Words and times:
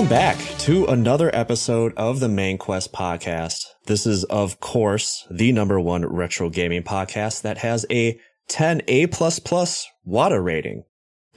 Welcome 0.00 0.16
back 0.16 0.38
to 0.60 0.86
another 0.86 1.30
episode 1.34 1.92
of 1.94 2.20
the 2.20 2.28
Main 2.30 2.56
Quest 2.56 2.90
podcast. 2.90 3.66
This 3.84 4.06
is, 4.06 4.24
of 4.24 4.58
course, 4.58 5.26
the 5.30 5.52
number 5.52 5.78
one 5.78 6.06
retro 6.06 6.48
gaming 6.48 6.84
podcast 6.84 7.42
that 7.42 7.58
has 7.58 7.84
a 7.90 8.18
10 8.48 8.80
A 8.88 9.06
WATA 9.08 10.42
rating. 10.42 10.84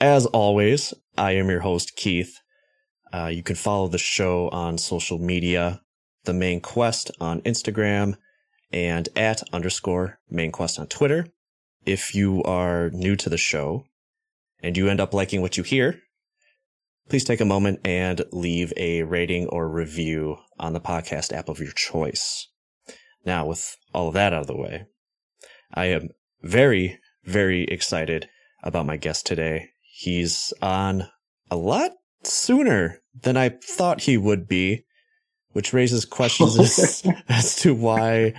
As 0.00 0.24
always, 0.24 0.94
I 1.18 1.32
am 1.32 1.50
your 1.50 1.60
host, 1.60 1.94
Keith. 1.94 2.38
Uh, 3.12 3.26
you 3.26 3.42
can 3.42 3.54
follow 3.54 3.86
the 3.86 3.98
show 3.98 4.48
on 4.48 4.78
social 4.78 5.18
media, 5.18 5.82
the 6.24 6.32
Main 6.32 6.62
Quest 6.62 7.10
on 7.20 7.42
Instagram, 7.42 8.16
and 8.72 9.10
at 9.14 9.42
underscore 9.52 10.20
Main 10.30 10.52
Quest 10.52 10.78
on 10.78 10.86
Twitter. 10.86 11.26
If 11.84 12.14
you 12.14 12.42
are 12.44 12.88
new 12.94 13.14
to 13.14 13.28
the 13.28 13.36
show 13.36 13.84
and 14.62 14.74
you 14.74 14.88
end 14.88 15.00
up 15.00 15.12
liking 15.12 15.42
what 15.42 15.58
you 15.58 15.64
hear, 15.64 16.00
please 17.08 17.24
take 17.24 17.40
a 17.40 17.44
moment 17.44 17.80
and 17.84 18.22
leave 18.32 18.72
a 18.76 19.02
rating 19.02 19.46
or 19.48 19.68
review 19.68 20.36
on 20.58 20.72
the 20.72 20.80
podcast 20.80 21.32
app 21.32 21.48
of 21.48 21.60
your 21.60 21.72
choice. 21.72 22.48
Now, 23.24 23.46
with 23.46 23.76
all 23.92 24.08
of 24.08 24.14
that 24.14 24.32
out 24.32 24.42
of 24.42 24.46
the 24.46 24.56
way, 24.56 24.86
I 25.72 25.86
am 25.86 26.10
very, 26.42 26.98
very 27.24 27.64
excited 27.64 28.28
about 28.62 28.86
my 28.86 28.96
guest 28.96 29.26
today. 29.26 29.70
He's 29.80 30.52
on 30.60 31.08
a 31.50 31.56
lot 31.56 31.92
sooner 32.22 33.00
than 33.22 33.36
I 33.36 33.50
thought 33.50 34.02
he 34.02 34.16
would 34.16 34.48
be, 34.48 34.84
which 35.52 35.72
raises 35.72 36.04
questions 36.04 36.58
as, 36.58 37.02
as 37.28 37.56
to 37.56 37.74
why 37.74 38.34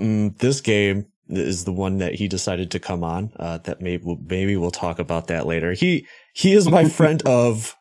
mm, 0.00 0.36
this 0.38 0.60
game 0.60 1.06
is 1.28 1.64
the 1.64 1.72
one 1.72 1.98
that 1.98 2.14
he 2.14 2.28
decided 2.28 2.70
to 2.70 2.78
come 2.78 3.02
on. 3.02 3.32
Uh, 3.36 3.58
that 3.58 3.80
maybe 3.80 4.16
maybe 4.26 4.56
we'll 4.56 4.70
talk 4.70 4.98
about 4.98 5.28
that 5.28 5.46
later. 5.46 5.72
He 5.72 6.06
he 6.32 6.52
is 6.52 6.68
my 6.68 6.84
friend 6.88 7.22
of 7.26 7.76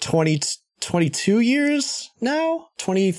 20, 0.00 0.40
22 0.80 1.40
years 1.40 2.10
now. 2.20 2.68
Twenty. 2.78 3.14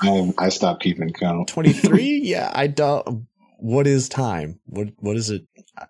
I, 0.00 0.32
I 0.38 0.48
stopped 0.48 0.82
keeping 0.82 1.12
count. 1.12 1.48
23? 1.48 2.20
yeah, 2.22 2.52
I 2.54 2.66
don't. 2.68 3.26
What 3.60 3.88
is 3.88 4.08
time? 4.08 4.60
What 4.66 4.90
what 4.98 5.16
is 5.16 5.30
it? 5.30 5.42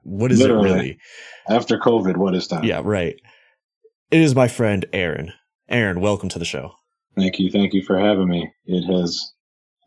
What 0.03 0.33
is 0.33 0.41
Literally, 0.41 0.71
it 0.71 0.73
really? 0.73 0.99
After 1.51 1.79
COVID, 1.79 2.17
what 2.17 2.35
is 2.35 2.47
time? 2.47 2.65
Yeah, 2.65 2.81
right. 2.83 3.17
It 4.11 4.21
is 4.21 4.35
my 4.35 4.49
friend 4.49 4.87
Aaron. 4.95 5.35
Aaron, 5.69 6.01
welcome 6.01 6.31
to 6.31 6.39
the 6.39 6.47
show. 6.47 6.73
Thank 7.15 7.39
you, 7.39 7.51
thank 7.51 7.75
you 7.75 7.83
for 7.83 7.99
having 7.99 8.29
me. 8.29 8.51
It 8.65 8.91
has. 8.91 9.35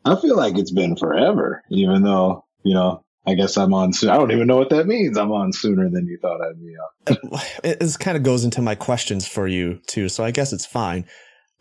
I 0.05 0.15
feel 0.15 0.37
like 0.37 0.59
it's 0.59 0.71
been 0.71 0.95
forever, 0.95 1.63
even 1.71 2.03
though 2.03 2.45
you 2.63 2.75
know 2.75 3.03
I 3.25 3.35
guess 3.35 3.55
I'm 3.55 3.73
on. 3.73 3.91
I 4.01 4.17
don't 4.17 4.31
even 4.31 4.47
know 4.47 4.57
what 4.57 4.71
that 4.71 4.87
means. 4.87 5.17
I'm 5.17 5.31
on 5.31 5.53
sooner 5.53 5.89
than 5.89 6.07
you 6.07 6.17
thought 6.19 6.41
I'd 6.41 6.59
be 6.59 6.75
on. 6.75 7.41
it 7.63 7.99
kind 7.99 8.17
of 8.17 8.23
goes 8.23 8.43
into 8.43 8.61
my 8.61 8.75
questions 8.75 9.27
for 9.27 9.47
you 9.47 9.79
too, 9.85 10.09
so 10.09 10.23
I 10.23 10.31
guess 10.31 10.53
it's 10.53 10.65
fine. 10.65 11.05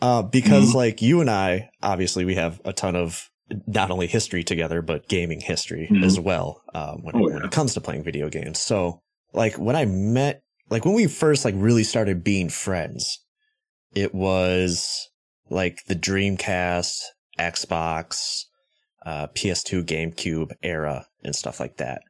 Uh, 0.00 0.22
because 0.22 0.68
mm-hmm. 0.68 0.78
like 0.78 1.02
you 1.02 1.20
and 1.20 1.28
I, 1.28 1.70
obviously, 1.82 2.24
we 2.24 2.36
have 2.36 2.60
a 2.64 2.72
ton 2.72 2.96
of 2.96 3.28
not 3.66 3.90
only 3.90 4.06
history 4.06 4.44
together 4.44 4.80
but 4.80 5.08
gaming 5.08 5.40
history 5.40 5.88
mm-hmm. 5.90 6.04
as 6.04 6.20
well 6.20 6.62
um, 6.72 7.02
when, 7.02 7.16
oh, 7.16 7.28
yeah. 7.28 7.34
when 7.34 7.44
it 7.44 7.50
comes 7.50 7.74
to 7.74 7.80
playing 7.80 8.04
video 8.04 8.30
games. 8.30 8.60
So, 8.60 9.02
like 9.34 9.58
when 9.58 9.76
I 9.76 9.84
met, 9.84 10.42
like 10.70 10.86
when 10.86 10.94
we 10.94 11.06
first 11.08 11.44
like 11.44 11.54
really 11.58 11.84
started 11.84 12.24
being 12.24 12.48
friends, 12.48 13.22
it 13.94 14.14
was 14.14 15.10
like 15.50 15.84
the 15.88 15.96
Dreamcast, 15.96 17.00
Xbox, 17.38 18.44
uh, 19.04 19.26
PS2, 19.34 19.84
GameCube 19.84 20.52
era 20.62 21.06
and 21.22 21.34
stuff 21.34 21.60
like 21.60 21.76
that. 21.76 22.02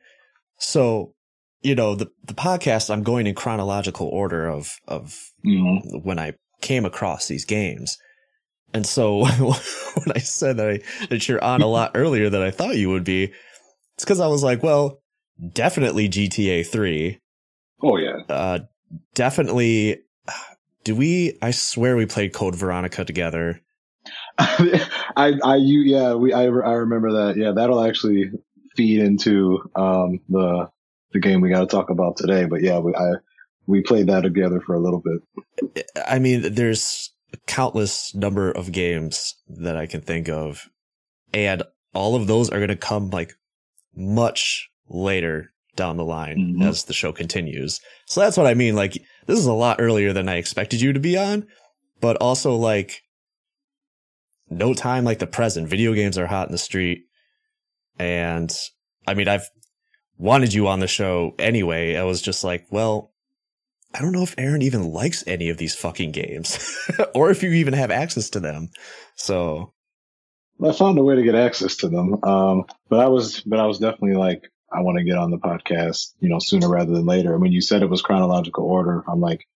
So, 0.59 1.15
you 1.63 1.75
know, 1.75 1.95
the, 1.95 2.11
the 2.25 2.35
podcast, 2.35 2.91
I'm 2.91 3.03
going 3.03 3.27
in 3.27 3.35
chronological 3.35 4.09
order 4.09 4.47
of, 4.47 4.77
of 4.87 5.19
mm-hmm. 5.45 5.99
when 6.03 6.19
I 6.19 6.35
came 6.61 6.85
across 6.85 7.29
these 7.29 7.45
games. 7.45 7.99
And 8.73 8.87
so 8.87 9.25
when 9.25 10.13
I 10.15 10.19
said 10.19 10.57
that, 10.59 10.69
I, 10.69 11.07
that 11.07 11.29
you're 11.29 11.43
on 11.43 11.63
a 11.63 11.67
lot 11.67 11.93
earlier 11.95 12.31
than 12.31 12.43
I 12.43 12.51
thought 12.51 12.77
you 12.77 12.91
would 12.91 13.05
be, 13.05 13.33
it's 13.95 14.05
because 14.05 14.21
I 14.21 14.29
was 14.29 14.43
like, 14.43 14.63
well, 14.63 15.01
definitely 15.53 16.09
GTA 16.09 16.67
3. 16.67 17.19
Oh, 17.83 17.97
yeah. 17.97 18.19
Uh, 18.29 18.59
definitely. 19.15 20.01
Do 20.85 20.97
we? 20.97 21.37
I 21.43 21.51
swear 21.51 21.97
we 21.97 22.07
played 22.07 22.33
Code 22.33 22.55
Veronica 22.55 23.05
together. 23.05 23.61
I, 24.39 25.35
I, 25.45 25.57
you, 25.57 25.81
yeah, 25.81 26.15
we, 26.15 26.33
I, 26.33 26.45
I 26.45 26.47
remember 26.47 27.13
that. 27.13 27.37
Yeah, 27.37 27.53
that'll 27.53 27.85
actually 27.85 28.31
feed 28.81 29.01
into 29.01 29.71
um, 29.77 30.21
the 30.31 30.71
the 31.13 31.21
game 31.21 31.43
we 31.43 31.51
got 31.51 31.61
to 31.61 31.67
talk 31.67 31.91
about 31.91 32.17
today. 32.17 32.47
But 32.47 32.63
yeah, 32.63 32.79
we 32.79 32.95
I 32.95 33.13
we 33.67 33.83
played 33.83 34.07
that 34.07 34.23
together 34.23 34.61
for 34.61 34.75
a 34.75 34.81
little 34.81 35.03
bit. 35.03 35.85
I 36.07 36.19
mean, 36.19 36.55
there's 36.55 37.13
countless 37.47 38.15
number 38.15 38.51
of 38.51 38.73
games 38.73 39.35
that 39.49 39.77
I 39.77 39.87
can 39.87 40.01
think 40.01 40.31
of, 40.31 40.67
and 41.35 41.63
all 41.93 42.17
of 42.17 42.27
those 42.27 42.49
are 42.49 42.59
going 42.59 42.69
to 42.69 42.77
come 42.77 43.11
like 43.11 43.35
much 43.95 44.71
later 44.89 45.53
down 45.77 45.99
the 45.99 46.05
line 46.05 46.39
mm-hmm. 46.39 46.63
as 46.63 46.85
the 46.85 46.95
show 46.95 47.13
continues. 47.13 47.81
So 48.07 48.21
that's 48.21 48.39
what 48.39 48.47
I 48.47 48.55
mean. 48.55 48.75
Like 48.75 48.95
this 49.27 49.39
is 49.39 49.47
a 49.47 49.53
lot 49.53 49.77
earlier 49.79 50.15
than 50.15 50.29
I 50.29 50.37
expected 50.37 50.81
you 50.81 50.95
to 50.95 51.01
be 51.01 51.19
on, 51.19 51.47
but 52.01 52.17
also 52.17 52.57
like 52.57 53.03
no 54.49 54.73
time 54.73 55.05
like 55.05 55.19
the 55.19 55.27
present. 55.27 55.69
Video 55.69 55.93
games 55.93 56.17
are 56.17 56.27
hot 56.27 56.49
in 56.49 56.53
the 56.53 56.59
street. 56.59 57.05
And 58.01 58.51
I 59.07 59.13
mean, 59.13 59.29
I've 59.29 59.47
wanted 60.17 60.55
you 60.55 60.69
on 60.69 60.81
the 60.81 60.87
show 60.87 61.35
anyway. 61.39 61.97
I 61.97 62.05
was 62.05 62.23
just 62.23 62.43
like, 62.43 62.67
well, 62.71 63.13
I 63.95 64.01
don't 64.01 64.13
know 64.13 64.23
if 64.23 64.35
Aaron 64.39 64.63
even 64.63 64.91
likes 64.91 65.23
any 65.27 65.51
of 65.51 65.59
these 65.59 65.75
fucking 65.75 66.13
games 66.13 66.79
or 67.15 67.31
if 67.31 67.43
you 67.43 67.51
even 67.51 67.75
have 67.75 67.91
access 67.91 68.31
to 68.31 68.41
them. 68.41 68.71
So 69.17 69.75
I 70.65 70.73
found 70.73 70.99
a 70.99 71.03
way 71.03 71.17
to 71.17 71.23
get 71.23 71.35
access 71.35 71.77
to 71.77 71.89
them. 71.91 72.25
Um, 72.25 72.65
but 72.89 73.01
I 73.01 73.09
was, 73.09 73.43
but 73.43 73.61
I 73.61 73.67
was 73.67 73.79
definitely 73.79 74.17
like, 74.17 74.51
I 74.73 74.81
want 74.81 74.97
to 74.97 75.05
get 75.05 75.19
on 75.19 75.31
the 75.31 75.39
podcast, 75.39 76.15
you 76.21 76.31
know, 76.31 76.39
sooner 76.39 76.71
rather 76.71 76.93
than 76.93 77.05
later. 77.05 77.35
And 77.35 77.43
when 77.43 77.53
you 77.53 77.61
said 77.61 77.83
it 77.83 77.91
was 77.91 78.01
chronological 78.01 78.65
order, 78.65 79.05
I'm 79.07 79.21
like, 79.21 79.47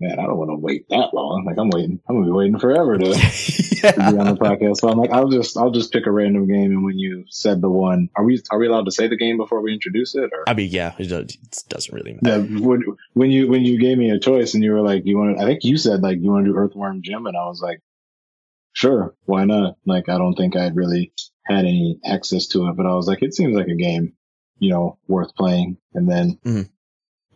man, 0.00 0.18
I 0.18 0.24
don't 0.24 0.36
want 0.36 0.50
to 0.50 0.56
wait 0.56 0.88
that 0.90 1.14
long. 1.14 1.44
Like 1.44 1.58
I'm 1.58 1.70
waiting, 1.70 2.00
I'm 2.08 2.16
gonna 2.16 2.26
be 2.26 2.32
waiting 2.32 2.58
forever 2.58 2.98
to, 2.98 3.08
yeah. 3.08 3.90
to, 3.92 3.96
be 4.12 4.18
on 4.18 4.26
the 4.26 4.36
podcast. 4.38 4.78
So 4.78 4.88
I'm 4.88 4.98
like, 4.98 5.10
I'll 5.10 5.28
just, 5.28 5.56
I'll 5.56 5.70
just 5.70 5.92
pick 5.92 6.06
a 6.06 6.10
random 6.10 6.46
game. 6.46 6.70
And 6.72 6.84
when 6.84 6.98
you 6.98 7.24
said 7.28 7.60
the 7.60 7.70
one, 7.70 8.10
are 8.16 8.24
we, 8.24 8.42
are 8.50 8.58
we 8.58 8.66
allowed 8.66 8.84
to 8.86 8.90
say 8.90 9.08
the 9.08 9.16
game 9.16 9.36
before 9.36 9.62
we 9.62 9.72
introduce 9.72 10.14
it? 10.14 10.30
Or 10.32 10.48
I 10.48 10.54
mean, 10.54 10.70
yeah, 10.70 10.94
it, 10.98 11.36
doesn't 11.68 11.94
really 11.94 12.18
matter. 12.20 12.44
Yeah, 12.44 12.60
when, 12.60 12.82
when 13.14 13.30
you 13.30 13.48
when 13.48 13.64
you 13.64 13.78
gave 13.78 13.98
me 13.98 14.10
a 14.10 14.18
choice 14.18 14.54
and 14.54 14.62
you 14.62 14.72
were 14.72 14.82
like, 14.82 15.02
you 15.04 15.16
want, 15.18 15.40
I 15.40 15.44
think 15.44 15.64
you 15.64 15.76
said 15.76 16.02
like 16.02 16.18
you 16.20 16.30
want 16.30 16.46
to 16.46 16.52
do 16.52 16.56
Earthworm 16.56 17.02
Jim, 17.02 17.26
and 17.26 17.36
I 17.36 17.46
was 17.46 17.60
like, 17.60 17.80
sure, 18.72 19.14
why 19.24 19.44
not? 19.44 19.76
Like 19.86 20.08
I 20.08 20.18
don't 20.18 20.34
think 20.34 20.56
I'd 20.56 20.76
really 20.76 21.12
had 21.44 21.64
any 21.64 21.98
access 22.04 22.48
to 22.48 22.68
it, 22.68 22.76
but 22.76 22.86
I 22.86 22.94
was 22.94 23.06
like, 23.06 23.22
it 23.22 23.34
seems 23.34 23.56
like 23.56 23.68
a 23.68 23.76
game, 23.76 24.14
you 24.58 24.70
know, 24.70 24.98
worth 25.08 25.34
playing. 25.34 25.78
And 25.94 26.08
then. 26.10 26.38
Mm-hmm 26.44 26.72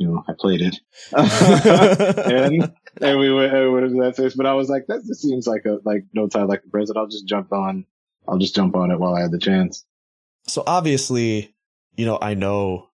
you 0.00 0.06
know, 0.06 0.24
I 0.26 0.32
played 0.32 0.62
it, 0.62 0.80
and 1.12 2.72
and 3.02 3.18
we 3.18 3.30
went, 3.30 3.54
and 3.54 3.72
went 3.72 3.84
into 3.84 4.02
that 4.02 4.16
space. 4.16 4.34
But 4.34 4.46
I 4.46 4.54
was 4.54 4.70
like, 4.70 4.86
that 4.86 5.04
just 5.06 5.20
seems 5.20 5.46
like 5.46 5.66
a 5.66 5.78
like 5.84 6.06
no 6.14 6.26
time 6.26 6.48
like 6.48 6.62
the 6.62 6.70
present. 6.70 6.96
I'll 6.96 7.06
just 7.06 7.26
jump 7.26 7.52
on. 7.52 7.84
I'll 8.26 8.38
just 8.38 8.54
jump 8.54 8.74
on 8.74 8.90
it 8.90 8.98
while 8.98 9.14
I 9.14 9.20
had 9.20 9.30
the 9.30 9.38
chance. 9.38 9.84
So 10.46 10.62
obviously, 10.66 11.54
you 11.96 12.06
know, 12.06 12.18
I 12.20 12.32
know 12.32 12.88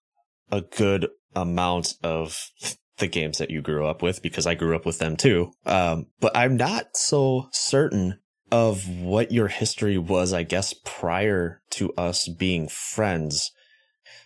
a 0.51 0.63
good 0.63 1.09
amount 1.37 1.95
of 2.03 2.51
the 2.99 3.07
games 3.07 3.39
that 3.39 3.51
you 3.51 3.63
grew 3.63 3.87
up 3.87 4.03
with 4.03 4.21
because 4.21 4.47
I 4.47 4.55
grew 4.55 4.75
up 4.75 4.85
with 4.85 4.99
them 4.99 5.17
too. 5.17 5.53
Um, 5.65 6.07
but 6.19 6.37
I'm 6.37 6.57
not 6.57 6.97
so 6.97 7.49
certain 7.53 8.19
of 8.51 8.89
what 8.89 9.31
your 9.31 9.49
history 9.49 9.97
was, 9.97 10.33
I 10.33 10.43
guess, 10.43 10.75
prior 10.85 11.63
to 11.71 11.93
us 11.93 12.27
being 12.27 12.67
friends. 12.69 13.53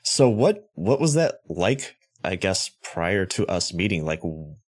So 0.03 0.31
what, 0.31 0.71
what 0.75 1.01
was 1.01 1.13
that 1.15 1.41
like 1.47 1.97
I 2.23 2.37
guess 2.37 2.71
prior 2.83 3.27
to 3.27 3.47
us 3.47 3.73
meeting, 3.73 4.05
like 4.05 4.21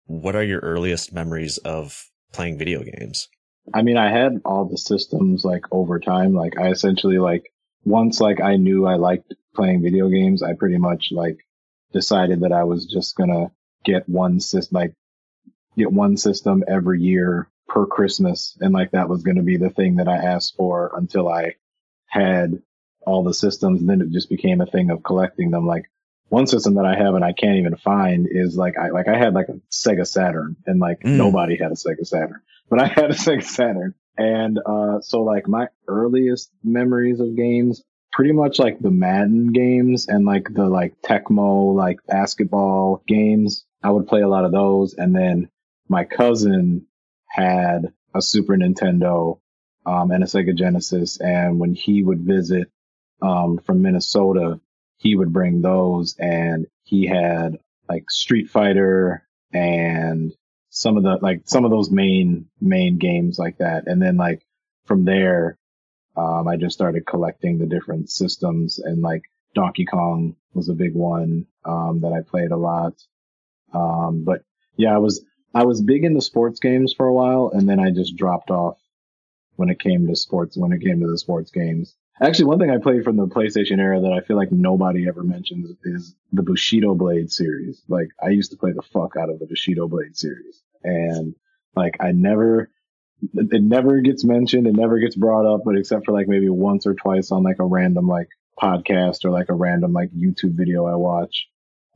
what 0.07 0.37
are 0.37 0.43
your 0.43 0.61
earliest 0.61 1.13
memories 1.13 1.59
of 1.59 2.05
playing 2.33 2.59
video 2.59 2.83
games? 2.83 3.29
I 3.73 3.83
mean, 3.83 3.97
I 3.97 4.11
had 4.11 4.41
all 4.45 4.65
the 4.65 4.79
systems 4.79 5.45
like 5.45 5.65
over 5.71 6.01
time. 6.01 6.35
Like 6.35 6.59
I 6.59 6.71
essentially 6.71 7.19
like 7.19 7.53
once 7.85 8.21
like 8.21 8.41
I 8.41 8.57
knew 8.57 8.87
I 8.87 8.97
liked 8.97 9.35
playing 9.55 9.83
video 9.83 10.09
games, 10.09 10.43
I 10.43 10.55
pretty 10.55 10.79
much 10.79 11.09
like 11.13 11.39
decided 11.93 12.41
that 12.41 12.53
I 12.53 12.65
was 12.65 12.87
just 12.87 13.17
gonna 13.17 13.53
get 13.85 14.09
one 14.09 14.41
system, 14.41 14.77
like 14.77 14.95
get 15.77 15.93
one 15.93 16.17
system 16.17 16.65
every 16.67 17.01
year 17.01 17.49
per 17.69 17.87
Christmas. 17.87 18.57
And 18.61 18.73
like 18.73 18.93
that 18.93 19.09
was 19.09 19.23
to 19.23 19.43
be 19.43 19.57
the 19.57 19.71
thing 19.71 19.97
that 19.97 20.09
I 20.09 20.17
asked 20.17 20.55
for 20.57 20.93
until 20.97 21.29
I 21.29 21.57
had 22.07 22.63
all 23.07 23.25
the 23.25 23.35
systems. 23.35 23.81
And 23.81 23.89
then 23.89 24.01
it 24.01 24.11
just 24.11 24.29
became 24.29 24.61
a 24.61 24.67
thing 24.67 24.91
of 24.91 25.03
collecting 25.03 25.51
them. 25.51 25.67
Like 25.67 25.85
one 26.33 26.47
system 26.47 26.77
that 26.77 26.87
I 26.87 26.97
have 26.97 27.15
and 27.15 27.23
I 27.23 27.35
can't 27.35 27.59
even 27.59 27.77
find 27.77 28.27
is 28.31 28.57
like 28.57 28.79
I 28.79 28.89
like 28.89 29.07
I 29.07 29.19
had 29.19 29.35
like 29.35 29.49
a 29.51 29.61
Sega 29.71 30.07
Saturn 30.07 30.57
and 30.67 30.81
like 30.81 31.01
mm. 31.01 31.19
nobody 31.19 31.59
had 31.59 31.73
a 31.73 31.75
Sega 31.75 32.07
Saturn, 32.07 32.41
but 32.71 32.81
I 32.81 32.87
had 33.01 33.11
a 33.11 33.15
Sega 33.15 33.45
Saturn. 33.45 33.95
And 34.17 34.59
uh 34.65 35.03
so 35.03 35.25
like 35.25 35.47
my 35.47 35.67
earliest 35.87 36.51
memories 36.65 37.21
of 37.21 37.37
games 37.37 37.83
pretty 38.13 38.33
much 38.33 38.59
like 38.59 38.79
the 38.79 38.91
Madden 38.91 39.53
games 39.53 40.09
and 40.09 40.25
like 40.25 40.47
the 40.51 40.71
like 40.71 40.95
Tecmo 41.03 41.75
like 41.75 41.99
basketball 42.07 43.03
games. 43.07 43.67
I 43.83 43.91
would 43.91 44.09
play 44.09 44.23
a 44.23 44.29
lot 44.29 44.47
of 44.47 44.53
those 44.53 44.95
and 44.95 45.15
then 45.15 45.51
my 45.91 46.05
cousin 46.05 46.87
had 47.29 47.93
a 48.15 48.23
Super 48.23 48.57
Nintendo 48.57 49.39
um, 49.85 50.11
and 50.11 50.25
a 50.25 50.27
Sega 50.27 50.57
Genesis. 50.57 51.21
And 51.21 51.61
when 51.61 51.75
he 51.75 52.03
would 52.03 52.21
visit 52.21 52.71
um, 53.21 53.59
from 53.59 53.83
Minnesota, 53.83 54.61
he 55.03 55.17
would 55.17 55.33
bring 55.33 55.61
those 55.61 56.17
and 56.17 56.67
he 56.85 57.07
had 57.07 57.59
like 57.89 58.09
Street 58.09 58.49
Fighter 58.49 59.27
and 59.53 60.33
some 60.71 60.97
of 60.97 61.03
the 61.03 61.19
like 61.21 61.43
some 61.45 61.65
of 61.65 61.73
those 61.73 61.91
main 61.91 62.47
main 62.61 62.99
games 62.99 63.37
like 63.37 63.59
that. 63.59 63.89
And 63.89 64.01
then 64.01 64.17
like 64.17 64.47
from 64.87 65.05
there, 65.05 65.59
um, 66.17 66.47
I 66.47 66.57
just 66.57 66.75
started 66.75 67.05
collecting 67.05 67.59
the 67.59 67.67
different 67.67 68.11
systems 68.11 68.79
and 68.79 69.03
like 69.03 69.23
Donkey 69.55 69.87
Kong 69.87 70.37
was 70.55 70.69
a 70.69 70.75
big 70.75 70.95
one 70.95 71.47
um, 71.65 72.01
that 72.03 72.13
I 72.13 72.21
played 72.23 72.53
a 72.53 72.57
lot. 72.57 72.95
Um, 73.75 74.23
but 74.25 74.45
yeah, 74.77 74.95
I 74.95 74.99
was 74.99 75.25
I 75.53 75.65
was 75.65 75.83
big 75.83 76.05
into 76.05 76.21
sports 76.21 76.61
games 76.61 76.95
for 76.97 77.07
a 77.07 77.13
while, 77.13 77.51
and 77.53 77.69
then 77.69 77.81
I 77.81 77.91
just 77.91 78.17
dropped 78.17 78.51
off 78.51 78.79
when 79.57 79.69
it 79.69 79.81
came 79.81 80.07
to 80.07 80.15
sports. 80.15 80.57
When 80.57 80.73
it 80.73 80.81
came 80.81 81.01
to 81.01 81.11
the 81.11 81.19
sports 81.19 81.51
games, 81.51 81.97
actually, 82.27 82.47
one 82.47 82.59
thing 82.59 82.71
I 82.71 82.79
played 82.79 83.05
from 83.05 83.17
the 83.17 83.27
PlayStation 83.27 83.79
era 83.79 84.01
that 84.01 84.13
I 84.13 84.21
feel 84.21 84.37
like 84.37 84.53
nobody 84.53 85.09
ever 85.09 85.23
mentions 85.23 85.73
is 85.85 86.15
the 86.33 86.43
Bushido 86.43 86.95
Blade 86.95 87.31
series. 87.31 87.83
Like 87.89 88.09
I 88.23 88.29
used 88.29 88.51
to 88.53 88.57
play 88.57 88.73
the 88.73 88.83
fuck 88.83 89.17
out 89.17 89.31
of 89.31 89.39
the 89.39 89.47
Bushido 89.47 89.89
Blade 89.89 90.17
series, 90.17 90.63
and 90.83 91.35
like 91.77 91.97
I 92.01 92.13
never. 92.13 92.71
It 93.35 93.63
never 93.63 94.01
gets 94.01 94.25
mentioned. 94.25 94.67
It 94.67 94.75
never 94.75 94.99
gets 94.99 95.15
brought 95.15 95.47
up, 95.47 95.61
but 95.65 95.79
except 95.79 96.07
for 96.07 96.13
like 96.13 96.27
maybe 96.27 96.49
once 96.49 96.89
or 96.89 96.95
twice 96.95 97.31
on 97.31 97.45
like 97.45 97.61
a 97.61 97.65
random 97.65 98.09
like 98.09 98.27
podcast 98.61 99.25
or 99.25 99.31
like 99.31 99.49
a 99.49 99.55
random 99.55 99.93
like 99.93 100.11
YouTube 100.11 100.57
video 100.57 100.87
I 100.87 100.97
watch. 100.97 101.47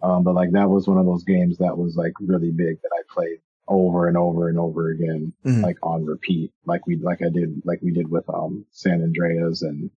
Um, 0.02 0.22
but 0.22 0.36
like 0.36 0.52
that 0.52 0.70
was 0.70 0.86
one 0.86 0.98
of 0.98 1.06
those 1.06 1.24
games 1.24 1.58
that 1.58 1.76
was 1.76 1.96
like 1.96 2.12
really 2.20 2.52
big 2.52 2.80
that 2.80 2.90
I 2.94 3.02
played 3.12 3.38
over 3.68 4.06
and 4.08 4.16
over 4.16 4.48
and 4.48 4.58
over 4.58 4.90
again, 4.90 5.32
mm-hmm. 5.44 5.62
like 5.62 5.78
on 5.82 6.04
repeat, 6.04 6.52
like 6.64 6.86
we, 6.86 6.96
like 6.96 7.22
I 7.22 7.28
did, 7.28 7.62
like 7.64 7.80
we 7.82 7.90
did 7.90 8.08
with, 8.08 8.28
um, 8.28 8.64
San 8.70 9.02
Andreas 9.02 9.62
and 9.62 9.90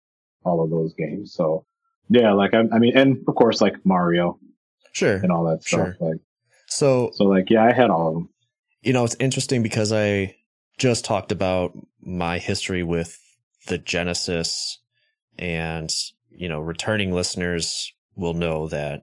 all 0.44 0.62
of 0.62 0.70
those 0.70 0.94
games. 0.94 1.34
So 1.34 1.64
yeah, 2.08 2.32
like 2.32 2.54
I, 2.54 2.64
I 2.72 2.78
mean, 2.78 2.96
and 2.96 3.18
of 3.26 3.34
course, 3.34 3.60
like 3.60 3.74
Mario. 3.84 4.38
Sure. 4.92 5.16
And 5.16 5.30
all 5.30 5.44
that 5.44 5.62
stuff. 5.62 5.94
Sure. 5.98 6.08
Like, 6.08 6.20
so, 6.66 7.10
so 7.14 7.24
like, 7.24 7.50
yeah, 7.50 7.64
I 7.64 7.72
had 7.72 7.90
all 7.90 8.08
of 8.08 8.14
them. 8.14 8.28
You 8.80 8.92
know, 8.92 9.04
it's 9.04 9.16
interesting 9.20 9.62
because 9.62 9.92
I 9.92 10.34
just 10.78 11.04
talked 11.04 11.30
about 11.30 11.72
my 12.00 12.38
history 12.38 12.82
with 12.82 13.16
the 13.66 13.78
Genesis 13.78 14.80
and, 15.38 15.90
you 16.30 16.48
know, 16.48 16.60
returning 16.60 17.12
listeners 17.12 17.92
will 18.16 18.34
know 18.34 18.68
that, 18.68 19.02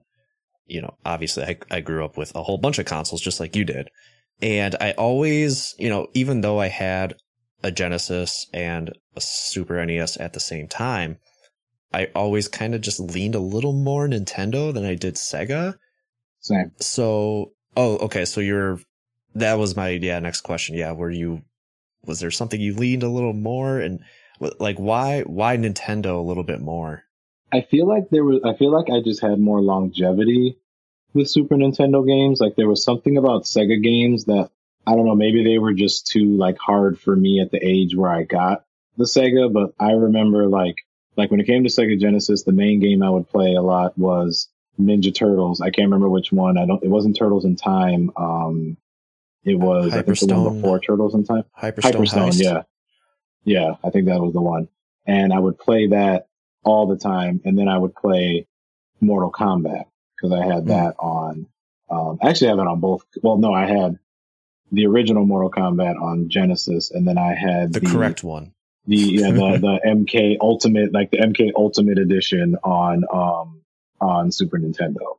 you 0.66 0.82
know, 0.82 0.96
obviously 1.04 1.44
I, 1.44 1.56
I 1.70 1.80
grew 1.80 2.04
up 2.04 2.18
with 2.18 2.34
a 2.34 2.42
whole 2.42 2.58
bunch 2.58 2.78
of 2.78 2.86
consoles 2.86 3.20
just 3.20 3.40
like 3.40 3.56
you 3.56 3.64
did. 3.64 3.88
And 4.42 4.74
I 4.80 4.92
always, 4.92 5.74
you 5.78 5.88
know, 5.88 6.08
even 6.14 6.40
though 6.40 6.60
I 6.60 6.68
had 6.68 7.14
a 7.62 7.70
Genesis 7.70 8.46
and 8.52 8.92
a 9.14 9.20
Super 9.20 9.84
NES 9.84 10.16
at 10.18 10.32
the 10.32 10.40
same 10.40 10.68
time, 10.68 11.18
I 11.92 12.08
always 12.14 12.48
kind 12.48 12.74
of 12.74 12.80
just 12.80 13.00
leaned 13.00 13.34
a 13.34 13.40
little 13.40 13.72
more 13.72 14.06
Nintendo 14.08 14.72
than 14.72 14.84
I 14.84 14.94
did 14.94 15.14
Sega. 15.14 15.78
Same. 16.40 16.72
So, 16.78 17.52
oh, 17.76 17.96
okay. 17.98 18.24
So 18.24 18.40
you're, 18.40 18.80
that 19.34 19.54
was 19.54 19.76
my, 19.76 19.90
yeah, 19.90 20.18
next 20.18 20.42
question. 20.42 20.76
Yeah. 20.76 20.92
Were 20.92 21.10
you, 21.10 21.42
was 22.04 22.20
there 22.20 22.30
something 22.30 22.60
you 22.60 22.74
leaned 22.74 23.02
a 23.02 23.08
little 23.08 23.32
more 23.32 23.80
and 23.80 24.00
like 24.58 24.76
why, 24.76 25.22
why 25.22 25.56
Nintendo 25.56 26.18
a 26.18 26.26
little 26.26 26.44
bit 26.44 26.60
more? 26.60 27.04
I 27.52 27.62
feel 27.62 27.88
like 27.88 28.10
there 28.10 28.24
was, 28.24 28.42
I 28.44 28.54
feel 28.56 28.70
like 28.70 28.90
I 28.90 29.00
just 29.02 29.22
had 29.22 29.38
more 29.38 29.62
longevity 29.62 30.58
with 31.14 31.30
Super 31.30 31.54
Nintendo 31.54 32.06
games. 32.06 32.40
Like 32.40 32.56
there 32.56 32.68
was 32.68 32.84
something 32.84 33.16
about 33.16 33.44
Sega 33.44 33.82
games 33.82 34.26
that 34.26 34.50
I 34.86 34.94
don't 34.94 35.06
know, 35.06 35.16
maybe 35.16 35.42
they 35.42 35.58
were 35.58 35.72
just 35.72 36.06
too 36.06 36.36
like 36.36 36.58
hard 36.58 37.00
for 37.00 37.14
me 37.14 37.40
at 37.40 37.50
the 37.50 37.58
age 37.62 37.96
where 37.96 38.10
I 38.10 38.22
got 38.22 38.64
the 38.96 39.04
Sega, 39.04 39.52
but 39.52 39.74
I 39.78 39.92
remember 39.92 40.46
like 40.46 40.76
like 41.16 41.30
when 41.30 41.40
it 41.40 41.46
came 41.46 41.64
to 41.64 41.70
Sega 41.70 41.98
Genesis, 41.98 42.44
the 42.44 42.52
main 42.52 42.80
game 42.80 43.02
I 43.02 43.10
would 43.10 43.28
play 43.28 43.54
a 43.54 43.62
lot 43.62 43.98
was 43.98 44.48
Ninja 44.78 45.14
Turtles. 45.14 45.60
I 45.60 45.70
can't 45.70 45.86
remember 45.86 46.08
which 46.08 46.30
one. 46.30 46.58
I 46.58 46.66
don't 46.66 46.82
it 46.82 46.88
wasn't 46.88 47.16
Turtles 47.16 47.44
in 47.44 47.56
Time. 47.56 48.10
Um 48.16 48.76
it 49.44 49.58
was 49.58 49.92
Hyperstone, 49.92 49.98
I 49.98 50.02
think 50.02 50.18
the 50.18 50.40
one 50.40 50.60
before 50.60 50.80
Turtles 50.80 51.14
in 51.14 51.24
Time. 51.24 51.44
Hyperstone, 51.58 52.06
Hyperstone 52.06 52.42
yeah. 52.42 52.62
Yeah, 53.44 53.74
I 53.84 53.90
think 53.90 54.06
that 54.06 54.20
was 54.20 54.32
the 54.32 54.40
one. 54.40 54.68
And 55.06 55.32
I 55.32 55.38
would 55.38 55.58
play 55.58 55.88
that 55.88 56.26
all 56.64 56.86
the 56.86 56.96
time 56.96 57.40
and 57.44 57.56
then 57.56 57.68
I 57.68 57.78
would 57.78 57.94
play 57.94 58.46
Mortal 59.00 59.30
Kombat 59.30 59.84
because 60.16 60.32
I 60.32 60.44
had 60.44 60.64
mm. 60.64 60.68
that 60.68 60.96
on. 60.98 61.46
Um, 61.88 62.18
actually, 62.20 62.48
I 62.48 62.50
have 62.50 62.58
it 62.58 62.66
on 62.66 62.80
both. 62.80 63.04
Well, 63.22 63.36
no, 63.36 63.52
I 63.52 63.66
had 63.66 63.98
the 64.72 64.86
original 64.86 65.24
Mortal 65.24 65.50
Kombat 65.50 66.00
on 66.00 66.28
Genesis, 66.28 66.90
and 66.90 67.06
then 67.06 67.18
I 67.18 67.34
had 67.34 67.72
the, 67.72 67.80
the 67.80 67.86
correct 67.86 68.24
one. 68.24 68.52
The 68.86 68.96
yeah, 68.96 69.30
the 69.30 69.58
the 69.60 69.80
MK 69.86 70.36
Ultimate, 70.40 70.92
like 70.92 71.10
the 71.10 71.18
MK 71.18 71.52
Ultimate 71.56 71.98
Edition 71.98 72.56
on 72.62 73.04
um 73.12 73.62
on 74.00 74.32
Super 74.32 74.58
Nintendo. 74.58 75.18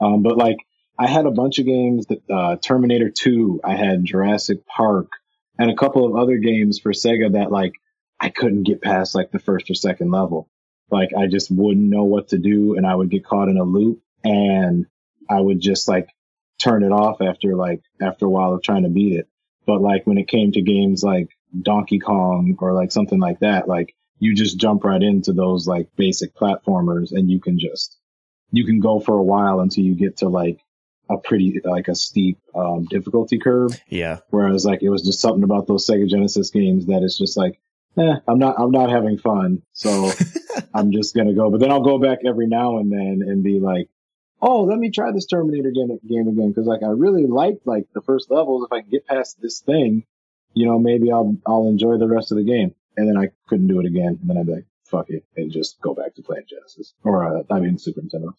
Um, 0.00 0.22
but 0.22 0.36
like 0.36 0.56
I 0.98 1.06
had 1.08 1.26
a 1.26 1.30
bunch 1.30 1.58
of 1.58 1.66
games 1.66 2.06
that 2.06 2.22
uh, 2.30 2.56
Terminator 2.56 3.10
2, 3.10 3.60
I 3.62 3.76
had 3.76 4.04
Jurassic 4.04 4.66
Park, 4.66 5.08
and 5.58 5.70
a 5.70 5.76
couple 5.76 6.06
of 6.06 6.16
other 6.16 6.38
games 6.38 6.80
for 6.80 6.92
Sega 6.92 7.32
that 7.32 7.52
like 7.52 7.72
I 8.18 8.30
couldn't 8.30 8.64
get 8.64 8.82
past 8.82 9.14
like 9.14 9.30
the 9.30 9.38
first 9.38 9.70
or 9.70 9.74
second 9.74 10.10
level. 10.10 10.48
Like 10.90 11.10
I 11.16 11.26
just 11.26 11.50
wouldn't 11.50 11.90
know 11.90 12.04
what 12.04 12.28
to 12.28 12.38
do, 12.38 12.76
and 12.76 12.86
I 12.86 12.94
would 12.94 13.10
get 13.10 13.24
caught 13.24 13.48
in 13.48 13.58
a 13.58 13.64
loop 13.64 14.00
and 14.24 14.86
I 15.28 15.40
would 15.40 15.60
just 15.60 15.88
like 15.88 16.08
turn 16.58 16.82
it 16.82 16.92
off 16.92 17.20
after 17.20 17.54
like 17.54 17.82
after 18.00 18.26
a 18.26 18.30
while 18.30 18.52
of 18.52 18.62
trying 18.62 18.82
to 18.82 18.88
beat 18.88 19.18
it. 19.18 19.28
But 19.66 19.80
like 19.80 20.06
when 20.06 20.18
it 20.18 20.28
came 20.28 20.52
to 20.52 20.62
games 20.62 21.02
like 21.02 21.28
Donkey 21.60 21.98
Kong 21.98 22.56
or 22.60 22.72
like 22.72 22.92
something 22.92 23.18
like 23.18 23.40
that, 23.40 23.68
like 23.68 23.94
you 24.18 24.34
just 24.34 24.58
jump 24.58 24.84
right 24.84 25.02
into 25.02 25.32
those 25.32 25.66
like 25.66 25.88
basic 25.96 26.34
platformers 26.34 27.12
and 27.12 27.30
you 27.30 27.40
can 27.40 27.58
just 27.58 27.98
you 28.50 28.64
can 28.64 28.80
go 28.80 29.00
for 29.00 29.16
a 29.16 29.22
while 29.22 29.60
until 29.60 29.84
you 29.84 29.94
get 29.94 30.18
to 30.18 30.28
like 30.28 30.60
a 31.08 31.18
pretty 31.18 31.60
like 31.64 31.88
a 31.88 31.94
steep 31.94 32.38
um, 32.54 32.84
difficulty 32.84 33.38
curve. 33.38 33.80
Yeah. 33.88 34.18
Whereas 34.30 34.64
like 34.64 34.82
it 34.82 34.88
was 34.88 35.02
just 35.02 35.20
something 35.20 35.44
about 35.44 35.66
those 35.66 35.86
Sega 35.86 36.08
Genesis 36.08 36.50
games 36.50 36.86
that 36.86 37.02
is 37.02 37.16
just 37.16 37.36
like, 37.36 37.60
eh, 37.98 38.16
I'm 38.26 38.38
not 38.38 38.56
I'm 38.58 38.70
not 38.70 38.90
having 38.90 39.18
fun, 39.18 39.62
so 39.72 40.10
I'm 40.74 40.92
just 40.92 41.14
gonna 41.14 41.34
go. 41.34 41.50
But 41.50 41.60
then 41.60 41.70
I'll 41.70 41.84
go 41.84 41.98
back 41.98 42.20
every 42.24 42.46
now 42.46 42.78
and 42.78 42.90
then 42.90 43.22
and 43.26 43.42
be 43.42 43.60
like, 43.60 43.88
oh, 44.46 44.62
let 44.62 44.78
me 44.78 44.90
try 44.90 45.10
this 45.10 45.26
Terminator 45.26 45.72
game, 45.72 45.90
again 45.90 46.48
because 46.48 46.66
like 46.66 46.82
I 46.82 46.90
really 46.90 47.26
liked 47.26 47.66
like 47.66 47.86
the 47.92 48.00
first 48.00 48.30
levels. 48.30 48.64
If 48.64 48.72
I 48.72 48.80
can 48.80 48.90
get 48.90 49.06
past 49.06 49.40
this 49.42 49.60
thing, 49.60 50.04
you 50.54 50.66
know, 50.66 50.78
maybe 50.78 51.10
I'll 51.10 51.36
I'll 51.46 51.68
enjoy 51.68 51.98
the 51.98 52.08
rest 52.08 52.30
of 52.30 52.38
the 52.38 52.44
game. 52.44 52.74
And 52.96 53.06
then 53.08 53.18
I 53.18 53.28
couldn't 53.48 53.66
do 53.66 53.80
it 53.80 53.86
again, 53.86 54.18
and 54.20 54.30
then 54.30 54.38
I'd 54.38 54.46
be 54.46 54.52
like, 54.52 54.66
fuck 54.84 55.10
it, 55.10 55.24
and 55.36 55.52
just 55.52 55.80
go 55.82 55.92
back 55.94 56.14
to 56.14 56.22
playing 56.22 56.44
Genesis 56.48 56.94
or 57.04 57.38
uh, 57.38 57.42
I 57.50 57.58
mean 57.58 57.76
Super 57.76 58.00
Nintendo. 58.00 58.32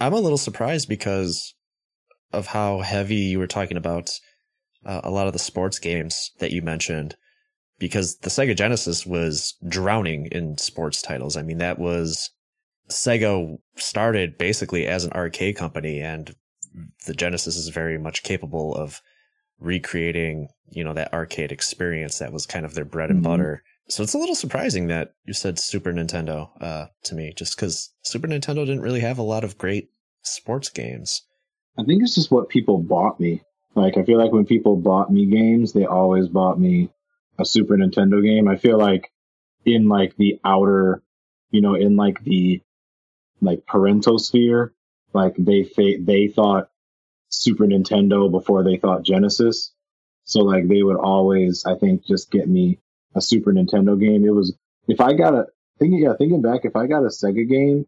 I'm 0.00 0.14
a 0.14 0.20
little 0.20 0.38
surprised 0.38 0.88
because 0.88 1.54
of 2.32 2.46
how 2.46 2.80
heavy 2.80 3.16
you 3.16 3.38
were 3.38 3.46
talking 3.46 3.76
about 3.76 4.10
uh, 4.84 5.02
a 5.04 5.10
lot 5.10 5.26
of 5.26 5.32
the 5.32 5.38
sports 5.38 5.78
games 5.78 6.32
that 6.38 6.50
you 6.50 6.62
mentioned. 6.62 7.14
Because 7.78 8.16
the 8.20 8.30
Sega 8.30 8.56
Genesis 8.56 9.04
was 9.04 9.54
drowning 9.68 10.28
in 10.32 10.56
sports 10.56 11.02
titles. 11.02 11.36
I 11.36 11.42
mean, 11.42 11.58
that 11.58 11.78
was 11.78 12.30
Sega 12.90 13.58
started 13.76 14.38
basically 14.38 14.86
as 14.86 15.04
an 15.04 15.12
arcade 15.12 15.56
company 15.56 16.00
and 16.00 16.34
the 17.06 17.14
Genesis 17.14 17.56
is 17.56 17.68
very 17.68 17.98
much 17.98 18.22
capable 18.22 18.74
of 18.74 19.00
recreating, 19.58 20.48
you 20.70 20.84
know, 20.84 20.92
that 20.92 21.12
arcade 21.12 21.52
experience 21.52 22.18
that 22.18 22.32
was 22.32 22.46
kind 22.46 22.66
of 22.66 22.74
their 22.74 22.84
bread 22.84 23.10
and 23.10 23.22
mm-hmm. 23.22 23.30
butter. 23.30 23.62
So 23.88 24.02
it's 24.02 24.14
a 24.14 24.18
little 24.18 24.34
surprising 24.34 24.88
that 24.88 25.14
you 25.24 25.32
said 25.32 25.58
Super 25.58 25.92
Nintendo 25.92 26.50
uh, 26.60 26.86
to 27.04 27.14
me, 27.14 27.32
just 27.36 27.56
because 27.56 27.90
Super 28.02 28.26
Nintendo 28.26 28.66
didn't 28.66 28.82
really 28.82 29.00
have 29.00 29.18
a 29.18 29.22
lot 29.22 29.44
of 29.44 29.58
great 29.58 29.90
sports 30.22 30.68
games. 30.68 31.22
I 31.78 31.84
think 31.84 32.02
it's 32.02 32.14
just 32.14 32.30
what 32.30 32.48
people 32.48 32.78
bought 32.78 33.20
me. 33.20 33.42
Like, 33.74 33.96
I 33.96 34.04
feel 34.04 34.18
like 34.18 34.32
when 34.32 34.46
people 34.46 34.76
bought 34.76 35.12
me 35.12 35.26
games, 35.26 35.72
they 35.72 35.84
always 35.84 36.28
bought 36.28 36.58
me 36.58 36.90
a 37.38 37.44
Super 37.44 37.76
Nintendo 37.76 38.22
game. 38.22 38.48
I 38.48 38.56
feel 38.56 38.78
like 38.78 39.10
in 39.64 39.88
like 39.88 40.16
the 40.16 40.40
outer, 40.44 41.02
you 41.50 41.60
know, 41.60 41.74
in 41.74 41.96
like 41.96 42.22
the 42.24 42.62
like 43.40 43.66
parental 43.66 44.18
sphere. 44.18 44.72
Like 45.12 45.34
they 45.38 45.64
fa- 45.64 46.00
they 46.00 46.28
thought 46.28 46.68
Super 47.28 47.64
Nintendo 47.64 48.30
before 48.30 48.62
they 48.62 48.76
thought 48.76 49.02
Genesis. 49.02 49.72
So 50.24 50.40
like 50.40 50.68
they 50.68 50.82
would 50.82 50.96
always, 50.96 51.64
I 51.64 51.76
think, 51.76 52.04
just 52.04 52.30
get 52.30 52.48
me 52.48 52.78
a 53.14 53.20
Super 53.20 53.52
Nintendo 53.52 53.98
game. 53.98 54.24
It 54.24 54.34
was 54.34 54.56
if 54.88 55.00
I 55.00 55.14
got 55.14 55.34
a 55.34 55.46
thinking 55.78 56.00
yeah 56.00 56.14
thinking 56.18 56.42
back, 56.42 56.64
if 56.64 56.76
I 56.76 56.86
got 56.86 57.04
a 57.04 57.08
Sega 57.08 57.48
game, 57.48 57.86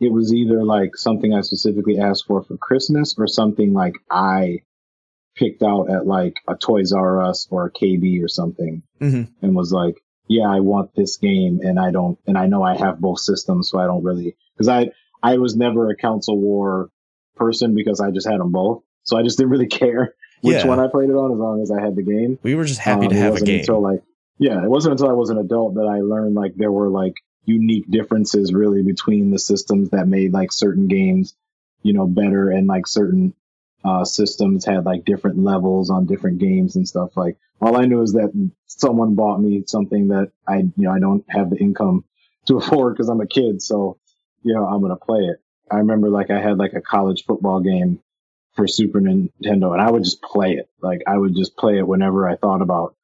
it 0.00 0.12
was 0.12 0.32
either 0.32 0.64
like 0.64 0.96
something 0.96 1.34
I 1.34 1.40
specifically 1.40 1.98
asked 1.98 2.26
for 2.26 2.42
for 2.42 2.56
Christmas 2.56 3.14
or 3.18 3.26
something 3.26 3.72
like 3.72 3.96
I 4.10 4.60
picked 5.34 5.62
out 5.62 5.90
at 5.90 6.06
like 6.06 6.36
a 6.48 6.56
Toys 6.56 6.92
R 6.92 7.22
Us 7.22 7.48
or 7.50 7.66
a 7.66 7.70
KB 7.70 8.22
or 8.22 8.28
something, 8.28 8.82
mm-hmm. 9.00 9.32
and 9.44 9.54
was 9.54 9.72
like, 9.72 9.96
yeah, 10.28 10.48
I 10.48 10.60
want 10.60 10.94
this 10.94 11.16
game 11.16 11.60
and 11.62 11.78
I 11.78 11.90
don't, 11.90 12.18
and 12.26 12.36
I 12.38 12.46
know 12.46 12.62
I 12.62 12.76
have 12.76 13.00
both 13.00 13.20
systems, 13.20 13.70
so 13.70 13.78
I 13.78 13.86
don't 13.86 14.04
really, 14.04 14.36
cause 14.58 14.68
I, 14.68 14.90
I 15.22 15.38
was 15.38 15.56
never 15.56 15.90
a 15.90 15.96
console 15.96 16.38
war 16.38 16.90
person 17.36 17.74
because 17.74 18.00
I 18.00 18.10
just 18.10 18.28
had 18.28 18.38
them 18.40 18.52
both. 18.52 18.82
So 19.04 19.16
I 19.16 19.22
just 19.22 19.38
didn't 19.38 19.50
really 19.50 19.66
care. 19.82 20.14
which 20.42 20.56
Yeah. 20.56 20.66
one 20.66 20.78
I 20.80 20.86
played 20.88 21.10
it 21.10 21.14
on 21.14 21.32
as 21.32 21.38
long 21.38 21.62
as 21.62 21.70
I 21.70 21.80
had 21.80 21.96
the 21.96 22.02
game. 22.02 22.38
We 22.42 22.54
were 22.54 22.64
just 22.64 22.80
happy 22.80 23.06
Um, 23.06 23.12
to 23.12 23.16
have 23.18 23.34
a 23.36 23.40
game. 23.40 23.60
Until 23.60 23.80
like, 23.82 24.02
yeah, 24.38 24.62
it 24.62 24.68
wasn't 24.70 24.92
until 24.92 25.08
I 25.08 25.14
was 25.14 25.30
an 25.30 25.38
adult 25.38 25.74
that 25.74 25.86
I 25.86 26.00
learned 26.00 26.34
like 26.34 26.54
there 26.54 26.70
were 26.70 26.88
like 26.88 27.14
unique 27.44 27.90
differences 27.90 28.52
really 28.52 28.82
between 28.82 29.30
the 29.30 29.38
systems 29.38 29.90
that 29.90 30.06
made 30.06 30.32
like 30.32 30.52
certain 30.52 30.86
games, 30.86 31.34
you 31.82 31.92
know, 31.94 32.06
better 32.06 32.50
and 32.50 32.66
like 32.68 32.86
certain 32.86 33.34
uh, 33.84 34.04
systems 34.04 34.64
had 34.64 34.84
like 34.84 35.04
different 35.04 35.38
levels 35.38 35.90
on 35.90 36.06
different 36.06 36.38
games 36.38 36.76
and 36.76 36.88
stuff. 36.88 37.16
Like 37.16 37.36
all 37.60 37.76
I 37.76 37.84
knew 37.84 38.02
is 38.02 38.12
that 38.12 38.32
someone 38.66 39.14
bought 39.14 39.40
me 39.40 39.64
something 39.66 40.08
that 40.08 40.32
I, 40.46 40.58
you 40.58 40.72
know, 40.76 40.92
I 40.92 40.98
don't 40.98 41.24
have 41.28 41.50
the 41.50 41.56
income 41.56 42.04
to 42.46 42.56
afford 42.58 42.94
because 42.94 43.08
I'm 43.08 43.20
a 43.20 43.26
kid. 43.26 43.62
So, 43.62 43.98
you 44.42 44.54
know, 44.54 44.66
I'm 44.66 44.80
going 44.80 44.90
to 44.90 44.96
play 44.96 45.20
it. 45.20 45.40
I 45.70 45.76
remember 45.76 46.08
like 46.08 46.30
I 46.30 46.40
had 46.40 46.58
like 46.58 46.72
a 46.72 46.80
college 46.80 47.24
football 47.26 47.60
game 47.60 48.00
for 48.54 48.66
Super 48.66 49.00
Nintendo 49.00 49.72
and 49.72 49.80
I 49.80 49.90
would 49.90 50.04
just 50.04 50.22
play 50.22 50.52
it. 50.52 50.68
Like 50.80 51.02
I 51.06 51.16
would 51.16 51.36
just 51.36 51.56
play 51.56 51.78
it 51.78 51.86
whenever 51.86 52.28
I 52.28 52.36
thought 52.36 52.62
about 52.62 52.96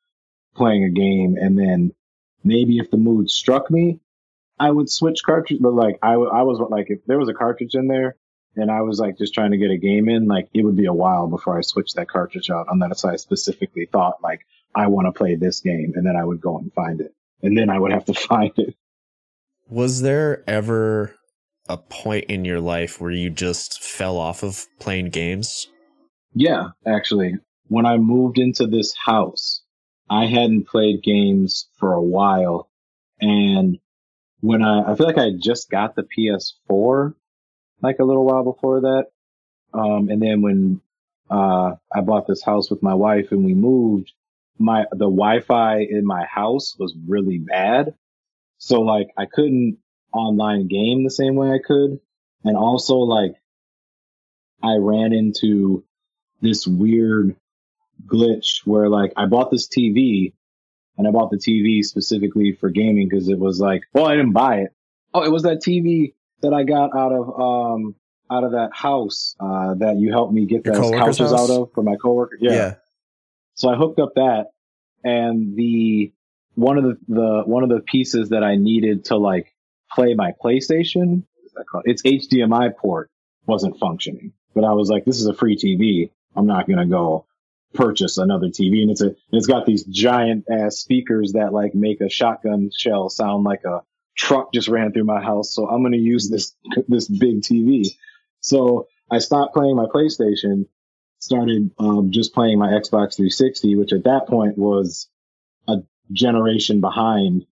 playing 0.57 0.85
a 0.85 0.91
game. 0.91 1.37
And 1.39 1.59
then 1.59 1.93
maybe 2.43 2.79
if 2.79 2.91
the 2.91 2.97
mood 2.97 3.31
struck 3.31 3.71
me, 3.71 4.01
I 4.59 4.71
would 4.71 4.91
switch 4.91 5.23
cartridge. 5.25 5.61
But 5.61 5.75
like 5.75 5.99
I, 6.03 6.13
w- 6.13 6.31
I 6.31 6.43
was 6.43 6.59
like, 6.71 6.87
if 6.89 7.05
there 7.07 7.19
was 7.19 7.29
a 7.29 7.35
cartridge 7.35 7.75
in 7.75 7.87
there 7.87 8.17
and 8.57 8.71
I 8.71 8.83
was 8.83 8.99
like 8.99 9.19
just 9.19 9.35
trying 9.35 9.51
to 9.51 9.57
get 9.57 9.71
a 9.71 9.77
game 9.77 10.09
in, 10.09 10.27
like 10.27 10.49
it 10.55 10.65
would 10.65 10.77
be 10.77 10.87
a 10.87 10.93
while 10.93 11.27
before 11.27 11.59
I 11.59 11.63
switched 11.63 11.97
that 11.97 12.09
cartridge 12.09 12.51
out 12.51 12.67
unless 12.71 13.05
I 13.05 13.17
specifically 13.17 13.87
thought 13.91 14.23
like 14.23 14.47
I 14.75 14.87
want 14.89 15.07
to 15.07 15.13
play 15.13 15.35
this 15.35 15.61
game. 15.61 15.93
And 15.95 16.07
then 16.07 16.17
I 16.17 16.25
would 16.25 16.41
go 16.41 16.59
and 16.59 16.73
find 16.73 17.01
it. 17.01 17.15
And 17.43 17.57
then 17.57 17.71
I 17.71 17.79
would 17.79 17.93
have 17.93 18.05
to 18.07 18.15
find 18.29 18.53
it. 18.57 18.75
Was 19.69 20.03
there 20.03 20.45
ever 20.49 21.17
a 21.69 21.77
point 21.77 22.27
in 22.27 22.45
your 22.45 22.61
life 22.61 23.01
where 23.01 23.11
you 23.11 23.31
just 23.31 23.83
fell 23.83 24.19
off 24.19 24.43
of 24.43 24.67
playing 24.79 25.11
games? 25.11 25.69
Yeah, 26.35 26.69
actually, 26.87 27.35
when 27.69 27.87
I 27.87 27.97
moved 27.97 28.39
into 28.39 28.67
this 28.67 28.95
house, 28.95 29.63
I 30.11 30.27
hadn't 30.27 30.69
played 30.69 31.03
games 31.03 31.69
for 31.79 31.95
a 31.95 32.03
while. 32.03 32.69
And 33.21 33.79
when 34.41 34.63
I, 34.63 34.93
I 34.93 34.95
feel 34.97 35.07
like 35.07 35.19
I 35.19 35.31
just 35.41 35.71
got 35.71 35.97
the 35.97 36.03
PS4 36.03 37.15
like 37.85 37.99
a 38.01 38.05
little 38.05 38.25
while 38.25 38.45
before 38.45 38.81
that. 38.81 39.07
Um, 39.73 40.09
and 40.09 40.21
then 40.21 40.43
when, 40.43 40.81
uh, 41.31 41.77
I 41.93 42.01
bought 42.01 42.27
this 42.27 42.43
house 42.43 42.71
with 42.71 42.83
my 42.83 42.95
wife 42.95 43.31
and 43.31 43.45
we 43.45 43.55
moved, 43.55 44.13
my, 44.59 44.85
the 44.91 45.11
Wi-Fi 45.11 45.81
in 45.81 46.05
my 46.05 46.25
house 46.25 46.77
was 46.79 46.95
really 47.07 47.39
bad. 47.39 47.95
So 48.59 48.81
like 48.81 49.09
I 49.17 49.27
couldn't 49.27 49.79
online 50.13 50.69
game 50.69 51.05
the 51.05 51.11
same 51.11 51.35
way 51.35 51.51
I 51.51 51.59
could. 51.65 52.01
And 52.45 52.57
also 52.57 52.97
like 52.97 53.35
I 54.63 54.77
ran 54.77 55.13
into 55.13 55.85
this 56.41 56.67
weird 56.67 57.37
glitch 58.07 58.65
where 58.65 58.89
like 58.89 59.13
I 59.17 59.27
bought 59.27 59.51
this 59.51 59.69
TV 59.69 60.33
and 60.97 61.09
I 61.09 61.11
bought 61.11 61.31
the 61.31 61.37
TV 61.37 61.83
specifically 61.83 62.53
for 62.53 62.71
gaming 62.71 63.09
because 63.09 63.29
it 63.29 63.39
was 63.39 63.61
like, 63.61 63.83
well, 63.93 64.07
I 64.07 64.17
didn't 64.17 64.33
buy 64.33 64.57
it. 64.59 64.75
Oh, 65.13 65.23
it 65.23 65.31
was 65.31 65.43
that 65.43 65.63
TV 65.63 66.15
that 66.45 66.55
I 66.55 66.63
got 66.63 66.97
out 66.97 67.13
of, 67.13 67.41
um, 67.41 67.95
out 68.31 68.45
of 68.45 68.53
that 68.53 68.71
house, 68.73 69.35
uh, 69.41 69.75
that 69.75 69.97
you 69.99 70.11
helped 70.13 70.33
me 70.33 70.47
get 70.47 70.65
Your 70.65 70.75
those 70.75 70.95
house? 70.95 71.21
out 71.21 71.51
of 71.51 71.73
for 71.75 71.83
my 71.83 71.97
coworker. 71.97 72.39
yeah. 72.41 72.75
So 73.55 73.69
I 73.69 73.77
hooked 73.77 73.99
up 74.01 74.15
that 74.17 74.47
and 75.05 75.57
the, 75.57 76.13
one 76.55 76.79
of 76.79 76.85
the, 76.85 76.99
the, 77.09 77.43
one 77.45 77.63
of 77.63 77.69
the 77.69 77.81
pieces 77.81 78.31
that 78.31 78.43
I 78.43 78.57
needed 78.57 79.07
to 79.07 79.17
like 79.17 79.55
play 79.93 80.15
my 80.15 80.33
PlayStation, 80.43 81.23
what 81.33 81.45
is 81.45 81.53
that 81.53 81.83
its 81.85 82.03
HDMI 82.03 82.77
port 82.77 83.11
wasn't 83.47 83.79
functioning, 83.79 84.33
but 84.55 84.65
I 84.65 84.73
was 84.73 84.89
like, 84.89 85.05
this 85.05 85.21
is 85.21 85.27
a 85.27 85.35
free 85.35 85.57
TV. 85.57 86.11
I'm 86.35 86.47
not 86.47 86.67
going 86.67 86.79
to 86.79 86.87
go 86.87 87.27
purchase 87.75 88.19
another 88.19 88.49
TV. 88.49 88.83
And 88.83 88.91
it's 88.91 89.03
a, 89.03 89.15
it's 89.33 89.47
got 89.47 89.67
these 89.67 89.85
giant 89.85 90.47
ass 90.51 90.77
speakers 90.79 91.33
that 91.33 91.53
like 91.53 91.75
make 91.75 92.01
a 92.01 92.09
shotgun 92.09 92.71
shell 92.77 93.09
sound 93.09 93.45
like 93.45 93.65
a 93.65 93.83
truck 94.17 94.53
just 94.53 94.69
ran 94.69 94.93
through 94.93 95.05
my 95.05 95.23
house. 95.23 95.55
So 95.55 95.69
I'm 95.69 95.83
going 95.83 95.93
to 95.93 95.99
use 95.99 96.29
this, 96.31 96.55
this 96.89 97.09
big 97.09 97.43
TV. 97.43 97.87
So 98.41 98.87
I 99.11 99.19
stopped 99.19 99.55
playing 99.55 99.77
my 99.77 99.87
PlayStation, 99.87 100.67
started 101.19 101.71
um, 101.79 102.11
just 102.13 102.35
playing 102.35 102.59
my 102.59 102.69
Xbox 102.69 103.17
360, 103.17 103.77
which 103.77 103.93
at 103.93 104.05
that 104.05 104.27
point 104.29 104.59
was 104.59 105.09
a 105.67 105.79
generation 106.13 106.81
behind. 106.81 107.47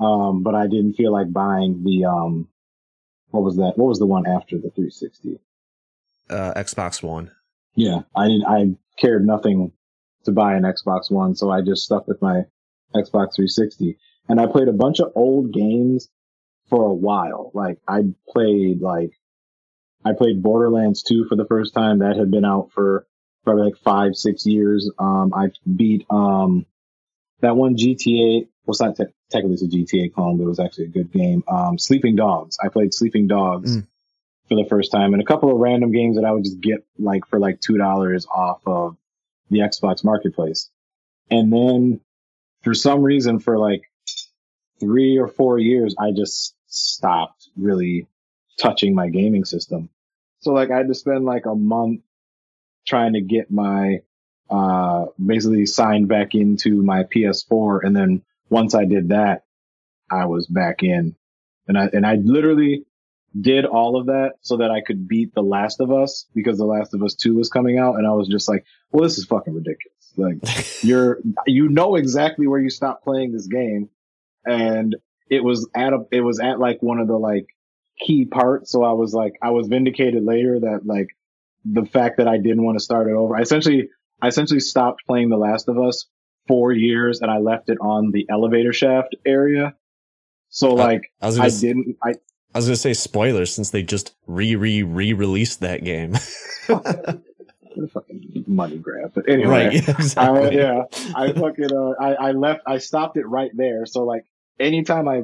Um, 0.00 0.42
but 0.42 0.54
I 0.54 0.66
didn't 0.66 0.94
feel 0.94 1.12
like 1.12 1.32
buying 1.32 1.84
the, 1.84 2.06
um, 2.06 2.48
what 3.28 3.42
was 3.42 3.56
that? 3.56 3.74
What 3.76 3.88
was 3.88 3.98
the 3.98 4.06
one 4.06 4.26
after 4.26 4.56
the 4.56 4.70
360? 4.70 5.38
Uh, 6.28 6.52
Xbox 6.54 7.02
One. 7.02 7.30
Yeah, 7.76 8.00
I 8.16 8.28
didn't. 8.28 8.44
I 8.46 8.76
cared 8.98 9.26
nothing 9.26 9.72
to 10.24 10.32
buy 10.32 10.54
an 10.54 10.62
Xbox 10.62 11.10
One, 11.10 11.34
so 11.34 11.50
I 11.50 11.60
just 11.60 11.84
stuck 11.84 12.06
with 12.06 12.22
my 12.22 12.44
Xbox 12.94 13.34
360. 13.36 13.98
And 14.28 14.40
I 14.40 14.46
played 14.46 14.68
a 14.68 14.72
bunch 14.72 15.00
of 15.00 15.12
old 15.14 15.52
games 15.52 16.08
for 16.70 16.84
a 16.84 16.94
while. 16.94 17.50
Like 17.54 17.78
I 17.86 18.02
played 18.28 18.80
like 18.80 19.12
I 20.04 20.12
played 20.12 20.42
Borderlands 20.42 21.02
2 21.02 21.26
for 21.28 21.36
the 21.36 21.46
first 21.46 21.74
time. 21.74 21.98
That 22.00 22.16
had 22.16 22.30
been 22.30 22.44
out 22.44 22.70
for 22.72 23.06
probably 23.44 23.64
like 23.64 23.76
five, 23.78 24.14
six 24.16 24.46
years. 24.46 24.90
Um, 24.98 25.32
I 25.34 25.50
beat 25.76 26.06
um 26.10 26.66
that 27.40 27.56
one 27.56 27.76
GTA. 27.76 28.46
Well, 28.66 28.72
it's 28.72 28.80
not 28.80 28.96
te- 28.96 29.12
technically 29.30 29.54
it's 29.54 29.62
a 29.62 29.66
GTA 29.68 30.14
clone, 30.14 30.38
but 30.38 30.44
it 30.44 30.48
was 30.48 30.60
actually 30.60 30.86
a 30.86 30.88
good 30.88 31.12
game. 31.12 31.44
Um, 31.46 31.78
Sleeping 31.78 32.16
Dogs. 32.16 32.56
I 32.64 32.68
played 32.68 32.94
Sleeping 32.94 33.26
Dogs 33.26 33.76
Mm. 33.76 33.86
for 34.48 34.54
the 34.54 34.66
first 34.68 34.90
time, 34.90 35.12
and 35.12 35.22
a 35.22 35.26
couple 35.26 35.50
of 35.50 35.58
random 35.58 35.92
games 35.92 36.16
that 36.16 36.24
I 36.24 36.32
would 36.32 36.44
just 36.44 36.60
get 36.60 36.86
like 36.98 37.26
for 37.26 37.38
like 37.38 37.60
two 37.60 37.76
dollars 37.76 38.26
off 38.26 38.62
of 38.66 38.96
the 39.50 39.58
Xbox 39.58 40.02
Marketplace. 40.02 40.70
And 41.30 41.52
then 41.52 42.00
for 42.62 42.72
some 42.72 43.02
reason, 43.02 43.38
for 43.38 43.58
like 43.58 43.82
three 44.84 45.18
or 45.18 45.28
four 45.28 45.58
years, 45.58 45.94
I 45.98 46.12
just 46.12 46.54
stopped 46.66 47.48
really 47.56 48.06
touching 48.58 48.94
my 48.94 49.08
gaming 49.08 49.44
system. 49.44 49.88
So 50.40 50.52
like 50.52 50.70
I 50.70 50.76
had 50.76 50.88
to 50.88 50.94
spend 50.94 51.24
like 51.24 51.46
a 51.46 51.54
month 51.54 52.02
trying 52.86 53.14
to 53.14 53.20
get 53.20 53.50
my, 53.50 54.02
uh, 54.50 55.06
basically 55.24 55.66
signed 55.66 56.08
back 56.08 56.34
into 56.34 56.82
my 56.82 57.04
PS4. 57.04 57.80
And 57.82 57.96
then 57.96 58.22
once 58.50 58.74
I 58.74 58.84
did 58.84 59.08
that, 59.08 59.44
I 60.10 60.26
was 60.26 60.46
back 60.46 60.82
in 60.82 61.16
and 61.66 61.78
I, 61.78 61.88
and 61.92 62.06
I 62.06 62.16
literally 62.16 62.84
did 63.38 63.64
all 63.64 63.98
of 63.98 64.06
that 64.06 64.34
so 64.42 64.58
that 64.58 64.70
I 64.70 64.80
could 64.80 65.08
beat 65.08 65.34
The 65.34 65.42
Last 65.42 65.80
of 65.80 65.90
Us 65.90 66.26
because 66.34 66.58
The 66.58 66.66
Last 66.66 66.94
of 66.94 67.02
Us 67.02 67.14
2 67.14 67.34
was 67.34 67.48
coming 67.48 67.78
out. 67.78 67.96
And 67.96 68.06
I 68.06 68.12
was 68.12 68.28
just 68.28 68.48
like, 68.48 68.64
well, 68.92 69.02
this 69.02 69.18
is 69.18 69.24
fucking 69.24 69.54
ridiculous. 69.54 70.12
Like 70.16 70.82
you're, 70.84 71.20
you 71.46 71.68
know 71.68 71.96
exactly 71.96 72.46
where 72.46 72.60
you 72.60 72.70
stopped 72.70 73.02
playing 73.02 73.32
this 73.32 73.46
game. 73.46 73.88
And 74.46 74.96
it 75.28 75.42
was 75.42 75.68
at 75.74 75.92
a, 75.92 76.04
it 76.10 76.20
was 76.20 76.40
at 76.40 76.58
like 76.58 76.82
one 76.82 76.98
of 76.98 77.08
the 77.08 77.16
like 77.16 77.46
key 77.98 78.24
parts. 78.24 78.70
So 78.70 78.82
I 78.82 78.92
was 78.92 79.14
like, 79.14 79.34
I 79.42 79.50
was 79.50 79.68
vindicated 79.68 80.24
later 80.24 80.60
that 80.60 80.80
like 80.84 81.08
the 81.64 81.84
fact 81.84 82.18
that 82.18 82.28
I 82.28 82.36
didn't 82.36 82.64
want 82.64 82.78
to 82.78 82.84
start 82.84 83.08
it 83.08 83.14
over. 83.14 83.36
I 83.36 83.40
essentially, 83.40 83.88
I 84.20 84.28
essentially 84.28 84.60
stopped 84.60 85.02
playing 85.06 85.30
The 85.30 85.36
Last 85.36 85.68
of 85.68 85.78
Us 85.78 86.06
four 86.46 86.72
years 86.72 87.20
and 87.20 87.30
I 87.30 87.38
left 87.38 87.70
it 87.70 87.78
on 87.80 88.10
the 88.12 88.26
elevator 88.30 88.72
shaft 88.72 89.16
area. 89.24 89.74
So 90.50 90.74
like 90.74 91.10
I 91.20 91.26
was 91.26 91.38
I 91.38 91.48
gonna, 91.48 91.60
didn't, 91.60 91.96
I, 92.02 92.10
I 92.54 92.58
was 92.58 92.66
gonna 92.66 92.76
say 92.76 92.92
spoilers 92.92 93.52
since 93.52 93.70
they 93.70 93.82
just 93.82 94.14
re 94.26 94.54
re 94.54 94.82
re 94.82 95.12
released 95.12 95.60
that 95.60 95.82
game. 95.82 96.14
fucking 97.92 98.44
money 98.46 98.78
grab. 98.78 99.12
But 99.14 99.28
anyway, 99.28 99.80
right? 99.80 99.88
Yeah, 100.16 100.30
I, 100.30 100.50
yeah, 100.50 100.82
I 101.14 101.32
fucking, 101.32 101.72
uh, 101.72 101.94
I, 102.00 102.14
I 102.14 102.30
left, 102.32 102.62
I 102.66 102.78
stopped 102.78 103.16
it 103.16 103.26
right 103.26 103.50
there. 103.54 103.86
So 103.86 104.04
like 104.04 104.24
anytime 104.58 105.08
I, 105.08 105.22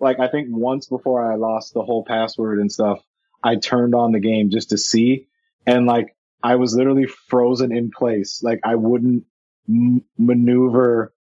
like 0.00 0.20
I 0.20 0.28
think 0.28 0.48
once 0.50 0.86
before 0.86 1.30
I 1.30 1.36
lost 1.36 1.74
the 1.74 1.82
whole 1.82 2.04
password 2.04 2.58
and 2.58 2.70
stuff, 2.70 3.00
I 3.42 3.56
turned 3.56 3.94
on 3.94 4.12
the 4.12 4.20
game 4.20 4.50
just 4.50 4.70
to 4.70 4.78
see 4.78 5.28
and 5.66 5.86
like 5.86 6.14
I 6.42 6.56
was 6.56 6.74
literally 6.74 7.06
frozen 7.06 7.74
in 7.76 7.90
place. 7.90 8.42
Like 8.42 8.60
I 8.64 8.74
wouldn't 8.76 9.24
m- 9.68 10.04
maneuver 10.18 11.12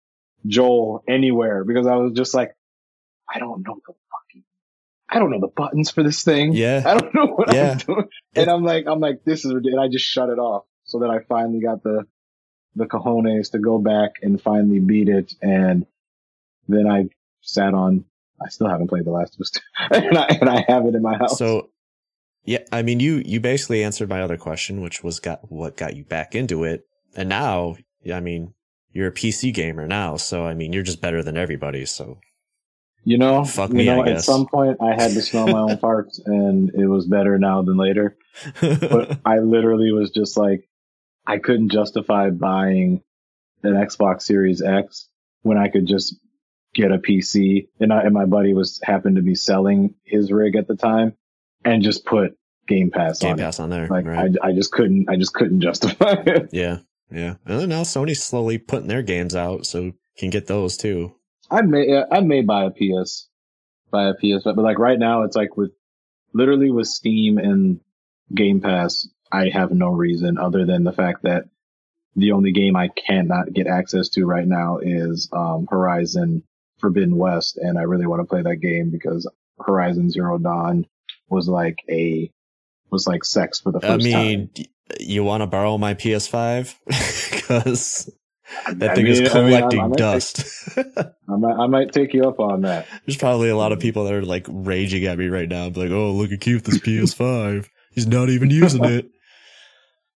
Joel 0.47 1.03
anywhere 1.09 1.65
because 1.65 1.87
I 1.87 1.97
was 1.97 2.13
just 2.13 2.35
like, 2.35 2.55
I 3.33 3.39
don't 3.39 3.67
know 3.67 3.75
the 3.87 3.95
fucking, 4.11 4.45
I 5.09 5.19
don't 5.19 5.31
know 5.31 5.41
the 5.41 5.49
buttons 5.49 5.91
for 5.91 6.03
this 6.03 6.23
thing. 6.23 6.53
Yeah. 6.53 6.83
I 6.87 6.95
don't 6.95 7.15
know 7.15 7.27
what 7.27 7.55
Yeah. 7.55 7.73
I'm 7.73 7.79
doing. 7.79 8.09
And 8.35 8.51
I'm 8.51 8.65
like, 8.65 8.87
I'm 8.87 9.01
like, 9.01 9.25
this 9.25 9.45
is 9.45 9.55
ridiculous. 9.55 9.83
And 9.85 9.91
I 9.91 9.93
just 9.93 10.05
shut 10.07 10.29
it 10.29 10.39
off 10.39 10.65
so 10.85 10.99
that 11.01 11.11
I 11.11 11.21
finally 11.21 11.61
got 11.61 11.83
the, 11.83 12.05
the 12.77 12.85
cojones 12.87 13.53
to 13.53 13.59
go 13.59 13.79
back 13.79 14.17
and 14.23 14.41
finally 14.41 14.81
beat 14.81 15.09
it. 15.09 15.33
And 15.41 15.87
then 16.69 16.87
I 16.91 17.09
sat 17.45 17.75
on, 17.75 18.05
I 18.45 18.49
still 18.49 18.69
haven't 18.69 18.89
played 18.89 19.05
The 19.05 19.11
Last 19.11 19.35
of 19.35 19.41
Us 19.41 19.53
and 19.91 20.19
I, 20.19 20.27
and 20.41 20.49
I 20.49 20.65
have 20.69 20.87
it 20.87 20.95
in 20.95 21.03
my 21.03 21.17
house. 21.17 21.39
So, 21.39 21.71
yeah, 22.45 22.59
I 22.73 22.83
mean, 22.83 23.01
you 23.01 23.23
you 23.25 23.41
basically 23.41 23.83
answered 23.83 24.09
my 24.09 24.21
other 24.21 24.37
question, 24.37 24.81
which 24.83 25.03
was 25.03 25.21
got 25.21 25.51
what 25.51 25.77
got 25.77 25.97
you 25.97 26.05
back 26.05 26.35
into 26.35 26.65
it, 26.65 26.87
and 27.17 27.29
now, 27.29 27.77
I 28.13 28.21
mean, 28.21 28.55
you're 28.93 29.09
a 29.09 29.13
PC 29.13 29.53
gamer 29.53 29.87
now, 29.87 30.17
so 30.17 30.47
I 30.47 30.55
mean, 30.55 30.73
you're 30.73 30.83
just 30.83 31.01
better 31.01 31.23
than 31.23 31.37
everybody. 31.37 31.87
So, 31.87 32.19
you 33.05 33.19
know, 33.19 33.45
Fuck 33.45 33.71
you 33.71 33.77
me, 33.77 33.87
know, 33.87 34.05
at 34.05 34.23
some 34.23 34.47
point 34.47 34.79
I 34.81 34.95
had 34.95 35.13
to 35.13 35.21
smell 35.21 35.47
my 35.47 35.59
own 35.61 35.77
farts 35.83 36.21
and 36.25 36.71
it 36.75 36.87
was 36.87 37.07
better 37.07 37.39
now 37.39 37.63
than 37.63 37.77
later. 37.77 38.17
But 38.61 39.19
I 39.25 39.39
literally 39.41 39.93
was 39.93 40.11
just 40.11 40.37
like, 40.37 40.69
I 41.27 41.39
couldn't 41.39 41.71
justify 41.71 42.31
buying 42.31 43.03
an 43.63 43.73
Xbox 43.73 44.23
Series 44.23 44.63
X 44.63 45.09
when 45.43 45.59
I 45.59 45.69
could 45.69 45.87
just 45.87 46.17
get 46.75 46.93
a 46.93 46.99
PC 46.99 47.69
and, 47.81 47.93
I, 47.93 48.03
and 48.03 48.13
my 48.13 48.25
buddy 48.27 48.53
was 48.55 48.81
happened 48.83 49.17
to 49.17 49.23
be 49.23 49.35
selling 49.35 49.95
his 50.03 50.31
rig 50.33 50.57
at 50.57 50.67
the 50.67 50.77
time 50.77 51.17
and 51.65 51.83
just 51.83 52.05
put 52.05 52.37
Game 52.67 52.91
Pass 52.91 53.21
Game 53.21 53.33
on 53.33 53.39
Pass 53.39 53.61
on 53.61 53.71
there. 53.71 53.89
Like 53.89 54.07
right. 54.07 54.33
I, 54.43 54.49
I 54.49 54.53
just 54.53 54.73
couldn't, 54.73 55.09
I 55.09 55.17
just 55.17 55.35
couldn't 55.35 55.61
justify 55.61 56.13
it. 56.27 56.49
yeah. 56.53 56.79
Yeah. 57.11 57.35
And 57.47 57.61
then 57.61 57.69
now 57.69 57.83
Sony's 57.83 58.23
slowly 58.23 58.59
putting 58.59 58.89
their 58.89 59.03
games 59.03 59.37
out 59.37 59.67
so 59.67 59.81
you 59.83 59.95
can 60.19 60.31
get 60.31 60.47
those 60.47 60.77
too. 60.77 61.15
I 61.51 61.63
may, 61.63 62.03
I 62.11 62.21
may 62.21 62.43
buy 62.43 62.65
a 62.65 62.71
PS, 62.71 63.29
buy 63.91 64.09
a 64.09 64.15
PS, 64.15 64.45
but 64.45 64.59
like 64.59 64.79
right 64.79 64.99
now 64.99 65.23
it's 65.23 65.37
like 65.37 65.57
with 65.57 65.73
literally 66.33 66.71
with 66.71 66.87
Steam 66.87 67.39
and 67.39 67.81
Game 68.35 68.61
Pass, 68.61 69.07
I 69.31 69.51
have 69.51 69.71
no 69.71 69.89
reason 69.89 70.39
other 70.39 70.65
than 70.65 70.85
the 70.85 70.93
fact 70.93 71.23
that 71.23 71.45
the 72.17 72.33
only 72.33 72.53
game 72.53 72.77
I 72.77 72.89
cannot 72.89 73.53
get 73.53 73.67
access 73.67 74.09
to 74.11 74.25
right 74.25 74.47
now 74.47 74.79
is 74.81 75.29
um, 75.33 75.67
Horizon 75.69 76.45
Forbidden 76.85 77.17
West, 77.17 77.57
and 77.57 77.79
I 77.79 77.83
really 77.83 78.07
want 78.07 78.21
to 78.21 78.27
play 78.27 78.43
that 78.43 78.57
game 78.57 78.91
because 78.91 79.27
Horizon 79.65 80.11
Zero 80.11 80.37
Dawn 80.37 80.85
was 81.31 81.49
like 81.49 81.79
a 81.89 82.31
was 82.91 83.07
like 83.07 83.25
sex 83.25 83.59
for 83.61 83.73
the 83.73 83.81
first 83.81 83.93
I 83.93 83.97
mean, 83.97 84.51
time. 84.55 84.67
you 85.01 85.25
want 85.25 85.41
to 85.43 85.47
borrow 85.47 85.79
my 85.79 85.95
PS5 85.95 86.75
because 87.31 88.11
that 88.77 88.91
I 88.91 88.95
thing 88.95 89.05
mean- 89.05 89.13
is 89.13 89.21
I 89.21 89.23
mean, 89.23 89.55
I- 89.55 89.59
collecting 89.61 89.81
I 89.81 89.87
might 89.87 89.97
dust. 89.97 90.45
I 90.77 91.37
might 91.37 91.57
I 91.57 91.67
might 91.69 91.93
take 91.93 92.13
you 92.13 92.25
up 92.29 92.39
on 92.39 92.61
that. 92.63 92.87
There's 93.07 93.17
probably 93.17 93.49
a 93.49 93.57
lot 93.57 93.73
of 93.73 93.81
people 93.81 94.05
that 94.05 94.13
are 94.13 94.23
like 94.23 94.47
raging 94.51 95.07
at 95.07 95.17
me 95.19 95.29
right 95.29 95.49
now, 95.49 95.69
like, 95.69 95.91
"Oh, 95.91 96.13
look 96.13 96.31
at 96.33 96.41
Keith, 96.41 96.65
this 96.65 96.79
PS5. 96.79 97.67
He's 97.93 98.07
not 98.07 98.29
even 98.29 98.51
using 98.51 98.85
it." 98.85 99.07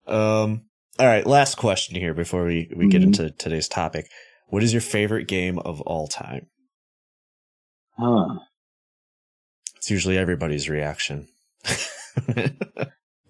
Um. 0.06 0.62
All 0.98 1.06
right, 1.06 1.26
last 1.26 1.56
question 1.58 1.94
here 1.96 2.14
before 2.14 2.44
we 2.44 2.70
we 2.74 2.88
get 2.88 3.02
Mhm. 3.02 3.06
into 3.06 3.30
today's 3.30 3.68
topic. 3.68 4.10
What 4.48 4.62
is 4.62 4.72
your 4.72 4.80
favorite 4.80 5.28
game 5.28 5.58
of 5.58 5.80
all 5.82 6.08
time? 6.08 6.46
Huh. 7.98 8.38
It's 9.76 9.90
usually 9.90 10.18
everybody's 10.18 10.68
reaction. 10.68 11.28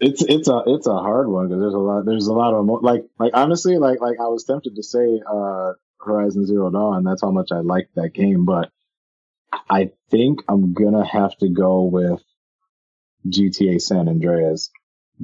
It's 0.01 0.23
it's 0.23 0.49
a 0.49 0.63
it's 0.67 0.87
a 0.87 0.97
hard 0.97 1.29
one 1.29 1.49
because 1.49 1.61
there's 1.61 1.75
a 1.75 1.79
lot 1.79 2.05
there's 2.05 2.29
a 2.29 2.33
lot 2.33 2.55
of 2.55 2.65
emo- 2.65 2.81
like 2.81 3.05
like 3.19 3.33
honestly 3.35 3.79
like 3.79 4.01
like 4.01 4.19
I 4.21 4.29
was 4.29 4.45
tempted 4.45 4.77
to 4.77 4.83
say 4.83 5.21
uh 5.27 5.73
Horizon 6.01 6.47
Zero 6.47 6.71
Dawn 6.71 7.03
that's 7.03 7.23
how 7.23 7.33
much 7.33 7.49
I 7.51 7.61
liked 7.61 7.97
that 7.97 8.15
game 8.15 8.45
but 8.45 8.71
I 9.69 9.91
think 10.11 10.41
I'm 10.49 10.73
gonna 10.73 11.05
have 11.05 11.37
to 11.39 11.49
go 11.49 11.83
with 11.83 12.23
GTA 13.27 13.81
San 13.81 14.09
Andreas 14.09 14.71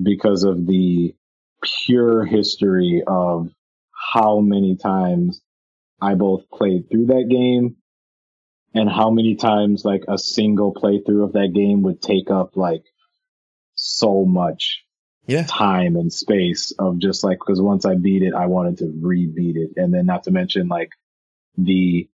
because 0.01 0.43
of 0.43 0.67
the 0.67 1.15
pure 1.63 2.25
history 2.25 3.05
of 3.07 3.51
how 4.13 4.41
many 4.41 4.77
times 4.77 5.41
I 6.01 6.15
both 6.15 6.51
played 6.51 6.91
through 6.91 7.07
that 7.07 7.29
game 7.31 7.77
and 8.75 8.91
how 8.91 9.11
many 9.11 9.37
times 9.37 9.85
like 9.85 10.05
a 10.09 10.19
single 10.19 10.75
playthrough 10.75 11.25
of 11.25 11.33
that 11.35 11.53
game 11.55 11.83
would 11.83 12.03
take 12.03 12.31
up 12.31 12.57
like 12.57 12.85
so 13.75 14.25
much 14.25 14.85
yeah, 15.27 15.45
time 15.45 15.97
and 15.97 16.13
space 16.13 16.73
of 16.79 16.99
just 16.99 17.25
like 17.25 17.39
because 17.39 17.61
once 17.61 17.87
I 17.87 17.95
beat 17.95 18.23
it, 18.23 18.35
I 18.35 18.47
wanted 18.47 18.79
to 18.79 18.93
re-beat 19.01 19.57
it, 19.57 19.71
and 19.77 19.95
then 19.95 20.07
not 20.07 20.25
to 20.25 20.31
mention 20.31 20.69
like 20.69 20.91
the 21.57 22.09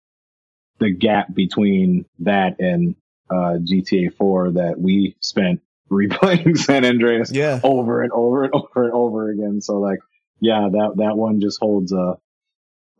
the 0.78 0.90
gap 0.90 1.32
between 1.32 2.06
that 2.20 2.58
and 2.58 2.96
uh, 3.30 3.58
GTA 3.62 4.14
4 4.14 4.52
that 4.52 4.78
we 4.78 5.16
spent 5.20 5.60
replaying 5.90 6.58
San 6.58 6.84
Andreas 6.84 7.30
yeah. 7.32 7.60
over 7.62 8.02
and 8.02 8.12
over 8.12 8.44
and 8.44 8.52
over 8.54 8.84
and 8.84 8.92
over 8.92 9.30
again. 9.30 9.60
So 9.60 9.78
like, 9.78 10.00
yeah, 10.40 10.68
that 10.70 10.94
that 10.96 11.16
one 11.16 11.40
just 11.40 11.60
holds 11.60 11.92
a 11.92 12.16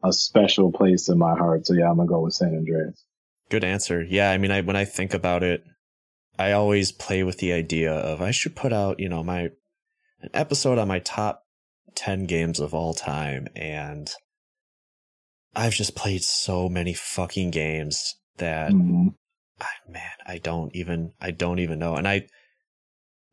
a 0.05 0.13
special 0.13 0.71
place 0.71 1.09
in 1.09 1.19
my 1.19 1.35
heart. 1.35 1.67
So 1.67 1.75
yeah, 1.75 1.91
I'm 1.91 1.97
gonna 1.97 2.09
go 2.09 2.21
with 2.21 2.35
San 2.35 2.55
Andreas. 2.55 3.05
Good 3.49 3.65
answer. 3.65 4.03
Yeah, 4.03 4.31
I 4.31 4.39
mean, 4.39 4.51
I 4.51 4.61
when 4.61 4.77
I 4.77 4.85
think 4.85 5.15
about 5.15 5.43
it, 5.43 5.63
I 6.39 6.53
always 6.53 6.93
play 6.93 7.23
with 7.23 7.39
the 7.39 7.53
idea 7.53 7.93
of 7.93 8.21
I 8.21 8.31
should 8.31 8.57
put 8.57 8.73
out, 8.73 9.01
you 9.01 9.09
know, 9.09 9.23
my 9.23 9.51
an 10.21 10.31
episode 10.35 10.79
on 10.79 10.89
my 10.89 10.99
top 10.99 11.43
10 11.95 12.25
games 12.25 12.59
of 12.61 12.75
all 12.75 12.93
time 12.95 13.47
and 13.55 14.11
I've 15.55 15.73
just 15.75 15.95
played 15.95 16.23
so 16.23 16.69
many 16.69 16.93
fucking 16.93 17.51
games 17.51 18.17
that 18.37 18.73
Mhm. 18.73 19.15
I, 19.61 19.69
man, 19.89 20.11
I 20.27 20.39
don't 20.39 20.75
even 20.77 21.13
I 21.21 21.31
don't 21.31 21.59
even 21.59 21.79
know. 21.79 21.97
And 21.97 22.07
I 22.07 22.27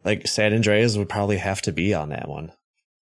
like 0.05 0.27
San 0.27 0.53
Andreas 0.53 0.95
would 0.97 1.09
probably 1.09 1.37
have 1.37 1.61
to 1.63 1.71
be 1.73 1.93
on 1.93 2.09
that 2.09 2.29
one. 2.29 2.51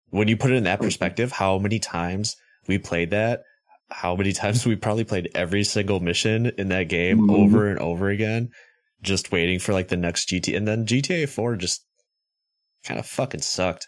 When 0.10 0.28
you 0.28 0.38
put 0.38 0.52
it 0.52 0.56
in 0.56 0.64
that 0.64 0.80
perspective, 0.82 1.34
how 1.34 1.58
many 1.60 1.78
times 1.80 2.36
we 2.68 2.78
played 2.80 3.12
that, 3.12 3.44
how 3.90 4.16
many 4.16 4.32
times 4.34 4.66
we 4.66 4.76
probably 4.76 5.04
played 5.04 5.30
every 5.36 5.64
single 5.64 6.00
mission 6.00 6.48
in 6.58 6.70
that 6.70 6.90
game 6.90 7.20
Mhm. 7.20 7.34
over 7.36 7.68
and 7.70 7.80
over 7.80 8.10
again, 8.10 8.50
just 9.02 9.32
waiting 9.32 9.60
for 9.60 9.74
like 9.74 9.90
the 9.90 9.98
next 9.98 10.28
GT 10.30 10.56
and 10.56 10.68
then 10.68 10.86
GTA 10.86 11.28
4 11.28 11.56
just 11.56 11.86
kind 12.84 13.00
of 13.00 13.06
fucking 13.06 13.42
sucked. 13.42 13.88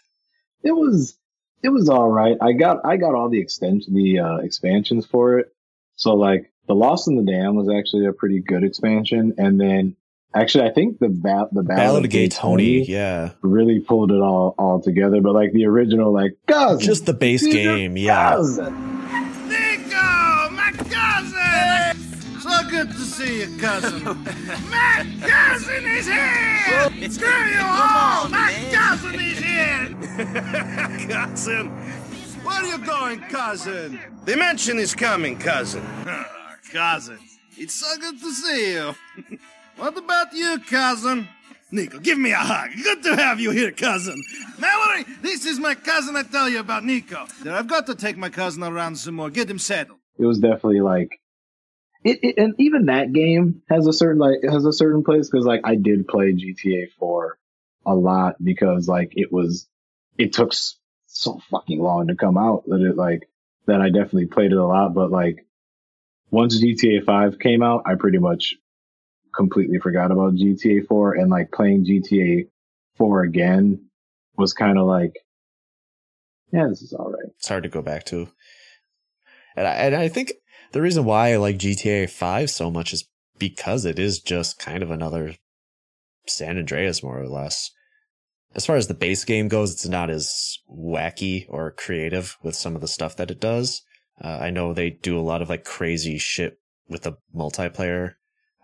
it 0.62 0.72
was 0.72 1.16
it 1.62 1.70
was 1.70 1.88
all 1.88 2.08
right. 2.08 2.36
I 2.40 2.52
got 2.52 2.78
I 2.84 2.96
got 2.96 3.14
all 3.14 3.28
the 3.28 3.40
extension 3.40 3.94
the 3.94 4.18
uh, 4.20 4.36
expansions 4.38 5.06
for 5.06 5.38
it. 5.40 5.46
So 5.96 6.14
like 6.14 6.52
the 6.68 6.74
Lost 6.74 7.08
and 7.08 7.26
Damned 7.26 7.56
was 7.56 7.68
actually 7.68 8.06
a 8.06 8.12
pretty 8.12 8.40
good 8.40 8.62
expansion, 8.62 9.34
and 9.38 9.60
then 9.60 9.96
actually 10.34 10.64
I 10.68 10.72
think 10.72 10.98
the 11.00 11.08
ba- 11.08 11.48
the 11.50 11.62
Ballad, 11.62 11.66
Ballad 11.80 12.04
of 12.04 12.10
Gay 12.10 12.28
Tony, 12.28 12.84
yeah. 12.84 13.30
really 13.42 13.80
pulled 13.80 14.12
it 14.12 14.20
all 14.20 14.54
all 14.58 14.80
together. 14.80 15.20
But 15.20 15.32
like 15.34 15.52
the 15.52 15.64
original, 15.66 16.12
like 16.12 16.32
Just 16.78 17.06
the 17.06 17.14
base 17.14 17.44
game, 17.44 17.96
yeah. 17.96 18.36
Good 22.84 22.92
to 22.92 23.00
see 23.00 23.40
you, 23.40 23.58
cousin. 23.58 24.04
my 24.70 25.04
cousin 25.20 25.84
is 25.84 26.06
here! 26.06 27.10
Screw 27.10 27.28
you 27.28 27.60
all! 27.60 28.28
My 28.28 28.54
cousin 28.70 29.14
is 29.16 29.38
here! 29.40 31.08
cousin? 31.08 31.70
Where 32.44 32.62
are 32.62 32.66
you 32.66 32.78
going, 32.86 33.18
cousin? 33.30 33.98
The 34.24 34.36
mention 34.36 34.78
is 34.78 34.94
coming, 34.94 35.36
cousin. 35.38 35.82
cousin, 36.72 37.18
it's 37.56 37.74
so 37.74 37.96
good 37.98 38.20
to 38.20 38.32
see 38.32 38.74
you. 38.74 38.94
what 39.76 39.98
about 39.98 40.32
you, 40.32 40.60
cousin? 40.70 41.26
Nico, 41.72 41.98
give 41.98 42.16
me 42.16 42.30
a 42.30 42.36
hug. 42.36 42.70
Good 42.80 43.02
to 43.02 43.16
have 43.16 43.40
you 43.40 43.50
here, 43.50 43.72
cousin. 43.72 44.22
Mallory, 44.60 45.04
this 45.20 45.46
is 45.46 45.58
my 45.58 45.74
cousin 45.74 46.14
I 46.14 46.22
tell 46.22 46.48
you 46.48 46.60
about, 46.60 46.84
Nico. 46.84 47.26
Then 47.42 47.54
I've 47.54 47.66
got 47.66 47.86
to 47.86 47.96
take 47.96 48.16
my 48.16 48.28
cousin 48.28 48.62
around 48.62 48.96
some 48.96 49.16
more, 49.16 49.30
get 49.30 49.50
him 49.50 49.58
settled. 49.58 49.98
It 50.16 50.26
was 50.26 50.38
definitely 50.38 50.80
like. 50.80 51.10
It, 52.04 52.20
it, 52.22 52.38
and 52.38 52.54
even 52.58 52.86
that 52.86 53.12
game 53.12 53.62
has 53.68 53.86
a 53.86 53.92
certain 53.92 54.18
like 54.18 54.38
has 54.48 54.64
a 54.64 54.72
certain 54.72 55.02
place 55.02 55.28
because 55.28 55.44
like 55.44 55.62
I 55.64 55.74
did 55.74 56.06
play 56.06 56.32
GTA 56.32 56.92
4 56.98 57.38
a 57.86 57.94
lot 57.94 58.36
because 58.42 58.88
like 58.88 59.12
it 59.16 59.32
was 59.32 59.68
it 60.16 60.32
took 60.32 60.52
so 61.06 61.40
fucking 61.50 61.80
long 61.80 62.08
to 62.08 62.14
come 62.14 62.38
out 62.38 62.64
that 62.66 62.80
it 62.80 62.96
like 62.96 63.28
that 63.66 63.80
I 63.80 63.88
definitely 63.88 64.26
played 64.26 64.52
it 64.52 64.58
a 64.58 64.66
lot 64.66 64.94
but 64.94 65.10
like 65.10 65.44
once 66.30 66.62
GTA 66.62 67.04
5 67.04 67.38
came 67.38 67.62
out 67.62 67.82
I 67.86 67.96
pretty 67.96 68.18
much 68.18 68.54
completely 69.34 69.78
forgot 69.78 70.12
about 70.12 70.34
GTA 70.34 70.86
4 70.86 71.14
and 71.14 71.30
like 71.30 71.50
playing 71.50 71.84
GTA 71.84 72.48
4 72.96 73.22
again 73.22 73.86
was 74.36 74.52
kind 74.52 74.78
of 74.78 74.86
like 74.86 75.18
yeah 76.52 76.68
this 76.68 76.82
is 76.82 76.92
all 76.92 77.10
right 77.10 77.32
it's 77.36 77.48
hard 77.48 77.64
to 77.64 77.68
go 77.68 77.82
back 77.82 78.04
to. 78.04 78.28
And 79.56 79.66
I, 79.66 79.72
and 79.72 79.96
I 79.96 80.06
think 80.06 80.34
the 80.72 80.82
reason 80.82 81.04
why 81.04 81.32
I 81.32 81.36
like 81.36 81.58
GTA 81.58 82.08
5 82.10 82.50
so 82.50 82.70
much 82.70 82.92
is 82.92 83.06
because 83.38 83.84
it 83.84 83.98
is 83.98 84.20
just 84.20 84.58
kind 84.58 84.82
of 84.82 84.90
another 84.90 85.34
San 86.26 86.58
Andreas, 86.58 87.02
more 87.02 87.20
or 87.20 87.28
less. 87.28 87.70
As 88.54 88.66
far 88.66 88.76
as 88.76 88.88
the 88.88 88.94
base 88.94 89.24
game 89.24 89.48
goes, 89.48 89.72
it's 89.72 89.86
not 89.86 90.10
as 90.10 90.58
wacky 90.70 91.46
or 91.48 91.70
creative 91.70 92.36
with 92.42 92.54
some 92.56 92.74
of 92.74 92.80
the 92.80 92.88
stuff 92.88 93.16
that 93.16 93.30
it 93.30 93.40
does. 93.40 93.82
Uh, 94.22 94.38
I 94.40 94.50
know 94.50 94.72
they 94.72 94.90
do 94.90 95.18
a 95.18 95.22
lot 95.22 95.42
of 95.42 95.48
like 95.48 95.64
crazy 95.64 96.18
shit 96.18 96.58
with 96.88 97.02
the 97.02 97.12
multiplayer, 97.34 98.14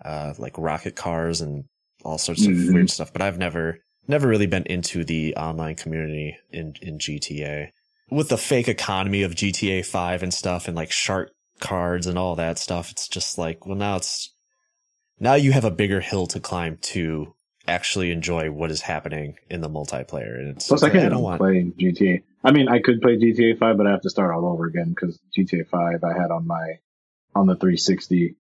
uh, 0.05 0.35
like 0.39 0.57
rocket 0.59 0.97
cars 0.97 1.41
and 1.41 1.65
all 2.03 2.19
sorts 2.19 2.47
of 2.47 2.53
Mhm. 2.53 2.73
weird 2.75 2.91
stuff, 2.91 3.13
but 3.13 3.23
I've 3.23 3.39
never, 3.39 3.79
never 4.09 4.27
really 4.27 4.47
been 4.47 4.65
into 4.65 5.05
the 5.05 5.37
online 5.37 5.77
community 5.77 6.37
in, 6.51 6.75
in 6.83 6.99
GTA 6.99 7.71
with 8.11 8.29
the 8.31 8.39
fake 8.39 8.69
economy 8.69 9.23
of 9.23 9.35
GTA 9.35 9.83
5 9.83 10.23
and 10.23 10.33
stuff 10.35 10.67
and 10.67 10.77
like 10.77 10.91
shark 10.91 11.31
cards 11.61 12.07
and 12.07 12.19
all 12.19 12.37
that 12.37 12.59
stuff, 12.59 12.91
it's 12.91 13.09
just 13.09 13.39
like, 13.39 13.67
well, 13.67 13.77
now 13.77 13.97
it's, 13.97 14.33
now 15.19 15.35
you 15.35 15.53
have 15.53 15.65
a 15.65 15.71
bigger 15.71 16.01
hill 16.01 16.27
to 16.29 16.41
climb 16.41 16.79
to 16.83 17.35
actually 17.67 18.11
enjoy 18.11 18.51
what 18.51 18.71
is 18.71 18.83
happening 18.83 19.37
in 19.51 19.61
the 19.61 19.69
multiplayer. 19.69 20.39
And 20.39 20.57
it's, 20.57 20.69
Plus, 20.69 20.83
I 20.83 20.91
can't 20.91 21.11
don't 21.11 21.23
want, 21.23 21.41
play 21.41 21.73
GTA. 21.79 22.23
I 22.43 22.53
mean, 22.53 22.69
I 22.69 22.81
could 22.81 23.01
play 23.01 23.17
GTA 23.17 23.59
5, 23.59 23.77
but 23.77 23.87
I 23.87 23.91
have 23.91 24.03
to 24.03 24.11
start 24.11 24.35
all 24.35 24.47
over 24.47 24.67
again 24.67 24.91
because 24.91 25.19
GTA 25.37 25.67
5 25.69 26.05
I 26.05 26.13
had 26.21 26.31
on 26.31 26.47
my 26.47 26.79
on 27.35 27.47
the 27.47 27.55
360. 27.55 28.37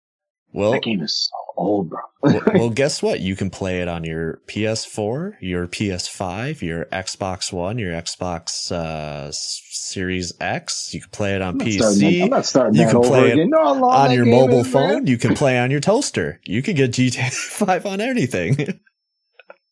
well, 0.53 0.73
that 0.73 0.83
game 0.83 1.01
is 1.01 1.17
so 1.17 1.37
old, 1.57 1.91
bro. 1.91 2.01
well, 2.23 2.43
well, 2.55 2.71
guess 2.71 3.03
what? 3.03 3.21
You 3.21 3.37
can 3.37 3.51
play 3.51 3.81
it 3.81 3.89
on 3.89 4.05
your 4.05 4.41
PS4, 4.47 5.35
your 5.41 5.67
PS5, 5.67 6.63
your 6.63 6.85
Xbox 6.87 7.53
One, 7.53 7.79
your 7.79 7.93
Xbox 7.93 8.71
uh, 8.73 9.31
Series 9.33 10.33
X. 10.41 10.93
You 10.95 11.01
can 11.01 11.11
play 11.11 11.35
it 11.35 11.43
on 11.43 11.55
I'm 11.55 11.59
not 11.59 11.67
PC. 11.67 11.79
starting, 11.79 12.23
I'm 12.23 12.31
not 12.31 12.47
starting 12.47 12.75
You 12.81 12.89
can 12.89 13.03
play 13.03 13.31
it 13.33 13.49
know 13.49 13.85
on 13.85 14.11
your 14.13 14.27
mobile 14.27 14.61
is, 14.61 14.73
man? 14.75 14.89
phone, 14.91 15.07
you 15.07 15.19
can 15.19 15.35
play 15.35 15.59
on 15.59 15.71
your 15.71 15.81
toaster. 15.81 16.41
You 16.45 16.63
can 16.63 16.75
get 16.75 16.93
GTA 16.93 17.33
5 17.33 17.87
on 17.87 18.01
anything. 18.01 18.57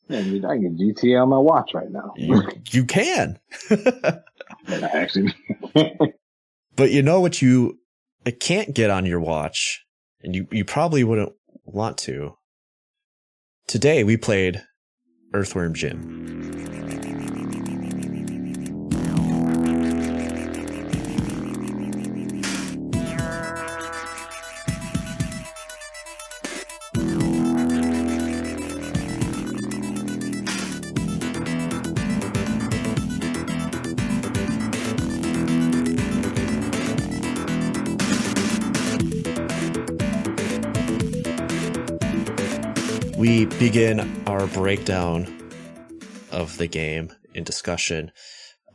Man, 0.09 0.25
dude, 0.25 0.45
I 0.45 0.57
can 0.57 0.77
get 0.77 0.97
GTA 0.97 1.23
on 1.23 1.29
my 1.31 1.39
watch 1.39 1.73
right 1.75 1.91
now. 1.91 2.13
you, 2.17 2.43
you 2.71 2.85
can. 2.85 3.39
Actually, 4.69 5.35
But 6.77 6.91
you 6.91 7.03
know 7.03 7.21
what 7.21 7.41
you 7.43 7.79
it 8.25 8.41
can't 8.41 8.75
get 8.75 8.91
on 8.91 9.07
your 9.07 9.21
watch, 9.21 9.85
and 10.23 10.35
you, 10.35 10.47
you 10.51 10.65
probably 10.65 11.03
wouldn't 11.05 11.33
want 11.65 11.99
to. 11.99 12.37
Today 13.67 14.05
we 14.05 14.17
played 14.17 14.63
Earthworm 15.35 15.75
Jim. 15.75 17.02
Begin 43.47 44.29
our 44.29 44.47
breakdown 44.47 45.27
of 46.31 46.57
the 46.59 46.69
game 46.69 47.13
in 47.35 47.43
discussion 47.43 48.13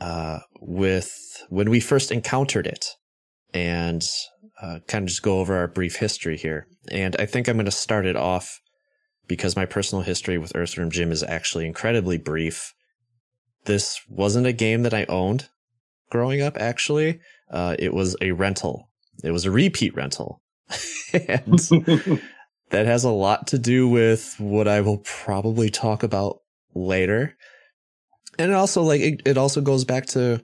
uh, 0.02 0.40
with 0.60 1.46
when 1.48 1.70
we 1.70 1.80
first 1.80 2.12
encountered 2.12 2.68
it 2.68 2.86
and 3.54 4.06
uh, 4.62 4.80
kind 4.88 5.04
of 5.04 5.10
just 5.10 5.24
go 5.24 5.40
over 5.40 5.56
our 5.56 5.68
brief 5.68 5.96
history 5.96 6.36
here. 6.36 6.68
And 6.92 7.16
I 7.18 7.26
think 7.26 7.48
I'm 7.48 7.56
going 7.56 7.66
to 7.66 7.72
start 7.72 8.06
it 8.06 8.18
off 8.18 8.60
because 9.28 9.56
my 9.56 9.66
personal 9.66 10.04
history 10.04 10.38
with 10.38 10.54
Earthworm 10.54 10.92
Jim 10.92 11.14
is 11.14 11.24
actually 11.24 11.66
incredibly 11.66 12.18
brief. 12.18 12.74
This 13.66 14.02
wasn't 14.10 14.48
a 14.48 14.54
game 14.54 14.84
that 14.84 14.94
I 14.94 15.06
owned 15.08 15.48
growing 16.10 16.42
up, 16.42 16.58
actually. 16.58 17.22
Uh, 17.50 17.78
it 17.80 17.94
was 17.94 18.18
a 18.22 18.32
rental, 18.32 18.90
it 19.24 19.32
was 19.32 19.46
a 19.46 19.52
repeat 19.52 19.96
rental. 19.96 20.42
and 21.14 22.22
that 22.70 22.86
has 22.86 23.04
a 23.04 23.10
lot 23.10 23.48
to 23.48 23.58
do 23.58 23.88
with 23.88 24.36
what 24.40 24.68
I 24.68 24.82
will 24.82 25.00
probably 25.00 25.70
talk 25.70 26.04
about 26.04 26.42
later. 26.74 27.36
And 28.38 28.52
it 28.52 28.56
also 28.56 28.82
like 28.84 29.02
it, 29.02 29.22
it 29.26 29.38
also 29.38 29.62
goes 29.62 29.86
back 29.86 30.06
to 30.08 30.44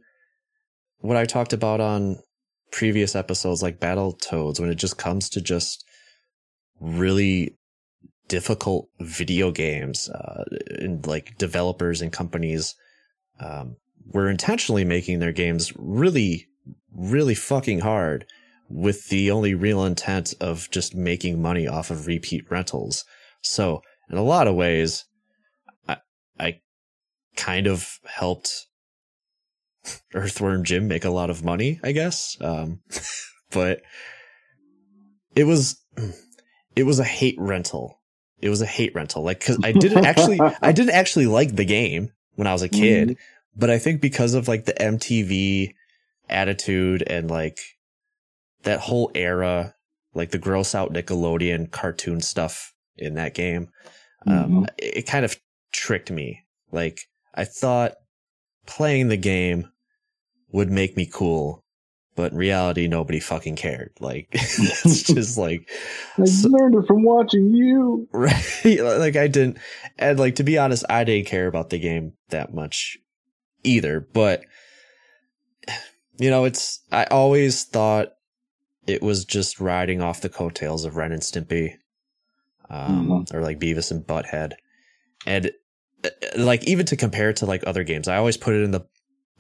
what 1.00 1.18
I 1.18 1.26
talked 1.26 1.54
about 1.54 1.82
on 1.82 2.18
previous 2.72 3.16
episodes 3.16 3.62
like 3.62 3.80
Battle 3.80 4.14
Toads 4.14 4.60
when 4.60 4.70
it 4.70 4.76
just 4.76 4.98
comes 4.98 5.30
to 5.30 5.42
just 5.42 5.86
really 6.80 7.58
difficult 8.28 8.90
video 9.00 9.52
games 9.52 10.10
uh, 10.10 10.44
and 10.80 11.06
like 11.06 11.38
developers 11.38 12.02
and 12.02 12.12
companies 12.12 12.76
um, 13.40 13.76
were 14.08 14.30
intentionally 14.30 14.86
making 14.86 15.20
their 15.20 15.32
games 15.32 15.74
really 15.76 16.48
really 16.96 17.36
fucking 17.36 17.80
hard 17.80 18.26
with 18.70 19.10
the 19.10 19.30
only 19.32 19.54
real 19.54 19.84
intent 19.86 20.34
of 20.40 20.70
just 20.72 20.96
making 20.96 21.42
money 21.42 21.68
off 21.68 21.92
of 21.92 22.08
repeat 22.08 22.50
rentals. 22.50 23.06
So 23.42 23.82
in 24.10 24.18
a 24.18 24.24
lot 24.24 24.48
of 24.48 24.56
ways, 24.56 25.06
I, 25.88 25.98
I 26.40 26.60
kind 27.36 27.68
of 27.68 28.00
helped 28.06 28.68
Earthworm 30.14 30.64
Jim 30.64 30.88
make 30.88 31.06
a 31.06 31.10
lot 31.12 31.30
of 31.30 31.44
money, 31.44 31.80
I 31.84 31.92
guess. 31.92 32.38
Um, 32.42 32.80
but 33.52 33.82
it 35.36 35.44
was, 35.44 35.80
it 36.76 36.84
was 36.84 37.00
a 37.00 37.04
hate 37.04 37.36
rental. 37.38 38.00
It 38.42 38.50
was 38.50 38.62
a 38.62 38.66
hate 38.68 38.94
rental. 38.96 39.24
Like, 39.24 39.40
cause 39.40 39.58
I 39.64 39.72
didn't 39.72 40.06
actually, 40.06 40.40
I 40.62 40.72
didn't 40.74 40.96
actually 40.96 41.28
like 41.28 41.56
the 41.56 41.66
game 41.66 42.12
when 42.36 42.48
I 42.48 42.54
was 42.54 42.62
a 42.62 42.70
kid, 42.70 43.10
Mhm. 43.10 43.18
but 43.56 43.70
I 43.70 43.78
think 43.78 44.02
because 44.02 44.34
of 44.34 44.48
like 44.48 44.66
the 44.66 44.74
MTV 44.74 45.74
attitude 46.30 47.04
and 47.08 47.30
like 47.30 47.60
that 48.64 48.80
whole 48.82 49.12
era, 49.16 49.76
like 50.14 50.32
the 50.32 50.38
gross 50.38 50.74
out 50.76 50.94
Nickelodeon 50.94 51.72
cartoon 51.72 52.22
stuff 52.22 52.74
in 52.98 53.16
that 53.16 53.34
game, 53.34 53.70
um, 54.28 54.66
it, 54.78 54.98
it 54.98 55.02
kind 55.08 55.26
of 55.26 55.36
tricked 55.72 56.12
me. 56.12 56.44
Like 56.72 57.02
I 57.34 57.44
thought 57.46 57.94
playing 58.66 59.08
the 59.10 59.18
game 59.18 59.70
would 60.52 60.70
make 60.72 60.96
me 60.96 61.06
cool, 61.12 61.64
but 62.16 62.32
in 62.32 62.38
reality, 62.38 62.88
nobody 62.88 63.20
fucking 63.20 63.56
cared. 63.56 63.92
Like 64.00 64.28
it's 64.32 65.04
just 65.14 65.38
like 65.38 65.70
I 66.18 66.26
So- 66.26 66.50
learned 66.50 66.76
it 66.76 66.86
from 66.88 67.04
watching 67.04 67.54
you. 67.54 68.08
right 68.14 68.64
like 68.66 69.16
i 69.16 69.28
didn't 69.28 69.58
and 69.98 70.20
like 70.20 70.36
to 70.36 70.44
be 70.44 70.58
honest 70.58 70.86
i 70.90 71.04
didn't 71.04 71.28
care 71.28 71.48
about 71.48 71.70
the 71.72 71.80
game 71.80 72.14
that 72.30 72.54
much 72.54 72.98
either 73.64 74.00
but 74.14 74.44
you 76.20 76.30
know 76.30 76.46
it's 76.46 76.80
i 76.92 77.04
always 77.06 77.64
thought 77.64 78.10
it 78.88 79.02
was 79.02 79.26
just 79.26 79.60
riding 79.60 80.02
off 80.02 80.22
the 80.22 80.30
coattails 80.30 80.86
of 80.86 80.96
ren 80.96 81.12
and 81.12 81.22
stimpy 81.22 81.74
um 82.70 83.26
or 83.34 83.42
like 83.42 83.60
beavis 83.60 83.92
and 83.92 84.06
butthead 84.06 84.54
and 85.26 85.52
uh, 86.04 86.10
like 86.38 86.64
even 86.66 86.86
to 86.86 86.96
compare 86.96 87.30
it 87.30 87.38
to 87.38 87.46
like 87.46 87.64
other 87.66 87.84
games 87.84 88.08
i 88.08 88.18
always 88.18 88.38
put 88.38 88.54
it 88.54 88.64
in 88.64 88.72
the 88.72 88.86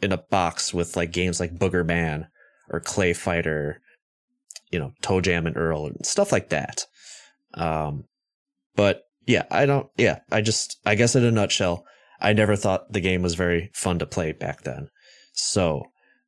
in 0.01 0.11
a 0.11 0.17
box 0.17 0.73
with 0.73 0.95
like 0.95 1.11
games 1.11 1.39
like 1.39 1.55
booger 1.55 1.85
man 1.85 2.27
or 2.69 2.79
clay 2.79 3.13
fighter 3.13 3.81
you 4.71 4.79
know 4.79 4.91
toe 5.01 5.21
jam 5.21 5.47
and 5.47 5.57
earl 5.57 5.85
and 5.85 6.05
stuff 6.05 6.31
like 6.31 6.49
that 6.49 6.85
um 7.53 8.03
but 8.75 9.03
yeah, 9.25 9.43
I 9.49 9.65
don't, 9.65 9.89
yeah, 9.97 10.19
I 10.31 10.41
just, 10.41 10.79
I 10.85 10.95
guess 10.95 11.15
in 11.15 11.23
a 11.23 11.31
nutshell, 11.31 11.85
I 12.19 12.33
never 12.33 12.55
thought 12.55 12.91
the 12.91 13.01
game 13.01 13.21
was 13.21 13.35
very 13.35 13.69
fun 13.73 13.99
to 13.99 14.05
play 14.05 14.31
back 14.31 14.63
then. 14.63 14.89
So, 15.33 15.83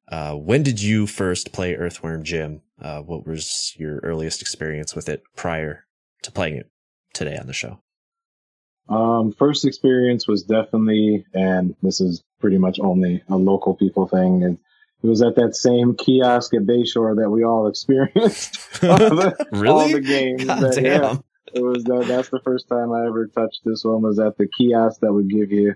uh, 0.10 0.34
when 0.34 0.63
did 0.63 0.82
you 0.82 1.08
first 1.08 1.51
play 1.51 1.75
Earthworm 1.75 2.23
Jim? 2.23 2.62
Uh, 2.81 3.01
what 3.01 3.25
was 3.25 3.73
your 3.77 3.99
earliest 4.03 4.41
experience 4.41 4.95
with 4.95 5.07
it 5.07 5.23
prior 5.35 5.85
to 6.23 6.31
playing 6.31 6.57
it 6.57 6.69
today 7.13 7.38
on 7.38 7.47
the 7.47 7.53
show? 7.53 7.79
Um, 8.89 9.31
first 9.31 9.65
experience 9.65 10.27
was 10.27 10.43
definitely, 10.43 11.25
and 11.33 11.75
this 11.81 12.01
is 12.01 12.23
pretty 12.39 12.57
much 12.57 12.79
only 12.79 13.23
a 13.29 13.35
local 13.38 13.73
people 13.75 14.07
thing. 14.07 14.43
It, 14.43 14.57
it 15.03 15.07
was 15.07 15.21
at 15.21 15.35
that 15.35 15.55
same 15.55 15.95
kiosk 15.95 16.53
at 16.53 16.63
Bayshore 16.63 17.15
that 17.17 17.29
we 17.29 17.43
all 17.43 17.67
experienced. 17.69 18.59
all 18.83 18.97
the, 18.97 19.47
Really? 19.51 19.67
All 19.69 19.89
the 19.89 20.01
games. 20.01 20.45
God 20.45 20.61
that- 20.61 20.83
yeah, 20.83 21.17
it 21.53 21.63
was 21.63 21.83
that. 21.85 22.05
That's 22.07 22.29
the 22.29 22.41
first 22.41 22.67
time 22.67 22.91
I 22.91 23.05
ever 23.07 23.27
touched 23.27 23.61
this 23.63 23.83
one. 23.83 24.01
Was 24.01 24.19
at 24.19 24.38
the 24.38 24.47
kiosk 24.47 24.99
that 25.01 25.13
would 25.13 25.29
give 25.29 25.51
you, 25.51 25.75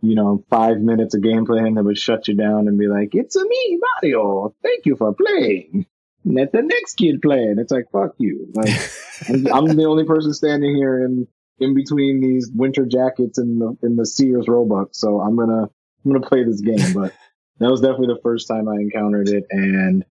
you 0.00 0.14
know, 0.14 0.44
five 0.48 0.78
minutes 0.78 1.14
of 1.14 1.22
gameplay 1.22 1.66
and 1.66 1.76
that 1.76 1.84
would 1.84 1.98
shut 1.98 2.28
you 2.28 2.34
down 2.34 2.68
and 2.68 2.78
be 2.78 2.86
like, 2.86 3.14
"It's 3.14 3.36
a 3.36 3.44
me, 3.44 3.80
Mario. 4.02 4.54
Thank 4.62 4.86
you 4.86 4.96
for 4.96 5.12
playing." 5.14 5.86
Let 6.24 6.52
the 6.52 6.62
next 6.62 6.96
kid 6.96 7.22
play. 7.22 7.44
And 7.44 7.58
it's 7.58 7.72
like, 7.72 7.90
fuck 7.90 8.14
you. 8.18 8.48
Like, 8.54 8.68
I'm, 9.28 9.66
the 9.66 9.86
only 9.86 10.04
person 10.04 10.34
standing 10.34 10.76
here 10.76 11.04
in 11.04 11.26
in 11.58 11.74
between 11.74 12.20
these 12.20 12.50
winter 12.54 12.86
jackets 12.86 13.38
and 13.38 13.60
the 13.60 13.76
in 13.82 13.96
the 13.96 14.06
Sears 14.06 14.46
Roebuck. 14.48 14.88
So 14.92 15.20
I'm 15.20 15.36
gonna 15.36 15.64
I'm 15.64 16.12
gonna 16.12 16.26
play 16.26 16.44
this 16.44 16.60
game. 16.60 16.94
But 16.94 17.14
that 17.58 17.70
was 17.70 17.80
definitely 17.80 18.14
the 18.14 18.22
first 18.22 18.48
time 18.48 18.68
I 18.68 18.76
encountered 18.76 19.28
it, 19.28 19.44
and 19.50 20.04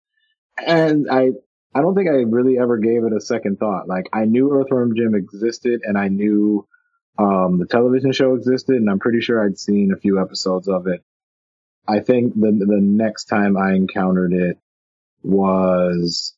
and 0.64 1.08
I 1.10 1.30
I 1.74 1.80
don't 1.80 1.94
think 1.94 2.08
I 2.08 2.24
really 2.28 2.58
ever 2.58 2.78
gave 2.78 3.04
it 3.04 3.12
a 3.12 3.20
second 3.20 3.58
thought. 3.58 3.88
Like 3.88 4.08
I 4.12 4.24
knew 4.24 4.52
Earthworm 4.52 4.94
Jim 4.94 5.14
existed, 5.14 5.80
and 5.84 5.96
I 5.96 6.08
knew 6.08 6.66
um, 7.18 7.58
the 7.58 7.66
television 7.66 8.12
show 8.12 8.34
existed, 8.34 8.76
and 8.76 8.88
I'm 8.90 8.98
pretty 8.98 9.20
sure 9.20 9.44
I'd 9.44 9.58
seen 9.58 9.92
a 9.92 9.98
few 9.98 10.20
episodes 10.20 10.68
of 10.68 10.86
it. 10.86 11.02
I 11.86 12.00
think 12.00 12.34
the 12.34 12.52
the 12.52 12.80
next 12.80 13.24
time 13.24 13.56
I 13.56 13.72
encountered 13.72 14.32
it 14.34 14.58
was 15.22 16.34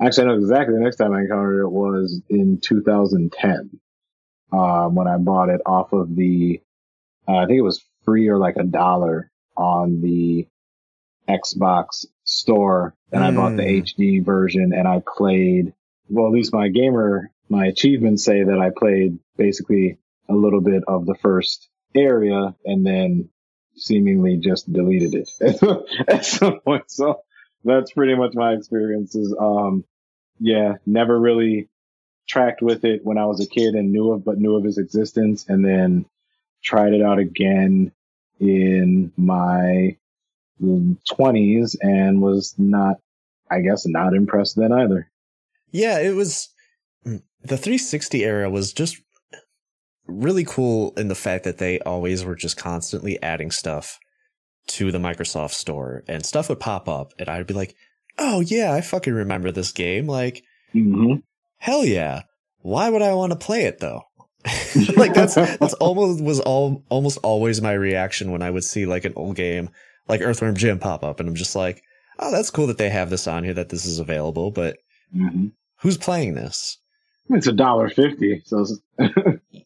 actually 0.00 0.24
I 0.24 0.26
know 0.28 0.38
exactly 0.38 0.74
the 0.74 0.80
next 0.80 0.96
time 0.96 1.12
I 1.12 1.20
encountered 1.20 1.62
it 1.62 1.70
was 1.70 2.20
in 2.28 2.58
2010 2.60 3.80
um, 4.52 4.94
when 4.94 5.08
I 5.08 5.16
bought 5.18 5.48
it 5.50 5.60
off 5.66 5.92
of 5.92 6.14
the 6.14 6.60
uh, 7.28 7.36
I 7.36 7.46
think 7.46 7.58
it 7.58 7.62
was 7.62 7.82
free 8.04 8.28
or 8.28 8.38
like 8.38 8.56
a 8.56 8.64
dollar 8.64 9.30
on 9.56 10.00
the 10.00 10.46
Xbox 11.28 12.06
store 12.24 12.94
and 13.12 13.22
I 13.24 13.30
bought 13.30 13.56
the 13.56 13.62
Mm. 13.62 13.82
HD 13.82 14.24
version 14.24 14.72
and 14.74 14.86
I 14.88 15.02
played 15.16 15.72
well 16.08 16.26
at 16.26 16.32
least 16.32 16.52
my 16.52 16.68
gamer 16.68 17.30
my 17.48 17.66
achievements 17.66 18.24
say 18.24 18.42
that 18.44 18.58
I 18.58 18.70
played 18.76 19.18
basically 19.36 19.98
a 20.28 20.34
little 20.34 20.60
bit 20.60 20.82
of 20.88 21.06
the 21.06 21.14
first 21.14 21.68
area 21.94 22.54
and 22.64 22.84
then 22.84 23.28
seemingly 23.76 24.38
just 24.38 24.70
deleted 24.72 25.14
it 25.14 25.30
at 26.08 26.24
some 26.24 26.60
point 26.60 26.90
so 26.90 27.22
that's 27.64 27.92
pretty 27.92 28.14
much 28.14 28.34
my 28.34 28.52
experiences 28.52 29.34
um 29.40 29.84
yeah 30.38 30.74
never 30.86 31.18
really 31.18 31.68
tracked 32.26 32.62
with 32.62 32.84
it 32.84 33.04
when 33.04 33.18
I 33.18 33.26
was 33.26 33.40
a 33.40 33.48
kid 33.48 33.74
and 33.74 33.92
knew 33.92 34.12
of, 34.12 34.24
but 34.24 34.38
knew 34.38 34.56
of 34.56 34.64
his 34.64 34.78
existence, 34.78 35.44
and 35.48 35.64
then 35.64 36.06
tried 36.62 36.94
it 36.94 37.02
out 37.02 37.18
again 37.18 37.92
in 38.40 39.12
my 39.16 39.96
twenties 41.08 41.76
and 41.80 42.22
was 42.22 42.54
not, 42.58 42.96
I 43.50 43.60
guess, 43.60 43.86
not 43.86 44.14
impressed 44.14 44.56
then 44.56 44.72
either. 44.72 45.10
Yeah, 45.70 45.98
it 45.98 46.14
was 46.14 46.48
the 47.04 47.58
360 47.58 48.24
era 48.24 48.48
was 48.48 48.72
just 48.72 49.00
really 50.06 50.44
cool 50.44 50.92
in 50.96 51.08
the 51.08 51.14
fact 51.14 51.44
that 51.44 51.58
they 51.58 51.80
always 51.80 52.24
were 52.24 52.36
just 52.36 52.56
constantly 52.56 53.20
adding 53.22 53.50
stuff 53.50 53.98
to 54.68 54.90
the 54.92 54.98
Microsoft 54.98 55.52
store 55.52 56.02
and 56.08 56.24
stuff 56.24 56.48
would 56.48 56.60
pop 56.60 56.88
up 56.88 57.12
and 57.18 57.28
I'd 57.28 57.46
be 57.46 57.54
like, 57.54 57.74
"Oh 58.18 58.40
yeah, 58.40 58.72
I 58.72 58.80
fucking 58.80 59.12
remember 59.14 59.50
this 59.52 59.72
game." 59.72 60.06
Like, 60.06 60.42
Mm-hmm. 60.74 61.14
hell 61.58 61.84
yeah. 61.84 62.22
Why 62.60 62.88
would 62.90 63.02
I 63.02 63.14
want 63.14 63.32
to 63.32 63.38
play 63.38 63.64
it 63.64 63.78
though? 63.80 64.02
like 64.96 65.14
that's 65.14 65.34
that's 65.36 65.74
almost 65.80 66.22
was 66.22 66.40
all 66.40 66.84
almost 66.88 67.18
always 67.22 67.62
my 67.62 67.72
reaction 67.72 68.30
when 68.30 68.42
I 68.42 68.50
would 68.50 68.64
see 68.64 68.84
like 68.86 69.04
an 69.04 69.12
old 69.16 69.36
game 69.36 69.70
like 70.08 70.20
Earthworm 70.20 70.56
Jim 70.56 70.78
pop 70.78 71.02
up 71.04 71.20
and 71.20 71.28
I'm 71.28 71.34
just 71.34 71.54
like, 71.56 71.82
"Oh, 72.18 72.30
that's 72.30 72.50
cool 72.50 72.66
that 72.66 72.76
they 72.78 72.90
have 72.90 73.08
this 73.10 73.26
on 73.26 73.44
here 73.44 73.54
that 73.54 73.68
this 73.70 73.86
is 73.86 73.98
available, 73.98 74.50
but 74.50 74.76
Mm-hmm. 75.16 75.48
who's 75.80 75.96
playing 75.98 76.34
this?" 76.34 76.78
It's 77.30 77.46
a 77.46 77.52
dollar 77.52 77.88
fifty, 77.88 78.42
so 78.44 78.66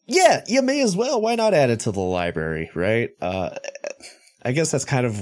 Yeah, 0.05 0.43
you 0.47 0.61
may 0.61 0.81
as 0.81 0.95
well. 0.95 1.19
Why 1.21 1.35
not 1.35 1.53
add 1.53 1.69
it 1.69 1.81
to 1.81 1.91
the 1.91 1.99
library, 1.99 2.69
right? 2.73 3.09
Uh, 3.21 3.55
I 4.43 4.51
guess 4.51 4.71
that's 4.71 4.85
kind 4.85 5.05
of. 5.05 5.19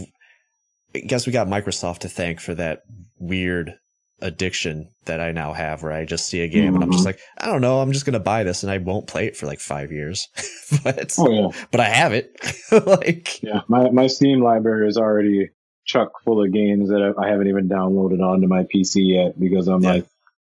I 0.96 1.00
guess 1.00 1.28
we 1.28 1.34
got 1.34 1.48
Microsoft 1.48 2.00
to 2.00 2.10
thank 2.10 2.40
for 2.40 2.56
that 2.56 2.84
weird 3.20 3.74
addiction 4.22 4.90
that 5.06 5.20
I 5.22 5.32
now 5.32 5.54
have, 5.54 5.84
where 5.84 5.92
I 5.92 6.06
just 6.06 6.28
see 6.28 6.42
a 6.42 6.48
game 6.48 6.74
and 6.74 6.84
I'm 6.84 6.92
just 6.92 7.04
Mhm. 7.04 7.08
like, 7.08 7.20
I 7.38 7.46
don't 7.46 7.62
know, 7.62 7.82
I'm 7.82 7.92
just 7.92 8.06
gonna 8.06 8.20
buy 8.20 8.44
this 8.44 8.64
and 8.64 8.72
I 8.72 8.80
won't 8.80 9.06
play 9.06 9.28
it 9.28 9.36
for 9.38 9.46
like 9.46 9.60
five 9.60 9.92
years, 9.92 10.28
but 10.84 11.14
oh 11.20 11.30
yeah, 11.30 11.48
but 11.72 11.82
I 11.82 11.86
have 11.90 12.14
it. 12.14 12.36
like, 12.72 13.44
yeah. 13.44 13.62
My 13.68 13.92
my 13.92 14.08
Steam 14.08 14.42
library 14.42 14.88
is 14.88 14.98
already 14.98 15.50
chuck 15.86 16.14
full 16.26 16.44
of 16.44 16.52
games 16.52 16.90
that 16.90 17.14
I 17.18 17.28
I 17.28 17.30
haven't 17.30 17.48
even 17.48 17.70
downloaded 17.70 18.22
onto 18.22 18.48
my 18.48 18.64
PC 18.64 19.04
yet 19.14 19.40
because 19.40 19.68
I'm 19.68 19.84
Yeah. 19.84 19.92
like, 19.92 20.06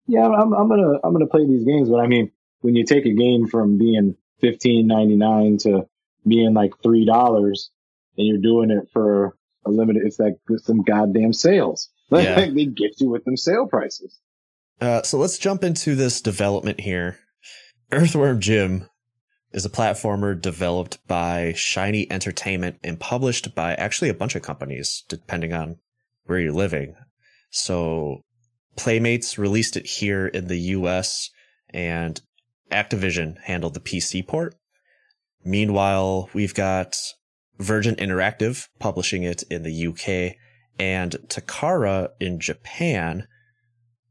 yeah, 0.08 0.26
I'm 0.26 0.52
I'm 0.52 0.68
gonna 0.68 0.98
I'm 1.04 1.12
gonna 1.12 1.26
play 1.28 1.46
these 1.46 1.64
games. 1.64 1.88
But 1.88 2.00
I 2.00 2.08
mean, 2.08 2.32
when 2.62 2.74
you 2.74 2.84
take 2.84 3.06
a 3.06 3.14
game 3.14 3.46
from 3.46 3.78
being 3.78 4.16
fifteen 4.40 4.88
ninety 4.88 5.14
nine 5.16 5.58
to 5.58 5.86
being 6.26 6.54
like 6.54 6.72
three 6.82 7.04
dollars, 7.04 7.70
and 8.20 8.28
you're 8.28 8.38
doing 8.38 8.70
it 8.70 8.88
for 8.92 9.34
a 9.64 9.70
limited, 9.70 10.02
it's 10.04 10.18
like 10.18 10.36
some 10.58 10.82
goddamn 10.82 11.32
sales. 11.32 11.88
Like 12.10 12.24
Yeah. 12.24 12.40
they 12.54 12.66
get 12.66 13.00
you 13.00 13.08
with 13.08 13.24
them 13.24 13.36
sale 13.36 13.66
prices. 13.66 14.20
uh, 14.80 15.02
so 15.02 15.18
let's 15.18 15.38
jump 15.38 15.64
into 15.64 15.94
this 15.94 16.20
development 16.20 16.80
here. 16.80 17.18
Earthworm 17.90 18.40
Jim 18.40 18.88
is 19.52 19.64
a 19.64 19.70
platformer 19.70 20.40
developed 20.40 20.98
by 21.08 21.54
Shiny 21.56 22.10
Entertainment 22.10 22.76
and 22.84 23.00
published 23.00 23.54
by 23.54 23.74
actually 23.74 24.10
a 24.10 24.14
bunch 24.14 24.36
of 24.36 24.42
companies, 24.42 25.02
depending 25.08 25.52
on 25.52 25.76
where 26.24 26.38
you're 26.38 26.52
living. 26.52 26.94
So 27.50 28.22
Playmates 28.76 29.38
released 29.38 29.76
it 29.76 29.86
here 29.86 30.26
in 30.26 30.46
the 30.46 30.58
US 30.58 31.30
and 31.70 32.20
Activision 32.70 33.38
handled 33.40 33.74
the 33.74 33.80
PC 33.80 34.26
port. 34.26 34.54
Meanwhile, 35.44 36.28
we've 36.34 36.54
got 36.54 36.96
Virgin 37.60 37.94
Interactive 37.96 38.68
publishing 38.78 39.22
it 39.22 39.42
in 39.50 39.62
the 39.62 39.86
UK 39.86 40.36
and 40.78 41.12
Takara 41.28 42.08
in 42.18 42.40
Japan, 42.40 43.26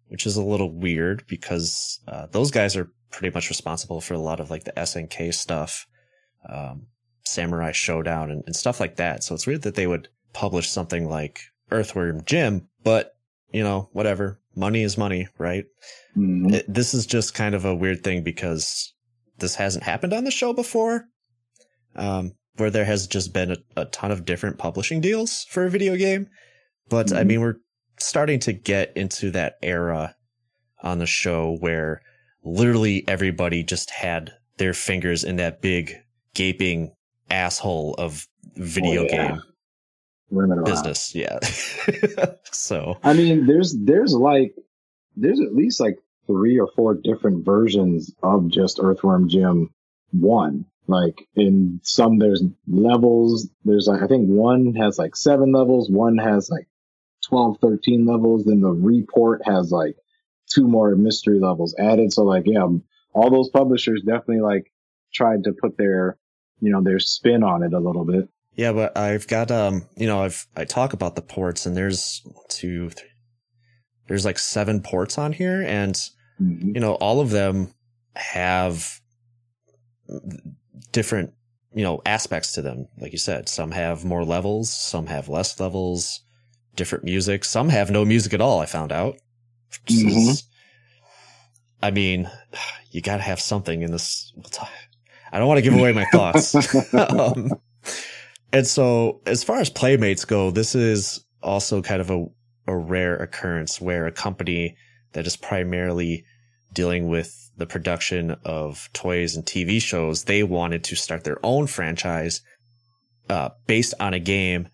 which 0.08 0.26
is 0.26 0.36
a 0.36 0.44
little 0.44 0.72
weird 0.72 1.26
because 1.28 2.00
uh, 2.08 2.28
those 2.28 2.52
guys 2.52 2.78
are 2.78 2.92
pretty 3.12 3.34
much 3.34 3.50
responsible 3.50 4.02
for 4.02 4.14
a 4.14 4.20
lot 4.20 4.40
of 4.40 4.52
like 4.52 4.64
the 4.66 4.72
SNK 4.74 5.34
stuff, 5.34 5.88
um, 6.48 6.88
Samurai 7.26 7.72
Showdown, 7.72 8.30
and, 8.30 8.44
and 8.46 8.56
stuff 8.56 8.80
like 8.80 8.98
that. 8.98 9.24
So 9.24 9.34
it's 9.34 9.48
weird 9.48 9.64
that 9.64 9.76
they 9.76 9.88
would 9.88 10.10
publish 10.34 10.70
something 10.70 11.10
like 11.10 11.42
Earthworm 11.72 12.24
Jim, 12.26 12.68
but 12.84 13.14
you 13.52 13.64
know, 13.64 13.90
whatever. 13.94 14.40
Money 14.56 14.84
is 14.84 14.98
money, 14.98 15.28
right? 15.38 15.66
Mhm. 16.16 16.54
It, 16.54 16.66
this 16.72 16.94
is 16.94 17.06
just 17.06 17.34
kind 17.34 17.56
of 17.56 17.66
a 17.66 17.76
weird 17.76 18.04
thing 18.04 18.24
because 18.24 18.94
this 19.38 19.56
hasn't 19.56 19.86
happened 19.86 20.14
on 20.14 20.24
the 20.24 20.32
show 20.32 20.54
before, 20.54 21.06
um, 21.96 22.34
where 22.60 22.70
there 22.70 22.86
has 22.86 23.08
just 23.08 23.34
been 23.34 23.52
a, 23.52 23.58
a 23.78 23.86
ton 23.86 24.12
of 24.12 24.26
different 24.26 24.58
publishing 24.58 25.02
deals 25.02 25.46
for 25.50 25.66
a 25.66 25.70
video 25.70 25.96
game. 25.96 26.28
But 26.90 27.12
I 27.14 27.24
Mhm. 27.24 27.28
mean, 27.28 27.42
we're 27.42 27.56
starting 28.00 28.40
to 28.42 28.54
get 28.54 28.92
into 28.96 29.32
that 29.32 29.56
era 29.62 30.16
on 30.84 31.00
the 31.00 31.06
show 31.06 31.58
where 31.60 32.02
literally 32.44 33.04
everybody 33.08 33.64
just 33.64 33.90
had 33.90 34.32
their 34.58 34.74
fingers 34.74 35.24
in 35.24 35.36
that 35.38 35.62
big 35.62 35.94
gaping 36.34 36.92
asshole 37.30 37.96
of 37.98 38.26
video 38.56 39.02
Oh, 39.02 39.08
yeah. 39.10 39.28
game 39.30 39.42
business. 40.64 41.14
Yeah. 41.16 41.40
so 42.52 42.98
I 43.04 43.14
mean, 43.14 43.46
there's 43.46 43.76
there's 43.80 44.14
like 44.14 44.54
there's 45.16 45.40
at 45.40 45.54
least 45.54 45.80
like 45.80 45.98
three 46.28 46.60
or 46.60 46.68
four 46.76 46.94
different 46.96 47.44
versions 47.46 48.14
of 48.24 48.50
just 48.50 48.80
Earthworm 48.82 49.28
Jim 49.30 49.70
one. 50.12 50.66
Like 50.90 51.28
in 51.36 51.80
some 51.84 52.18
there's 52.18 52.44
levels. 52.68 53.48
There's 53.64 53.88
like 53.88 54.02
I 54.02 54.08
think 54.08 54.28
one 54.28 54.74
has 54.76 54.98
like 54.98 55.16
seven 55.16 55.52
levels, 55.52 55.90
one 55.90 56.18
has 56.18 56.50
like 56.50 56.68
12, 57.28 57.58
13 57.62 58.06
levels, 58.06 58.46
then 58.46 58.62
the 58.62 58.70
report 58.72 59.42
has 59.46 59.72
like 59.72 59.96
two 60.50 60.68
more 60.68 60.96
mystery 60.96 61.40
levels 61.40 61.76
added. 61.78 62.12
So 62.12 62.24
like 62.24 62.44
yeah, 62.46 62.68
all 63.14 63.30
those 63.30 63.50
publishers 63.50 64.02
definitely 64.06 64.42
like 64.42 64.72
tried 65.14 65.44
to 65.44 65.54
put 65.54 65.78
their 65.78 66.18
you 66.60 66.72
know 66.72 66.82
their 66.82 67.00
spin 67.00 67.44
on 67.44 67.64
it 67.64 67.74
a 67.74 67.80
little 67.80 68.06
bit. 68.06 68.28
Yeah, 68.56 68.74
but 68.74 68.98
I've 68.98 69.28
got 69.28 69.52
um, 69.52 69.88
you 69.96 70.08
know, 70.08 70.24
I've 70.24 70.48
I 70.58 70.66
talk 70.66 70.94
about 70.94 71.16
the 71.16 71.22
ports, 71.22 71.66
and 71.66 71.78
there's 71.78 72.22
two, 72.50 72.90
three, 72.90 73.08
there's 74.08 74.26
like 74.26 74.40
seven 74.40 74.82
ports 74.82 75.18
on 75.18 75.34
here, 75.34 75.62
and 75.62 75.96
Mhm. 76.42 76.74
you 76.74 76.82
know, 76.82 76.94
all 76.96 77.22
of 77.22 77.30
them 77.30 77.74
have 78.16 79.00
different, 80.92 81.34
you 81.74 81.84
know, 81.84 82.02
aspects 82.06 82.54
to 82.54 82.62
them. 82.62 82.88
Like 82.98 83.12
you 83.12 83.18
said, 83.18 83.50
some 83.50 83.72
have 83.72 84.06
more 84.06 84.24
levels, 84.24 84.72
some 84.74 85.08
have 85.08 85.30
less 85.30 85.60
levels, 85.60 86.22
different 86.76 87.04
music, 87.04 87.46
some 87.46 87.70
have 87.70 87.92
no 87.92 88.06
music 88.06 88.34
at 88.34 88.42
all. 88.42 88.60
I 88.60 88.66
found 88.66 88.92
out. 88.92 89.16
Which 89.86 90.04
is- 90.04 90.44
I 91.82 91.92
mean, 91.92 92.30
you 92.92 93.02
got 93.02 93.18
to 93.18 93.24
have 93.24 93.40
something 93.40 93.82
in 93.82 93.92
this. 93.92 94.34
I 95.32 95.38
don't 95.38 95.48
want 95.48 95.60
to 95.60 95.62
give 95.62 95.76
away 95.76 95.94
my 95.94 96.06
thoughts. 96.06 96.56
um, 96.94 97.52
and 98.52 98.66
so, 98.66 99.22
as 99.26 99.44
far 99.44 99.60
as 99.60 99.70
playmates 99.70 100.26
go, 100.26 100.52
this 100.52 100.76
is 100.76 101.24
also 101.44 101.82
kind 101.82 102.02
of 102.02 102.10
a, 102.10 102.26
a 102.68 102.76
rare 102.76 103.16
occurrence 103.16 103.80
where 103.80 104.08
a 104.08 104.12
company 104.12 104.76
that 105.14 105.28
is 105.28 105.38
primarily 105.38 106.26
dealing 106.74 107.10
with 107.10 107.49
the 107.60 107.68
production 107.68 108.36
of 108.44 108.90
toys 108.94 109.36
and 109.36 109.46
TV 109.46 109.82
shows, 109.82 110.24
they 110.24 110.44
wanted 110.44 110.84
to 110.86 110.96
start 110.96 111.24
their 111.24 111.38
own 111.44 111.68
franchise 111.68 112.42
uh, 113.30 113.50
based 113.68 113.94
on 114.00 114.14
a 114.14 114.20
game 114.20 114.68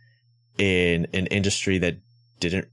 in 0.58 1.08
an 1.14 1.28
industry 1.28 1.78
that 1.80 1.98
didn't, 2.40 2.68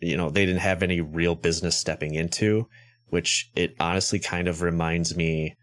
you 0.00 0.16
know, 0.16 0.28
they 0.28 0.44
didn't 0.44 0.60
have 0.60 0.82
any 0.82 1.00
real 1.00 1.34
business 1.34 1.76
stepping 1.76 2.14
into, 2.14 2.68
which 3.08 3.50
it 3.54 3.74
honestly 3.80 4.18
kind 4.18 4.48
of 4.48 4.62
reminds 4.62 5.16
me 5.16 5.54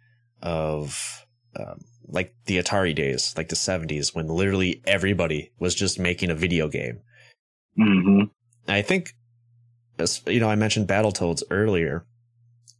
of 0.42 1.26
um, 1.56 1.80
like 2.08 2.34
the 2.46 2.58
Atari 2.58 2.96
days, 2.96 3.34
like 3.38 3.50
the 3.50 3.56
70s, 3.56 4.16
when 4.16 4.28
literally 4.28 4.82
everybody 4.88 5.52
was 5.60 5.76
just 5.76 6.00
making 6.00 6.32
a 6.32 6.36
video 6.36 6.68
game. 6.68 7.02
Mhm. 7.78 8.30
I 8.68 8.82
think, 8.82 9.14
you 10.26 10.40
know, 10.40 10.50
I 10.50 10.56
mentioned 10.56 10.88
Battletoads 10.88 11.44
earlier, 11.52 12.06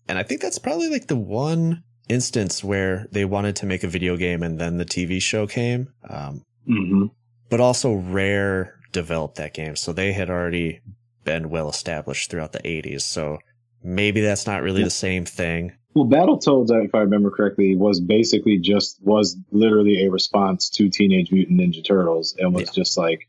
and 0.10 0.18
I 0.18 0.24
think 0.24 0.42
that's 0.42 0.60
probably 0.60 0.90
like 0.90 1.08
the 1.08 1.16
one 1.16 1.84
instance 2.10 2.64
where 2.64 3.06
they 3.12 3.24
wanted 3.24 3.56
to 3.58 3.66
make 3.66 3.84
a 3.84 3.88
video 3.88 4.18
game 4.18 4.44
and 4.44 4.60
then 4.60 4.78
the 4.78 4.86
TV 4.86 5.22
show 5.22 5.48
came. 5.48 5.90
Um, 6.10 6.42
Mhm. 6.68 7.12
but 7.50 7.62
also 7.62 7.94
Rare 7.94 8.76
developed 8.92 9.36
that 9.36 9.54
game, 9.54 9.76
so 9.76 9.94
they 9.94 10.12
had 10.14 10.30
already 10.30 10.80
been 11.24 11.50
well 11.50 11.70
established 11.70 12.30
throughout 12.32 12.52
the 12.52 12.68
80s. 12.68 13.06
So 13.06 13.38
maybe 13.84 14.20
that's 14.22 14.48
not 14.48 14.64
really 14.64 14.84
the 14.84 14.90
same 14.90 15.26
thing. 15.26 15.74
Well, 15.96 16.06
Battletoads, 16.06 16.70
if 16.86 16.94
I 16.94 17.00
remember 17.00 17.30
correctly, 17.32 17.76
was 17.76 18.00
basically 18.00 18.58
just 18.60 19.02
was 19.04 19.38
literally 19.52 20.06
a 20.06 20.12
response 20.12 20.70
to 20.72 20.90
Teenage 20.90 21.32
Mutant 21.32 21.60
Ninja 21.60 21.84
Turtles, 21.84 22.36
and 22.40 22.54
was 22.54 22.66
Yeah. 22.70 22.74
just 22.84 22.98
like, 22.98 23.28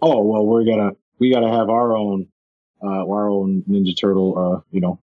oh 0.00 0.22
well, 0.22 0.46
we're 0.46 0.64
gonna 0.64 0.92
we 1.18 1.30
gotta 1.32 1.48
have 1.48 1.68
our 1.70 1.96
own 1.96 2.26
uh, 2.82 3.06
our 3.06 3.28
own 3.28 3.62
Ninja 3.68 3.96
Turtle, 3.96 4.36
uh, 4.36 4.60
you 4.70 4.80
know, 4.80 4.98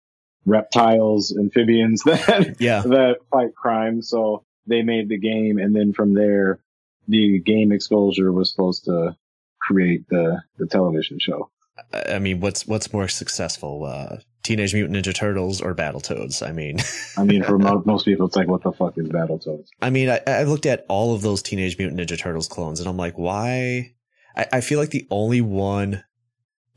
reptiles, 0.46 1.36
amphibians 1.38 2.02
that 2.04 2.56
Yeah. 2.60 2.82
that 2.82 3.16
fight 3.30 3.54
crime. 3.54 4.02
So 4.02 4.44
they 4.66 4.82
made 4.82 5.08
the 5.08 5.18
game, 5.18 5.58
and 5.58 5.74
then 5.74 5.92
from 5.92 6.14
there, 6.14 6.60
the 7.08 7.38
game 7.40 7.72
exposure 7.72 8.32
was 8.32 8.50
supposed 8.50 8.84
to 8.84 9.16
create 9.60 10.08
the 10.08 10.42
the 10.58 10.66
television 10.66 11.18
show. 11.18 11.50
I 11.92 12.18
mean, 12.18 12.40
what's 12.40 12.66
what's 12.66 12.92
more 12.92 13.08
successful, 13.08 13.84
uh, 13.84 14.18
Teenage 14.44 14.74
Mutant 14.74 14.96
Ninja 14.96 15.14
Turtles 15.14 15.60
or 15.60 15.74
Battletoads. 15.74 16.46
I 16.46 16.52
mean, 16.52 16.78
I 17.16 17.24
mean, 17.24 17.42
for 17.42 17.58
most 17.84 18.04
people, 18.04 18.26
it's 18.26 18.36
like, 18.36 18.46
what 18.48 18.62
the 18.62 18.72
fuck 18.72 18.96
is 18.96 19.08
Battletoads? 19.08 19.66
I 19.82 19.90
mean, 19.90 20.08
I, 20.08 20.20
I 20.26 20.42
looked 20.44 20.66
at 20.66 20.86
all 20.88 21.14
of 21.14 21.22
those 21.22 21.42
Teenage 21.42 21.76
Mutant 21.78 22.00
Ninja 22.00 22.18
Turtles 22.18 22.46
clones, 22.48 22.78
and 22.80 22.88
I'm 22.88 22.96
like, 22.96 23.18
why? 23.18 23.94
I, 24.36 24.46
I 24.54 24.60
feel 24.60 24.78
like 24.78 24.90
the 24.90 25.06
only 25.10 25.40
one 25.40 26.04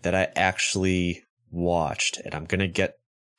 that 0.01 0.15
I 0.15 0.29
actually 0.35 1.23
watched, 1.51 2.17
and 2.25 2.33
I'm 2.33 2.45
gonna 2.45 2.67
get 2.67 2.95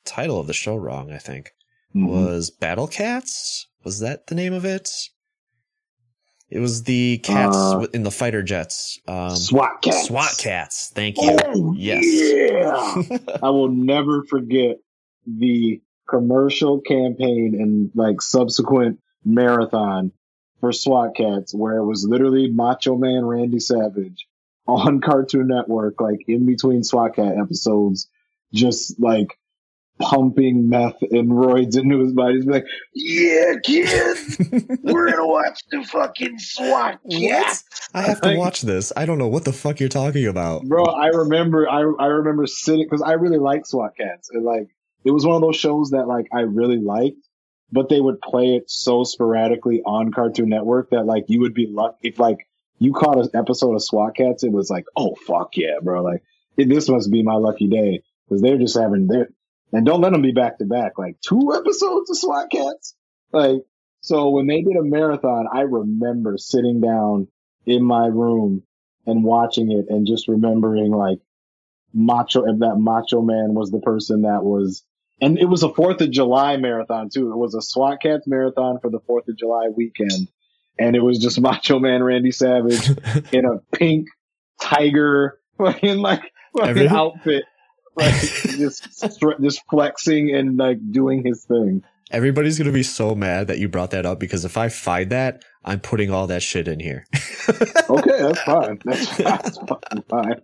title 0.09 0.39
of 0.39 0.47
the 0.47 0.53
show 0.53 0.75
wrong. 0.75 1.11
I 1.11 1.17
think 1.17 1.51
Mhm. 1.95 2.07
was 2.07 2.49
Battle 2.49 2.87
Cats. 2.87 3.67
Was 3.83 3.99
that 3.99 4.27
the 4.27 4.35
name 4.35 4.53
of 4.53 4.65
it? 4.65 4.89
It 6.49 6.59
was 6.59 6.83
the 6.83 7.19
cats 7.19 7.55
Uh, 7.55 7.85
in 7.93 8.01
the 8.03 8.09
fighter 8.11 8.41
jets. 8.41 8.99
Um, 9.07 9.35
SWAT 9.35 9.81
cats. 9.83 10.07
SWAT 10.07 10.35
cats. 10.39 10.91
Thank 10.95 11.17
you. 11.21 11.37
Oh, 11.45 11.73
Yes. 11.77 12.03
Yeah. 12.05 13.17
I 13.43 13.49
will 13.51 13.69
never 13.69 14.23
forget 14.23 14.77
the 15.27 15.79
commercial 16.09 16.81
campaign 16.81 17.55
and 17.59 17.91
like 17.93 18.19
subsequent 18.21 18.99
marathon 19.23 20.11
for 20.59 20.71
SWAT 20.71 21.15
Kats 21.15 21.53
where 21.53 21.77
it 21.77 21.85
was 21.85 22.03
literally 22.07 22.49
Macho 22.51 22.97
Man 22.97 23.23
Randy 23.25 23.59
Savage 23.59 24.27
on 24.67 25.01
Cartoon 25.01 25.47
Network, 25.47 26.01
like 26.01 26.19
in 26.27 26.47
between 26.47 26.83
SWAT 26.83 27.15
Kat 27.15 27.37
episodes, 27.37 28.09
just 28.51 28.99
like 28.99 29.37
pumping 30.01 30.69
meth 30.69 31.01
and 31.11 31.29
roids 31.29 31.77
into 31.77 31.99
his 31.99 32.13
body. 32.13 32.35
He's 32.35 32.45
like, 32.45 32.65
yeah, 32.95 33.53
kid, 33.63 34.17
we're 34.83 35.09
gonna 35.11 35.27
watch 35.27 35.61
the 35.71 35.83
fucking 35.83 36.39
SWAT? 36.39 36.99
Cats. 37.11 37.63
I 37.93 38.01
have 38.01 38.21
to 38.21 38.29
Like- 38.29 38.37
watch 38.37 38.61
this. 38.61 38.91
I 38.95 39.05
don't 39.05 39.17
know 39.17 39.27
what 39.27 39.45
the 39.45 39.53
fuck 39.53 39.79
you're 39.79 39.89
talking 39.89 40.25
about. 40.27 40.63
Bro, 40.65 40.85
I 40.85 41.07
remember, 41.07 41.69
I 41.69 41.79
I 41.99 42.05
remember 42.07 42.47
sitting 42.47 42.85
because 42.85 43.01
I 43.01 43.13
really 43.13 43.39
like 43.39 43.65
SWAT 43.65 43.91
Kats, 43.97 44.29
and 44.31 44.43
like 44.43 44.67
it 45.03 45.11
was 45.11 45.25
one 45.25 45.35
of 45.35 45.41
those 45.41 45.55
shows 45.57 45.91
that 45.91 46.07
like 46.07 46.27
I 46.33 46.41
really 46.41 46.77
liked, 46.79 47.17
but 47.71 47.89
they 47.89 47.99
would 48.01 48.21
play 48.21 48.55
it 48.55 48.69
so 48.69 49.03
sporadically 49.03 49.81
on 49.85 50.11
Cartoon 50.11 50.49
Network 50.49 50.91
that 50.91 51.05
like 51.05 51.25
you 51.27 51.41
would 51.41 51.53
be 51.53 51.67
lucky 51.69 51.97
if 52.09 52.19
like 52.19 52.37
you 52.77 52.93
caught 52.93 53.17
an 53.19 53.29
episode 53.33 53.75
of 53.75 53.83
SWAT 53.83 54.15
Kats, 54.15 54.43
it 54.43 54.51
was 54.51 54.69
like, 54.69 54.85
oh 54.95 55.15
fuck 55.27 55.57
yeah, 55.57 55.79
bro, 55.83 56.01
like 56.03 56.23
it, 56.57 56.69
this 56.69 56.87
must 56.89 57.11
be 57.11 57.23
my 57.23 57.35
lucky 57.35 57.67
day 57.67 58.01
because 58.27 58.41
they're 58.41 58.57
just 58.57 58.77
having 58.77 59.07
their 59.07 59.29
and 59.71 59.85
don't 59.85 60.01
let 60.01 60.11
them 60.11 60.21
be 60.21 60.31
back 60.31 60.57
to 60.59 60.65
back 60.65 60.97
like 60.97 61.17
two 61.21 61.53
episodes 61.55 62.09
of 62.09 62.17
SWAT 62.17 62.49
Kats, 62.51 62.95
like 63.31 63.61
so 64.01 64.29
when 64.29 64.47
they 64.47 64.61
did 64.61 64.75
a 64.75 64.83
marathon, 64.83 65.45
I 65.51 65.61
remember 65.61 66.37
sitting 66.37 66.81
down 66.81 67.27
in 67.65 67.83
my 67.83 68.07
room 68.07 68.63
and 69.05 69.23
watching 69.23 69.71
it 69.71 69.85
and 69.89 70.07
just 70.07 70.27
remembering 70.27 70.91
like 70.91 71.19
macho 71.93 72.45
if 72.45 72.59
that 72.59 72.75
macho 72.77 73.21
man 73.21 73.53
was 73.53 73.71
the 73.71 73.79
person 73.79 74.21
that 74.21 74.43
was 74.43 74.83
and 75.21 75.37
it 75.37 75.45
was 75.45 75.63
a 75.63 75.73
fourth 75.73 76.01
of 76.01 76.11
july 76.11 76.57
marathon 76.57 77.09
too. 77.09 77.31
It 77.31 77.37
was 77.37 77.55
a 77.55 77.61
swat 77.61 78.01
cats 78.01 78.27
marathon 78.27 78.79
for 78.79 78.89
the 78.89 78.99
fourth 79.05 79.27
of 79.27 79.37
july 79.37 79.67
weekend. 79.75 80.29
And 80.77 80.95
it 80.95 81.01
was 81.01 81.19
just 81.19 81.41
macho 81.41 81.79
man 81.79 82.03
randy 82.03 82.31
savage 82.31 82.89
in 83.31 83.45
a 83.45 83.59
pink 83.75 84.07
tiger 84.61 85.39
fucking 85.57 85.97
like 85.99 86.31
fucking 86.57 86.87
outfit 86.87 87.43
like 87.99 88.21
just 88.57 89.11
just 89.41 89.61
flexing 89.69 90.33
and 90.33 90.57
like 90.57 90.79
doing 90.91 91.23
his 91.23 91.43
thing 91.45 91.83
Everybody's 92.11 92.57
gonna 92.57 92.71
be 92.71 92.81
so 92.83 93.13
mad 93.13 93.47
that 93.47 93.59
you 93.59 93.69
brought 93.69 93.91
that 93.91 94.03
up 94.05 94.19
because 94.19 94.43
if 94.43 94.57
I 94.57 94.69
find 94.69 95.11
that, 95.11 95.43
I'm 95.63 95.79
putting 95.79 96.09
all 96.09 96.25
that 96.27 96.41
shit 96.41 96.67
in 96.67 96.79
here. 96.79 97.05
okay 97.89 98.17
that's 98.19 98.41
fine 98.41 98.79
that's, 98.83 99.17
that's 99.17 99.57
fucking 99.59 100.03
fine 100.09 100.41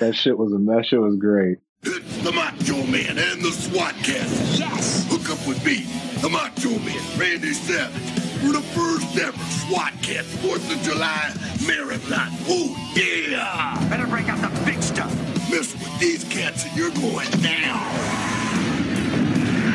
that 0.00 0.14
shit 0.16 0.36
was 0.36 0.52
a 0.52 0.58
that 0.58 0.84
shit 0.86 1.00
was 1.00 1.16
great 1.16 1.58
It's 1.82 2.22
the 2.22 2.32
Macho 2.32 2.82
Man 2.86 3.16
and 3.18 3.42
the 3.42 3.52
SWAT 3.52 3.94
Kats. 4.02 4.58
Yes! 4.58 5.06
Hook 5.08 5.30
up 5.30 5.46
with 5.46 5.64
me, 5.64 5.86
the 6.20 6.28
Macho 6.28 6.70
Man, 6.80 7.02
Randy 7.18 7.52
Savage, 7.52 8.10
for 8.40 8.52
the 8.52 8.62
first 8.74 9.16
ever 9.18 9.38
SWAT 9.38 9.92
Kats 10.02 10.34
4th 10.36 10.74
of 10.74 10.82
July 10.82 11.32
Marathon. 11.66 12.28
Oh, 12.48 12.74
yeah! 12.96 13.88
Better 13.88 14.06
break 14.06 14.28
out 14.28 14.40
the 14.40 14.64
big 14.64 14.82
stuff. 14.82 15.12
Mess 15.54 15.72
with 15.72 16.00
these 16.00 16.24
cats 16.24 16.64
and 16.64 16.76
you're 16.76 16.90
going 16.90 17.30
down. 17.40 17.78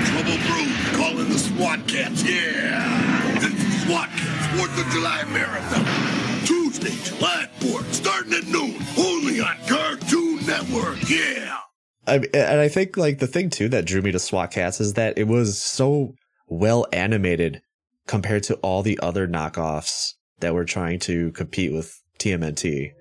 Trouble 0.07 0.37
Brew 0.45 0.73
calling 0.97 1.29
the 1.29 1.39
SWAT 1.39 1.87
Kats, 1.87 2.21
yeah! 2.21 3.37
It's 3.37 3.63
the 3.63 3.85
SWAT 3.85 4.09
Kats 4.09 4.59
4th 4.59 4.85
of 4.85 4.91
July 4.91 5.23
Marathon. 5.31 6.45
Tuesday, 6.45 6.91
July 7.03 7.47
4th, 7.59 7.93
starting 7.93 8.33
at 8.33 8.45
noon, 8.47 8.75
only 8.97 9.39
on 9.39 9.55
Cartoon 9.67 10.45
Network, 10.45 11.09
yeah! 11.09 11.59
I, 12.05 12.15
and 12.33 12.59
I 12.59 12.67
think 12.67 12.97
like 12.97 13.19
the 13.19 13.27
thing 13.27 13.49
too 13.49 13.69
that 13.69 13.85
drew 13.85 14.01
me 14.01 14.11
to 14.11 14.19
SWAT 14.19 14.51
Kats 14.51 14.81
is 14.81 14.95
that 14.95 15.17
it 15.17 15.29
was 15.29 15.61
so 15.61 16.13
well 16.49 16.87
animated 16.91 17.61
compared 18.05 18.43
to 18.43 18.55
all 18.55 18.83
the 18.83 18.99
other 19.01 19.29
knockoffs 19.29 20.15
that 20.41 20.53
were 20.53 20.65
trying 20.65 20.99
to 20.99 21.31
compete 21.31 21.71
with 21.71 22.01
TMNT. 22.19 22.91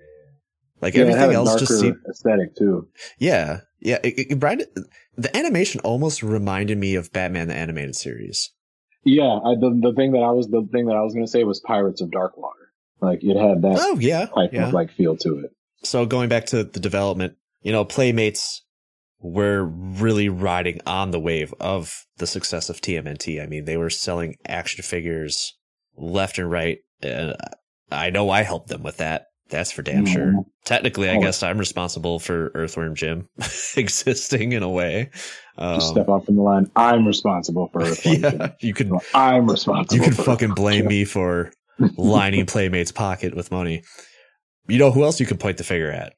Like 0.80 0.94
Yeah, 0.94 1.02
everything 1.02 1.32
else 1.32 1.56
just 1.58 1.80
seemed, 1.80 1.96
aesthetic 2.08 2.56
too 2.56 2.88
yeah, 3.18 3.60
yeah. 3.80 3.98
It, 4.04 4.30
it, 4.32 4.38
Brian, 4.40 4.62
the 5.16 5.36
animation 5.36 5.80
almost 5.82 6.22
reminded 6.22 6.78
me 6.78 6.94
of 6.94 7.12
Batman 7.12 7.48
the 7.48 7.54
animated 7.54 7.96
series. 7.96 8.50
Yeah, 9.04 9.24
I, 9.24 9.54
the 9.54 9.78
the 9.82 9.92
thing 9.94 10.12
that 10.12 10.22
I 10.22 10.30
was 10.32 10.48
the 10.48 10.66
thing 10.72 10.86
that 10.86 10.96
I 10.96 11.02
was 11.02 11.14
gonna 11.14 11.26
say 11.26 11.44
was 11.44 11.60
Pirates 11.60 12.00
of 12.00 12.10
Darkwater. 12.10 12.52
Like 13.00 13.22
it 13.22 13.36
had 13.36 13.62
that 13.62 13.78
Oh 13.80 13.98
yeah, 13.98 14.26
type 14.26 14.50
yeah. 14.52 14.68
of 14.68 14.74
like 14.74 14.90
feel 14.92 15.16
to 15.18 15.38
it. 15.40 15.50
so 15.84 16.04
going 16.06 16.28
back 16.28 16.46
to 16.46 16.64
the 16.64 16.80
development, 16.80 17.36
you 17.62 17.72
know, 17.72 17.84
Playmates 17.84 18.62
were 19.20 19.64
really 19.64 20.28
riding 20.28 20.80
on 20.86 21.10
the 21.10 21.20
wave 21.20 21.52
of 21.60 22.06
the 22.18 22.26
success 22.26 22.68
of 22.70 22.80
TMNT. 22.80 23.42
I 23.42 23.46
mean, 23.46 23.64
they 23.64 23.76
were 23.76 23.90
selling 23.90 24.36
action 24.46 24.82
figures 24.82 25.56
left 25.96 26.38
and 26.38 26.50
right. 26.50 26.78
And 27.02 27.36
I 27.90 28.10
know 28.10 28.30
I 28.30 28.42
helped 28.42 28.68
them 28.68 28.82
with 28.82 28.98
that. 28.98 29.27
That's 29.50 29.72
for 29.72 29.82
damn 29.82 30.04
sure. 30.04 30.26
Mhm. 30.32 30.44
Technically, 30.64 31.08
I 31.08 31.16
Oh. 31.16 31.20
guess 31.22 31.42
I'm 31.42 31.56
responsible 31.58 32.18
for 32.18 32.50
Earthworm 32.54 32.94
Jim 32.94 33.28
existing 33.76 34.52
in 34.52 34.62
a 34.62 34.68
way. 34.68 35.10
Um, 35.56 35.80
step 35.80 36.08
off 36.08 36.26
from 36.26 36.36
the 36.36 36.42
line. 36.42 36.70
I'm 36.76 37.06
responsible 37.06 37.68
for 37.72 37.80
it. 37.84 38.04
yeah, 38.04 38.52
you 38.60 38.74
can. 38.74 38.92
I'm 39.14 39.48
responsible. 39.50 39.96
you 39.96 40.02
can 40.02 40.12
fucking 40.22 40.52
blame 40.52 40.86
me 40.86 41.04
for 41.06 41.50
lining 41.96 42.44
Playmate's 42.46 42.92
pocket 42.92 43.34
with 43.34 43.50
money. 43.50 43.82
You 44.66 44.78
know 44.78 44.90
who 44.90 45.02
else 45.04 45.18
you 45.18 45.24
can 45.26 45.38
point 45.38 45.56
the 45.56 45.64
finger 45.64 45.90
at? 45.90 46.12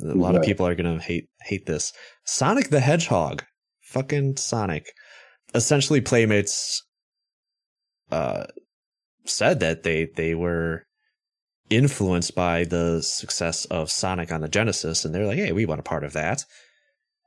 A 0.00 0.06
Who's 0.06 0.16
lot 0.16 0.34
of 0.36 0.42
people 0.42 0.66
are 0.66 0.74
gonna 0.74 0.98
hate 1.00 1.28
hate 1.42 1.66
this. 1.66 1.92
Sonic 2.24 2.70
the 2.70 2.80
Hedgehog, 2.80 3.44
fucking 3.82 4.38
Sonic. 4.38 4.86
Essentially, 5.54 6.00
Playmates 6.00 6.82
uh, 8.10 8.46
said 9.26 9.60
that 9.60 9.82
they 9.82 10.08
they 10.16 10.34
were 10.34 10.86
influenced 11.70 12.34
by 12.34 12.64
the 12.64 13.00
success 13.00 13.64
of 13.66 13.90
Sonic 13.90 14.32
on 14.32 14.40
the 14.40 14.48
Genesis, 14.48 15.04
and 15.04 15.14
they're 15.14 15.26
like, 15.26 15.38
"Hey, 15.38 15.52
we 15.52 15.66
want 15.66 15.80
a 15.80 15.84
part 15.84 16.04
of 16.04 16.12
that." 16.12 16.44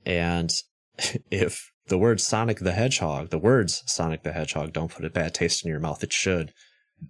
And 0.06 0.52
if 1.32 1.72
the 1.88 1.98
word 1.98 2.22
Sonic 2.22 2.60
the 2.60 2.74
Hedgehog, 2.74 3.30
the 3.30 3.40
words 3.40 3.84
Sonic 3.88 4.24
the 4.24 4.34
Hedgehog 4.34 4.74
don't 4.74 4.92
put 4.92 5.06
a 5.06 5.10
bad 5.10 5.34
taste 5.34 5.66
in 5.66 5.72
your 5.72 5.80
mouth, 5.80 6.04
it 6.04 6.14
should. 6.14 6.54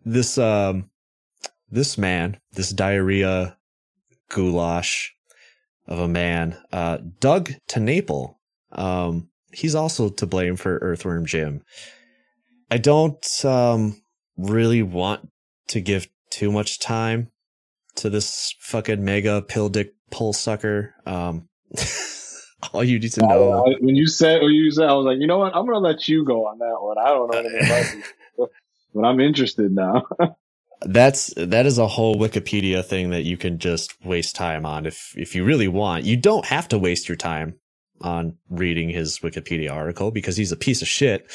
This 0.06 0.38
um 0.38 0.90
this 1.70 1.98
man, 1.98 2.38
this 2.54 2.70
diarrhea 2.70 3.58
goulash 4.30 5.16
of 5.88 6.00
a 6.00 6.08
man, 6.08 6.58
uh 6.72 7.00
Doug 7.20 7.52
TenNapel, 7.68 8.36
um, 8.72 9.30
he's 9.52 9.76
also 9.76 10.10
to 10.10 10.26
blame 10.26 10.56
for 10.56 10.78
Earthworm 10.78 11.26
Jim. 11.26 11.64
I 12.72 12.78
don't 12.78 13.46
um 13.46 14.02
really 14.38 14.82
want 14.82 15.30
to 15.68 15.82
give 15.82 16.08
too 16.32 16.52
much 16.52 16.80
time 16.80 17.30
to 17.96 18.10
this 18.10 18.56
fucking 18.60 19.04
mega 19.04 19.42
pill 19.42 19.70
dick 19.70 19.94
pull 20.12 20.34
sucker. 20.34 20.96
Um 21.06 21.48
all 22.74 22.84
you 22.84 23.00
need 23.00 23.14
to 23.14 23.22
know 23.28 23.66
I- 23.68 23.76
when 23.82 23.96
you 23.96 24.08
said 24.08 24.42
when 24.42 24.52
you 24.54 24.72
said, 24.72 24.90
I 24.90 24.94
was 24.94 25.06
like, 25.06 25.18
you 25.20 25.28
know 25.28 25.40
what? 25.40 25.56
I'm 25.56 25.66
gonna 25.66 25.80
let 25.80 26.08
you 26.08 26.26
go 26.26 26.48
on 26.48 26.60
that 26.60 26.78
one. 26.82 26.98
I 26.98 27.10
don't 27.10 27.32
know 27.32 27.40
anything 27.40 27.66
about 27.66 28.50
but 28.96 29.06
I'm 29.06 29.20
interested 29.20 29.72
now. 29.72 30.04
That's 30.82 31.34
that 31.38 31.66
is 31.66 31.78
a 31.78 31.88
whole 31.88 32.16
Wikipedia 32.16 32.84
thing 32.86 33.12
that 33.12 33.24
you 33.24 33.38
can 33.38 33.60
just 33.60 33.94
waste 34.06 34.36
time 34.36 34.66
on 34.66 34.86
if 34.86 35.14
if 35.18 35.36
you 35.36 35.46
really 35.46 35.70
want. 35.70 36.06
You 36.06 36.18
don't 36.18 36.46
have 36.46 36.68
to 36.70 36.80
waste 36.80 37.10
your 37.10 37.18
time 37.18 37.56
on 38.02 38.38
reading 38.50 38.90
his 38.90 39.20
Wikipedia 39.20 39.72
article 39.72 40.12
because 40.12 40.38
he's 40.38 40.52
a 40.52 40.58
piece 40.58 40.82
of 40.82 40.90
shit. 40.90 41.32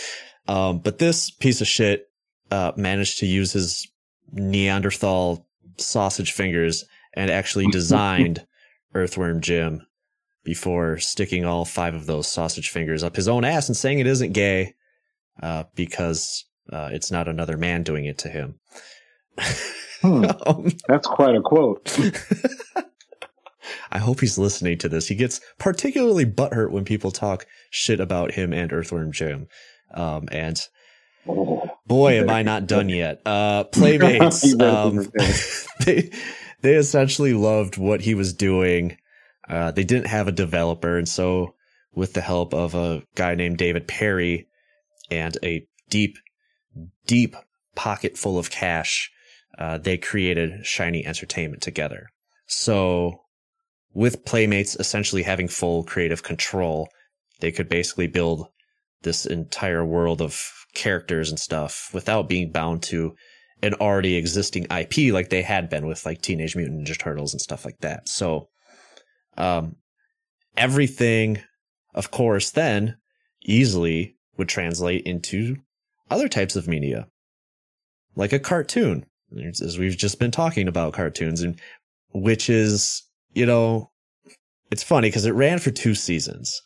Um, 0.49 0.81
but 0.81 0.99
this 0.99 1.31
piece 1.31 1.61
of 1.63 1.69
shit 1.69 2.11
uh, 2.51 2.73
managed 2.77 3.21
to 3.21 3.27
use 3.27 3.53
his 3.53 3.89
Neanderthal 4.33 5.48
sausage 5.81 6.33
fingers 6.33 6.85
and 7.15 7.31
actually 7.31 7.67
designed 7.69 8.47
Earthworm 8.95 9.41
Jim 9.41 9.87
before 10.45 10.99
sticking 10.99 11.45
all 11.45 11.65
five 11.65 11.95
of 11.95 12.07
those 12.07 12.27
sausage 12.27 12.71
fingers 12.71 13.03
up 13.03 13.17
his 13.17 13.29
own 13.29 13.45
ass 13.45 13.69
and 13.69 13.77
saying 13.77 13.99
it 13.99 14.07
isn't 14.07 14.33
gay 14.33 14.75
uh, 15.43 15.65
because 15.75 16.45
uh, 16.73 16.89
it's 16.93 17.11
not 17.11 17.29
another 17.29 17.57
man 17.57 17.83
doing 17.83 18.05
it 18.05 18.19
to 18.19 18.29
him. 18.29 18.59
Hmm, 20.01 20.25
Um, 20.47 20.69
that's 20.87 21.09
quite 21.09 21.35
a 21.35 21.41
quote. 21.41 21.99
I 23.91 23.99
hope 23.99 24.21
he's 24.21 24.39
listening 24.39 24.79
to 24.79 24.89
this. 24.89 25.09
He 25.09 25.15
gets 25.15 25.41
particularly 25.59 26.25
butthurt 26.25 26.71
when 26.71 26.85
people 26.85 27.11
talk 27.11 27.47
shit 27.71 28.01
about 28.01 28.33
him 28.33 28.53
and 28.53 28.73
Earthworm 28.73 29.13
Jim. 29.13 29.49
Um, 29.93 30.29
and 30.31 30.61
boy, 31.27 32.21
am 32.21 32.31
I 32.31 32.43
not 32.43 32.67
done 32.67 32.89
yet. 32.89 33.21
Uh, 33.27 33.65
Playmates, 33.73 34.59
um, 34.61 35.11
they, 35.85 36.11
they 36.61 36.75
essentially 36.75 37.33
loved 37.33 37.77
what 37.77 38.01
he 38.01 38.15
was 38.15 38.33
doing. 38.33 38.97
Uh, 39.49 39.71
they 39.71 39.85
didn't 39.85 40.07
have 40.07 40.29
a 40.29 40.33
developer. 40.33 40.97
And 40.97 41.09
so 41.09 41.55
with 41.95 42.13
the 42.13 42.21
help 42.21 42.55
of 42.55 42.75
a 42.75 43.03
guy 43.15 43.35
named 43.35 43.59
David 43.59 43.89
Perry 43.89 44.49
and 45.11 45.37
a 45.43 45.67
deep, 45.89 46.19
deep 47.07 47.35
pocket 47.75 48.17
full 48.19 48.39
of 48.39 48.51
cash, 48.51 49.11
uh, 49.59 49.79
they 49.79 49.97
created 49.97 50.65
Shiny 50.65 51.05
Entertainment 51.05 51.63
together. 51.63 52.09
So 52.47 53.23
with 53.95 54.25
Playmates 54.25 54.77
essentially 54.77 55.23
having 55.23 55.49
full 55.49 55.83
creative 55.85 56.23
control, 56.23 56.89
they 57.41 57.51
could 57.51 57.69
basically 57.69 58.07
build 58.07 58.49
this 59.03 59.27
entire 59.27 59.85
world 59.85 60.21
of 60.21 60.41
characters 60.79 61.29
and 61.29 61.39
stuff 61.39 61.91
without 61.93 62.29
being 62.29 62.51
bound 62.51 62.83
to 62.85 63.15
an 63.63 63.75
already 63.75 64.17
existing 64.17 64.65
IP 64.71 65.13
like 65.13 65.29
they 65.29 65.43
had 65.43 65.69
been 65.69 65.87
with 65.87 66.07
like 66.07 66.23
Teenage 66.23 66.55
Mutant 66.57 66.87
Ninja 66.87 66.99
Turtles 66.99 67.35
and 67.35 67.41
stuff 67.41 67.65
like 67.65 67.79
that. 67.81 68.09
So, 68.09 68.49
um, 69.37 69.77
everything, 70.57 71.41
of 71.95 72.11
course, 72.11 72.51
then 72.51 72.97
easily 73.45 74.17
would 74.37 74.49
translate 74.49 75.05
into 75.05 75.57
other 76.11 76.29
types 76.29 76.57
of 76.57 76.69
media, 76.69 77.09
like 78.15 78.33
a 78.33 78.39
cartoon, 78.39 79.05
as 79.63 79.79
we've 79.79 79.97
just 79.97 80.19
been 80.19 80.31
talking 80.31 80.69
about 80.69 80.95
cartoons, 80.95 81.43
and 81.43 81.61
which 82.13 82.49
is, 82.49 83.03
you 83.35 83.45
know, 83.45 83.91
it's 84.71 84.83
funny 84.83 85.09
because 85.09 85.27
it 85.27 85.35
ran 85.35 85.59
for 85.59 85.71
two 85.71 85.95
seasons. 85.95 86.63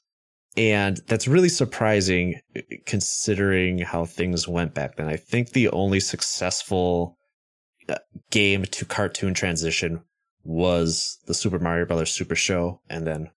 And 0.57 0.99
that's 1.07 1.27
really 1.27 1.49
surprising 1.49 2.41
considering 2.85 3.79
how 3.79 4.05
things 4.05 4.47
went 4.47 4.75
back 4.75 4.97
then. 4.97 5.09
I 5.09 5.17
think 5.17 5.51
the 5.51 5.69
only 5.71 5.99
successful 5.99 7.17
uh, 7.89 7.97
game 8.31 8.65
to 8.67 8.85
cartoon 8.85 9.35
transition 9.35 10.03
was 10.45 11.19
the 11.27 11.35
Super 11.35 11.59
Mario 11.59 11.87
Brothers 11.87 12.11
Super 12.11 12.35
Show 12.35 12.81
and 12.91 13.07
then 13.07 13.31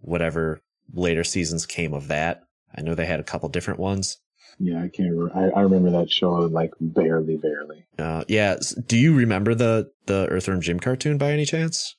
whatever 0.00 0.60
later 0.92 1.24
seasons 1.24 1.66
came 1.66 1.92
of 1.92 2.08
that. 2.08 2.42
I 2.76 2.82
know 2.82 2.94
they 2.94 3.06
had 3.06 3.20
a 3.20 3.24
couple 3.24 3.48
different 3.48 3.80
ones. 3.80 4.18
Yeah, 4.58 4.82
I 4.82 4.88
can't. 4.88 5.14
Re- 5.16 5.30
I, 5.34 5.58
I 5.58 5.60
remember 5.62 5.90
that 5.90 6.10
show 6.10 6.30
like 6.32 6.70
barely, 6.80 7.36
barely. 7.36 7.86
Uh, 7.98 8.24
yeah. 8.28 8.56
Do 8.86 8.96
you 8.96 9.14
remember 9.14 9.54
the 9.54 9.90
the 10.06 10.28
Earthworm 10.28 10.60
Jim 10.60 10.78
cartoon 10.78 11.18
by 11.18 11.32
any 11.32 11.44
chance? 11.44 11.96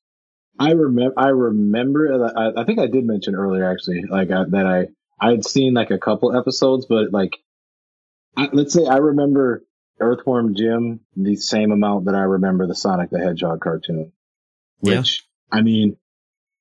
I 0.60 0.72
remember. 0.72 1.14
I 1.18 1.30
remember. 1.30 2.32
I, 2.36 2.62
I, 2.62 2.64
think 2.66 2.80
I 2.80 2.88
did 2.88 3.06
mention 3.06 3.36
earlier, 3.36 3.70
actually, 3.70 4.03
like 4.10 4.32
uh, 4.32 4.45
that 4.49 4.66
I 4.66 4.88
I 5.20 5.32
had 5.32 5.45
seen 5.45 5.74
like 5.74 5.91
a 5.91 5.97
couple 5.97 6.36
episodes, 6.36 6.86
but 6.86 7.12
like, 7.12 7.38
I, 8.38 8.49
let's 8.51 8.74
say 8.74 8.86
I 8.86 8.97
remember 8.97 9.64
Earthworm 9.99 10.56
Jim 10.56 11.01
the 11.16 11.36
same 11.36 11.72
amount 11.72 12.06
that 12.06 12.16
I 12.16 12.22
remember 12.22 12.68
the 12.68 12.76
Sonic 12.76 13.10
the 13.10 13.20
Hedgehog 13.20 13.62
cartoon. 13.62 14.12
Which 14.80 15.24
yeah. 15.51 15.60
I 15.60 15.62
mean, 15.62 15.97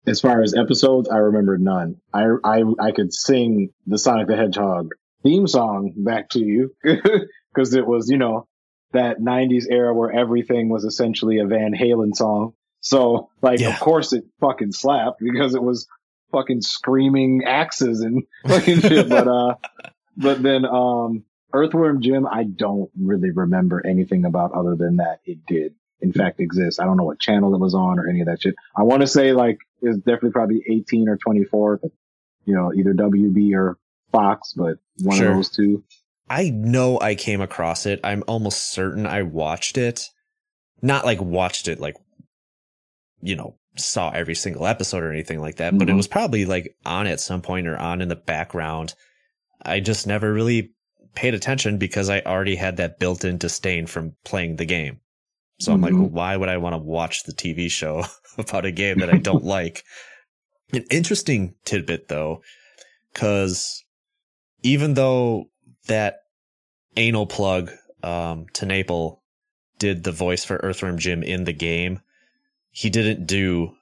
as 0.07 0.20
far 0.20 0.42
as 0.42 0.55
episodes, 0.55 1.09
I 1.09 1.18
remember 1.18 1.59
none. 1.59 2.01
I 2.12 2.26
I 2.45 2.62
I 2.80 2.92
could 2.92 3.12
sing 3.12 3.70
the 3.86 3.99
Sonic 3.99 4.28
the 4.28 4.36
Hedgehog 4.36 4.90
theme 5.22 5.47
song 5.47 5.92
back 5.97 6.30
to 6.30 6.40
you 6.40 6.74
because 6.82 7.74
it 7.74 7.86
was 7.86 8.09
you 8.11 8.18
know 8.18 8.47
that 8.92 9.18
90s 9.18 9.64
era 9.68 9.92
where 9.92 10.12
everything 10.12 10.68
was 10.68 10.84
essentially 10.84 11.38
a 11.38 11.47
Van 11.47 11.72
Halen 11.74 12.14
song. 12.14 12.55
So, 12.85 13.30
like, 13.41 13.61
yeah. 13.61 13.70
of 13.70 13.80
course 13.80 14.12
it 14.12 14.24
fucking 14.41 14.72
slapped 14.72 15.18
because 15.18 15.55
it 15.55 15.62
was 15.62 15.89
fucking 16.30 16.61
screaming 16.61 17.43
axes 17.47 18.01
and 18.01 18.24
fucking 18.47 18.80
shit. 18.80 19.09
but, 19.09 19.26
uh, 19.26 19.55
but 20.16 20.43
then, 20.43 20.66
um, 20.66 21.24
Earthworm 21.55 22.03
Jim, 22.03 22.26
I 22.26 22.45
don't 22.45 22.91
really 23.01 23.30
remember 23.30 23.85
anything 23.87 24.26
about 24.26 24.53
other 24.53 24.76
than 24.76 24.97
that 24.97 25.20
it 25.24 25.47
did, 25.47 25.74
in 26.01 26.12
fact, 26.12 26.41
exist. 26.41 26.78
I 26.78 26.85
don't 26.85 26.99
know 26.99 27.05
what 27.05 27.18
channel 27.18 27.55
it 27.55 27.59
was 27.59 27.74
on 27.74 27.99
or 27.99 28.07
any 28.07 28.20
of 28.20 28.26
that 28.26 28.43
shit. 28.43 28.55
I 28.76 28.82
want 28.82 29.01
to 29.01 29.07
say, 29.07 29.32
like, 29.32 29.59
it's 29.80 29.97
definitely 29.99 30.32
probably 30.32 30.62
18 30.70 31.09
or 31.09 31.16
24, 31.16 31.78
but, 31.80 31.91
you 32.45 32.55
know, 32.55 32.70
either 32.74 32.93
WB 32.93 33.55
or 33.55 33.78
Fox, 34.12 34.53
but 34.53 34.76
one 35.01 35.16
sure. 35.16 35.30
of 35.30 35.37
those 35.37 35.49
two. 35.49 35.85
I 36.28 36.51
know 36.51 37.01
I 37.01 37.14
came 37.14 37.41
across 37.41 37.87
it. 37.87 38.01
I'm 38.05 38.24
almost 38.28 38.72
certain 38.72 39.07
I 39.07 39.22
watched 39.22 39.78
it. 39.78 40.11
Not 40.82 41.07
like 41.07 41.22
watched 41.22 41.66
it 41.66 41.80
like 41.80 41.97
you 43.24 43.34
know, 43.34 43.56
saw 43.76 44.10
every 44.10 44.34
single 44.34 44.66
episode 44.66 45.02
or 45.02 45.10
anything 45.10 45.40
like 45.40 45.56
that, 45.56 45.70
mm-hmm. 45.70 45.78
but 45.78 45.88
it 45.88 45.92
mm-hmm. 45.92 45.96
was 45.96 46.08
probably 46.08 46.44
like 46.44 46.76
on 46.84 47.06
at 47.06 47.20
some 47.20 47.40
point 47.42 47.66
or 47.66 47.76
on 47.76 48.00
in 48.00 48.08
the 48.08 48.16
background. 48.16 48.94
I 49.62 49.80
just 49.80 50.06
never 50.06 50.32
really 50.32 50.72
paid 51.14 51.34
attention 51.34 51.78
because 51.78 52.10
I 52.10 52.20
already 52.20 52.56
had 52.56 52.76
that 52.76 52.98
built 52.98 53.24
in 53.24 53.38
disdain 53.38 53.86
from 53.86 54.14
playing 54.24 54.56
the 54.56 54.66
game. 54.66 55.00
So 55.58 55.72
mm-hmm. 55.72 55.74
I'm 55.74 55.80
like, 55.80 55.92
mm-hmm. 55.94 56.14
why 56.14 56.36
would 56.36 56.48
I 56.48 56.58
want 56.58 56.74
to 56.74 56.78
watch 56.78 57.22
the 57.22 57.32
TV 57.32 57.70
show 57.70 58.04
about 58.38 58.66
a 58.66 58.70
game 58.70 58.98
that 58.98 59.10
I 59.10 59.16
don't 59.18 59.44
like? 59.44 59.84
An 60.72 60.84
interesting 60.90 61.54
tidbit 61.64 62.08
though, 62.08 62.42
because 63.12 63.84
even 64.62 64.94
though 64.94 65.46
that 65.86 66.20
anal 66.96 67.26
plug 67.26 67.70
um, 68.02 68.46
TenNapel 68.52 69.18
did 69.78 70.04
the 70.04 70.12
voice 70.12 70.44
for 70.44 70.56
Earthworm 70.56 70.98
Jim 70.98 71.22
in 71.22 71.44
the 71.44 71.52
game, 71.52 72.00
he 72.74 72.90
didn't 72.90 73.24
do 73.26 73.72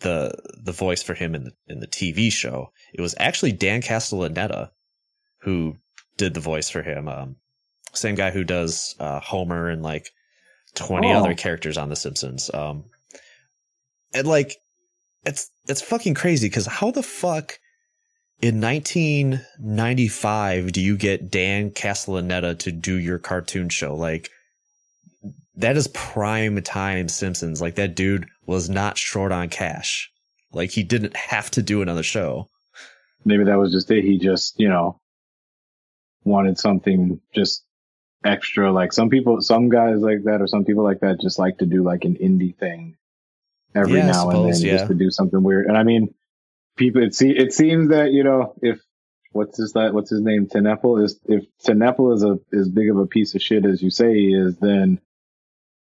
the 0.00 0.34
the 0.62 0.72
voice 0.72 1.02
for 1.02 1.14
him 1.14 1.34
in 1.34 1.44
the 1.44 1.52
in 1.66 1.80
the 1.80 1.86
TV 1.86 2.30
show. 2.30 2.70
It 2.92 3.00
was 3.00 3.14
actually 3.18 3.52
Dan 3.52 3.80
Castellaneta 3.80 4.68
who 5.40 5.78
did 6.18 6.34
the 6.34 6.40
voice 6.40 6.68
for 6.68 6.82
him. 6.82 7.08
Um, 7.08 7.36
same 7.94 8.16
guy 8.16 8.30
who 8.30 8.44
does 8.44 8.96
uh, 9.00 9.20
Homer 9.20 9.70
and 9.70 9.82
like 9.82 10.10
twenty 10.74 11.08
oh. 11.08 11.16
other 11.16 11.32
characters 11.34 11.78
on 11.78 11.88
The 11.88 11.96
Simpsons. 11.96 12.50
Um, 12.52 12.84
and 14.12 14.26
like, 14.26 14.58
it's 15.24 15.50
it's 15.66 15.80
fucking 15.80 16.12
crazy 16.12 16.48
because 16.48 16.66
how 16.66 16.90
the 16.90 17.02
fuck 17.02 17.58
in 18.42 18.60
1995 18.60 20.72
do 20.72 20.82
you 20.82 20.98
get 20.98 21.30
Dan 21.30 21.70
Castellaneta 21.70 22.58
to 22.58 22.72
do 22.72 22.96
your 22.96 23.18
cartoon 23.18 23.70
show? 23.70 23.94
Like, 23.94 24.28
that 25.56 25.78
is 25.78 25.88
prime 25.88 26.62
time 26.62 27.08
Simpsons. 27.08 27.62
Like 27.62 27.76
that 27.76 27.94
dude 27.94 28.26
was 28.46 28.68
not 28.68 28.98
short 28.98 29.32
on 29.32 29.48
cash. 29.48 30.10
Like 30.52 30.70
he 30.70 30.82
didn't 30.82 31.16
have 31.16 31.50
to 31.52 31.62
do 31.62 31.82
another 31.82 32.02
show. 32.02 32.48
Maybe 33.24 33.44
that 33.44 33.58
was 33.58 33.72
just 33.72 33.90
it. 33.90 34.04
He 34.04 34.18
just, 34.18 34.58
you 34.60 34.68
know, 34.68 35.00
wanted 36.24 36.58
something 36.58 37.20
just 37.34 37.64
extra. 38.24 38.72
Like 38.72 38.92
some 38.92 39.08
people, 39.08 39.40
some 39.40 39.68
guys 39.68 40.00
like 40.00 40.24
that, 40.24 40.40
or 40.40 40.46
some 40.46 40.64
people 40.64 40.84
like 40.84 41.00
that 41.00 41.20
just 41.20 41.38
like 41.38 41.58
to 41.58 41.66
do 41.66 41.82
like 41.82 42.04
an 42.04 42.16
indie 42.16 42.56
thing 42.56 42.96
every 43.74 43.98
yeah, 43.98 44.06
now 44.06 44.30
suppose, 44.30 44.44
and 44.44 44.54
then 44.54 44.66
yeah. 44.66 44.76
just 44.76 44.88
to 44.88 44.94
do 44.94 45.10
something 45.10 45.42
weird. 45.42 45.66
And 45.66 45.76
I 45.76 45.82
mean, 45.82 46.14
people, 46.76 47.02
it, 47.02 47.14
see, 47.14 47.30
it 47.30 47.52
seems 47.52 47.88
that, 47.88 48.12
you 48.12 48.24
know, 48.24 48.54
if, 48.62 48.80
what's 49.32 49.58
his, 49.58 49.72
that 49.72 49.94
what's 49.94 50.10
his 50.10 50.20
name? 50.20 50.46
TenNapel 50.46 51.02
is, 51.02 51.18
if 51.24 51.44
TenNapel 51.64 52.14
is 52.14 52.22
a, 52.22 52.38
as 52.56 52.68
big 52.68 52.90
of 52.90 52.98
a 52.98 53.06
piece 53.06 53.34
of 53.34 53.42
shit 53.42 53.64
as 53.64 53.82
you 53.82 53.90
say 53.90 54.14
he 54.14 54.34
is, 54.34 54.56
then 54.58 55.00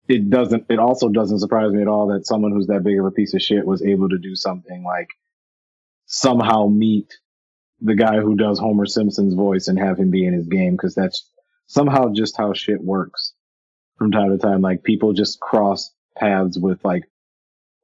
it 0.08 0.30
doesn't, 0.30 0.66
it 0.68 0.78
also 0.78 1.08
doesn't 1.08 1.38
surprise 1.38 1.72
me 1.72 1.82
at 1.82 1.88
all 1.88 2.08
that 2.08 2.26
someone 2.26 2.52
who's 2.52 2.66
that 2.66 2.84
big 2.84 2.98
of 2.98 3.06
a 3.06 3.10
piece 3.10 3.34
of 3.34 3.42
shit 3.42 3.66
was 3.66 3.82
able 3.82 4.08
to 4.08 4.18
do 4.18 4.34
something 4.34 4.82
like 4.82 5.08
somehow 6.06 6.66
meet 6.66 7.18
the 7.80 7.94
guy 7.94 8.20
who 8.20 8.36
does 8.36 8.58
Homer 8.58 8.86
Simpson's 8.86 9.34
voice 9.34 9.68
and 9.68 9.78
have 9.78 9.98
him 9.98 10.10
be 10.10 10.26
in 10.26 10.34
his 10.34 10.46
game 10.46 10.72
because 10.72 10.94
that's 10.94 11.28
somehow 11.66 12.12
just 12.12 12.36
how 12.36 12.52
shit 12.52 12.80
works 12.80 13.32
from 13.96 14.12
time 14.12 14.30
to 14.30 14.38
time. 14.38 14.60
Like 14.60 14.82
people 14.82 15.12
just 15.12 15.40
cross 15.40 15.92
paths 16.16 16.58
with 16.58 16.84
like 16.84 17.04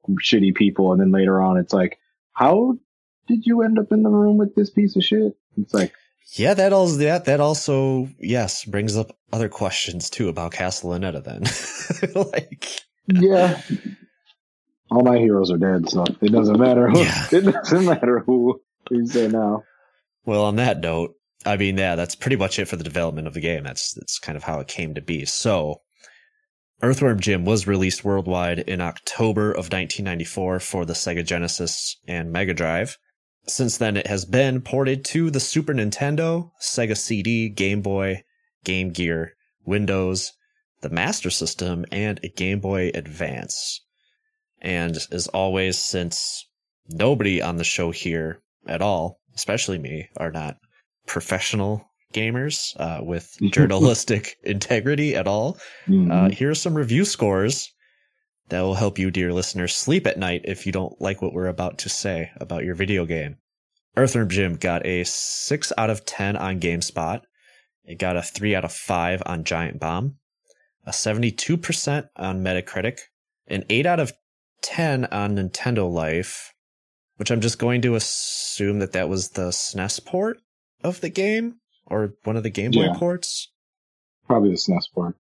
shitty 0.09 0.55
people 0.55 0.91
and 0.91 1.01
then 1.01 1.11
later 1.11 1.41
on 1.41 1.57
it's 1.57 1.73
like, 1.73 1.97
how 2.33 2.77
did 3.27 3.45
you 3.45 3.61
end 3.61 3.77
up 3.79 3.91
in 3.91 4.03
the 4.03 4.09
room 4.09 4.37
with 4.37 4.55
this 4.55 4.69
piece 4.69 4.95
of 4.95 5.03
shit? 5.03 5.35
It's 5.57 5.73
like, 5.73 5.93
yeah, 6.33 6.53
that 6.53 6.73
also 6.73 6.97
that 6.97 7.25
that 7.25 7.39
also 7.39 8.07
yes 8.19 8.65
brings 8.65 8.95
up 8.95 9.15
other 9.31 9.49
questions 9.49 10.09
too 10.09 10.29
about 10.29 10.51
Castellaneta. 10.51 11.23
Then, 11.23 12.13
like, 12.31 12.81
yeah, 13.07 13.61
all 14.91 15.03
my 15.03 15.17
heroes 15.17 15.51
are 15.51 15.57
dead, 15.57 15.89
so 15.89 16.03
it 16.21 16.31
doesn't 16.31 16.59
matter. 16.59 16.89
Who, 16.89 16.99
yeah. 16.99 17.27
it 17.31 17.45
doesn't 17.45 17.85
matter 17.85 18.19
who 18.19 18.61
you 18.91 19.07
say 19.07 19.27
now. 19.27 19.63
Well, 20.25 20.43
on 20.45 20.57
that 20.57 20.79
note, 20.79 21.15
I 21.45 21.57
mean, 21.57 21.77
yeah, 21.77 21.95
that's 21.95 22.15
pretty 22.15 22.35
much 22.35 22.59
it 22.59 22.67
for 22.67 22.75
the 22.75 22.83
development 22.83 23.27
of 23.27 23.33
the 23.33 23.41
game. 23.41 23.63
That's 23.63 23.93
that's 23.93 24.19
kind 24.19 24.35
of 24.35 24.43
how 24.43 24.59
it 24.59 24.67
came 24.67 24.95
to 24.95 25.01
be. 25.01 25.25
So, 25.25 25.81
Earthworm 26.81 27.19
Jim 27.19 27.45
was 27.45 27.67
released 27.67 28.03
worldwide 28.03 28.59
in 28.59 28.81
October 28.81 29.51
of 29.51 29.71
1994 29.71 30.59
for 30.59 30.85
the 30.85 30.93
Sega 30.93 31.25
Genesis 31.25 31.97
and 32.07 32.31
Mega 32.31 32.53
Drive. 32.53 32.97
Since 33.47 33.77
then, 33.77 33.97
it 33.97 34.07
has 34.07 34.25
been 34.25 34.61
ported 34.61 35.03
to 35.05 35.31
the 35.31 35.39
Super 35.39 35.73
Nintendo, 35.73 36.51
Sega 36.61 36.95
CD, 36.95 37.49
Game 37.49 37.81
Boy, 37.81 38.23
Game 38.63 38.91
Gear, 38.91 39.33
Windows, 39.65 40.33
the 40.81 40.89
Master 40.89 41.29
System, 41.29 41.85
and 41.91 42.19
a 42.23 42.29
Game 42.29 42.59
Boy 42.59 42.91
Advance. 42.93 43.81
And 44.61 44.97
as 45.11 45.27
always, 45.33 45.81
since 45.81 46.45
nobody 46.89 47.41
on 47.41 47.57
the 47.57 47.63
show 47.63 47.91
here 47.91 48.41
at 48.67 48.81
all, 48.81 49.19
especially 49.35 49.79
me, 49.79 50.09
are 50.17 50.31
not 50.31 50.57
professional 51.07 51.85
gamers 52.13 52.79
uh, 52.79 53.03
with 53.03 53.35
journalistic 53.51 54.35
integrity 54.43 55.15
at 55.15 55.27
all, 55.27 55.57
Mhm. 55.87 56.11
uh, 56.11 56.29
here 56.29 56.51
are 56.51 56.55
some 56.55 56.75
review 56.75 57.05
scores 57.05 57.71
that 58.49 58.61
will 58.61 58.75
help 58.75 58.97
you, 58.99 59.11
dear 59.11 59.33
listeners, 59.33 59.75
sleep 59.75 60.05
at 60.07 60.17
night 60.17 60.41
if 60.45 60.65
you 60.65 60.71
don't 60.71 60.99
like 61.01 61.21
what 61.21 61.33
we're 61.33 61.47
about 61.47 61.77
to 61.79 61.89
say 61.89 62.31
about 62.37 62.63
your 62.63 62.75
video 62.75 63.05
game. 63.05 63.37
Earthworm 63.95 64.29
Jim 64.29 64.55
got 64.55 64.85
a 64.85 65.03
6 65.03 65.73
out 65.77 65.89
of 65.89 66.05
10 66.05 66.35
on 66.35 66.59
GameSpot. 66.59 67.21
It 67.83 67.97
got 67.99 68.17
a 68.17 68.21
3 68.21 68.55
out 68.55 68.65
of 68.65 68.71
5 68.71 69.23
on 69.25 69.43
Giant 69.43 69.79
Bomb, 69.79 70.15
a 70.85 70.91
72% 70.91 72.07
on 72.15 72.43
Metacritic, 72.43 72.99
an 73.47 73.65
8 73.69 73.85
out 73.85 73.99
of 73.99 74.13
10 74.61 75.05
on 75.05 75.35
Nintendo 75.35 75.91
Life, 75.91 76.53
which 77.17 77.31
I'm 77.31 77.41
just 77.41 77.59
going 77.59 77.81
to 77.81 77.95
assume 77.95 78.79
that 78.79 78.91
that 78.93 79.09
was 79.09 79.29
the 79.31 79.49
SNES 79.49 80.05
port 80.05 80.37
of 80.83 81.01
the 81.01 81.09
game 81.09 81.55
or 81.85 82.13
one 82.23 82.37
of 82.37 82.43
the 82.43 82.49
Game 82.49 82.71
Boy 82.71 82.85
Yeah. 82.85 82.95
ports. 82.95 83.51
Probably 84.27 84.51
the 84.51 84.57
SNES 84.57 84.93
port. 84.93 85.15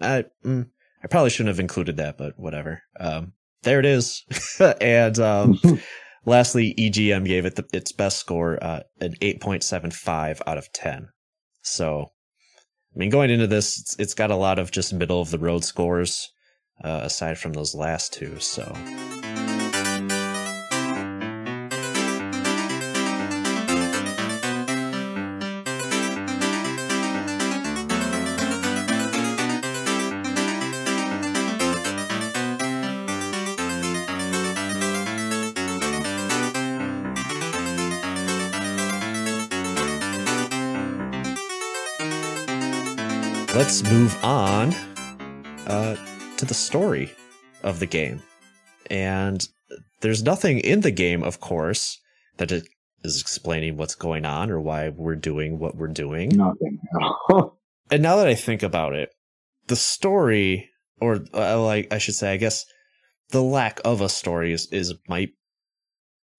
I 0.00 0.24
mm, 0.44 0.68
I 1.02 1.08
probably 1.08 1.30
shouldn't 1.30 1.48
have 1.48 1.60
included 1.60 1.96
that, 1.96 2.16
but 2.16 2.38
whatever. 2.38 2.82
Um, 2.98 3.32
there 3.62 3.80
it 3.80 3.86
is. 3.86 4.24
and 4.80 5.18
um, 5.18 5.60
lastly, 6.26 6.74
EGM 6.78 7.26
gave 7.26 7.44
it 7.44 7.56
the, 7.56 7.64
its 7.72 7.92
best 7.92 8.18
score, 8.18 8.62
uh, 8.62 8.80
an 9.00 9.14
eight 9.20 9.40
point 9.40 9.62
seven 9.62 9.90
five 9.90 10.40
out 10.46 10.58
of 10.58 10.72
ten. 10.72 11.08
So, 11.62 12.10
I 12.94 12.98
mean, 12.98 13.10
going 13.10 13.30
into 13.30 13.46
this, 13.46 13.78
it's, 13.80 13.96
it's 13.98 14.14
got 14.14 14.30
a 14.30 14.36
lot 14.36 14.58
of 14.58 14.70
just 14.70 14.92
middle 14.92 15.20
of 15.20 15.30
the 15.30 15.38
road 15.38 15.64
scores, 15.64 16.30
uh, 16.82 17.00
aside 17.02 17.38
from 17.38 17.52
those 17.52 17.74
last 17.74 18.12
two. 18.12 18.38
So, 18.40 18.76
let's 43.72 43.90
move 43.90 44.22
on 44.22 44.74
uh, 45.66 45.96
to 46.36 46.44
the 46.44 46.52
story 46.52 47.10
of 47.62 47.80
the 47.80 47.86
game. 47.86 48.22
And 48.90 49.48
there's 50.02 50.22
nothing 50.22 50.58
in 50.58 50.82
the 50.82 50.90
game, 50.90 51.22
of 51.22 51.40
course, 51.40 51.98
that 52.36 52.52
it 52.52 52.68
is 53.02 53.18
explaining 53.18 53.78
what's 53.78 53.94
going 53.94 54.26
on 54.26 54.50
or 54.50 54.60
why 54.60 54.90
we're 54.90 55.16
doing 55.16 55.58
what 55.58 55.74
we're 55.74 55.86
doing. 55.88 56.28
Nothing. 56.36 56.80
And 57.90 58.02
now 58.02 58.16
that 58.16 58.26
I 58.26 58.34
think 58.34 58.62
about 58.62 58.94
it, 58.94 59.10
the 59.68 59.76
story, 59.76 60.70
or 61.00 61.24
uh, 61.34 61.60
like 61.60 61.92
I 61.92 61.98
should 61.98 62.14
say, 62.14 62.32
I 62.32 62.38
guess 62.38 62.64
the 63.30 63.42
lack 63.42 63.80
of 63.86 64.00
a 64.00 64.08
story 64.08 64.52
is, 64.52 64.66
is 64.72 64.94
might 65.08 65.30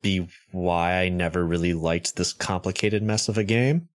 be 0.01 0.27
why 0.51 1.01
I 1.01 1.09
never 1.09 1.45
really 1.45 1.73
liked 1.73 2.15
this 2.15 2.33
complicated 2.33 3.03
mess 3.03 3.27
of 3.27 3.37
a 3.37 3.43
game. 3.43 3.89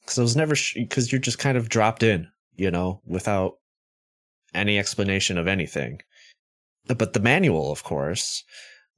Because 0.00 0.18
I 0.18 0.22
was 0.22 0.36
never 0.36 0.56
because 0.74 1.12
you're 1.12 1.20
just 1.20 1.38
kind 1.38 1.56
of 1.56 1.68
dropped 1.68 2.02
in, 2.02 2.28
you 2.58 2.70
know, 2.70 3.00
without 3.06 3.54
any 4.52 4.78
explanation 4.78 5.38
of 5.38 5.46
anything. 5.46 6.00
But 6.86 7.12
the 7.12 7.20
manual, 7.20 7.70
of 7.70 7.84
course, 7.84 8.44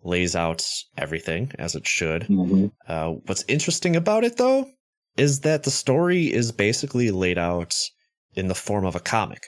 lays 0.02 0.34
out 0.34 0.64
everything 0.96 1.52
as 1.58 1.74
it 1.74 1.86
should. 1.86 2.22
Mhm. 2.22 2.72
Uh, 2.86 3.10
what's 3.26 3.44
interesting 3.48 3.96
about 3.96 4.24
it, 4.24 4.36
though, 4.36 4.70
is 5.16 5.40
that 5.40 5.64
the 5.64 5.70
story 5.70 6.32
is 6.32 6.52
basically 6.52 7.10
laid 7.10 7.36
out 7.36 7.74
in 8.34 8.48
the 8.48 8.54
form 8.54 8.86
of 8.86 8.94
a 8.94 9.00
comic. 9.00 9.42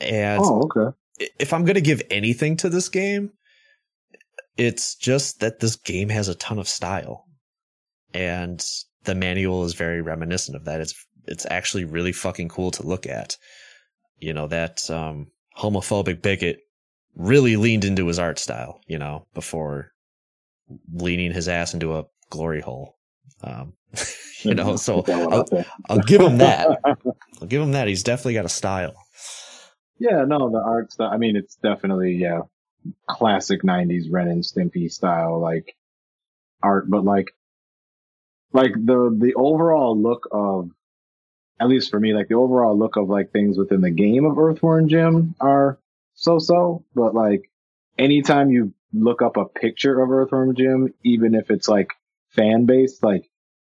And 0.00 0.40
Oh, 0.42 0.62
okay. 0.64 0.96
if 1.38 1.52
I'm 1.52 1.64
going 1.64 1.74
to 1.74 1.80
give 1.80 2.02
anything 2.10 2.56
to 2.58 2.68
this 2.68 2.88
game, 2.88 3.30
it's 4.56 4.96
just 4.96 5.40
that 5.40 5.60
this 5.60 5.76
game 5.76 6.08
has 6.08 6.28
a 6.28 6.34
ton 6.34 6.58
of 6.58 6.68
style. 6.68 7.26
And 8.12 8.64
the 9.04 9.14
manual 9.14 9.64
is 9.64 9.74
very 9.74 10.00
reminiscent 10.00 10.56
of 10.56 10.64
that. 10.64 10.80
It's 10.80 10.94
it's 11.26 11.46
actually 11.48 11.84
really 11.84 12.12
fucking 12.12 12.48
cool 12.48 12.70
to 12.72 12.86
look 12.86 13.06
at. 13.06 13.36
You 14.18 14.32
know, 14.32 14.46
that 14.48 14.88
um, 14.90 15.28
homophobic 15.56 16.22
bigot 16.22 16.58
really 17.16 17.56
leaned 17.56 17.84
into 17.84 18.06
his 18.06 18.18
art 18.18 18.38
style, 18.38 18.80
you 18.86 18.98
know, 18.98 19.26
before 19.34 19.92
leaning 20.92 21.32
his 21.32 21.48
ass 21.48 21.74
into 21.74 21.96
a 21.96 22.04
glory 22.30 22.60
hole. 22.60 22.96
Um, 23.42 23.74
you 24.42 24.54
know, 24.54 24.76
so 24.76 25.02
Put 25.02 25.06
that 25.06 25.28
one 25.28 25.32
I'll. 25.32 25.64
I'll 25.88 26.02
give 26.02 26.20
him 26.20 26.38
that. 26.38 26.78
I'll 26.84 27.48
give 27.48 27.62
him 27.62 27.72
that. 27.72 27.88
He's 27.88 28.02
definitely 28.02 28.34
got 28.34 28.44
a 28.44 28.50
style. 28.50 28.94
Yeah, 29.98 30.24
no, 30.26 30.50
the 30.50 30.58
art 30.58 30.92
style. 30.92 31.10
I 31.12 31.16
mean, 31.18 31.36
it's 31.36 31.56
definitely 31.56 32.14
yeah, 32.14 32.42
classic 33.08 33.62
'90s 33.62 34.06
Ren 34.10 34.28
and 34.28 34.42
Stimpy 34.42 34.90
style 34.90 35.40
like 35.40 35.76
art, 36.62 36.90
but 36.90 37.04
like, 37.04 37.28
like 38.52 38.72
the 38.72 39.16
the 39.16 39.34
overall 39.34 40.00
look 40.00 40.28
of, 40.32 40.70
at 41.60 41.68
least 41.68 41.90
for 41.90 42.00
me, 42.00 42.14
like 42.14 42.28
the 42.28 42.34
overall 42.34 42.76
look 42.78 42.96
of 42.96 43.08
like 43.08 43.30
things 43.30 43.56
within 43.56 43.80
the 43.80 43.90
game 43.90 44.24
of 44.24 44.38
Earthworm 44.38 44.88
Jim 44.88 45.34
are 45.40 45.78
so 46.14 46.38
so. 46.38 46.84
But 46.94 47.14
like, 47.14 47.50
anytime 47.98 48.50
you 48.50 48.74
look 48.92 49.22
up 49.22 49.36
a 49.36 49.44
picture 49.44 50.00
of 50.00 50.10
Earthworm 50.10 50.54
Jim, 50.54 50.94
even 51.04 51.34
if 51.34 51.50
it's 51.50 51.68
like 51.68 51.92
fan 52.30 52.66
based, 52.66 53.02
like 53.02 53.30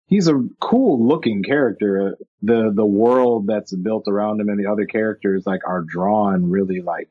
he's 0.07 0.29
a 0.29 0.47
cool 0.61 1.07
looking 1.07 1.43
character. 1.43 2.17
The 2.43 2.73
the 2.75 2.87
world 2.87 3.47
that's 3.49 3.75
built 3.75 4.07
around 4.09 4.41
him 4.41 4.49
and 4.49 4.59
the 4.59 4.71
other 4.71 4.87
characters 4.87 5.47
like 5.47 5.67
are 5.67 5.83
drawn 5.83 6.51
really 6.51 6.81
like 6.81 7.09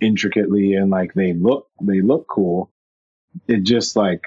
intricately 0.00 0.74
and 0.74 0.90
like 0.90 1.14
they 1.14 1.32
look 1.32 1.68
they 1.80 2.00
look 2.00 2.26
cool. 2.28 2.70
It 3.46 3.62
just 3.62 3.96
like 3.96 4.22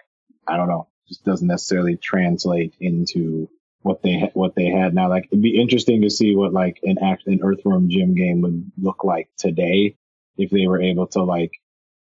I 0.47 0.57
don't 0.57 0.69
know, 0.69 0.87
just 1.07 1.25
doesn't 1.25 1.47
necessarily 1.47 1.97
translate 1.97 2.75
into 2.79 3.49
what 3.81 4.01
they 4.03 4.29
what 4.33 4.55
they 4.55 4.65
had 4.65 4.93
now. 4.93 5.09
Like 5.09 5.27
it'd 5.31 5.41
be 5.41 5.59
interesting 5.59 6.01
to 6.01 6.09
see 6.09 6.35
what 6.35 6.53
like 6.53 6.79
an 6.83 6.97
act 7.01 7.27
an 7.27 7.39
Earthworm 7.43 7.89
Jim 7.89 8.15
game 8.15 8.41
would 8.41 8.71
look 8.77 9.03
like 9.03 9.29
today 9.37 9.95
if 10.37 10.49
they 10.51 10.67
were 10.67 10.81
able 10.81 11.07
to 11.07 11.23
like 11.23 11.51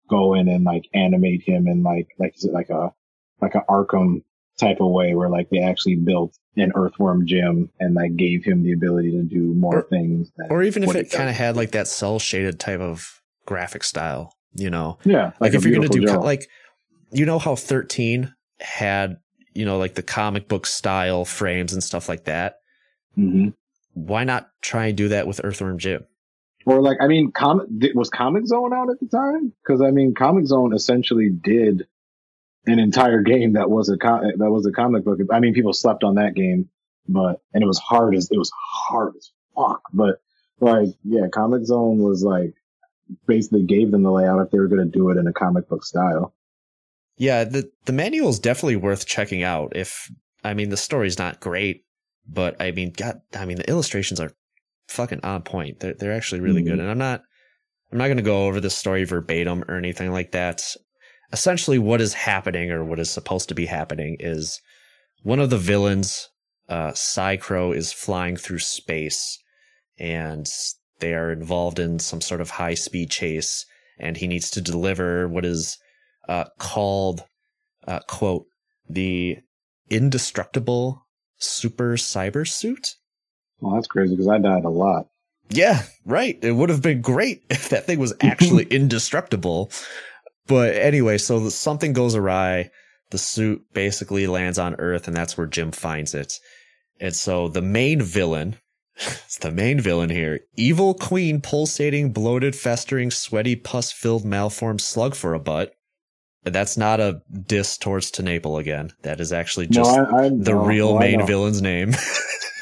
go 0.10 0.34
in 0.36 0.48
and 0.48 0.64
like 0.64 0.86
animate 0.94 1.42
him 1.44 1.68
in 1.68 1.84
like 1.84 2.08
like 2.20 2.36
is 2.38 2.46
it 2.46 2.54
like 2.54 2.70
a 2.70 2.94
like 3.42 3.56
a 3.56 3.64
Arkham 3.70 4.24
type 4.58 4.78
of 4.80 4.90
way 4.92 5.16
where 5.16 5.30
like 5.30 5.50
they 5.50 5.60
actually 5.60 5.96
built 5.96 6.38
an 6.56 6.72
earthworm 6.76 7.28
Jim 7.28 7.70
and 7.80 7.94
like 7.94 8.16
gave 8.16 8.44
him 8.44 8.64
the 8.64 8.72
ability 8.72 9.12
to 9.12 9.24
do 9.24 9.54
more 9.54 9.80
Or- 9.80 9.88
things. 9.90 10.32
Or 10.50 10.64
even 10.64 10.84
if 10.84 10.96
it 10.96 11.12
kind 11.12 11.30
of 11.30 11.36
had 11.36 11.56
like 11.56 11.72
that 11.72 11.88
cell 11.88 12.20
shaded 12.20 12.60
type 12.60 12.80
of 12.80 13.22
graphic 13.46 13.84
style, 13.84 14.34
you 14.54 14.70
know, 14.70 14.98
yeah, 15.04 15.32
like, 15.40 15.54
a 15.54 15.58
if 15.58 15.66
you're 15.66 15.76
gonna 15.76 15.90
do 15.90 16.06
like, 16.20 16.48
you 17.12 17.26
know 17.26 17.40
how 17.40 17.56
13 17.56 18.34
had, 18.62 19.18
you 19.56 19.66
know, 19.66 19.78
like 19.78 19.96
the 19.96 20.04
comic 20.04 20.48
book 20.48 20.66
style 20.66 21.26
frames 21.26 21.74
and 21.74 21.84
stuff 21.84 22.08
like 22.10 22.26
that. 22.26 22.60
Mhm. 23.18 23.54
Why 23.94 24.24
not 24.24 24.50
try 24.62 24.88
and 24.88 24.98
do 24.98 25.08
that 25.10 25.28
with 25.28 25.42
Earthworm 25.44 25.78
Jim? 25.80 26.06
or 26.66 26.82
like 26.82 26.98
I 27.00 27.08
mean, 27.08 27.32
comic 27.32 27.68
was 27.94 28.10
Comix 28.10 28.48
Zone 28.48 28.74
out 28.74 28.90
at 28.90 29.00
the 29.00 29.08
time 29.08 29.54
because 29.64 29.82
I 29.82 29.92
mean, 29.92 30.14
Comix 30.14 30.48
Zone 30.48 30.74
essentially 30.74 31.30
did 31.30 31.88
an 32.66 32.80
entire 32.80 33.22
game 33.22 33.54
that 33.54 33.70
was 33.70 33.90
a 33.90 33.98
co- 33.98 34.32
that 34.38 34.50
was 34.50 34.66
a 34.66 34.72
comic 34.72 35.06
book. 35.06 35.20
I 35.32 35.40
mean, 35.40 35.54
people 35.54 35.74
slept 35.74 36.04
on 36.04 36.16
that 36.16 36.34
game, 36.34 36.70
but 37.08 37.42
and 37.54 37.64
it 37.64 37.68
was 37.68 37.78
hard 37.78 38.16
as 38.16 38.30
it 38.32 38.38
was 38.38 38.52
hard 38.56 39.16
as 39.16 39.32
fuck. 39.56 39.82
But 39.94 40.20
like, 40.60 40.90
yeah, 41.04 41.28
Comix 41.28 41.66
Zone 41.66 42.00
was 42.00 42.24
like 42.24 42.54
basically 43.28 43.64
gave 43.64 43.92
them 43.92 44.02
the 44.02 44.12
layout 44.12 44.42
if 44.42 44.52
they 44.52 44.60
were 44.60 44.68
going 44.68 44.84
to 44.84 44.98
do 44.98 45.10
it 45.12 45.18
in 45.18 45.28
a 45.28 45.34
comic 45.34 45.70
book 45.70 45.86
style. 45.86 46.34
Yeah, 47.18 47.44
the 47.46 47.70
the 47.86 47.94
manual 47.94 48.30
is 48.30 48.40
definitely 48.40 48.76
worth 48.76 49.06
checking 49.06 49.44
out. 49.44 49.74
If 49.76 50.12
I 50.44 50.54
mean 50.54 50.70
the 50.70 50.78
story's 50.78 51.18
not 51.18 51.40
great, 51.40 51.86
but 52.28 52.62
I 52.62 52.72
mean, 52.72 52.92
God, 52.96 53.22
I 53.36 53.46
mean 53.46 53.58
the 53.58 53.70
illustrations 53.70 54.20
are 54.20 54.32
fucking 54.88 55.22
on 55.24 55.42
point. 55.44 55.80
They're 55.80 55.94
they're 55.94 56.14
actually 56.14 56.42
really 56.42 56.62
Mhm. 56.62 56.66
good, 56.66 56.80
and 56.80 56.90
I'm 56.90 56.98
not 56.98 57.24
I'm 57.92 57.98
not 57.98 58.08
going 58.08 58.18
to 58.18 58.24
go 58.24 58.48
over 58.48 58.60
the 58.60 58.70
story 58.70 59.04
verbatim 59.06 59.64
or 59.68 59.76
anything 59.78 60.12
like 60.12 60.32
that. 60.32 60.64
Essentially, 61.32 61.80
what 61.80 62.02
is 62.02 62.14
happening 62.14 62.72
or 62.72 62.84
what 62.84 63.00
is 63.00 63.10
supposed 63.10 63.48
to 63.50 63.56
be 63.56 63.66
happening 63.68 64.18
is 64.20 64.60
one 65.24 65.40
of 65.40 65.50
the 65.50 65.58
villains, 65.58 66.30
uh, 66.70 66.92
Psycrow, 66.92 67.76
is 67.76 67.92
flying 67.94 68.38
through 68.38 68.60
space, 68.60 69.40
and 69.98 70.48
they 71.00 71.14
are 71.14 71.32
involved 71.32 71.80
in 71.80 72.00
some 72.00 72.22
sort 72.22 72.42
of 72.42 72.52
high 72.52 72.74
speed 72.74 73.10
chase, 73.10 73.66
and 73.98 74.18
he 74.18 74.28
needs 74.28 74.50
to 74.52 74.62
deliver 74.62 75.28
what 75.28 75.46
is 75.46 75.78
uh, 76.28 76.46
called, 76.58 77.24
uh, 77.88 78.00
quote, 78.08 78.46
the 78.90 79.38
indestructible 79.90 81.06
super 81.38 81.96
cyber 81.96 82.48
suit. 82.48 82.96
Well, 83.60 83.76
that's 83.76 83.88
crazy 83.88 84.16
because 84.16 84.28
I 84.28 84.40
died 84.40 84.66
a 84.66 84.70
lot. 84.70 85.08
Yeah, 85.50 85.84
right. 86.06 86.38
It 86.42 86.52
would 86.52 86.70
have 86.70 86.82
been 86.82 87.02
great 87.02 87.44
if 87.50 87.70
that 87.70 87.86
thing 87.86 88.00
was 88.00 88.14
actually 88.22 88.64
indestructible. 88.72 89.72
But 90.48 90.76
anyway, 90.76 91.18
so 91.18 91.50
something 91.50 91.94
goes 91.94 92.16
awry. 92.16 92.70
The 93.12 93.18
suit 93.18 93.64
basically 93.74 94.28
lands 94.28 94.58
on 94.58 94.76
Earth, 94.76 95.08
and 95.08 95.16
that's 95.16 95.38
where 95.38 95.48
Jim 95.48 95.72
finds 95.72 96.14
it. 96.14 96.34
And 97.00 97.16
so 97.16 97.48
the 97.48 97.62
main 97.62 98.02
villain, 98.02 98.58
it's 98.96 99.38
the 99.38 99.52
main 99.52 99.80
villain 99.80 100.10
here, 100.10 100.42
evil 100.56 100.94
queen, 100.94 101.42
pulsating, 101.42 102.12
bloated, 102.12 102.56
festering, 102.56 103.12
sweaty, 103.12 103.56
pus 103.56 103.92
filled, 103.92 104.26
malformed 104.26 104.82
slug 104.82 105.16
for 105.16 105.34
a 105.34 105.40
butt. 105.40 105.75
That's 106.46 106.78
not 106.78 107.00
a 107.00 107.22
diss 107.48 107.78
towards 107.78 108.12
TenNapel 108.12 108.60
again. 108.60 108.92
That 109.02 109.20
is 109.20 109.34
actually 109.34 109.68
just 109.68 109.92
no, 109.96 110.06
I, 110.06 110.26
I, 110.26 110.30
the 110.30 110.52
no, 110.54 110.64
real 110.66 110.94
no, 110.94 111.00
main 111.00 111.26
villain's 111.26 111.62
name. 111.62 111.92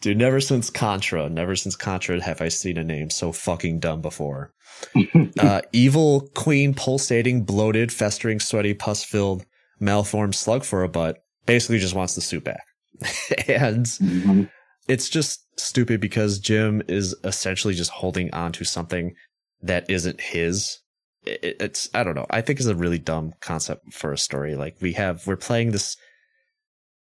Dude, 0.00 0.16
never 0.16 0.40
since 0.40 0.70
Contra, 0.70 1.28
never 1.28 1.54
since 1.56 1.76
Contra 1.76 2.22
have 2.22 2.40
I 2.40 2.48
seen 2.48 2.76
a 2.78 2.84
name 2.84 3.10
so 3.10 3.32
fucking 3.32 3.80
dumb 3.80 4.00
before. 4.00 4.52
uh, 5.38 5.60
evil 5.72 6.28
queen, 6.34 6.74
pulsating, 6.74 7.44
bloated, 7.44 7.92
festering, 7.92 8.40
sweaty, 8.40 8.74
pus 8.74 9.04
filled, 9.04 9.44
malformed 9.80 10.34
slug 10.34 10.64
for 10.64 10.82
a 10.82 10.88
butt. 10.88 11.18
Basically, 11.46 11.78
just 11.78 11.94
wants 11.94 12.14
the 12.14 12.20
suit 12.20 12.44
back, 12.44 12.62
and 13.48 13.84
Mhm. 13.86 14.48
it's 14.88 15.08
just 15.08 15.40
stupid 15.58 16.00
because 16.00 16.38
Jim 16.38 16.82
is 16.88 17.16
essentially 17.24 17.74
just 17.74 17.90
holding 17.90 18.32
on 18.32 18.52
to 18.52 18.64
something 18.64 19.14
that 19.60 19.88
isn't 19.90 20.20
his. 20.20 20.78
It- 21.24 21.56
It's 21.60 21.88
I 21.94 22.02
don't 22.04 22.14
know. 22.14 22.26
I 22.30 22.40
think 22.40 22.58
it's 22.58 22.68
a 22.68 22.74
really 22.74 22.98
dumb 22.98 23.32
concept 23.40 23.92
for 23.92 24.12
a 24.12 24.18
story. 24.18 24.54
Like 24.54 24.76
we 24.80 24.92
have, 24.94 25.26
we're 25.26 25.36
playing 25.36 25.70
this 25.72 25.96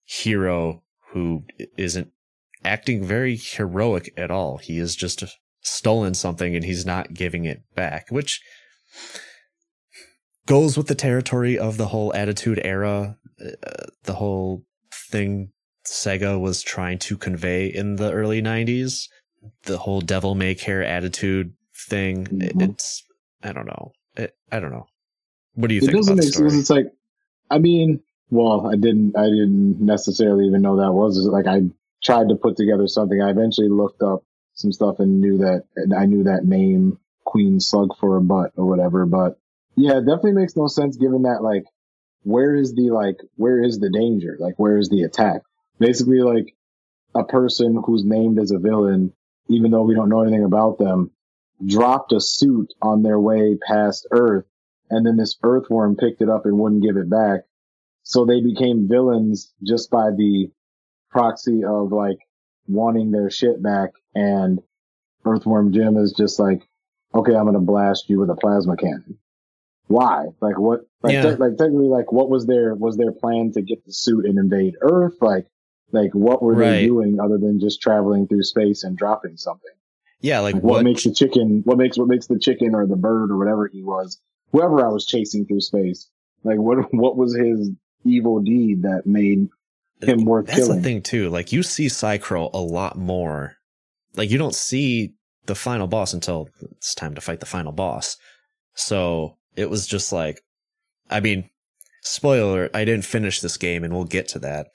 hero 0.05 0.84
who 1.11 1.43
isn't 1.78 2.11
acting 2.63 3.03
very 3.03 3.38
heroic 3.38 4.11
at 4.17 4.32
all. 4.32 4.57
He 4.57 4.78
has 4.80 4.95
just 4.95 5.24
stolen 5.61 6.13
something 6.13 6.55
and 6.55 6.65
he's 6.65 6.86
not 6.86 7.13
giving 7.13 7.45
it 7.45 7.61
back, 7.76 8.07
which 8.09 8.41
goes 10.45 10.78
with 10.78 10.88
the 10.88 10.95
territory 10.95 11.57
of 11.57 11.78
the 11.78 11.88
whole 11.88 12.13
Attitude 12.15 12.59
Era, 12.63 13.17
uh, 13.41 13.86
the 14.03 14.15
whole 14.15 14.63
thing 15.09 15.51
Sega 15.86 16.39
was 16.39 16.61
trying 16.61 16.97
to 16.99 17.17
convey 17.17 17.67
in 17.67 17.95
the 17.95 18.11
early 18.11 18.41
90s. 18.41 19.07
The 19.63 19.78
whole 19.78 20.01
devil 20.01 20.36
may 20.36 20.55
care 20.55 20.84
attitude 20.84 21.53
thing. 21.88 22.26
Mhm. 22.26 22.72
It's, 22.72 23.03
I 23.41 23.53
don't 23.53 23.65
know. 23.67 23.91
It, 24.20 24.36
I 24.51 24.59
don't 24.59 24.72
know. 24.72 24.88
What 25.55 25.70
do 25.70 25.76
you 25.76 25.80
It 25.80 25.86
think 25.86 25.93
It 25.93 25.97
doesn't 25.97 26.15
make 26.17 26.34
sense. 26.34 26.53
It's 26.53 26.70
like, 26.70 26.91
I 27.49 27.57
mean, 27.59 28.01
well, 28.30 28.67
I 28.67 28.76
didn't, 28.76 29.17
I 29.17 29.24
didn't 29.24 29.80
necessarily 29.80 30.47
even 30.47 30.61
know 30.61 30.78
that 30.78 30.91
was 30.91 31.17
like 31.26 31.47
I 31.47 31.61
tried 32.03 32.30
to 32.30 32.36
put 32.36 32.57
together 32.57 32.88
something. 32.88 33.22
I 33.22 33.30
eventually 33.30 33.70
looked 33.70 34.01
up 34.01 34.24
some 34.53 34.72
stuff 34.72 34.99
and 34.99 35.22
knew 35.22 35.39
that, 35.39 35.63
and 35.76 35.93
I 35.93 36.05
knew 36.05 36.24
that 36.24 36.45
name, 36.45 36.99
Queen 37.26 37.59
Slug 37.59 37.97
for 37.97 38.17
a 38.17 38.22
butt 38.22 38.51
or 38.57 38.65
whatever. 38.67 39.05
But 39.05 39.39
yeah, 39.76 39.97
it 39.97 40.05
definitely 40.05 40.34
makes 40.34 40.55
no 40.55 40.67
sense 40.67 40.97
given 40.97 41.24
that 41.24 41.41
like, 41.41 41.63
where 42.24 42.53
is 42.55 42.76
the 42.76 42.91
like, 42.91 43.17
where 43.36 43.63
is 43.63 43.80
the 43.80 43.89
danger? 43.89 44.36
Like, 44.39 44.55
where 44.57 44.78
is 44.78 44.89
the 44.89 45.03
attack? 45.03 45.41
Basically, 45.80 46.20
like 46.22 46.53
a 47.15 47.24
person 47.24 47.82
who's 47.86 48.03
named 48.03 48.39
as 48.39 48.51
a 48.51 48.59
villain, 48.59 49.13
even 49.47 49.72
though 49.72 49.84
we 49.84 49.95
don't 49.95 50.09
know 50.09 50.22
anything 50.22 50.43
about 50.43 50.78
them, 50.78 51.11
dropped 51.66 52.12
a 52.14 52.20
suit 52.22 52.74
on 52.82 53.03
their 53.03 53.20
way 53.20 53.57
past 53.68 54.07
Earth 54.12 54.45
and 54.89 55.05
then 55.05 55.18
this 55.18 55.38
earthworm 55.43 55.95
picked 55.95 56.22
it 56.22 56.30
up 56.30 56.45
and 56.45 56.57
wouldn't 56.57 56.84
give 56.84 56.97
it 56.97 57.10
back. 57.10 57.41
So 58.03 58.26
they 58.26 58.41
became 58.41 58.88
villains 58.88 59.53
just 59.64 59.91
by 59.91 60.10
the 60.12 60.49
proxy 61.12 61.64
of 61.64 61.91
like 61.91 62.18
wanting 62.68 63.12
their 63.12 63.30
shit 63.30 63.62
back. 63.62 63.91
And 64.16 64.60
Earthworm 65.26 65.74
Jim 65.74 65.97
is 65.97 66.14
just 66.14 66.39
like, 66.39 66.62
okay, 67.14 67.36
I'm 67.36 67.45
gonna 67.45 67.60
blast 67.60 68.10
you 68.10 68.20
with 68.20 68.30
a 68.32 68.36
plasma 68.36 68.78
cannon. 68.78 69.20
Why? 69.88 70.28
Like 70.41 70.57
what? 70.57 70.82
Like, 71.03 71.14
Yeah. 71.14 71.22
te- 71.36 71.36
like 71.41 71.57
technically, 71.57 71.88
like 71.88 72.12
what 72.12 72.30
was 72.30 72.45
their 72.47 72.74
was 72.74 72.97
their 72.97 73.12
plan 73.12 73.51
to 73.53 73.62
get 73.62 73.86
the 73.86 73.93
suit 73.93 74.26
and 74.26 74.38
invade 74.39 74.76
Earth? 74.82 75.18
Like, 75.22 75.45
like 75.91 76.14
what 76.14 76.41
were 76.41 76.53
Right. 76.55 76.72
they 76.72 76.86
doing 76.88 77.20
other 77.20 77.38
than 77.38 77.60
just 77.60 77.82
traveling 77.82 78.28
through 78.28 78.43
space 78.43 78.84
and 78.84 78.97
dropping 78.97 79.38
something? 79.38 79.72
Yeah, 80.22 80.39
like 80.39 80.55
what, 80.55 80.63
what? 80.63 80.84
makes 80.84 81.03
the 81.03 81.13
chicken 81.13 81.61
what 81.65 81.78
makes 81.78 81.97
what 81.97 82.07
makes 82.07 82.28
the 82.28 82.39
chicken 82.39 82.76
or 82.76 82.86
the 82.86 82.95
bird 82.97 83.32
or 83.32 83.38
whatever 83.38 83.67
he 83.72 83.84
was 83.84 84.20
whoever 84.51 84.86
i 84.86 84.89
was 84.89 85.05
chasing 85.05 85.45
through 85.45 85.61
space 85.61 86.09
like 86.43 86.57
what 86.57 86.93
what 86.93 87.15
was 87.15 87.36
his 87.36 87.72
evil 88.03 88.39
deed 88.41 88.84
that 88.84 89.05
made 89.05 89.47
him 90.01 90.26
worth 90.26 90.47
That's 90.47 90.59
killing 90.59 90.78
the 90.78 90.84
thing 90.84 91.01
too. 91.01 91.30
Like 91.30 91.51
you 91.51 91.61
see 91.63 91.88
Psycrow 91.88 92.49
a 92.53 92.57
lot 92.59 92.97
more. 92.97 93.55
Like 94.15 94.30
you 94.30 94.38
don't 94.38 94.55
see 94.55 95.13
the 95.45 95.55
final 95.55 95.88
boss 95.88 96.13
until 96.13 96.47
it's 96.61 96.95
time 96.95 97.15
to 97.15 97.22
fight 97.22 97.41
the 97.41 97.45
final 97.45 97.74
boss. 97.74 98.15
So 98.76 99.38
it 99.57 99.70
was 99.70 99.86
just 99.86 100.13
like, 100.13 100.41
I 101.09 101.20
mean, 101.20 101.49
spoiler, 102.01 102.70
I 102.74 102.86
didn't 102.86 103.03
finish 103.05 103.41
this 103.41 103.57
game 103.57 103.84
and 103.84 103.93
we'll 103.93 104.05
get 104.05 104.30
to 104.30 104.39
that. 104.39 104.67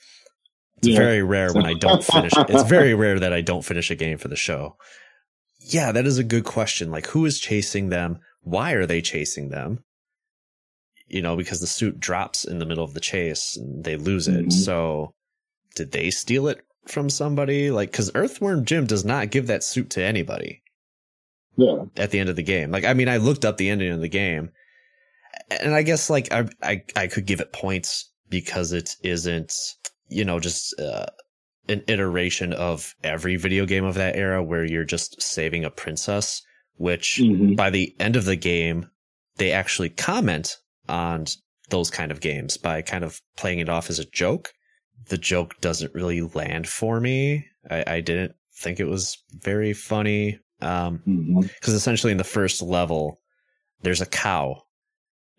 It's 0.79 0.89
Yeah. 0.89 0.99
very 0.99 1.23
rare 1.23 1.53
when 1.55 1.65
I 1.65 1.73
don't 1.73 2.05
finish. 2.05 2.33
It's 2.37 2.69
very 2.69 2.93
rare 3.05 3.19
that 3.19 3.33
I 3.33 3.41
don't 3.41 3.65
finish 3.65 3.91
a 3.91 3.95
game 3.95 4.19
for 4.19 4.29
the 4.29 4.37
show. 4.37 4.77
Yeah, 5.67 5.93
that 5.93 6.07
is 6.07 6.19
a 6.19 6.25
good 6.25 6.45
question. 6.45 6.91
Like 6.91 7.07
who 7.09 7.25
is 7.25 7.41
chasing 7.41 7.89
them? 7.89 8.19
Why 8.43 8.73
are 8.73 8.87
they 8.87 9.01
chasing 9.01 9.49
them? 9.49 9.83
You 11.07 11.23
know, 11.23 11.37
because 11.37 11.61
the 11.61 11.67
suit 11.67 11.99
drops 11.99 12.45
in 12.45 12.59
the 12.59 12.67
middle 12.67 12.85
of 12.85 12.95
the 12.95 13.01
chase 13.01 13.57
and 13.57 13.83
they 13.83 13.97
lose 13.97 14.29
it. 14.29 14.47
Mhm. 14.47 14.53
So 14.53 15.15
did 15.75 15.93
they 15.93 16.11
steal 16.11 16.49
it 16.49 16.61
from 16.87 17.09
somebody? 17.09 17.71
Like, 17.71 17.93
cause 17.93 18.11
Earthworm 18.15 18.65
Jim 18.67 18.87
does 18.87 19.05
not 19.05 19.31
give 19.31 19.47
that 19.47 19.65
suit 19.65 19.91
to 19.91 20.03
anybody 20.03 20.63
yeah 21.57 21.85
at 21.97 22.11
the 22.11 22.19
end 22.19 22.29
of 22.29 22.37
the 22.37 22.43
game. 22.43 22.71
Like, 22.71 22.85
I 22.85 22.93
mean, 22.95 23.09
I 23.09 23.17
looked 23.17 23.45
up 23.45 23.57
the 23.57 23.71
ending 23.71 23.93
of 23.93 24.01
the 24.01 24.09
game 24.09 24.51
and 25.51 25.75
I 25.75 25.83
guess 25.83 26.11
like 26.11 26.31
I, 26.33 26.47
I, 26.63 26.83
I 26.95 27.07
could 27.07 27.27
give 27.27 27.41
it 27.41 27.53
points 27.53 28.11
because 28.29 28.73
it 28.73 28.97
isn't, 29.03 29.53
you 30.09 30.25
know, 30.25 30.41
just, 30.41 30.79
uh, 30.79 31.07
an 31.69 31.83
iteration 31.89 32.53
of 32.53 32.95
every 33.03 33.37
video 33.37 33.65
game 33.67 33.85
of 33.85 33.95
that 33.95 34.17
era 34.17 34.43
where 34.43 34.65
you're 34.65 34.85
just 34.85 35.21
saving 35.21 35.65
a 35.65 35.71
princess, 35.71 36.43
which 36.77 37.21
Mhm. 37.23 37.57
by 37.57 37.71
the 37.71 37.95
end 37.99 38.17
of 38.17 38.25
the 38.25 38.37
game, 38.37 38.91
they 39.37 39.51
actually 39.53 39.89
comment 39.89 40.57
on 40.89 41.27
those 41.71 41.91
kind 41.91 42.13
of 42.13 42.21
games 42.21 42.57
by 42.57 42.83
kind 42.83 43.03
of 43.05 43.21
playing 43.37 43.59
it 43.61 43.69
off 43.69 43.89
as 43.89 43.99
a 43.99 44.05
joke. 44.05 44.53
The 45.09 45.17
joke 45.19 45.61
doesn't 45.61 45.95
really 45.95 46.21
land 46.21 46.69
for 46.69 47.01
me. 47.01 47.47
I, 47.71 47.85
I 47.87 48.01
didn't 48.01 48.35
think 48.57 48.79
it 48.79 48.85
was 48.87 49.17
very 49.33 49.73
funny. 49.73 50.39
Um, 50.61 51.03
because 51.59 51.75
essentially 51.75 52.13
in 52.13 52.19
the 52.19 52.25
first 52.25 52.63
level, 52.63 53.21
there's 53.83 54.01
a 54.01 54.07
cow, 54.07 54.63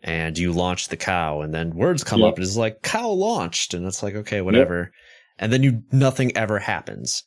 and 0.03 0.37
you 0.37 0.51
launch 0.51 0.89
the 0.89 0.97
cow, 0.97 1.41
and 1.41 1.53
then 1.53 1.75
words 1.75 2.03
come 2.03 2.19
Yep. 2.21 2.27
up, 2.29 2.35
and 2.35 2.43
it's 2.45 2.57
like 2.57 2.81
cow 2.83 3.09
launched, 3.09 3.73
and 3.73 3.85
it's 3.87 4.03
like 4.03 4.13
okay, 4.15 4.41
whatever, 4.41 4.91
and 5.39 5.51
then 5.51 5.63
you 5.63 5.83
nothing 5.91 6.35
ever 6.37 6.59
happens, 6.59 7.23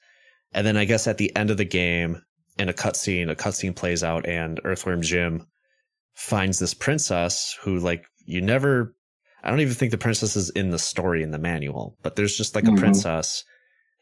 and 0.52 0.66
then 0.66 0.76
I 0.76 0.84
guess 0.84 1.06
at 1.06 1.18
the 1.18 1.34
end 1.36 1.50
of 1.50 1.56
the 1.56 1.64
game, 1.64 2.22
in 2.58 2.68
a 2.68 2.72
cutscene, 2.72 3.30
a 3.30 3.36
cutscene 3.36 3.74
plays 3.76 4.02
out, 4.02 4.26
and 4.26 4.60
Earthworm 4.64 5.02
Jim 5.02 5.46
finds 6.14 6.58
this 6.58 6.74
princess 6.74 7.56
who 7.62 7.78
like 7.78 8.04
you 8.26 8.40
never. 8.40 8.94
I 9.42 9.50
don't 9.50 9.60
even 9.60 9.74
think 9.74 9.92
the 9.92 9.98
princess 9.98 10.34
is 10.34 10.50
in 10.50 10.70
the 10.70 10.78
story 10.80 11.22
in 11.22 11.30
the 11.30 11.38
manual, 11.38 11.96
but 12.02 12.16
there's 12.16 12.36
just 12.36 12.54
like 12.56 12.64
a 12.64 12.72
Mhm. 12.72 12.78
princess, 12.78 13.44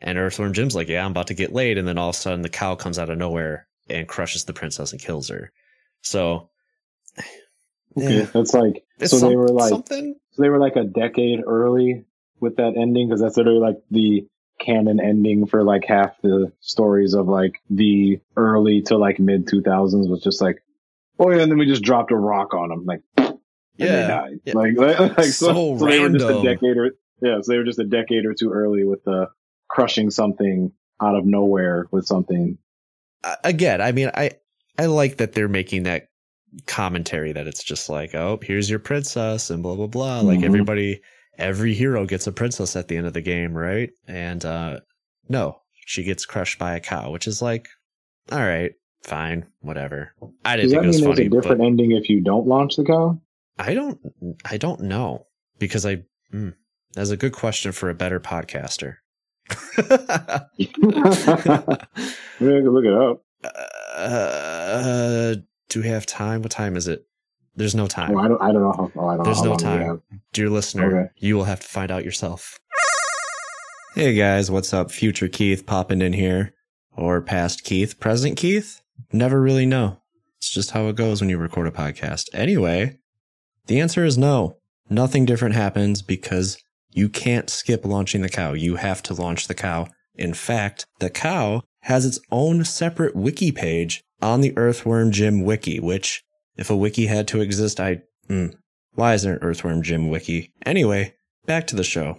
and 0.00 0.16
Earthworm 0.18 0.52
Jim's 0.54 0.74
like, 0.74 0.88
"Yeah, 0.88 1.04
I'm 1.04 1.10
about 1.10 1.26
to 1.26 1.34
get 1.34 1.52
laid," 1.52 1.76
and 1.78 1.86
then 1.86 1.98
all 1.98 2.08
of 2.10 2.16
a 2.16 2.18
sudden 2.18 2.42
the 2.42 2.48
cow 2.48 2.74
comes 2.74 2.98
out 2.98 3.10
of 3.10 3.18
nowhere 3.18 3.68
and 3.90 4.08
crushes 4.08 4.44
the 4.44 4.52
princess 4.54 4.92
and 4.92 5.00
kills 5.00 5.28
her. 5.28 5.52
So 6.02 6.48
okay. 7.98 8.18
Yeah. 8.20 8.24
that's 8.32 8.54
like 8.54 8.84
it's 8.98 9.10
so 9.10 9.18
some- 9.18 9.28
they 9.30 9.36
were 9.36 9.48
like 9.48 9.70
something. 9.70 10.14
so 10.32 10.42
they 10.42 10.48
were 10.48 10.58
like 10.58 10.76
a 10.76 10.84
decade 10.84 11.40
early 11.46 12.04
with 12.40 12.56
that 12.56 12.74
ending 12.76 13.08
because 13.08 13.20
that's 13.20 13.36
literally 13.36 13.60
like 13.60 13.76
the 13.90 14.26
canon 14.58 15.00
ending 15.00 15.46
for 15.46 15.62
like 15.62 15.84
half 15.84 16.20
the 16.22 16.50
stories 16.60 17.14
of 17.14 17.28
like 17.28 17.60
the 17.68 18.18
early 18.36 18.80
to 18.80 18.96
like 18.96 19.18
mid 19.18 19.46
2000s 19.46 20.08
was 20.08 20.22
just 20.22 20.40
like 20.40 20.62
oh 21.18 21.30
yeah 21.30 21.42
and 21.42 21.50
then 21.50 21.58
we 21.58 21.66
just 21.66 21.82
dropped 21.82 22.10
a 22.10 22.16
rock 22.16 22.54
on 22.54 22.70
them 22.70 22.84
like 22.86 23.02
Yeah, 23.78 24.28
yeah. 24.44 24.54
Like, 24.54 24.72
like, 24.76 25.24
So 25.24 25.52
so, 25.52 25.78
so 25.78 25.86
they 25.86 26.00
were 26.00 26.08
just 26.08 26.24
a 26.24 26.42
decade 26.42 26.76
or 26.78 26.92
yeah, 27.20 27.40
so 27.42 27.52
they 27.52 27.58
were 27.58 27.64
just 27.64 27.78
a 27.78 27.84
decade 27.84 28.24
or 28.24 28.32
two 28.32 28.50
early 28.50 28.84
with 28.84 29.04
the 29.04 29.28
crushing 29.68 30.10
something 30.10 30.72
out 31.00 31.14
of 31.14 31.26
nowhere 31.26 31.86
with 31.90 32.06
something. 32.06 32.56
Uh, 33.22 33.36
again, 33.44 33.82
I 33.82 33.92
mean, 33.92 34.10
I 34.14 34.30
I 34.78 34.86
like 34.86 35.18
that 35.18 35.34
they're 35.34 35.48
making 35.48 35.82
that 35.82 36.08
commentary 36.66 37.32
that 37.32 37.46
it's 37.46 37.62
just 37.62 37.90
like, 37.90 38.14
oh, 38.14 38.38
here's 38.42 38.70
your 38.70 38.78
princess 38.78 39.50
and 39.50 39.62
blah 39.62 39.74
blah 39.74 39.86
blah. 39.88 40.20
Like 40.20 40.40
Mhm. 40.40 40.44
everybody, 40.44 41.02
every 41.38 41.74
hero 41.74 42.06
gets 42.06 42.26
a 42.26 42.32
princess 42.32 42.76
at 42.76 42.88
the 42.88 42.96
end 42.96 43.06
of 43.06 43.12
the 43.12 43.20
game, 43.20 43.54
right? 43.54 43.90
And 44.06 44.44
uh 44.44 44.80
no, 45.28 45.60
she 45.86 46.02
gets 46.04 46.24
crushed 46.26 46.58
by 46.58 46.76
a 46.76 46.80
cow, 46.80 47.10
which 47.10 47.26
is 47.26 47.42
like, 47.42 47.68
all 48.30 48.38
right, 48.38 48.72
fine, 49.02 49.46
whatever. 49.60 50.12
I 50.44 50.56
didn't 50.56 50.70
Does 50.70 50.72
that 50.72 50.76
think 50.76 50.84
it 50.84 50.86
was 50.86 51.00
there's 51.00 51.16
funny, 51.16 51.26
a 51.26 51.30
different 51.30 51.62
ending 51.62 51.92
if 51.92 52.08
you 52.08 52.20
don't 52.20 52.46
launch 52.46 52.76
the 52.76 52.84
cow? 52.84 53.20
I 53.58 53.74
don't, 53.74 53.98
I 54.44 54.56
don't 54.56 54.82
know 54.82 55.26
because 55.58 55.86
I. 55.86 56.04
Mm, 56.32 56.54
that's 56.92 57.10
a 57.10 57.16
good 57.16 57.32
question 57.32 57.72
for 57.72 57.88
a 57.88 57.94
better 57.94 58.20
podcaster. 58.20 58.96
Maybe 59.48 59.88
I 59.88 60.46
can 62.38 62.70
look 62.70 62.84
it 62.84 62.94
up. 62.94 63.22
uh, 63.96 65.34
do 65.68 65.82
we 65.82 65.88
have 65.88 66.06
time? 66.06 66.42
What 66.42 66.50
time 66.50 66.76
is 66.76 66.88
it? 66.88 67.06
There's 67.56 67.74
no 67.74 67.86
time. 67.86 68.14
Oh, 68.14 68.18
I 68.20 68.28
don't. 68.28 68.42
I 68.42 68.52
don't 68.52 68.62
know. 68.62 68.72
How, 68.72 68.92
oh, 68.96 69.06
I 69.08 69.16
don't 69.16 69.24
There's 69.24 69.42
no 69.42 69.56
time. 69.56 70.02
Dear 70.32 70.50
listener, 70.50 71.00
Okay. 71.00 71.10
you 71.16 71.36
will 71.36 71.44
have 71.44 71.60
to 71.60 71.66
find 71.66 71.90
out 71.90 72.04
yourself. 72.04 72.58
Hey 73.94 74.12
guys, 74.14 74.50
what's 74.50 74.74
up? 74.74 74.90
Future 74.90 75.28
Keith 75.28 75.64
popping 75.64 76.02
in 76.02 76.12
here. 76.12 76.52
Or 76.96 77.20
past 77.22 77.64
Keith, 77.64 77.98
present 77.98 78.36
Keith? 78.36 78.80
Never 79.12 79.40
really 79.40 79.64
know. 79.66 80.00
It's 80.38 80.50
just 80.50 80.72
how 80.72 80.88
it 80.88 80.96
goes 80.96 81.20
when 81.20 81.30
you 81.30 81.38
record 81.38 81.66
a 81.66 81.70
podcast. 81.70 82.26
Anyway, 82.34 82.98
the 83.66 83.80
answer 83.80 84.04
is 84.04 84.18
no. 84.18 84.58
Nothing 84.90 85.24
different 85.24 85.54
happens 85.54 86.02
because 86.02 86.58
you 86.90 87.08
can't 87.08 87.48
skip 87.50 87.84
launching 87.84 88.20
the 88.22 88.28
cow. 88.28 88.52
You 88.52 88.76
have 88.76 89.02
to 89.04 89.14
launch 89.14 89.48
the 89.48 89.54
cow. 89.54 89.88
In 90.14 90.34
fact, 90.34 90.86
the 91.00 91.10
cow 91.10 91.62
has 91.82 92.04
its 92.04 92.20
own 92.30 92.64
separate 92.64 93.16
wiki 93.16 93.50
page 93.52 94.02
on 94.22 94.40
the 94.42 94.56
Earthworm 94.56 95.10
Jim 95.10 95.42
wiki, 95.44 95.78
which, 95.80 96.22
if 96.56 96.70
a 96.70 96.76
wiki 96.76 97.06
had 97.06 97.28
to 97.28 97.40
exist, 97.40 97.80
I, 97.80 98.02
mm, 98.28 98.54
why 98.94 99.14
isn't 99.14 99.30
an 99.30 99.38
Earthworm 99.42 99.82
Jim 99.82 100.08
wiki? 100.08 100.52
Anyway, 100.64 101.14
back 101.46 101.66
to 101.68 101.76
the 101.76 101.84
show. 101.84 102.18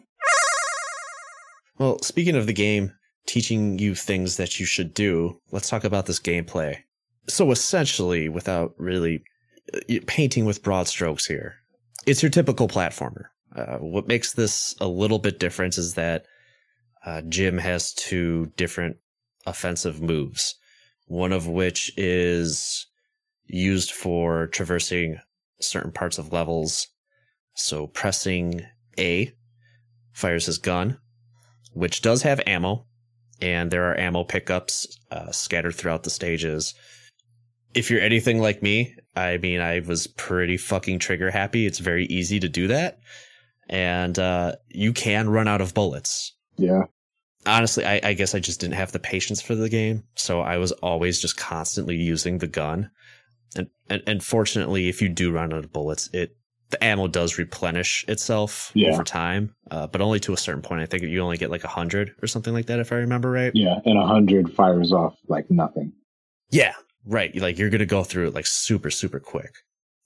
Well, 1.77 1.99
speaking 2.01 2.35
of 2.35 2.47
the 2.47 2.53
game 2.53 2.93
teaching 3.27 3.77
you 3.77 3.93
things 3.93 4.37
that 4.37 4.59
you 4.59 4.65
should 4.65 4.93
do, 4.93 5.39
let's 5.51 5.69
talk 5.69 5.83
about 5.83 6.05
this 6.05 6.19
gameplay. 6.19 6.77
So 7.27 7.51
essentially, 7.51 8.29
without 8.29 8.73
really 8.77 9.23
uh, 9.73 9.99
painting 10.07 10.45
with 10.45 10.63
broad 10.63 10.87
strokes 10.87 11.25
here, 11.25 11.55
it's 12.05 12.23
your 12.23 12.29
typical 12.31 12.67
platformer. 12.67 13.25
Uh, 13.55 13.77
what 13.77 14.07
makes 14.07 14.33
this 14.33 14.75
a 14.79 14.87
little 14.87 15.19
bit 15.19 15.39
different 15.39 15.77
is 15.77 15.95
that 15.95 16.25
uh, 17.05 17.21
Jim 17.27 17.57
has 17.57 17.93
two 17.93 18.51
different 18.55 18.97
offensive 19.45 20.01
moves, 20.01 20.55
one 21.07 21.31
of 21.31 21.47
which 21.47 21.91
is 21.97 22.85
used 23.47 23.91
for 23.91 24.47
traversing 24.47 25.19
certain 25.59 25.91
parts 25.91 26.17
of 26.17 26.31
levels. 26.31 26.87
So 27.53 27.87
pressing 27.87 28.61
A 28.99 29.33
fires 30.13 30.45
his 30.45 30.57
gun, 30.57 30.99
which 31.73 32.01
does 32.01 32.23
have 32.23 32.41
ammo, 32.45 32.85
and 33.41 33.71
there 33.71 33.89
are 33.89 33.99
ammo 33.99 34.23
pickups 34.23 34.87
uh, 35.11 35.31
scattered 35.31 35.75
throughout 35.75 36.03
the 36.03 36.09
stages. 36.09 36.73
If 37.73 37.89
you're 37.89 38.01
anything 38.01 38.39
like 38.39 38.63
me, 38.63 38.95
I 39.15 39.37
mean, 39.37 39.61
I 39.61 39.79
was 39.79 40.07
pretty 40.07 40.57
fucking 40.57 40.99
trigger 40.99 41.29
happy. 41.31 41.65
It's 41.65 41.79
very 41.79 42.05
easy 42.05 42.39
to 42.39 42.49
do 42.49 42.67
that. 42.67 42.99
And 43.69 44.17
uh, 44.17 44.55
you 44.69 44.93
can 44.93 45.29
run 45.29 45.47
out 45.47 45.61
of 45.61 45.73
bullets. 45.73 46.33
Yeah. 46.57 46.83
Honestly, 47.45 47.85
I, 47.85 47.99
I 48.03 48.13
guess 48.13 48.33
I 48.33 48.39
just 48.39 48.59
didn't 48.59 48.75
have 48.75 48.91
the 48.91 48.99
patience 48.99 49.41
for 49.41 49.55
the 49.55 49.69
game. 49.69 50.03
So 50.15 50.41
I 50.41 50.57
was 50.57 50.71
always 50.71 51.21
just 51.21 51.37
constantly 51.37 51.95
using 51.95 52.37
the 52.37 52.47
gun. 52.47 52.89
And, 53.55 53.67
and, 53.89 54.03
and 54.07 54.23
fortunately, 54.23 54.89
if 54.89 55.01
you 55.01 55.09
do 55.09 55.31
run 55.31 55.53
out 55.53 55.63
of 55.63 55.71
bullets, 55.73 56.09
it 56.13 56.35
the 56.69 56.83
ammo 56.83 57.07
does 57.07 57.37
replenish 57.37 58.03
itself 58.09 58.71
Yeah. 58.75 58.89
over 58.91 59.05
time, 59.05 59.55
uh, 59.71 59.87
but 59.87 60.01
only 60.01 60.19
to 60.19 60.33
a 60.33 60.37
certain 60.37 60.61
point. 60.61 60.81
I 60.81 60.85
think 60.85 61.03
you 61.03 61.21
only 61.21 61.37
get 61.37 61.49
like 61.49 61.63
a 61.63 61.69
hundred 61.69 62.13
or 62.21 62.27
something 62.27 62.53
like 62.53 62.65
that, 62.65 62.79
if 62.79 62.91
I 62.91 62.95
remember 62.95 63.31
right. 63.31 63.53
Yeah. 63.55 63.79
And 63.85 63.97
a 63.97 64.05
hundred 64.05 64.53
fires 64.53 64.91
off 64.91 65.15
like 65.29 65.49
nothing. 65.49 65.93
Yeah, 66.51 66.73
right. 67.05 67.33
Like 67.35 67.57
you're 67.57 67.69
going 67.69 67.79
to 67.79 67.85
go 67.85 68.03
through 68.03 68.27
it 68.27 68.33
like 68.33 68.45
super, 68.47 68.89
super 68.91 69.21
quick. 69.21 69.53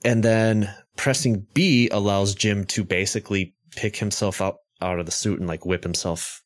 And 0.05 0.21
then 0.21 0.71
pressing 0.97 1.47
B 1.55 1.89
allows 1.91 2.35
Jim 2.35 2.65
to 2.65 2.83
basically 2.83 3.55
pick 3.75 3.95
himself 3.95 4.39
up 4.39 4.59
out 4.81 4.99
of 4.99 5.07
the 5.07 5.11
suit 5.11 5.39
and 5.39 5.47
like 5.47 5.65
whip 5.65 5.81
himself, 5.81 6.43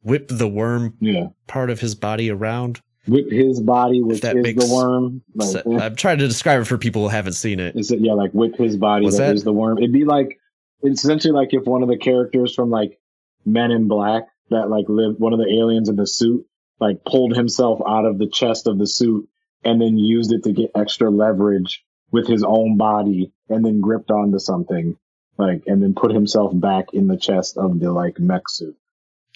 whip 0.00 0.28
the 0.28 0.48
worm 0.48 0.96
Yeah. 0.98 1.26
part 1.46 1.68
of 1.68 1.80
his 1.80 1.94
body 1.94 2.30
around. 2.30 2.80
Whip 3.06 3.30
his 3.30 3.60
body, 3.60 4.00
which 4.00 4.20
that 4.20 4.36
is 4.36 4.42
makes 4.42 4.64
the 4.64 4.72
worm. 4.72 5.22
Like, 5.34 5.56
eh, 5.56 5.84
I'm 5.84 5.96
trying 5.96 6.18
to 6.18 6.28
describe 6.28 6.60
it 6.60 6.64
for 6.66 6.78
people 6.78 7.02
who 7.02 7.08
haven't 7.08 7.32
seen 7.32 7.58
it. 7.58 7.74
is 7.74 7.90
it, 7.90 8.00
yeah, 8.00 8.12
like 8.12 8.30
whip 8.32 8.56
his 8.56 8.76
body. 8.76 9.06
What's 9.06 9.16
that 9.18 9.34
is 9.34 9.42
the 9.42 9.52
worm. 9.52 9.78
It'd 9.78 9.92
be 9.92 10.04
like 10.04 10.38
it's 10.82 11.04
essentially 11.04 11.32
like 11.32 11.52
if 11.52 11.64
one 11.64 11.82
of 11.82 11.88
the 11.88 11.96
characters 11.96 12.54
from 12.54 12.70
like 12.70 12.98
Men 13.44 13.72
in 13.72 13.88
Black 13.88 14.24
that 14.50 14.68
like 14.68 14.84
lived 14.88 15.18
one 15.18 15.32
of 15.32 15.38
the 15.38 15.48
aliens 15.48 15.88
in 15.88 15.96
the 15.96 16.06
suit 16.06 16.46
like 16.78 17.04
pulled 17.04 17.36
himself 17.36 17.80
out 17.86 18.04
of 18.04 18.18
the 18.18 18.28
chest 18.28 18.66
of 18.66 18.78
the 18.78 18.86
suit 18.86 19.28
and 19.64 19.80
then 19.80 19.96
used 19.96 20.32
it 20.32 20.44
to 20.44 20.52
get 20.52 20.72
extra 20.74 21.10
leverage 21.10 21.84
with 22.10 22.26
his 22.26 22.44
own 22.44 22.76
body 22.76 23.32
and 23.48 23.64
then 23.64 23.80
gripped 23.80 24.10
onto 24.10 24.38
something 24.38 24.96
like 25.38 25.62
and 25.66 25.82
then 25.82 25.94
put 25.94 26.12
himself 26.12 26.52
back 26.54 26.86
in 26.92 27.06
the 27.06 27.16
chest 27.16 27.56
of 27.56 27.78
the 27.80 27.90
like 27.90 28.18
mech 28.18 28.48
suit. 28.48 28.76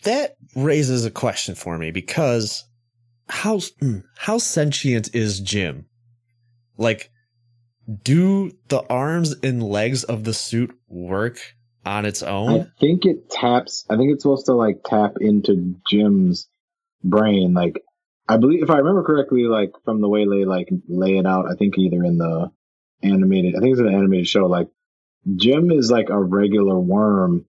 That 0.02 0.36
raises 0.54 1.04
a 1.04 1.10
question 1.10 1.54
for 1.54 1.78
me 1.78 1.90
because 1.90 2.64
how 3.28 3.56
mm, 3.56 4.02
how 4.16 4.38
sentient 4.38 5.14
is 5.14 5.40
Jim? 5.40 5.86
Like, 6.76 7.10
do 8.02 8.52
the 8.68 8.82
arms 8.90 9.34
and 9.42 9.62
legs 9.62 10.04
of 10.04 10.24
the 10.24 10.34
suit 10.34 10.76
work 10.88 11.38
on 11.84 12.04
its 12.04 12.22
own? 12.22 12.60
I 12.60 12.66
think 12.80 13.04
it 13.04 13.30
taps. 13.30 13.84
I 13.88 13.96
think 13.96 14.12
it's 14.12 14.22
supposed 14.22 14.46
to 14.46 14.54
like 14.54 14.82
tap 14.84 15.14
into 15.20 15.76
Jim's 15.88 16.48
brain. 17.02 17.54
Like, 17.54 17.82
I 18.28 18.36
believe 18.36 18.62
if 18.62 18.70
I 18.70 18.78
remember 18.78 19.04
correctly, 19.04 19.44
like 19.44 19.72
from 19.84 20.00
the 20.00 20.08
way 20.08 20.26
they 20.26 20.44
like 20.44 20.68
lay 20.88 21.16
it 21.16 21.26
out, 21.26 21.46
I 21.50 21.54
think 21.54 21.78
either 21.78 22.02
in 22.04 22.18
the 22.18 22.50
animated, 23.02 23.56
I 23.56 23.60
think 23.60 23.72
it's 23.72 23.82
the 23.82 23.88
animated 23.88 24.28
show. 24.28 24.46
Like, 24.46 24.68
Jim 25.34 25.70
is 25.70 25.90
like 25.90 26.10
a 26.10 26.22
regular 26.22 26.78
worm 26.78 27.46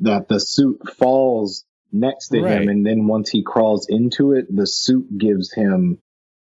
that 0.00 0.28
the 0.28 0.40
suit 0.40 0.80
falls 0.96 1.64
next 1.92 2.28
to 2.28 2.40
Right. 2.40 2.60
him, 2.62 2.68
and 2.68 2.84
then 2.84 3.06
once 3.06 3.30
he 3.30 3.42
crawls 3.42 3.86
into 3.88 4.32
it, 4.32 4.54
the 4.54 4.66
suit 4.66 5.16
gives 5.16 5.52
him 5.52 5.98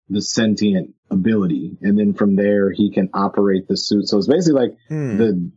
the 0.09 0.21
sentient 0.23 0.95
ability, 1.11 1.79
and 1.81 1.99
then 1.99 2.13
from 2.13 2.37
there 2.37 2.71
he 2.71 2.91
can 2.91 3.09
operate 3.15 3.67
the 3.69 3.77
suit. 3.77 4.09
So 4.09 4.19
it's 4.19 4.27
basically 4.29 4.61
like 4.61 4.77
Hmm. 4.89 5.17
the 5.17 5.51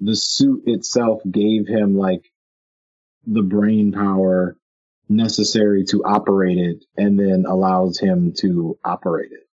the 0.00 0.16
suit 0.16 0.62
itself 0.66 1.20
gave 1.30 1.66
him 1.68 1.96
like 1.96 2.24
the 3.24 3.42
brain 3.42 3.92
power 3.92 4.56
necessary 5.08 5.84
to 5.84 6.02
operate 6.04 6.58
it 6.58 6.84
and 6.96 7.18
then 7.18 7.44
allows 7.46 7.98
him 7.98 8.32
to 8.38 8.76
operate 8.84 9.30
it. 9.30 9.46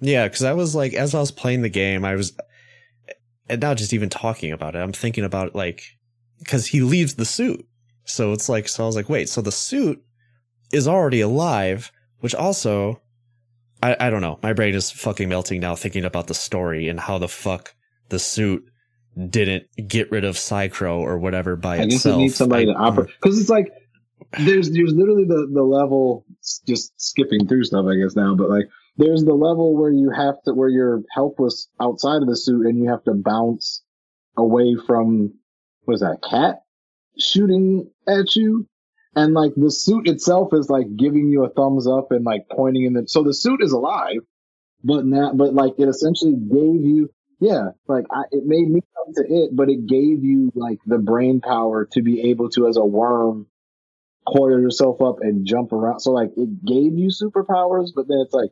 Yeah, 0.00 0.26
because 0.26 0.42
I 0.42 0.52
was 0.52 0.74
like, 0.74 0.94
as 0.94 1.14
I 1.14 1.20
was 1.20 1.30
playing 1.30 1.62
the 1.62 1.68
game, 1.68 2.04
I 2.04 2.16
was, 2.16 2.32
and 3.48 3.60
not 3.60 3.76
just 3.76 3.92
even 3.92 4.08
talking 4.08 4.50
about 4.52 4.74
it, 4.74 4.78
I'm 4.78 4.92
thinking 4.92 5.24
about 5.24 5.54
like, 5.54 5.82
because 6.40 6.66
he 6.66 6.80
leaves 6.80 7.14
the 7.14 7.24
suit. 7.24 7.64
So 8.04 8.32
it's 8.32 8.48
like, 8.48 8.68
so 8.68 8.84
I 8.84 8.86
was 8.86 8.96
like, 8.96 9.08
wait, 9.08 9.28
so 9.28 9.40
the 9.40 9.52
suit 9.52 10.02
is 10.72 10.86
already 10.88 11.20
alive, 11.20 11.90
which 12.20 12.34
also, 12.34 13.00
I, 13.82 13.96
I 13.98 14.10
don't 14.10 14.20
know, 14.20 14.38
my 14.42 14.52
brain 14.52 14.74
is 14.74 14.90
fucking 14.90 15.28
melting 15.28 15.60
now 15.60 15.74
thinking 15.74 16.04
about 16.04 16.26
the 16.26 16.34
story 16.34 16.88
and 16.88 17.00
how 17.00 17.18
the 17.18 17.28
fuck 17.28 17.74
the 18.08 18.18
suit 18.18 18.64
didn't 19.30 19.64
get 19.88 20.10
rid 20.10 20.24
of 20.24 20.34
Psycrow 20.36 20.98
or 20.98 21.18
whatever 21.18 21.56
by 21.56 21.76
I 21.76 21.84
guess 21.84 21.96
itself. 21.96 22.16
it 22.16 22.18
needs 22.18 22.34
somebody 22.34 22.62
I- 22.64 22.72
to 22.72 22.78
operate 22.78 23.10
because 23.20 23.40
it's 23.40 23.50
like 23.50 23.68
there's 24.40 24.70
there's 24.72 24.92
literally 24.92 25.24
the 25.24 25.48
the 25.52 25.62
level 25.62 26.24
just 26.66 26.92
skipping 27.00 27.46
through 27.46 27.64
stuff 27.64 27.86
I 27.88 27.94
guess 27.94 28.16
now, 28.16 28.34
but 28.34 28.50
like 28.50 28.64
there's 28.96 29.24
the 29.24 29.34
level 29.34 29.76
where 29.76 29.92
you 29.92 30.10
have 30.10 30.42
to 30.44 30.52
where 30.54 30.68
you're 30.68 31.02
helpless 31.14 31.68
outside 31.80 32.22
of 32.22 32.28
the 32.28 32.36
suit 32.36 32.66
and 32.66 32.78
you 32.78 32.90
have 32.90 33.04
to 33.04 33.14
bounce 33.14 33.82
away 34.36 34.76
from 34.86 35.32
what 35.84 35.94
is 35.94 36.00
that 36.00 36.18
a 36.22 36.28
cat 36.28 36.63
shooting 37.18 37.90
at 38.06 38.36
you. 38.36 38.66
And 39.16 39.32
like 39.34 39.52
the 39.56 39.70
suit 39.70 40.08
itself 40.08 40.52
is 40.52 40.68
like 40.68 40.96
giving 40.96 41.28
you 41.28 41.44
a 41.44 41.48
thumbs 41.50 41.86
up 41.86 42.10
and 42.10 42.24
like 42.24 42.48
pointing 42.50 42.84
in 42.84 42.94
the 42.94 43.06
so 43.06 43.22
the 43.22 43.32
suit 43.32 43.62
is 43.62 43.70
alive 43.70 44.18
but 44.82 45.06
now 45.06 45.32
but 45.32 45.54
like 45.54 45.74
it 45.78 45.88
essentially 45.88 46.34
gave 46.34 46.84
you 46.84 47.08
yeah 47.40 47.68
like 47.86 48.04
I, 48.10 48.22
it 48.32 48.44
made 48.44 48.68
me 48.68 48.80
come 48.80 49.14
to 49.14 49.34
it 49.34 49.50
but 49.54 49.70
it 49.70 49.86
gave 49.86 50.24
you 50.24 50.52
like 50.56 50.78
the 50.86 50.98
brain 50.98 51.40
power 51.40 51.86
to 51.92 52.02
be 52.02 52.30
able 52.30 52.50
to 52.50 52.66
as 52.68 52.76
a 52.76 52.84
worm 52.84 53.46
coil 54.26 54.60
yourself 54.60 55.02
up 55.02 55.16
and 55.20 55.46
jump 55.46 55.72
around. 55.72 56.00
So 56.00 56.12
like 56.12 56.30
it 56.36 56.64
gave 56.64 56.98
you 56.98 57.08
superpowers 57.08 57.90
but 57.94 58.08
then 58.08 58.18
it's 58.20 58.34
like 58.34 58.50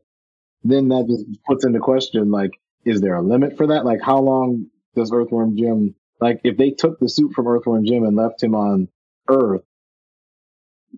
then 0.64 0.88
that 0.88 1.06
just 1.08 1.26
puts 1.44 1.64
into 1.64 1.80
question 1.80 2.30
like 2.30 2.52
is 2.84 3.00
there 3.00 3.16
a 3.16 3.22
limit 3.22 3.56
for 3.56 3.68
that? 3.68 3.84
Like 3.84 4.00
how 4.02 4.20
long 4.20 4.66
does 4.96 5.12
earthworm 5.12 5.56
jim 5.56 5.94
like 6.22 6.40
if 6.44 6.56
they 6.56 6.70
took 6.70 6.98
the 7.00 7.08
suit 7.08 7.32
from 7.32 7.46
earthworm 7.48 7.84
jim 7.84 8.04
and 8.04 8.16
left 8.16 8.42
him 8.42 8.54
on 8.54 8.88
earth 9.28 9.62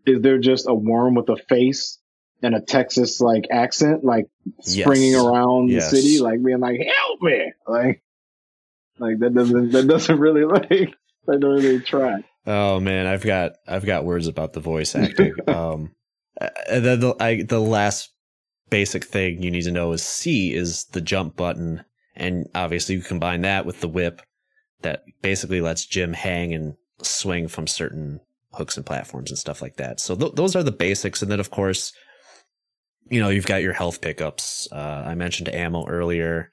is 0.07 0.20
there 0.22 0.39
just 0.39 0.68
a 0.68 0.75
worm 0.75 1.14
with 1.14 1.29
a 1.29 1.37
face 1.49 1.99
and 2.43 2.55
a 2.55 2.61
texas 2.61 3.20
like 3.20 3.47
accent 3.51 4.05
like 4.05 4.27
Yes. 4.59 4.83
springing 4.85 5.14
around 5.14 5.70
Yes. 5.70 5.91
the 5.91 5.97
city 5.97 6.18
like 6.20 6.43
being 6.45 6.61
like 6.61 6.81
help 6.81 7.22
me 7.22 7.53
like 7.66 8.03
like 8.99 9.18
that 9.20 9.35
doesn't 9.35 9.72
that 9.72 9.87
doesn't 9.87 10.18
really 10.18 10.45
like 10.57 10.68
that 11.27 11.41
doesn't 11.41 11.64
really 11.64 11.81
track 11.81 12.20
Oh 12.47 12.79
man, 12.79 13.07
I've 13.07 13.25
got 13.25 13.53
I've 13.66 13.87
got 13.87 14.05
words 14.05 14.27
about 14.27 14.53
the 14.53 14.61
voice 14.61 14.95
acting. 15.05 15.35
um, 15.49 15.93
uh, 16.39 16.51
and 16.68 16.85
then 16.85 17.01
the 17.01 17.14
I, 17.18 17.43
the 17.43 17.59
last 17.59 18.11
basic 18.68 19.05
thing 19.05 19.43
you 19.43 19.51
need 19.51 19.62
to 19.62 19.70
know 19.70 19.93
is 19.93 20.03
C 20.03 20.53
is 20.53 20.85
the 20.93 21.01
jump 21.01 21.37
button, 21.37 21.83
and 22.14 22.47
obviously 22.55 22.97
you 22.97 23.01
combine 23.01 23.41
that 23.43 23.64
with 23.64 23.81
the 23.81 23.89
whip 23.89 24.20
that 24.85 25.05
basically 25.20 25.61
lets 25.61 25.85
Jim 25.85 26.12
hang 26.12 26.55
and 26.55 26.76
swing 27.03 27.49
from 27.49 27.66
certain 27.66 28.20
hooks 28.53 28.76
and 28.76 28.87
platforms 28.87 29.30
and 29.30 29.39
stuff 29.39 29.61
like 29.61 29.76
that. 29.76 30.01
So 30.01 30.14
th- 30.14 30.35
those 30.35 30.55
are 30.55 30.62
the 30.62 30.70
basics. 30.70 31.20
And 31.20 31.30
then 31.30 31.41
of 31.41 31.51
course, 31.51 31.93
you 33.11 33.20
know, 33.20 33.28
you've 33.28 33.47
got 33.47 33.62
your 33.62 33.72
health 33.72 34.01
pickups. 34.01 34.68
Uh, 34.72 35.03
I 35.07 35.14
mentioned 35.14 35.49
ammo 35.49 35.87
earlier. 35.87 36.51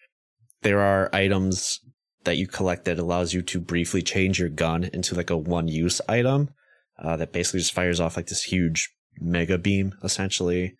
There 0.64 0.82
are 0.82 1.10
items 1.14 1.80
that 2.24 2.38
you 2.38 2.48
collect 2.48 2.86
that 2.86 3.00
allows 3.00 3.34
you 3.34 3.42
to 3.42 3.60
briefly 3.60 4.02
change 4.02 4.40
your 4.40 4.50
gun 4.50 4.84
into 4.84 5.16
like 5.16 5.30
a 5.30 5.38
one 5.38 5.68
use 5.68 6.02
item 6.10 6.50
uh, 7.00 7.18
that 7.18 7.32
basically 7.32 7.60
just 7.62 7.74
fires 7.74 8.00
off 8.00 8.18
like 8.18 8.28
this 8.28 8.44
huge 8.44 8.90
mega 9.20 9.58
beam 9.58 9.94
essentially. 10.04 10.76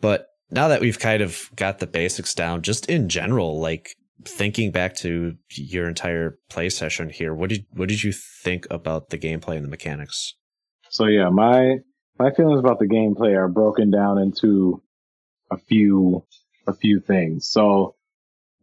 But 0.00 0.26
now 0.50 0.68
that 0.68 0.80
we've 0.80 0.98
kind 0.98 1.22
of 1.22 1.50
got 1.54 1.78
the 1.78 1.86
basics 1.86 2.34
down, 2.34 2.62
just 2.62 2.86
in 2.86 3.08
general, 3.08 3.60
like 3.60 3.94
thinking 4.24 4.70
back 4.70 4.96
to 4.96 5.36
your 5.50 5.88
entire 5.88 6.38
play 6.48 6.68
session 6.68 7.10
here, 7.10 7.34
what 7.34 7.50
did 7.50 7.66
what 7.72 7.88
did 7.88 8.02
you 8.02 8.12
think 8.12 8.66
about 8.70 9.10
the 9.10 9.18
gameplay 9.18 9.56
and 9.56 9.64
the 9.64 9.70
mechanics? 9.70 10.34
So 10.90 11.06
yeah, 11.06 11.28
my 11.30 11.78
my 12.18 12.32
feelings 12.32 12.60
about 12.60 12.78
the 12.78 12.88
gameplay 12.88 13.36
are 13.36 13.48
broken 13.48 13.90
down 13.90 14.18
into 14.18 14.82
a 15.50 15.56
few 15.56 16.24
a 16.66 16.74
few 16.74 17.00
things. 17.00 17.48
So 17.48 17.96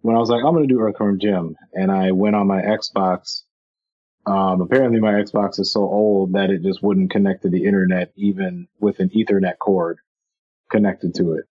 when 0.01 0.15
I 0.15 0.19
was 0.19 0.29
like, 0.29 0.43
I'm 0.43 0.53
gonna 0.53 0.67
do 0.67 0.79
Earthworm 0.79 1.19
Jim, 1.19 1.55
and 1.73 1.91
I 1.91 2.11
went 2.11 2.35
on 2.35 2.47
my 2.47 2.61
Xbox. 2.61 3.43
Um, 4.25 4.59
apparently 4.59 4.99
my 4.99 5.13
Xbox 5.13 5.57
is 5.59 5.71
so 5.71 5.81
old 5.81 6.33
that 6.33 6.49
it 6.49 6.61
just 6.61 6.83
wouldn't 6.83 7.11
connect 7.11 7.43
to 7.43 7.49
the 7.49 7.63
internet, 7.63 8.11
even 8.17 8.67
with 8.79 8.99
an 8.99 9.09
Ethernet 9.09 9.57
cord 9.57 9.99
connected 10.69 11.15
to 11.15 11.33
it. 11.33 11.45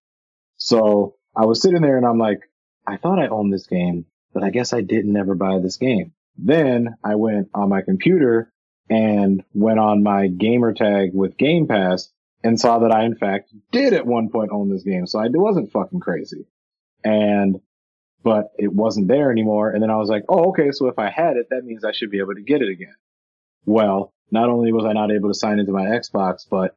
So 0.57 1.15
I 1.35 1.45
was 1.45 1.61
sitting 1.61 1.81
there 1.81 1.97
and 1.97 2.05
I'm 2.05 2.19
like, 2.19 2.41
I 2.87 2.97
thought 2.97 3.19
I 3.19 3.27
owned 3.27 3.53
this 3.53 3.67
game, 3.67 4.05
but 4.33 4.43
I 4.43 4.49
guess 4.49 4.73
I 4.73 4.81
didn't 4.81 5.17
ever 5.17 5.35
buy 5.35 5.59
this 5.59 5.77
game. 5.77 6.13
Then 6.37 6.95
I 7.03 7.15
went 7.15 7.49
on 7.53 7.69
my 7.69 7.81
computer 7.81 8.51
and 8.89 9.43
went 9.53 9.79
on 9.79 10.03
my 10.03 10.27
gamer 10.27 10.73
tag 10.73 11.13
with 11.13 11.37
Game 11.37 11.67
Pass 11.67 12.09
and 12.43 12.59
saw 12.59 12.79
that 12.79 12.91
I 12.91 13.03
in 13.03 13.15
fact 13.15 13.53
did 13.71 13.93
at 13.93 14.05
one 14.05 14.29
point 14.29 14.51
own 14.51 14.69
this 14.69 14.83
game. 14.83 15.05
So 15.05 15.19
I 15.19 15.27
wasn't 15.29 15.71
fucking 15.71 15.99
crazy. 15.99 16.45
And 17.03 17.59
but 18.23 18.51
it 18.57 18.71
wasn't 18.71 19.07
there 19.07 19.31
anymore. 19.31 19.69
And 19.69 19.81
then 19.81 19.91
I 19.91 19.97
was 19.97 20.09
like, 20.09 20.23
oh, 20.29 20.49
okay. 20.49 20.71
So 20.71 20.87
if 20.87 20.99
I 20.99 21.09
had 21.09 21.37
it, 21.37 21.47
that 21.49 21.63
means 21.63 21.83
I 21.83 21.91
should 21.91 22.11
be 22.11 22.19
able 22.19 22.35
to 22.35 22.41
get 22.41 22.61
it 22.61 22.69
again. 22.69 22.95
Well, 23.65 24.13
not 24.31 24.49
only 24.49 24.71
was 24.71 24.85
I 24.85 24.93
not 24.93 25.11
able 25.11 25.29
to 25.29 25.37
sign 25.37 25.59
into 25.59 25.71
my 25.71 25.85
Xbox, 25.85 26.45
but 26.49 26.75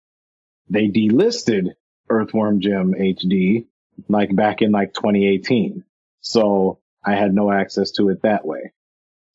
they 0.69 0.89
delisted 0.89 1.71
Earthworm 2.09 2.61
Jim 2.61 2.95
HD 2.95 3.67
like 4.09 4.35
back 4.35 4.63
in 4.63 4.71
like 4.73 4.95
2018. 4.95 5.85
So 6.21 6.81
I 7.05 7.15
had 7.15 7.35
no 7.35 7.51
access 7.51 7.93
to 7.93 8.11
it 8.11 8.23
that 8.23 8.45
way. 8.45 8.73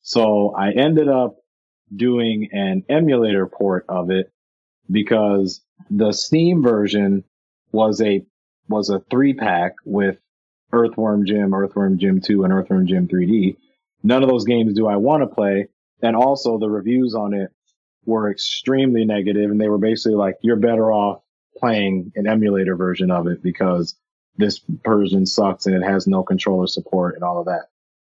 So 0.02 0.54
I 0.54 0.70
ended 0.72 1.08
up 1.08 1.36
doing 1.94 2.48
an 2.52 2.84
emulator 2.88 3.46
port 3.46 3.86
of 3.88 4.10
it 4.10 4.32
because 4.90 5.62
the 5.90 6.12
Steam 6.12 6.62
version 6.62 7.24
was 7.72 8.00
a 8.00 8.24
was 8.68 8.90
a 8.90 9.00
three 9.10 9.34
pack 9.34 9.74
with 9.84 10.18
Earthworm 10.72 11.26
Jim, 11.26 11.54
Earthworm 11.54 11.98
Jim 11.98 12.20
2, 12.20 12.44
and 12.44 12.52
Earthworm 12.52 12.86
Jim 12.86 13.08
3D. 13.08 13.56
None 14.02 14.22
of 14.22 14.28
those 14.28 14.44
games 14.44 14.74
do 14.74 14.86
I 14.86 14.96
want 14.96 15.22
to 15.22 15.34
play. 15.34 15.68
And 16.02 16.16
also 16.16 16.58
the 16.58 16.68
reviews 16.68 17.14
on 17.14 17.32
it 17.32 17.50
were 18.04 18.30
extremely 18.30 19.04
negative 19.04 19.50
and 19.50 19.60
they 19.60 19.68
were 19.68 19.78
basically 19.78 20.16
like, 20.16 20.36
you're 20.42 20.56
better 20.56 20.92
off 20.92 21.22
playing 21.56 22.12
an 22.16 22.26
emulator 22.26 22.76
version 22.76 23.10
of 23.10 23.26
it 23.26 23.42
because 23.42 23.96
this 24.38 24.60
version 24.84 25.26
sucks 25.26 25.66
and 25.66 25.74
it 25.74 25.86
has 25.86 26.06
no 26.06 26.22
controller 26.22 26.66
support 26.66 27.14
and 27.14 27.24
all 27.24 27.38
of 27.38 27.46
that. 27.46 27.66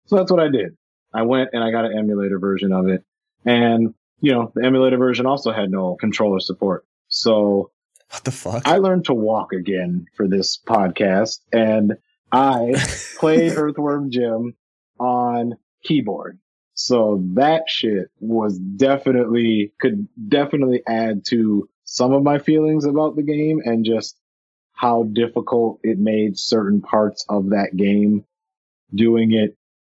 So 0.05 0.17
that's 0.17 0.31
what 0.31 0.39
I 0.39 0.49
did. 0.49 0.77
I 1.13 1.23
went 1.23 1.49
and 1.53 1.63
I 1.63 1.71
got 1.71 1.85
an 1.85 1.97
emulator 1.97 2.39
version 2.39 2.71
of 2.71 2.87
it. 2.87 3.03
And, 3.45 3.93
you 4.19 4.31
know, 4.31 4.51
the 4.53 4.65
emulator 4.65 4.97
version 4.97 5.25
also 5.25 5.51
had 5.51 5.69
no 5.69 5.95
controller 5.95 6.39
support. 6.39 6.85
So 7.07 7.71
what 8.11 8.23
the 8.23 8.31
fuck? 8.31 8.67
I 8.67 8.77
learned 8.77 9.05
to 9.05 9.13
walk 9.13 9.53
again 9.53 10.05
for 10.15 10.27
this 10.27 10.59
podcast 10.65 11.39
and 11.51 11.93
I 12.31 12.73
played 13.17 13.53
Earthworm 13.55 14.11
Jim 14.11 14.55
on 14.99 15.55
keyboard. 15.83 16.39
So 16.73 17.23
that 17.33 17.63
shit 17.67 18.09
was 18.19 18.57
definitely, 18.57 19.73
could 19.79 20.07
definitely 20.27 20.81
add 20.87 21.25
to 21.29 21.69
some 21.83 22.13
of 22.13 22.23
my 22.23 22.39
feelings 22.39 22.85
about 22.85 23.15
the 23.15 23.23
game 23.23 23.61
and 23.63 23.85
just 23.85 24.17
how 24.81 25.03
difficult 25.03 25.79
it 25.83 25.99
made 25.99 26.39
certain 26.39 26.81
parts 26.81 27.23
of 27.29 27.51
that 27.51 27.69
game 27.75 28.25
doing 28.91 29.31
it 29.31 29.55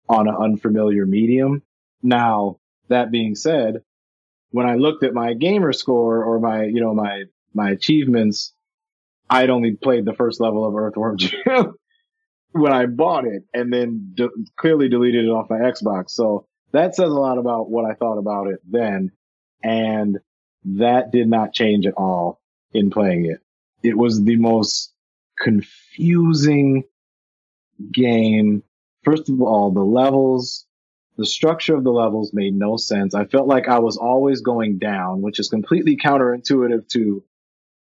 on 0.09 0.27
an 0.27 0.34
unfamiliar 0.34 1.05
medium. 1.05 1.61
Now, 2.01 2.57
that 2.88 3.11
being 3.11 3.36
said, 3.36 3.84
when 4.49 4.65
I 4.65 4.77
looked 4.77 5.03
at 5.03 5.13
my 5.13 5.36
gamer 5.36 5.71
score 5.71 6.23
or 6.23 6.39
my, 6.39 6.63
you 6.63 6.82
know, 6.82 6.95
my, 6.95 7.25
my 7.53 7.69
achievements, 7.69 8.53
I'd 9.29 9.51
only 9.51 9.75
played 9.75 10.03
the 10.03 10.15
first 10.15 10.41
level 10.41 10.67
of 10.67 10.75
Earthworm 10.75 11.17
Jim 11.19 11.75
when 12.53 12.73
I 12.73 12.88
bought 12.88 13.25
it 13.25 13.43
and 13.53 13.71
then 13.71 14.13
de- 14.15 14.29
clearly 14.57 14.89
deleted 14.89 15.25
it 15.25 15.29
off 15.29 15.51
my 15.51 15.59
Xbox. 15.59 16.09
So 16.09 16.47
that 16.71 16.95
says 16.95 17.11
a 17.11 17.13
lot 17.13 17.38
about 17.38 17.69
what 17.69 17.86
I 17.86 17.93
thought 17.93 18.17
about 18.17 18.47
it 18.47 18.59
then. 18.67 19.11
And 19.61 20.17
that 20.65 21.11
did 21.11 21.27
not 21.27 21.53
change 21.53 21.86
at 21.86 21.93
all 21.97 22.41
in 22.73 22.89
playing 22.89 23.27
it. 23.27 23.41
It 23.84 23.97
was 23.97 24.23
the 24.23 24.36
most 24.36 24.93
confusing 25.39 26.84
game. 27.91 28.63
First 29.03 29.29
of 29.29 29.41
all, 29.41 29.71
the 29.71 29.79
levels, 29.79 30.65
the 31.17 31.25
structure 31.25 31.75
of 31.75 31.84
the 31.84 31.91
levels 31.91 32.34
made 32.34 32.53
no 32.53 32.77
sense. 32.77 33.15
I 33.15 33.25
felt 33.25 33.47
like 33.47 33.67
I 33.67 33.79
was 33.79 33.97
always 33.97 34.41
going 34.41 34.77
down, 34.77 35.21
which 35.21 35.39
is 35.39 35.49
completely 35.49 35.97
counterintuitive 35.97 36.88
to 36.89 37.23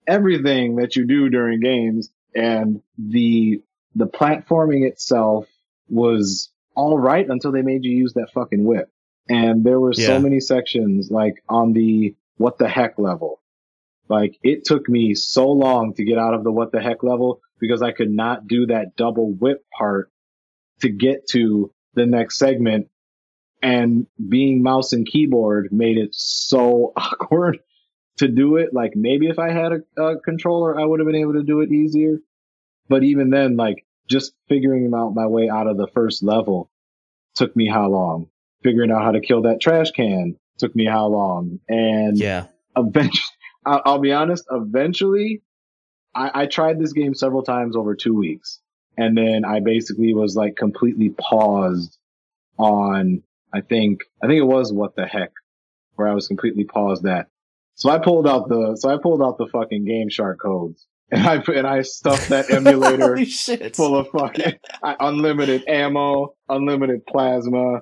everything 0.07 0.77
that 0.77 0.97
you 0.97 1.07
do 1.07 1.29
during 1.29 1.61
games. 1.61 2.11
And 2.35 2.83
the 2.99 3.63
the 3.95 4.07
platforming 4.07 4.87
itself 4.87 5.47
was 5.89 6.51
all 6.75 6.99
right 6.99 7.27
until 7.29 7.51
they 7.51 7.63
made 7.63 7.85
you 7.85 7.91
use 7.91 8.13
that 8.15 8.31
fucking 8.33 8.65
whip. 8.65 8.91
And 9.29 9.65
there 9.65 9.81
were 9.81 9.93
yeah. 9.95 10.07
so 10.07 10.21
many 10.21 10.41
sections 10.41 11.11
like 11.11 11.43
on 11.49 11.73
the 11.73 12.15
what 12.37 12.59
the 12.59 12.69
heck 12.69 12.99
level. 12.99 13.41
Like 14.09 14.39
it 14.43 14.65
took 14.65 14.89
me 14.89 15.15
so 15.15 15.49
long 15.49 15.95
to 15.95 16.05
get 16.05 16.19
out 16.19 16.35
of 16.35 16.45
the 16.45 16.53
what 16.53 16.73
the 16.73 16.81
heck 16.81 17.03
level 17.03 17.41
because 17.61 17.83
I 17.83 17.93
could 17.93 18.11
not 18.11 18.47
do 18.47 18.67
that 18.67 18.97
double 18.97 19.33
whip 19.33 19.65
part 19.77 20.11
to 20.81 20.89
get 20.89 21.27
to 21.29 21.73
the 21.95 22.07
next 22.07 22.39
segment. 22.39 22.89
And 23.61 24.07
being 24.29 24.63
mouse 24.63 24.93
and 24.93 25.07
keyboard 25.07 25.73
made 25.73 25.99
it 25.99 26.15
so 26.15 26.93
awkward 26.97 27.59
to 28.19 28.29
do 28.29 28.57
it. 28.57 28.73
Like 28.73 28.93
maybe 28.95 29.29
if 29.29 29.39
I 29.39 29.51
had 29.51 29.73
a, 29.73 30.03
a 30.03 30.21
controller, 30.21 30.79
I 30.79 30.85
would 30.85 31.01
have 31.01 31.07
been 31.07 31.17
able 31.17 31.35
to 31.35 31.43
do 31.43 31.61
it 31.61 31.73
easier. 31.73 32.19
But 32.89 33.03
even 33.03 33.31
then, 33.31 33.57
like 33.57 33.85
just 34.09 34.33
figuring 34.49 34.91
out 34.95 35.15
my 35.15 35.27
way 35.27 35.49
out 35.49 35.67
of 35.67 35.77
the 35.77 35.89
first 35.89 36.23
level 36.23 36.71
took 37.35 37.55
me 37.55 37.69
how 37.69 37.89
long? 37.89 38.29
Figuring 38.63 38.91
out 38.91 39.03
how 39.03 39.13
to 39.13 39.21
kill 39.21 39.43
that 39.43 39.61
trash 39.61 39.91
can 39.91 40.37
took 40.59 40.75
me 40.75 40.85
how 40.85 41.07
long? 41.07 41.61
And 41.69 42.19
yeah, 42.19 42.47
eventually, 42.77 43.23
I'll, 43.65 43.83
I'll 43.85 43.99
be 43.99 44.13
honest, 44.13 44.45
eventually 44.51 45.43
I, 46.15 46.43
I 46.43 46.47
tried 46.47 46.79
this 46.79 46.93
game 46.93 47.15
several 47.15 47.43
times 47.43 47.77
over 47.77 47.95
two 47.95 48.15
weeks. 48.15 48.61
And 48.97 49.17
then 49.17 49.45
I 49.45 49.61
basically 49.61 50.13
was 50.13 50.35
like 50.35 50.57
completely 50.57 51.11
paused 51.11 51.97
on, 52.59 53.23
I 53.53 53.61
think, 53.61 54.01
I 54.23 54.27
think 54.27 54.39
it 54.39 54.47
was 54.47 54.73
what 54.73 54.97
the 54.97 55.07
heck 55.07 55.31
where 55.95 56.09
I 56.09 56.15
was 56.15 56.27
completely 56.27 56.65
paused 56.65 57.07
at. 57.07 57.29
So 57.77 57.91
I 57.91 57.99
pulled 57.99 58.27
out 58.27 58.49
the, 58.49 58.77
so 58.77 58.89
I 58.89 58.97
pulled 59.01 59.23
out 59.23 59.39
the 59.39 59.47
fucking 59.47 59.85
Game 59.85 60.09
Shark 60.09 60.41
codes 60.41 60.87
and 61.11 61.27
I 61.27 61.37
and 61.55 61.67
I 61.67 61.83
stuffed 61.83 62.29
that 62.29 62.51
emulator 62.51 63.25
full 63.73 63.97
of 63.97 64.09
fucking 64.09 64.59
unlimited 64.83 65.67
ammo, 65.67 66.35
unlimited 66.51 67.07
plasma, 67.07 67.81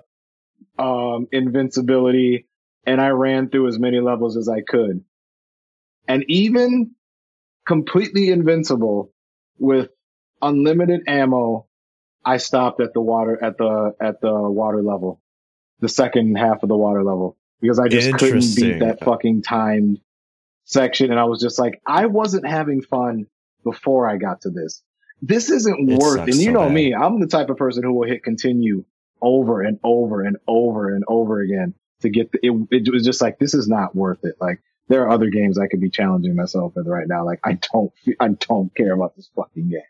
um, 0.78 1.26
invincibility, 1.32 2.46
and 2.86 3.00
I 3.00 3.08
ran 3.08 3.48
through 3.48 3.66
as 3.66 3.80
many 3.80 4.00
levels 4.00 4.36
as 4.36 4.48
I 4.48 4.60
could. 4.60 5.02
And 6.08 6.24
even 6.28 6.92
completely 7.66 8.30
invincible 8.30 9.12
with 9.58 9.90
unlimited 10.42 11.02
ammo, 11.06 11.66
I 12.24 12.38
stopped 12.38 12.80
at 12.80 12.92
the 12.92 13.00
water 13.00 13.42
at 13.42 13.58
the 13.58 13.94
at 14.00 14.20
the 14.20 14.32
water 14.32 14.82
level, 14.82 15.20
the 15.80 15.88
second 15.88 16.36
half 16.36 16.62
of 16.62 16.68
the 16.68 16.76
water 16.76 17.02
level 17.04 17.36
because 17.60 17.78
I 17.78 17.88
just 17.88 18.12
couldn't 18.18 18.54
beat 18.56 18.80
that 18.80 19.02
fucking 19.02 19.42
timed 19.42 20.00
section. 20.64 21.10
And 21.10 21.18
I 21.18 21.24
was 21.24 21.40
just 21.40 21.58
like, 21.58 21.80
I 21.86 22.06
wasn't 22.06 22.46
having 22.46 22.82
fun 22.82 23.26
before 23.64 24.08
I 24.08 24.16
got 24.16 24.42
to 24.42 24.50
this. 24.50 24.82
This 25.22 25.50
isn't 25.50 25.90
it 25.90 25.98
worth, 25.98 26.20
and 26.20 26.34
you 26.34 26.46
so 26.46 26.50
know 26.52 26.64
bad. 26.64 26.74
me, 26.74 26.94
I'm 26.94 27.20
the 27.20 27.26
type 27.26 27.48
of 27.48 27.56
person 27.56 27.82
who 27.82 27.94
will 27.94 28.06
hit 28.06 28.22
continue 28.22 28.84
over 29.22 29.62
and 29.62 29.78
over 29.82 30.22
and 30.22 30.36
over 30.46 30.94
and 30.94 31.04
over 31.08 31.40
again 31.40 31.74
to 32.02 32.10
get 32.10 32.30
the, 32.32 32.38
it, 32.42 32.52
it 32.70 32.92
was 32.92 33.02
just 33.02 33.22
like, 33.22 33.38
this 33.38 33.54
is 33.54 33.66
not 33.66 33.96
worth 33.96 34.24
it. 34.24 34.34
Like 34.40 34.60
there 34.88 35.02
are 35.02 35.10
other 35.10 35.30
games 35.30 35.58
I 35.58 35.66
could 35.66 35.80
be 35.80 35.90
challenging 35.90 36.36
myself 36.36 36.74
with 36.76 36.86
right 36.86 37.08
now. 37.08 37.24
Like 37.24 37.40
I 37.44 37.58
don't, 37.72 37.92
I 38.20 38.28
don't 38.28 38.74
care 38.74 38.92
about 38.92 39.16
this 39.16 39.30
fucking 39.34 39.68
game. 39.70 39.80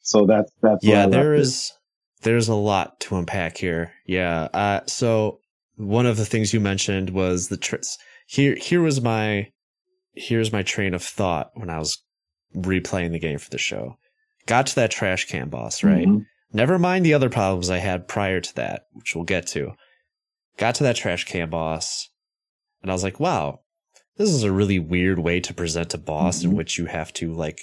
So 0.00 0.26
that's, 0.26 0.52
that's, 0.62 0.84
yeah, 0.84 1.06
there 1.06 1.34
is, 1.34 1.72
it. 2.20 2.24
there's 2.24 2.48
a 2.48 2.54
lot 2.54 3.00
to 3.00 3.16
unpack 3.16 3.56
here. 3.58 3.92
Yeah. 4.06 4.48
Uh, 4.54 4.80
so 4.86 5.40
one 5.76 6.06
of 6.06 6.16
the 6.16 6.24
things 6.24 6.54
you 6.54 6.60
mentioned 6.60 7.10
was 7.10 7.48
the 7.48 7.56
tricks. 7.56 7.98
Here, 8.26 8.54
here 8.54 8.82
was 8.82 9.00
my 9.00 9.48
here's 10.14 10.52
my 10.52 10.62
train 10.62 10.94
of 10.94 11.02
thought 11.02 11.50
when 11.54 11.70
I 11.70 11.78
was 11.78 12.02
replaying 12.56 13.12
the 13.12 13.18
game 13.18 13.38
for 13.38 13.50
the 13.50 13.58
show. 13.58 13.98
Got 14.46 14.66
to 14.68 14.74
that 14.76 14.90
trash 14.90 15.26
can 15.26 15.48
boss, 15.48 15.84
right? 15.84 16.06
Mhm. 16.06 16.26
Never 16.52 16.78
mind 16.78 17.04
the 17.04 17.14
other 17.14 17.28
problems 17.28 17.70
I 17.70 17.78
had 17.78 18.08
prior 18.08 18.40
to 18.40 18.54
that, 18.56 18.86
which 18.92 19.14
we'll 19.14 19.24
get 19.24 19.46
to. 19.48 19.72
Got 20.56 20.74
to 20.76 20.82
that 20.84 20.96
trash 20.96 21.24
can 21.24 21.50
boss, 21.50 22.08
and 22.82 22.90
I 22.90 22.94
was 22.94 23.04
like, 23.04 23.20
wow, 23.20 23.60
this 24.18 24.28
is 24.30 24.42
a 24.42 24.52
really 24.52 24.78
weird 24.78 25.18
way 25.18 25.40
to 25.40 25.54
present 25.54 25.94
a 25.94 25.98
boss 25.98 26.42
in 26.44 26.50
Mhm. 26.52 26.56
which 26.56 26.76
you 26.78 26.86
have 26.86 27.12
to 27.14 27.32
like 27.32 27.60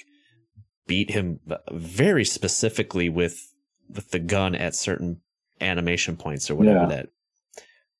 beat 0.86 1.10
him 1.10 1.40
very 1.70 2.24
specifically 2.24 3.08
with 3.08 3.52
with 3.88 4.10
the 4.10 4.18
gun 4.18 4.54
at 4.54 4.74
certain 4.74 5.20
animation 5.60 6.16
points 6.16 6.50
or 6.50 6.54
whatever 6.56 6.80
Yeah. 6.80 6.86
that 6.86 7.08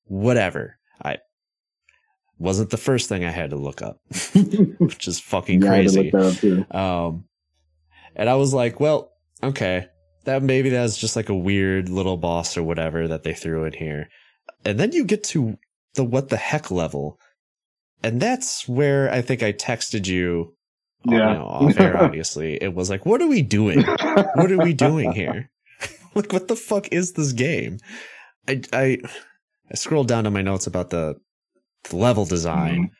whatever. 0.04 0.78
I 1.04 1.18
wasn't 2.38 2.70
the 2.70 2.76
first 2.76 3.08
thing 3.08 3.24
I 3.24 3.30
had 3.30 3.50
to 3.50 3.56
look 3.56 3.82
up, 3.82 4.00
which 4.78 5.08
is 5.08 5.20
fucking 5.20 5.62
Yeah, 5.62 5.72
I 5.72 5.76
had 5.76 5.88
to 5.88 5.92
crazy. 5.94 6.02
look 6.02 6.12
that 6.12 6.26
up 6.26 6.34
too. 6.38 6.76
Um, 6.76 7.24
and 8.14 8.28
I 8.28 8.34
was 8.34 8.52
like, 8.54 8.78
well, 8.80 9.12
okay, 9.42 9.86
that 10.24 10.42
maybe 10.42 10.70
that's 10.70 10.96
just 10.98 11.16
like 11.16 11.28
a 11.28 11.34
weird 11.36 11.88
little 11.88 12.16
boss 12.16 12.56
or 12.56 12.62
whatever 12.62 13.08
that 13.08 13.22
they 13.22 13.32
threw 13.34 13.64
in 13.64 13.72
here. 13.72 14.08
And 14.64 14.78
then 14.78 14.92
you 14.92 15.04
get 15.04 15.22
to 15.24 15.58
the 15.94 16.04
what 16.04 16.28
the 16.28 16.36
heck 16.36 16.70
level. 16.70 17.18
And 18.02 18.20
that's 18.20 18.68
where 18.68 19.10
I 19.12 19.22
think 19.22 19.42
I 19.42 19.52
texted 19.52 20.06
you, 20.06 20.54
Yeah. 21.04 21.32
you 21.32 21.38
know, 21.38 21.44
off 21.46 21.80
air, 21.80 21.96
obviously. 22.02 22.62
It 22.62 22.74
was 22.74 22.90
like, 22.90 23.04
what 23.06 23.20
are 23.22 23.26
we 23.26 23.42
doing? 23.42 23.82
What 23.82 24.52
are 24.52 24.58
we 24.58 24.74
doing 24.74 25.12
here? 25.20 25.50
like, 26.14 26.32
what 26.32 26.48
the 26.48 26.56
fuck 26.56 26.88
is 26.92 27.12
this 27.12 27.32
game? 27.32 27.78
I, 28.48 28.62
I, 28.72 28.98
I 29.70 29.74
scrolled 29.74 30.08
down 30.08 30.24
to 30.24 30.30
my 30.30 30.42
notes 30.42 30.66
about 30.66 30.90
the, 30.90 31.16
the 31.90 31.96
level 31.96 32.24
design 32.26 32.90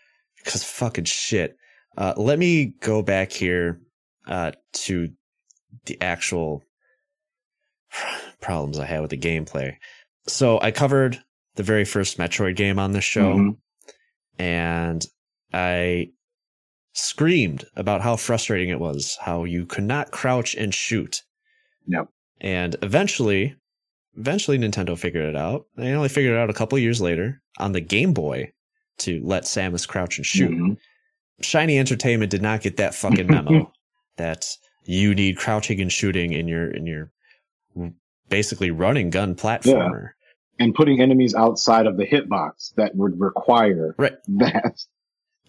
because 0.44 0.64
fucking 0.64 1.05
shit. 1.05 1.57
Uh, 1.97 2.14
let 2.16 2.38
me 2.38 2.74
go 2.80 3.03
back 3.03 3.32
here 3.32 3.80
uh, 4.26 4.53
to 4.72 5.09
the 5.86 6.01
actual 6.03 6.62
problems 8.40 8.78
I 8.78 8.86
had 8.86 9.01
with 9.01 9.11
the 9.11 9.18
gameplay. 9.18 9.76
So 10.26 10.61
I 10.61 10.70
covered 10.72 11.22
the 11.55 11.62
very 11.62 11.84
first 11.84 12.18
Metroid 12.18 12.57
game 12.57 12.78
on 12.78 12.92
this 12.92 13.05
show, 13.05 13.34
Mhm. 13.36 13.57
And 14.39 15.05
I 15.53 16.11
screamed 16.93 17.64
about 17.76 18.01
how 18.01 18.16
frustrating 18.16 18.68
it 18.70 18.80
was, 18.80 19.18
how 19.20 19.45
you 19.45 19.66
could 19.66 19.84
not 19.84 20.11
crouch 20.11 20.55
and 20.55 20.74
shoot. 20.74 21.22
No. 21.87 22.09
And 22.41 22.76
eventually, 22.82 23.55
eventually 24.16 24.59
Nintendo 24.59 24.99
figured 24.99 25.26
it 25.28 25.37
out. 25.37 25.66
They 25.76 25.93
only 25.93 26.09
figured 26.09 26.34
it 26.34 26.39
out 26.39 26.51
a 26.51 26.55
couple 26.55 26.78
years 26.78 27.01
later 27.01 27.43
on 27.59 27.72
the 27.72 27.80
Game 27.80 28.12
Boy 28.12 28.53
to 28.99 29.20
let 29.24 29.45
Samus 29.45 29.87
crouch 29.87 30.16
and 30.18 30.26
shoot. 30.26 30.51
Mhm. 30.51 30.76
Shiny 31.43 31.78
Entertainment 31.78 32.30
did 32.30 32.41
not 32.43 32.62
get 32.62 32.78
that 32.78 32.95
fucking 32.95 33.26
memo 33.26 33.70
that 34.16 34.47
you 34.84 35.14
need 35.14 35.37
crouching 35.37 35.80
and 35.80 35.93
shooting 35.93 36.32
in 36.32 36.49
your 36.49 36.70
in 36.70 36.87
your 36.87 37.12
basically 38.28 38.70
running 38.70 39.11
gun 39.11 39.34
platformer. 39.34 40.11
And 40.59 40.75
putting 40.75 41.01
enemies 41.03 41.35
outside 41.35 41.87
of 41.87 41.97
the 41.99 42.07
hitbox 42.07 42.75
that 42.77 42.95
would 42.97 43.21
require 43.21 43.95
Right. 43.99 44.17
that. 44.39 44.81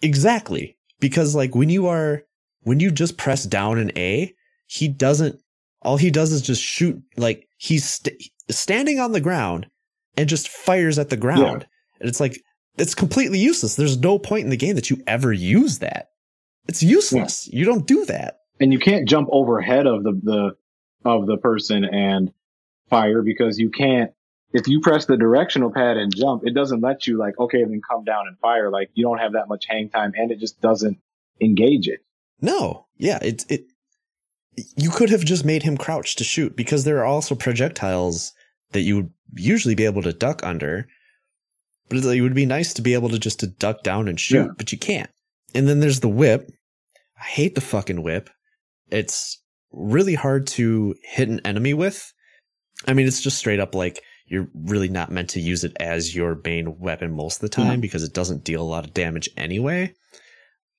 Exactly. 0.02 0.76
Because 1.00 1.34
like 1.34 1.54
when 1.54 1.70
you 1.70 1.86
are 1.86 2.22
when 2.62 2.80
you 2.80 2.90
just 2.90 3.16
press 3.16 3.44
down 3.44 3.78
an 3.78 3.90
A, 3.96 4.34
he 4.66 4.88
doesn't 4.88 5.40
all 5.82 5.96
he 5.96 6.10
does 6.10 6.32
is 6.32 6.42
just 6.42 6.62
shoot 6.62 7.00
like 7.16 7.46
he's 7.56 7.88
st- 7.88 8.20
standing 8.50 8.98
on 8.98 9.12
the 9.12 9.20
ground 9.20 9.68
and 10.16 10.28
just 10.28 10.48
fires 10.48 10.98
at 10.98 11.08
the 11.10 11.16
ground. 11.16 11.66
And 12.00 12.08
it's 12.08 12.20
like 12.20 12.42
it's 12.76 12.94
completely 12.94 13.38
useless. 13.38 13.76
There's 13.76 13.98
no 13.98 14.18
point 14.18 14.44
in 14.44 14.50
the 14.50 14.56
game 14.56 14.74
that 14.76 14.90
you 14.90 15.02
ever 15.06 15.32
use 15.32 15.78
that. 15.78 16.10
It's 16.68 16.82
useless. 16.82 17.48
You 17.52 17.64
don't 17.64 17.86
do 17.86 18.04
that. 18.06 18.40
And 18.60 18.72
you 18.72 18.78
can't 18.78 19.08
jump 19.08 19.28
overhead 19.32 19.86
of 19.86 20.02
the, 20.04 20.12
the 20.22 20.56
of 21.04 21.26
the 21.26 21.38
person 21.38 21.84
and 21.84 22.32
fire 22.90 23.22
because 23.22 23.58
you 23.58 23.70
can't 23.70 24.10
if 24.52 24.66
you 24.66 24.80
press 24.80 25.06
the 25.06 25.16
directional 25.16 25.70
pad 25.70 25.96
and 25.96 26.14
jump, 26.14 26.42
it 26.46 26.54
doesn't 26.54 26.80
let 26.80 27.06
you 27.06 27.18
like, 27.18 27.38
okay, 27.38 27.64
then 27.64 27.80
come 27.88 28.04
down 28.04 28.26
and 28.26 28.38
fire. 28.38 28.70
Like 28.70 28.90
you 28.94 29.04
don't 29.04 29.18
have 29.18 29.32
that 29.32 29.48
much 29.48 29.66
hang 29.68 29.88
time 29.90 30.12
and 30.16 30.30
it 30.30 30.38
just 30.38 30.60
doesn't 30.60 30.98
engage 31.40 31.86
it. 31.88 32.00
No, 32.40 32.86
yeah, 32.96 33.18
it 33.22 33.44
it. 33.48 33.64
You 34.76 34.90
could 34.90 35.10
have 35.10 35.24
just 35.24 35.44
made 35.44 35.62
him 35.62 35.76
crouch 35.76 36.16
to 36.16 36.24
shoot 36.24 36.56
because 36.56 36.84
there 36.84 36.98
are 36.98 37.04
also 37.04 37.34
projectiles 37.34 38.32
that 38.72 38.80
you 38.80 38.96
would 38.96 39.10
usually 39.36 39.74
be 39.74 39.84
able 39.84 40.02
to 40.02 40.12
duck 40.12 40.42
under, 40.42 40.88
but 41.88 41.98
it 42.04 42.20
would 42.20 42.34
be 42.34 42.46
nice 42.46 42.74
to 42.74 42.82
be 42.82 42.94
able 42.94 43.08
to 43.10 43.18
just 43.18 43.40
to 43.40 43.46
duck 43.46 43.82
down 43.82 44.08
and 44.08 44.18
shoot, 44.18 44.46
Yeah. 44.46 44.52
but 44.56 44.72
you 44.72 44.78
can't. 44.78 45.10
And 45.54 45.68
then 45.68 45.80
there's 45.80 46.00
the 46.00 46.08
whip. 46.08 46.50
I 47.20 47.24
hate 47.24 47.54
the 47.54 47.60
fucking 47.60 48.02
whip. 48.02 48.30
It's 48.90 49.40
really 49.72 50.14
hard 50.14 50.46
to 50.48 50.94
hit 51.02 51.28
an 51.28 51.40
enemy 51.44 51.74
with. 51.74 52.12
I 52.86 52.94
mean, 52.94 53.06
it's 53.06 53.20
just 53.20 53.38
straight 53.38 53.60
up 53.60 53.74
like 53.74 54.00
you're 54.28 54.48
really 54.54 54.88
not 54.88 55.10
meant 55.10 55.30
to 55.30 55.40
use 55.40 55.64
it 55.64 55.76
as 55.80 56.14
your 56.14 56.40
main 56.44 56.78
weapon 56.78 57.12
most 57.12 57.36
of 57.36 57.40
the 57.42 57.48
time 57.48 57.78
Mhm. 57.78 57.82
because 57.82 58.02
it 58.02 58.12
doesn't 58.14 58.44
deal 58.44 58.62
a 58.62 58.64
lot 58.74 58.84
of 58.84 58.94
damage 58.94 59.28
anyway. 59.36 59.92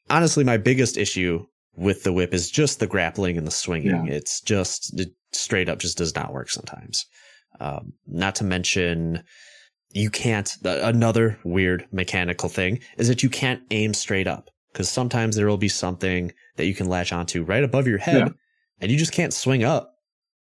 Honestly, 0.10 0.44
my 0.44 0.58
biggest 0.58 0.98
issue 0.98 1.46
with 1.76 2.04
the 2.04 2.14
whip 2.14 2.34
is 2.34 2.50
just 2.50 2.80
the 2.80 2.88
grappling 2.88 3.38
and 3.38 3.46
the 3.48 3.52
swinging. 3.52 4.08
Yeah. 4.08 4.14
It's 4.14 4.42
just 4.42 4.98
it 5.00 5.10
straight 5.32 5.70
up 5.70 5.80
just 5.80 5.98
does 5.98 6.16
not 6.16 6.34
work 6.34 6.50
sometimes. 6.50 7.06
Um, 7.60 7.94
not 8.08 8.36
to 8.36 8.44
mention, 8.44 9.24
you 9.92 10.10
can't. 10.10 10.52
th- 10.64 10.80
Another 10.84 11.38
weird 11.44 11.86
mechanical 11.92 12.50
thing 12.50 12.80
is 12.98 13.08
that 13.08 13.24
you 13.24 13.30
can't 13.30 13.62
aim 13.72 13.94
straight 13.94 14.28
up 14.28 14.50
because 14.72 14.90
sometimes 14.90 15.36
there 15.36 15.48
will 15.48 15.58
be 15.58 15.70
something 15.70 16.32
that 16.58 16.66
you 16.66 16.74
can 16.76 16.88
latch 16.88 17.12
onto 17.14 17.44
right 17.44 17.64
above 17.64 17.88
your 17.88 17.98
head, 17.98 18.18
Yeah. 18.28 18.30
and 18.82 18.92
you 18.92 18.98
just 18.98 19.12
can't 19.12 19.34
swing 19.34 19.64
up. 19.64 19.94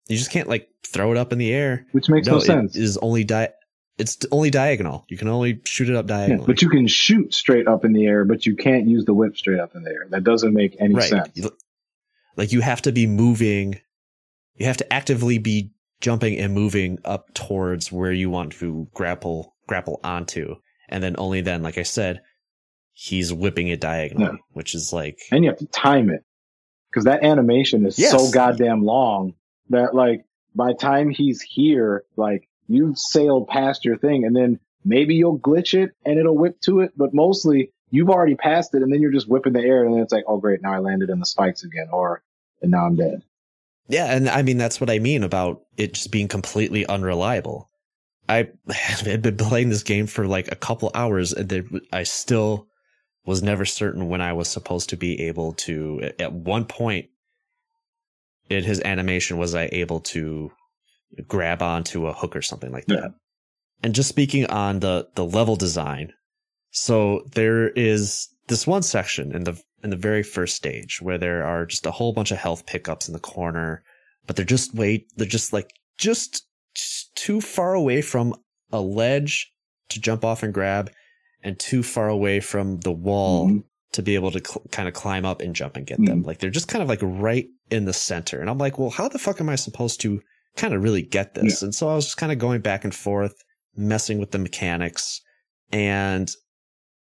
You 0.07 0.17
just 0.17 0.31
can't 0.31 0.47
like 0.47 0.69
throw 0.85 1.11
it 1.11 1.17
up 1.17 1.33
in 1.33 1.39
the 1.39 1.53
air. 1.53 1.85
Which 1.91 2.09
makes 2.09 2.27
no, 2.27 2.39
sense. 2.39 2.75
It 2.75 2.83
is 2.83 2.97
only 2.97 3.23
di- 3.23 3.49
It's 3.97 4.17
only 4.31 4.49
diagonal. 4.49 5.05
You 5.09 5.17
can 5.17 5.27
only 5.27 5.59
shoot 5.65 5.89
it 5.89 5.95
up 5.95 6.07
Yeah, 6.09 6.37
but 6.45 6.61
you 6.61 6.69
can 6.69 6.87
shoot 6.87 7.33
straight 7.33 7.67
up 7.67 7.83
in 7.83 7.93
the 7.93 8.05
air, 8.05 8.25
but 8.25 8.45
you 8.45 8.55
can't 8.55 8.87
use 8.87 9.05
the 9.05 9.13
whip 9.13 9.35
straight 9.35 9.59
up 9.59 9.75
in 9.75 9.83
the 9.83 9.89
air. 9.89 10.07
That 10.09 10.23
doesn't 10.23 10.53
make 10.53 10.75
any 10.79 10.99
sense. 11.01 11.47
Like 12.35 12.51
you 12.51 12.61
have 12.61 12.81
to 12.83 12.91
be 12.91 13.07
moving. 13.07 13.79
You 14.55 14.65
have 14.67 14.77
to 14.77 14.93
actively 14.93 15.37
be 15.39 15.71
jumping 16.01 16.37
and 16.37 16.53
moving 16.53 16.99
up 17.03 17.33
towards 17.33 17.91
where 17.91 18.11
you 18.11 18.29
want 18.29 18.53
to 18.53 18.87
grapple 18.93 19.55
grapple 19.67 19.99
onto, 20.03 20.55
and 20.89 21.03
then 21.03 21.15
only 21.17 21.41
then, 21.41 21.61
like 21.63 21.77
I 21.77 21.83
said, 21.83 22.21
he's 22.93 23.33
whipping 23.33 23.67
it 23.67 23.81
diagonally, 23.81 24.31
Yeah. 24.33 24.37
which 24.53 24.73
is 24.73 24.93
like 24.93 25.19
And 25.31 25.43
you 25.43 25.49
have 25.49 25.59
to 25.59 25.65
time 25.67 26.09
it 26.09 26.23
because 26.89 27.03
that 27.05 27.23
animation 27.23 27.85
is 27.85 27.99
Yes. 27.99 28.11
so 28.11 28.31
goddamn 28.31 28.83
long 28.83 29.33
that 29.69 29.93
like 29.93 30.25
by 30.55 30.73
time 30.73 31.09
he's 31.09 31.41
here, 31.41 32.03
like 32.15 32.47
you've 32.67 32.97
sailed 32.97 33.47
past 33.47 33.85
your 33.85 33.97
thing 33.97 34.25
and 34.25 34.35
then 34.35 34.59
maybe 34.83 35.15
you'll 35.15 35.39
glitch 35.39 35.73
it 35.73 35.91
and 36.05 36.19
it'll 36.19 36.37
whip 36.37 36.59
to 36.61 36.81
it, 36.81 36.91
but 36.97 37.13
mostly 37.13 37.71
you've 37.89 38.09
already 38.09 38.35
passed 38.35 38.73
it 38.73 38.81
and 38.81 38.91
then 38.91 39.01
you're 39.01 39.11
just 39.11 39.29
whipping 39.29 39.53
the 39.53 39.61
air 39.61 39.83
and 39.83 39.93
then 39.93 40.01
it's 40.01 40.13
like, 40.13 40.25
oh 40.27 40.37
great, 40.37 40.61
now 40.61 40.73
I 40.73 40.79
landed 40.79 41.09
in 41.09 41.19
the 41.19 41.25
spikes 41.25 41.63
again 41.63 41.87
or 41.91 42.23
and 42.61 42.71
now 42.71 42.85
I'm 42.85 42.95
dead. 42.95 43.21
Yeah, 43.87 44.13
and 44.13 44.29
I 44.29 44.41
mean 44.41 44.57
that's 44.57 44.81
what 44.81 44.89
I 44.89 44.99
mean 44.99 45.23
about 45.23 45.63
it 45.77 45.93
just 45.93 46.11
being 46.11 46.27
completely 46.27 46.85
unreliable. 46.85 47.69
I 48.29 48.49
had 48.69 49.21
been 49.21 49.37
playing 49.37 49.69
this 49.69 49.83
game 49.83 50.07
for 50.07 50.27
like 50.27 50.51
a 50.51 50.55
couple 50.55 50.91
hours, 50.93 51.33
and 51.33 51.81
I 51.91 52.03
still 52.03 52.67
was 53.25 53.43
never 53.43 53.65
certain 53.65 54.09
when 54.09 54.21
I 54.21 54.33
was 54.33 54.47
supposed 54.47 54.89
to 54.89 54.97
be 54.97 55.21
able 55.27 55.53
to. 55.53 56.11
At 56.19 56.33
one 56.33 56.65
point, 56.65 57.09
in 58.49 58.63
his 58.63 58.81
animation, 58.81 59.37
was 59.37 59.55
I 59.55 59.69
able 59.71 59.99
to 60.01 60.51
grab 61.27 61.61
onto 61.61 62.07
a 62.07 62.13
hook 62.13 62.35
or 62.35 62.41
something 62.41 62.71
like 62.71 62.85
Yeah. 62.87 62.95
that? 63.01 63.11
And 63.83 63.93
just 63.95 64.09
speaking 64.09 64.45
on 64.47 64.79
the 64.79 65.07
the 65.15 65.25
level 65.25 65.55
design, 65.55 66.11
so 66.71 67.23
there 67.33 67.69
is 67.69 68.27
this 68.47 68.65
one 68.65 68.83
section 68.83 69.35
in 69.35 69.43
the 69.43 69.61
in 69.83 69.91
the 69.91 69.95
very 69.95 70.23
first 70.23 70.55
stage 70.55 70.99
where 71.01 71.17
there 71.19 71.43
are 71.45 71.65
just 71.65 71.85
a 71.85 71.91
whole 71.91 72.11
bunch 72.13 72.31
of 72.31 72.37
health 72.39 72.65
pickups 72.65 73.07
in 73.07 73.13
the 73.13 73.19
corner, 73.19 73.83
but 74.25 74.35
they're 74.35 74.45
just 74.45 74.73
way 74.73 75.05
they're 75.15 75.27
just 75.27 75.53
like 75.53 75.69
just, 75.99 76.45
just 76.75 77.15
too 77.15 77.39
far 77.41 77.73
away 77.73 78.01
from 78.01 78.33
a 78.71 78.81
ledge 78.81 79.51
to 79.89 79.99
jump 80.01 80.25
off 80.25 80.41
and 80.43 80.53
grab, 80.53 80.91
and 81.43 81.59
too 81.59 81.83
far 81.83 82.09
away 82.09 82.39
from 82.39 82.79
the 82.79 82.91
wall 82.91 83.47
Mhm. 83.49 83.63
To 83.93 84.01
be 84.01 84.15
able 84.15 84.31
to 84.31 84.41
cl- 84.45 84.65
kind 84.71 84.87
of 84.87 84.93
climb 84.93 85.25
up 85.25 85.41
and 85.41 85.55
jump 85.55 85.75
and 85.77 85.85
get 85.87 85.97
them. 86.03 86.23
Mhm. 86.23 86.25
Like 86.25 86.39
they're 86.39 86.49
just 86.49 86.67
kind 86.67 86.81
of 86.83 86.89
like 86.89 86.99
right 87.01 87.47
in 87.71 87.85
the 87.85 87.93
center, 87.93 88.39
and 88.41 88.49
I'm 88.49 88.57
like, 88.57 88.77
well, 88.77 88.89
how 88.89 89.07
the 89.07 89.19
fuck 89.19 89.39
am 89.41 89.49
I 89.49 89.55
supposed 89.55 90.01
to 90.01 90.21
kind 90.55 90.73
of 90.73 90.83
really 90.83 91.01
get 91.01 91.33
this? 91.35 91.61
And 91.61 91.73
so 91.73 91.89
I 91.89 91.95
was 91.95 92.05
just 92.05 92.17
kind 92.17 92.31
of 92.31 92.39
going 92.39 92.61
back 92.61 92.83
and 92.83 92.93
forth, 92.93 93.43
messing 93.75 94.19
with 94.19 94.31
the 94.31 94.39
mechanics, 94.39 95.21
and 95.71 96.31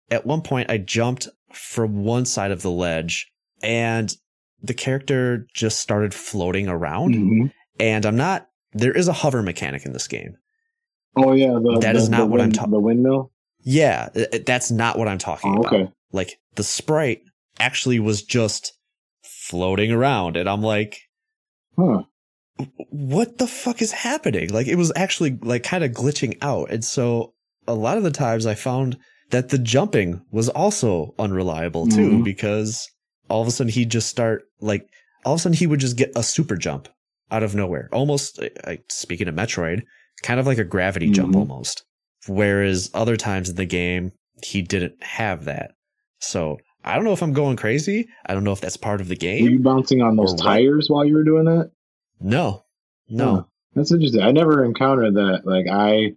at 0.09 0.25
one 0.25 0.41
point 0.41 0.69
I 0.71 0.77
jumped 0.77 1.27
from 1.53 2.03
one 2.03 2.25
side 2.25 2.51
of 2.51 2.61
the 2.61 2.71
ledge 2.71 3.27
and 3.61 4.13
the 4.61 4.73
character 4.73 5.47
just 5.53 5.79
started 5.79 6.13
floating 6.13 6.67
around 6.67 7.15
Mhm. 7.15 7.51
and 7.79 8.05
I'm 8.05 8.17
not 8.17 8.47
there 8.73 8.91
is 8.91 9.07
a 9.07 9.13
hover 9.13 9.41
mechanic 9.41 9.85
in 9.85 9.93
this 9.93 10.07
game. 10.07 10.35
Oh 11.15 11.31
yeah, 11.33 11.53
the, 11.53 11.79
That 11.81 11.93
the, 11.93 11.99
is 11.99 12.09
not 12.09 12.29
what 12.29 12.41
I'm 12.41 12.51
talking 12.51 12.71
ta- 12.71 12.77
The 12.77 12.81
windmill. 12.81 13.31
Yeah, 13.61 14.09
that's 14.45 14.69
not 14.71 14.97
what 14.99 15.07
I'm 15.07 15.17
talking 15.17 15.55
Oh, 15.57 15.61
about. 15.61 15.73
okay. 15.73 15.91
Like 16.11 16.37
the 16.57 16.63
sprite 16.63 17.21
actually 17.59 17.99
was 17.99 18.21
just 18.21 18.73
floating 19.23 19.91
around. 19.91 20.35
And 20.37 20.49
I'm 20.49 20.61
like, 20.61 20.99
Huh. 21.77 22.03
what 22.89 23.37
the 23.37 23.47
fuck 23.47 23.81
is 23.81 23.91
happening? 23.91 24.49
Like 24.49 24.67
it 24.67 24.75
was 24.75 24.91
actually 24.95 25.37
like 25.41 25.63
kind 25.63 25.83
of 25.83 25.91
glitching 25.91 26.37
out. 26.41 26.69
And 26.71 26.83
so 26.83 27.33
a 27.67 27.73
lot 27.75 27.97
of 27.97 28.03
the 28.03 28.11
times 28.11 28.45
I 28.45 28.55
found 28.55 28.97
that 29.29 29.49
the 29.49 29.57
jumping 29.57 30.21
was 30.31 30.49
also 30.49 31.13
unreliable 31.19 31.87
too, 31.87 32.09
Mhm. 32.11 32.23
because 32.23 32.87
all 33.29 33.41
of 33.41 33.47
a 33.47 33.51
sudden 33.51 33.71
he'd 33.71 33.91
just 33.91 34.07
start 34.09 34.43
like, 34.59 34.87
all 35.25 35.33
of 35.33 35.39
a 35.39 35.41
sudden 35.43 35.57
he 35.57 35.67
would 35.67 35.79
just 35.79 35.97
get 35.97 36.11
a 36.15 36.23
super 36.23 36.55
jump 36.55 36.87
out 37.29 37.43
of 37.43 37.53
nowhere. 37.53 37.89
Almost, 37.91 38.39
like, 38.65 38.83
speaking 38.89 39.27
of 39.27 39.35
Metroid, 39.35 39.81
kind 40.23 40.39
of 40.39 40.47
like 40.47 40.57
a 40.57 40.63
gravity 40.63 41.11
jump 41.11 41.33
Mhm. 41.35 41.39
almost. 41.39 41.83
Whereas 42.27 42.89
other 42.93 43.17
times 43.17 43.49
in 43.49 43.55
the 43.57 43.65
game, 43.65 44.13
he 44.43 44.61
didn't 44.61 45.03
have 45.03 45.43
that. 45.45 45.71
So 46.19 46.57
I 46.83 46.95
don't 46.95 47.03
know 47.03 47.13
if 47.13 47.21
I'm 47.21 47.33
going 47.33 47.57
crazy. 47.57 48.07
I 48.25 48.33
don't 48.33 48.43
know 48.43 48.51
if 48.53 48.61
that's 48.61 48.77
part 48.77 49.01
of 49.01 49.07
the 49.07 49.15
game. 49.15 49.43
Were 49.43 49.49
you 49.49 49.59
bouncing 49.59 50.01
on 50.01 50.15
those 50.15 50.33
tires 50.35 50.89
while 50.89 51.05
you 51.05 51.15
were 51.15 51.23
doing 51.23 51.45
that? 51.45 51.71
No, 52.19 52.63
no. 53.09 53.47
That's 53.75 53.91
interesting. 53.91 54.21
I 54.21 54.31
never 54.31 54.63
encountered 54.63 55.15
that. 55.15 55.41
Like 55.45 55.67
I, 55.71 56.13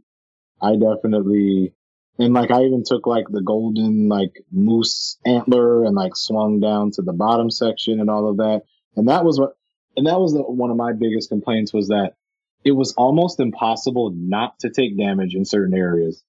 I 0.62 0.76
definitely, 0.76 1.74
and 2.18 2.32
like 2.32 2.50
I 2.50 2.62
even 2.62 2.84
took 2.86 3.06
like 3.06 3.26
the 3.28 3.42
golden 3.42 4.08
like 4.08 4.32
moose 4.50 5.18
antler 5.26 5.84
and 5.84 5.94
like 5.94 6.16
swung 6.16 6.60
down 6.60 6.92
to 6.92 7.02
the 7.02 7.12
bottom 7.12 7.50
section 7.50 8.00
and 8.00 8.08
all 8.08 8.28
of 8.28 8.38
that. 8.38 8.62
And 8.96 9.08
that 9.08 9.24
was 9.24 9.38
what, 9.38 9.56
and 9.96 10.06
that 10.06 10.20
was 10.20 10.32
the, 10.32 10.40
one 10.40 10.70
of 10.70 10.76
my 10.76 10.92
biggest 10.92 11.28
complaints 11.28 11.72
was 11.72 11.88
that 11.88 12.14
it 12.64 12.72
was 12.72 12.94
almost 12.94 13.40
impossible 13.40 14.12
not 14.14 14.58
to 14.60 14.70
take 14.70 14.96
damage 14.96 15.34
in 15.34 15.44
certain 15.44 15.76
areas. 15.76 16.22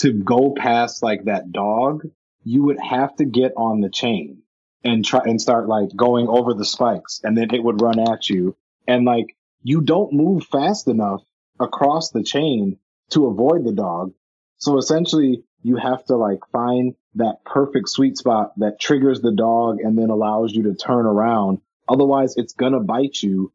To 0.00 0.12
go 0.12 0.54
past 0.56 1.02
like 1.02 1.24
that 1.24 1.52
dog, 1.52 2.04
you 2.44 2.64
would 2.64 2.78
have 2.80 3.14
to 3.16 3.24
get 3.24 3.52
on 3.56 3.80
the 3.80 3.90
chain 3.90 4.42
and 4.84 5.04
try 5.04 5.20
and 5.24 5.40
start 5.40 5.68
like 5.68 5.94
going 5.94 6.28
over 6.28 6.54
the 6.54 6.64
spikes 6.64 7.20
and 7.22 7.36
then 7.36 7.54
it 7.54 7.62
would 7.62 7.80
run 7.80 8.00
at 8.00 8.28
you. 8.28 8.56
And 8.86 9.04
like 9.04 9.36
you 9.62 9.80
don't 9.80 10.12
move 10.12 10.44
fast 10.46 10.88
enough 10.88 11.22
across 11.60 12.10
the 12.10 12.22
chain 12.22 12.78
to 13.10 13.26
avoid 13.26 13.64
the 13.64 13.72
dog. 13.72 14.12
So 14.58 14.78
essentially 14.78 15.44
you 15.62 15.76
have 15.76 16.04
to 16.06 16.16
like 16.16 16.40
find 16.50 16.94
that 17.14 17.44
perfect 17.44 17.88
sweet 17.88 18.16
spot 18.16 18.52
that 18.58 18.80
triggers 18.80 19.20
the 19.20 19.32
dog 19.32 19.78
and 19.80 19.96
then 19.96 20.10
allows 20.10 20.52
you 20.52 20.64
to 20.64 20.74
turn 20.74 21.06
around. 21.06 21.60
Otherwise 21.88 22.34
it's 22.36 22.54
gonna 22.54 22.80
bite 22.80 23.22
you 23.22 23.52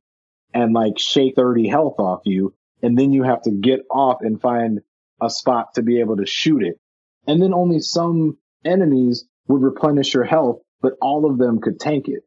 and 0.53 0.73
like 0.73 0.97
shake 0.97 1.35
30 1.35 1.67
health 1.67 1.99
off 1.99 2.21
you. 2.25 2.53
And 2.81 2.97
then 2.97 3.11
you 3.11 3.23
have 3.23 3.41
to 3.41 3.51
get 3.51 3.81
off 3.89 4.21
and 4.21 4.39
find 4.39 4.81
a 5.19 5.29
spot 5.29 5.73
to 5.75 5.81
be 5.81 5.99
able 5.99 6.17
to 6.17 6.25
shoot 6.25 6.63
it. 6.63 6.79
And 7.25 7.41
then 7.41 7.53
only 7.53 7.79
some 7.79 8.38
enemies 8.65 9.25
would 9.47 9.61
replenish 9.61 10.13
your 10.13 10.23
health, 10.23 10.61
but 10.81 10.93
all 11.01 11.29
of 11.29 11.37
them 11.37 11.59
could 11.59 11.79
tank 11.79 12.07
it. 12.07 12.23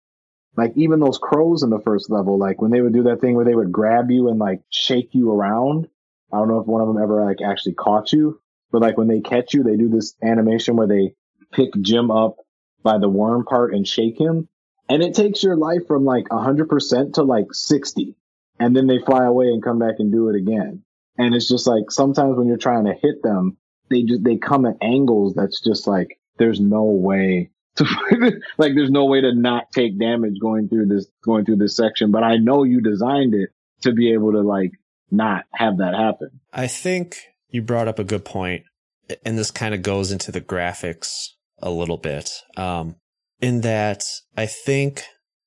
Like 0.57 0.73
even 0.77 1.01
those 1.01 1.19
crows 1.19 1.63
in 1.63 1.71
the 1.71 1.81
first 1.81 2.11
level, 2.11 2.39
like 2.39 2.61
when 2.61 2.71
they 2.71 2.81
would 2.81 2.93
do 2.93 3.05
that 3.05 3.21
thing 3.21 3.35
where 3.35 3.45
they 3.45 3.55
would 3.55 3.73
grab 3.73 4.11
you 4.11 4.29
and 4.29 4.39
like 4.39 4.63
shake 4.71 5.11
you 5.13 5.31
around. 5.31 5.89
I 6.33 6.39
don't 6.39 6.49
know 6.49 6.61
if 6.61 6.67
one 6.67 6.81
of 6.81 6.89
them 6.89 7.03
ever 7.03 7.25
like 7.25 7.39
actually 7.41 7.75
caught 7.75 8.13
you, 8.13 8.41
but 8.71 8.83
like 8.83 8.97
when 8.97 9.09
they 9.09 9.21
catch 9.21 9.55
you, 9.55 9.63
they 9.63 9.77
do 9.77 9.89
this 9.89 10.15
animation 10.23 10.77
where 10.77 10.87
they 10.87 11.15
pick 11.53 11.71
Jim 11.81 12.11
up 12.11 12.37
by 12.83 12.99
the 12.99 13.09
worm 13.09 13.45
part 13.45 13.75
and 13.75 13.87
shake 13.87 14.19
him. 14.19 14.49
And 14.89 15.03
it 15.03 15.15
takes 15.15 15.43
your 15.43 15.57
life 15.57 15.87
from 15.87 16.05
like 16.05 16.29
100% 16.29 17.15
to 17.15 17.23
like 17.23 17.47
60. 17.53 18.17
And 18.59 18.77
then 18.77 18.87
they 18.87 18.99
fly 18.99 19.25
away 19.25 19.47
and 19.47 19.63
come 19.63 19.79
back 19.79 19.95
and 19.99 20.13
do 20.13 20.29
it 20.29 20.37
again. 20.37 20.83
And 21.17 21.35
it's 21.35 21.49
just 21.49 21.67
like 21.67 21.91
sometimes 21.91 22.37
when 22.37 22.49
you're 22.49 22.57
trying 22.57 22.87
to 22.87 22.95
hit 22.95 23.23
them, 23.23 23.57
they 23.89 24.03
just, 24.03 24.25
they 24.25 24.37
come 24.37 24.67
at 24.67 24.77
angles 24.83 25.35
that's 25.35 25.61
just 25.63 25.87
like, 25.87 26.20
there's 26.41 26.59
no 26.59 26.83
way 26.83 27.51
to, 27.77 27.85
like, 28.59 28.75
there's 28.75 28.91
no 28.91 29.05
way 29.05 29.21
to 29.21 29.33
not 29.33 29.71
take 29.71 30.01
damage 30.01 30.41
going 30.41 30.69
through 30.69 30.87
this, 30.87 31.07
going 31.23 31.45
through 31.45 31.57
this 31.57 31.77
section. 31.77 32.11
But 32.11 32.25
I 32.25 32.39
know 32.39 32.65
you 32.65 32.81
designed 32.81 33.35
it 33.35 33.51
to 33.83 33.93
be 33.93 34.13
able 34.13 34.33
to 34.33 34.41
like 34.41 34.73
not 35.11 35.45
have 35.53 35.79
that 35.79 35.95
happen. 35.95 36.41
I 36.53 36.67
think 36.67 37.19
you 37.51 37.63
brought 37.63 37.89
up 37.89 37.99
a 37.99 38.05
good 38.05 38.25
point, 38.25 38.65
and 39.25 39.39
this 39.39 39.51
kind 39.51 39.75
of 39.75 39.83
goes 39.83 40.11
into 40.11 40.33
the 40.33 40.41
graphics 40.41 41.29
a 41.59 41.71
little 41.71 41.99
bit. 41.99 42.31
Um, 42.57 42.97
in 43.41 43.61
that 43.61 44.05
I 44.37 44.47
think 44.47 45.05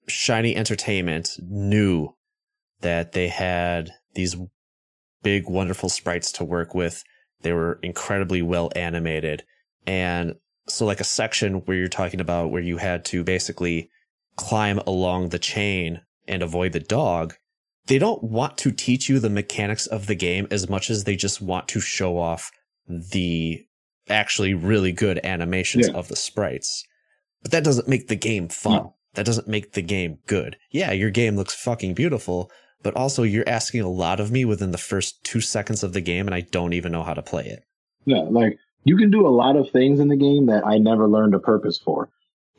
Shiny 0.07 0.55
Entertainment 0.55 1.31
knew 1.39 2.15
that 2.81 3.13
they 3.13 3.29
had 3.29 3.91
these 4.13 4.35
big, 5.23 5.49
wonderful 5.49 5.89
sprites 5.89 6.31
to 6.33 6.43
work 6.43 6.75
with. 6.75 7.03
They 7.41 7.53
were 7.53 7.79
incredibly 7.81 8.41
well 8.41 8.71
animated. 8.75 9.43
And 9.87 10.35
so, 10.67 10.85
like 10.85 10.99
a 10.99 11.05
section 11.05 11.55
where 11.65 11.77
you're 11.77 11.87
talking 11.87 12.19
about 12.19 12.51
where 12.51 12.61
you 12.61 12.77
had 12.77 13.05
to 13.05 13.23
basically 13.23 13.89
climb 14.35 14.79
along 14.79 15.29
the 15.29 15.39
chain 15.39 16.01
and 16.27 16.41
avoid 16.41 16.71
the 16.73 16.79
dog, 16.79 17.35
they 17.87 17.99
don't 17.99 18.23
want 18.23 18.57
to 18.59 18.71
teach 18.71 19.09
you 19.09 19.19
the 19.19 19.29
mechanics 19.29 19.87
of 19.87 20.07
the 20.07 20.15
game 20.15 20.47
as 20.51 20.69
much 20.69 20.89
as 20.89 21.03
they 21.03 21.15
just 21.15 21.41
want 21.41 21.67
to 21.67 21.79
show 21.81 22.17
off 22.17 22.51
the 22.87 23.65
actually 24.09 24.53
really 24.53 24.91
good 24.91 25.19
animations 25.23 25.87
Yeah. 25.87 25.95
of 25.95 26.07
the 26.07 26.15
sprites. 26.15 26.85
But 27.41 27.51
that 27.51 27.63
doesn't 27.63 27.87
make 27.87 28.07
the 28.07 28.15
game 28.15 28.47
fun. 28.49 28.73
No. 28.77 28.95
That 29.15 29.25
doesn't 29.25 29.47
make 29.47 29.73
the 29.73 29.81
game 29.81 30.19
good. 30.27 30.57
Yeah, 30.71 30.91
your 30.91 31.11
game 31.11 31.35
looks 31.35 31.53
fucking 31.53 31.93
beautiful, 31.93 32.49
but 32.81 32.95
also 32.95 33.23
you're 33.23 33.47
asking 33.47 33.81
a 33.81 33.89
lot 33.89 34.19
of 34.19 34.31
me 34.31 34.43
within 34.43 34.71
the 34.71 34.77
first 34.77 35.23
two 35.23 35.39
seconds 35.41 35.83
of 35.83 35.93
the 35.93 36.01
game 36.01 36.25
and 36.25 36.33
I 36.33 36.41
don't 36.41 36.73
even 36.73 36.91
know 36.91 37.03
how 37.03 37.13
to 37.13 37.21
play 37.21 37.45
it. 37.45 37.63
Yeah, 38.05 38.21
like 38.29 38.57
you 38.83 38.97
can 38.97 39.11
do 39.11 39.25
a 39.25 39.29
lot 39.29 39.55
of 39.55 39.69
things 39.71 39.99
in 39.99 40.07
the 40.07 40.17
game 40.17 40.47
that 40.47 40.65
I 40.65 40.77
never 40.77 41.07
learned 41.07 41.33
a 41.35 41.39
purpose 41.39 41.79
for. 41.79 42.09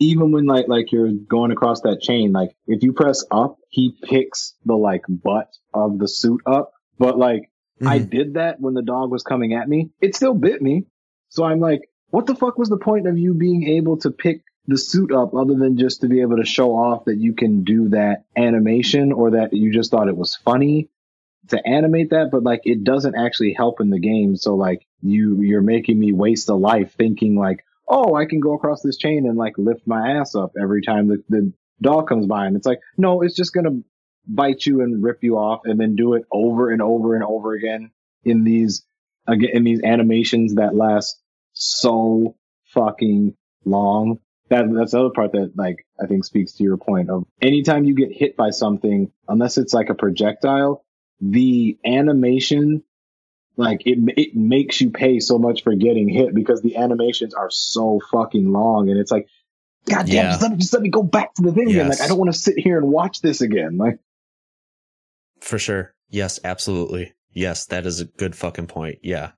Even 0.00 0.32
when 0.32 0.46
like 0.46 0.66
like 0.66 0.90
you're 0.90 1.12
going 1.12 1.52
across 1.52 1.82
that 1.82 2.00
chain, 2.00 2.32
like 2.32 2.56
if 2.66 2.82
you 2.82 2.92
press 2.92 3.24
up, 3.30 3.58
he 3.68 3.94
picks 4.02 4.54
the 4.64 4.74
like 4.74 5.02
butt 5.08 5.48
of 5.72 5.98
the 5.98 6.08
suit 6.08 6.40
up. 6.46 6.72
But 6.98 7.18
like 7.18 7.50
I 7.84 7.98
Mhm. 7.98 8.10
did 8.10 8.34
that 8.34 8.60
when 8.60 8.74
the 8.74 8.82
dog 8.82 9.10
was 9.10 9.22
coming 9.22 9.52
at 9.54 9.68
me. 9.68 9.90
It 10.00 10.14
still 10.14 10.34
bit 10.34 10.62
me. 10.62 10.86
So 11.28 11.44
I'm 11.44 11.60
like, 11.60 11.88
what 12.10 12.26
the 12.26 12.34
fuck 12.36 12.56
was 12.58 12.68
the 12.68 12.76
point 12.78 13.06
of 13.06 13.18
you 13.18 13.34
being 13.34 13.64
able 13.68 13.96
to 13.98 14.10
pick 14.10 14.42
the 14.66 14.78
suit 14.78 15.12
up 15.12 15.34
other 15.34 15.54
than 15.54 15.76
just 15.76 16.00
to 16.00 16.08
be 16.08 16.20
able 16.22 16.36
to 16.36 16.44
show 16.44 16.74
off 16.74 17.04
that 17.04 17.18
you 17.18 17.34
can 17.34 17.64
do 17.64 17.88
that 17.90 18.24
animation 18.36 19.12
or 19.12 19.32
that 19.32 19.52
you 19.52 19.72
just 19.72 19.90
thought 19.90 20.08
it 20.08 20.16
was 20.16 20.36
funny 20.36 20.88
to 21.48 21.66
animate 21.66 22.10
that, 22.10 22.30
but 22.30 22.42
like 22.42 22.62
it 22.64 22.84
doesn't 22.84 23.16
actually 23.16 23.52
help 23.52 23.80
in 23.80 23.90
the 23.90 23.98
game. 23.98 24.36
So 24.36 24.54
like 24.54 24.86
you, 25.02 25.40
you're 25.42 25.62
making 25.62 25.98
me 25.98 26.12
waste 26.12 26.48
a 26.48 26.54
life 26.54 26.94
thinking 26.96 27.36
like, 27.36 27.64
oh, 27.88 28.14
I 28.14 28.24
can 28.26 28.40
go 28.40 28.54
across 28.54 28.82
this 28.82 28.96
chain 28.96 29.26
and 29.26 29.36
like 29.36 29.58
lift 29.58 29.86
my 29.86 30.18
ass 30.18 30.34
up 30.34 30.52
every 30.60 30.82
time 30.82 31.08
the, 31.08 31.22
the 31.28 31.52
dog 31.80 32.08
comes 32.08 32.26
by. 32.26 32.46
And 32.46 32.56
it's 32.56 32.66
like, 32.66 32.80
no, 32.96 33.22
it's 33.22 33.36
just 33.36 33.52
to 33.54 33.84
bite 34.26 34.64
you 34.64 34.80
and 34.80 35.02
rip 35.04 35.22
you 35.22 35.36
off 35.36 35.62
and 35.64 35.78
then 35.78 35.96
do 35.96 36.14
it 36.14 36.24
over 36.32 36.70
and 36.70 36.80
over 36.80 37.14
and 37.14 37.22
over 37.22 37.52
again 37.52 37.90
in 38.24 38.44
these, 38.44 38.86
again, 39.26 39.50
in 39.52 39.64
these 39.64 39.82
animations 39.82 40.54
that 40.54 40.74
last 40.74 41.20
so 41.52 42.36
fucking 42.72 43.36
long. 43.64 44.18
That, 44.50 44.66
that's 44.72 44.92
the 44.92 45.00
other 45.00 45.10
part 45.10 45.32
that 45.32 45.52
like 45.56 45.86
I 46.02 46.06
think 46.06 46.24
speaks 46.24 46.52
to 46.54 46.64
your 46.64 46.76
point 46.76 47.08
of 47.10 47.24
anytime 47.40 47.84
you 47.84 47.94
get 47.94 48.12
hit 48.12 48.36
by 48.36 48.50
something, 48.50 49.10
unless 49.26 49.56
it's 49.56 49.72
like 49.72 49.88
a 49.88 49.94
projectile, 49.94 50.83
the 51.30 51.78
animation 51.86 52.82
like 53.56 53.82
it 53.86 53.98
it 54.18 54.36
makes 54.36 54.80
you 54.80 54.90
pay 54.90 55.20
so 55.20 55.38
much 55.38 55.62
for 55.62 55.74
getting 55.74 56.08
hit 56.08 56.34
because 56.34 56.60
the 56.60 56.76
animations 56.76 57.32
are 57.34 57.50
so 57.50 58.00
fucking 58.12 58.50
long 58.52 58.90
and 58.90 58.98
it's 58.98 59.10
like 59.10 59.26
god 59.88 60.06
damn 60.06 60.14
Yeah. 60.14 60.30
just, 60.30 60.42
let 60.42 60.50
me, 60.50 60.56
just 60.58 60.72
let 60.72 60.82
me 60.82 60.90
go 60.90 61.02
back 61.02 61.32
to 61.34 61.42
the 61.42 61.52
thing 61.52 61.70
again 61.70 61.88
like 61.88 62.00
I 62.00 62.08
don't 62.08 62.18
want 62.18 62.32
to 62.32 62.38
sit 62.38 62.58
here 62.58 62.76
and 62.78 62.88
watch 62.88 63.20
this 63.20 63.40
again 63.40 63.78
like 63.78 63.98
For 65.40 65.58
sure. 65.58 65.94
Yes, 66.10 66.38
absolutely. 66.44 67.12
Yes, 67.32 67.66
that 67.66 67.86
is 67.86 68.00
a 68.00 68.04
good 68.04 68.36
fucking 68.36 68.66
point. 68.68 68.98
Yeah. 69.02 69.32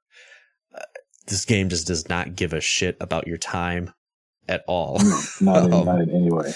Uh, 0.74 0.80
this 1.26 1.44
game 1.44 1.68
just 1.68 1.86
does 1.86 2.08
not 2.08 2.34
give 2.36 2.52
a 2.52 2.60
shit 2.60 2.96
about 3.00 3.26
your 3.26 3.38
time 3.38 3.92
at 4.48 4.62
all. 4.66 4.98
not 5.40 5.64
in, 5.64 5.72
Um, 5.72 5.84
not 5.86 6.00
in 6.00 6.10
any 6.10 6.30
way 6.30 6.52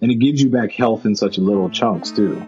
and 0.00 0.10
it 0.10 0.16
gives 0.16 0.42
you 0.42 0.50
back 0.50 0.72
health 0.72 1.06
in 1.06 1.14
such 1.16 1.38
little 1.38 1.70
chunks 1.70 2.10
too 2.10 2.46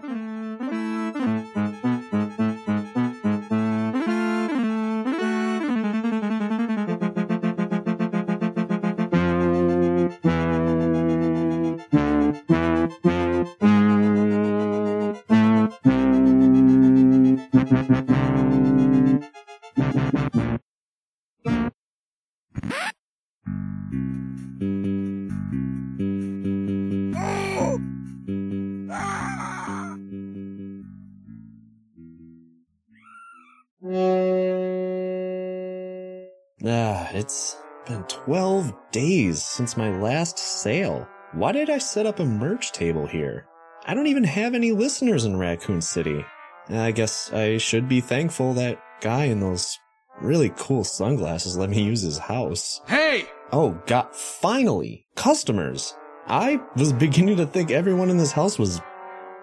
since 39.59 39.75
my 39.75 39.89
last 39.89 40.39
sale. 40.39 41.05
why 41.33 41.51
did 41.51 41.69
I 41.69 41.79
set 41.79 42.05
up 42.05 42.21
a 42.21 42.25
merch 42.25 42.71
table 42.71 43.05
here? 43.05 43.45
I 43.85 43.93
don't 43.93 44.07
even 44.07 44.23
have 44.23 44.55
any 44.55 44.71
listeners 44.71 45.25
in 45.25 45.35
Raccoon 45.35 45.81
City. 45.81 46.23
I 46.69 46.91
guess 46.91 47.33
I 47.33 47.57
should 47.57 47.89
be 47.89 47.99
thankful 47.99 48.53
that 48.53 48.81
guy 49.01 49.25
in 49.25 49.41
those 49.41 49.77
really 50.21 50.53
cool 50.55 50.85
sunglasses 50.85 51.57
let 51.57 51.69
me 51.69 51.83
use 51.83 52.03
his 52.03 52.19
house. 52.19 52.79
Hey! 52.87 53.25
Oh 53.51 53.77
god, 53.85 54.15
finally! 54.15 55.05
Customers! 55.17 55.93
I 56.25 56.61
was 56.77 56.93
beginning 56.93 57.35
to 57.35 57.45
think 57.45 57.69
everyone 57.69 58.09
in 58.09 58.17
this 58.17 58.31
house 58.31 58.57
was 58.57 58.79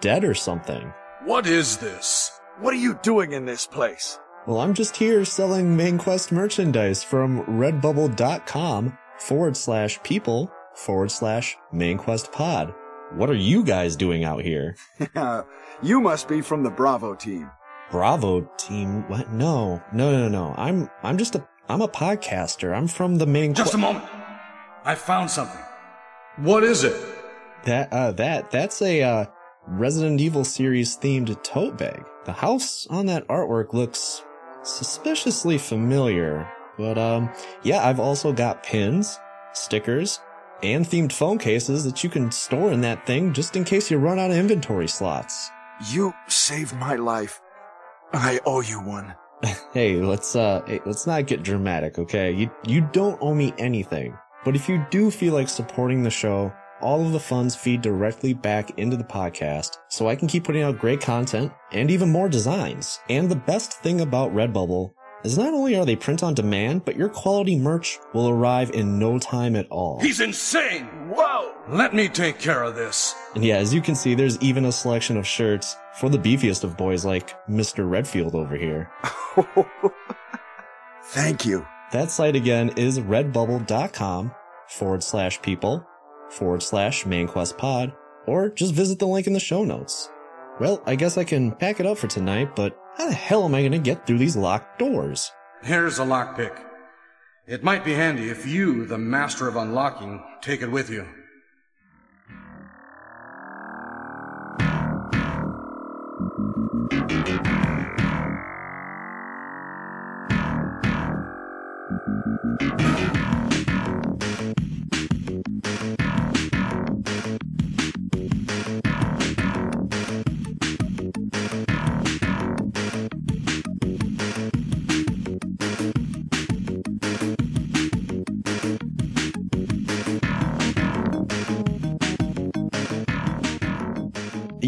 dead 0.01 0.25
or 0.25 0.33
something. 0.33 0.95
What 1.27 1.47
is 1.47 1.77
this? 1.77 2.31
What 2.61 2.73
are 2.73 2.79
you 2.79 2.99
doing 3.03 3.33
in 3.33 3.45
this 3.45 3.67
place? 3.67 4.19
Well, 4.47 4.61
I'm 4.61 4.73
just 4.73 4.97
here 4.97 5.27
selling 5.27 5.77
Main 5.77 5.99
Quest 5.99 6.33
merchandise 6.33 7.05
from 7.05 7.45
redbubble.com 7.45 8.97
forward 9.19 9.57
slash 9.57 10.03
people 10.03 10.51
forward 10.75 11.11
slash 11.11 11.57
Main 11.73 11.99
Quest 11.99 12.33
pod. 12.33 12.75
What 13.15 13.31
are 13.31 13.35
you 13.35 13.63
guys 13.65 13.97
doing 13.97 14.25
out 14.25 14.43
here? 14.43 14.77
you 15.83 16.01
must 16.01 16.29
be 16.29 16.41
from 16.41 16.63
the 16.63 16.71
Bravo 16.71 17.15
team. 17.15 17.51
Bravo 17.91 18.43
team? 18.59 19.09
What? 19.09 19.33
No, 19.33 19.83
no, 19.93 20.11
no, 20.13 20.29
no. 20.29 20.55
I'm, 20.57 20.91
I'm 21.03 21.17
just 21.17 21.35
a, 21.37 21.47
I'm 21.69 21.83
a 21.83 21.89
podcaster. 21.89 22.77
I'm 22.77 22.89
from 22.89 23.19
the 23.19 23.27
Main 23.27 23.55
Just 23.55 23.75
a 23.75 23.79
moment. 23.79 24.05
I 24.85 24.95
found 24.95 25.31
something. 25.31 25.63
What 26.37 26.65
is 26.65 26.85
it? 26.85 26.95
That, 27.65 27.93
uh, 27.93 28.13
that, 28.13 28.51
that's 28.51 28.83
a, 28.83 29.03
uh, 29.03 29.27
Resident 29.69 30.21
Evil 30.21 30.45
series 30.45 30.97
themed 30.97 31.43
tote 31.43 31.77
bag. 31.77 32.05
The 32.25 32.33
house 32.33 32.87
on 32.89 33.07
that 33.07 33.27
artwork 33.27 33.73
looks 33.73 34.23
suspiciously 34.63 35.59
familiar, 35.59 36.49
but, 36.79 36.99
um, 36.99 37.31
yeah, 37.63 37.87
I've 37.87 38.01
also 38.01 38.33
got 38.33 38.63
pins, 38.63 39.19
stickers, 39.53 40.21
and 40.63 40.85
themed 40.85 41.13
phone 41.13 41.39
cases 41.39 41.85
that 41.85 42.03
you 42.03 42.11
can 42.11 42.31
store 42.31 42.73
in 42.73 42.81
that 42.83 43.07
thing 43.07 43.33
just 43.33 43.57
in 43.57 43.65
case 43.65 43.91
you 43.91 43.99
run 43.99 44.19
out 44.19 44.31
of 44.31 44.37
inventory 44.37 44.89
slots. 44.89 45.51
You 45.93 46.15
saved 46.29 46.75
my 46.77 46.97
life. 46.97 47.41
I 48.13 48.41
owe 48.47 48.61
you 48.61 48.81
one. 48.81 49.15
hey, 49.73 49.97
let's 49.97 50.35
uh 50.35 50.63
hey, 50.67 50.81
let's 50.87 51.07
not 51.07 51.27
get 51.27 51.43
dramatic, 51.43 51.99
okay? 51.99 52.33
You 52.33 52.51
you 52.67 52.89
don't 52.93 53.19
owe 53.21 53.35
me 53.35 53.53
anything. 53.59 54.17
But 54.45 54.57
if 54.57 54.69
you 54.69 54.87
do 54.91 55.11
feel 55.11 55.35
like 55.35 55.49
supporting 55.49 56.03
the 56.03 56.11
show, 56.11 56.53
all 56.81 57.05
of 57.05 57.13
the 57.13 57.21
funds 57.21 57.57
feed 57.57 57.83
directly 57.83 58.33
back 58.33 58.79
into 58.79 58.97
the 58.97 59.05
podcast 59.05 59.79
so 59.89 60.09
I 60.09 60.17
can 60.17 60.29
keep 60.29 60.45
putting 60.45 60.63
out 60.63 60.79
great 60.79 61.01
content 61.01 61.53
and 61.73 61.91
even 61.91 62.11
more 62.11 62.29
designs. 62.29 63.01
And 63.11 63.29
the 63.29 63.37
best 63.37 63.73
thing 63.81 64.01
about 64.01 64.35
Redbubble 64.35 64.93
is 65.27 65.37
not 65.37 65.53
only 65.53 65.77
are 65.77 65.85
they 65.85 65.97
print 65.97 66.23
on 66.23 66.35
demand, 66.35 66.85
but 66.85 66.97
your 66.97 67.09
quality 67.09 67.59
merch 67.59 67.99
will 68.15 68.29
arrive 68.29 68.71
in 68.71 68.99
no 68.99 69.19
time 69.19 69.57
at 69.57 69.69
all. 69.71 70.01
He's 70.01 70.21
insane! 70.21 70.85
Whoa! 71.11 71.55
Let 71.69 71.95
me 71.95 72.09
take 72.09 72.39
care 72.39 72.63
of 72.63 72.77
this. 72.77 73.15
And 73.35 73.45
yeah, 73.45 73.57
as 73.57 73.75
you 73.75 73.83
can 73.83 73.95
see, 73.95 74.15
there's 74.15 74.41
even 74.41 74.65
a 74.65 74.73
selection 74.73 75.17
of 75.17 75.27
shirts 75.27 75.77
for 75.97 76.09
the 76.09 76.19
beefiest 76.19 76.65
of 76.65 76.77
boys 76.77 77.05
like 77.05 77.35
Mr. 77.49 77.89
Redfield 77.89 78.35
over 78.35 78.57
here. 78.57 78.91
Thank 81.07 81.45
you. 81.45 81.67
That 81.93 82.11
site 82.11 82.37
again 82.37 82.71
is 82.77 83.01
redbubble.com 83.01 84.33
forward 84.69 85.03
slash 85.03 85.43
people 85.43 85.87
forward 86.31 86.63
slash 86.63 87.07
mainquest 87.07 87.57
pod, 87.59 87.93
or 88.27 88.51
just 88.51 88.75
visit 88.75 88.99
the 88.99 89.07
link 89.07 89.27
in 89.27 89.33
the 89.33 89.41
show 89.41 89.65
notes. 89.65 90.11
Well, 90.61 90.83
I 90.87 90.95
guess 90.95 91.19
I 91.19 91.25
can 91.25 91.53
pack 91.53 91.81
it 91.81 91.87
up 91.87 91.99
for 91.99 92.09
tonight, 92.09 92.57
but 92.57 92.79
how 92.97 93.07
the 93.07 93.15
hell 93.15 93.45
am 93.45 93.55
I 93.55 93.63
gonna 93.63 93.79
get 93.79 94.07
through 94.07 94.19
these 94.19 94.37
locked 94.37 94.79
doors? 94.79 95.31
Here's 95.63 95.99
a 95.99 96.05
lockpick. 96.05 96.59
It 97.47 97.63
might 97.63 97.85
be 97.85 97.93
handy 97.93 98.31
if 98.31 98.47
you, 98.47 98.87
the 98.87 98.99
master 98.99 99.47
of 99.49 99.57
unlocking, 99.57 100.23
take 100.41 100.63
it 100.63 100.71
with 100.71 100.91
you. 100.91 101.07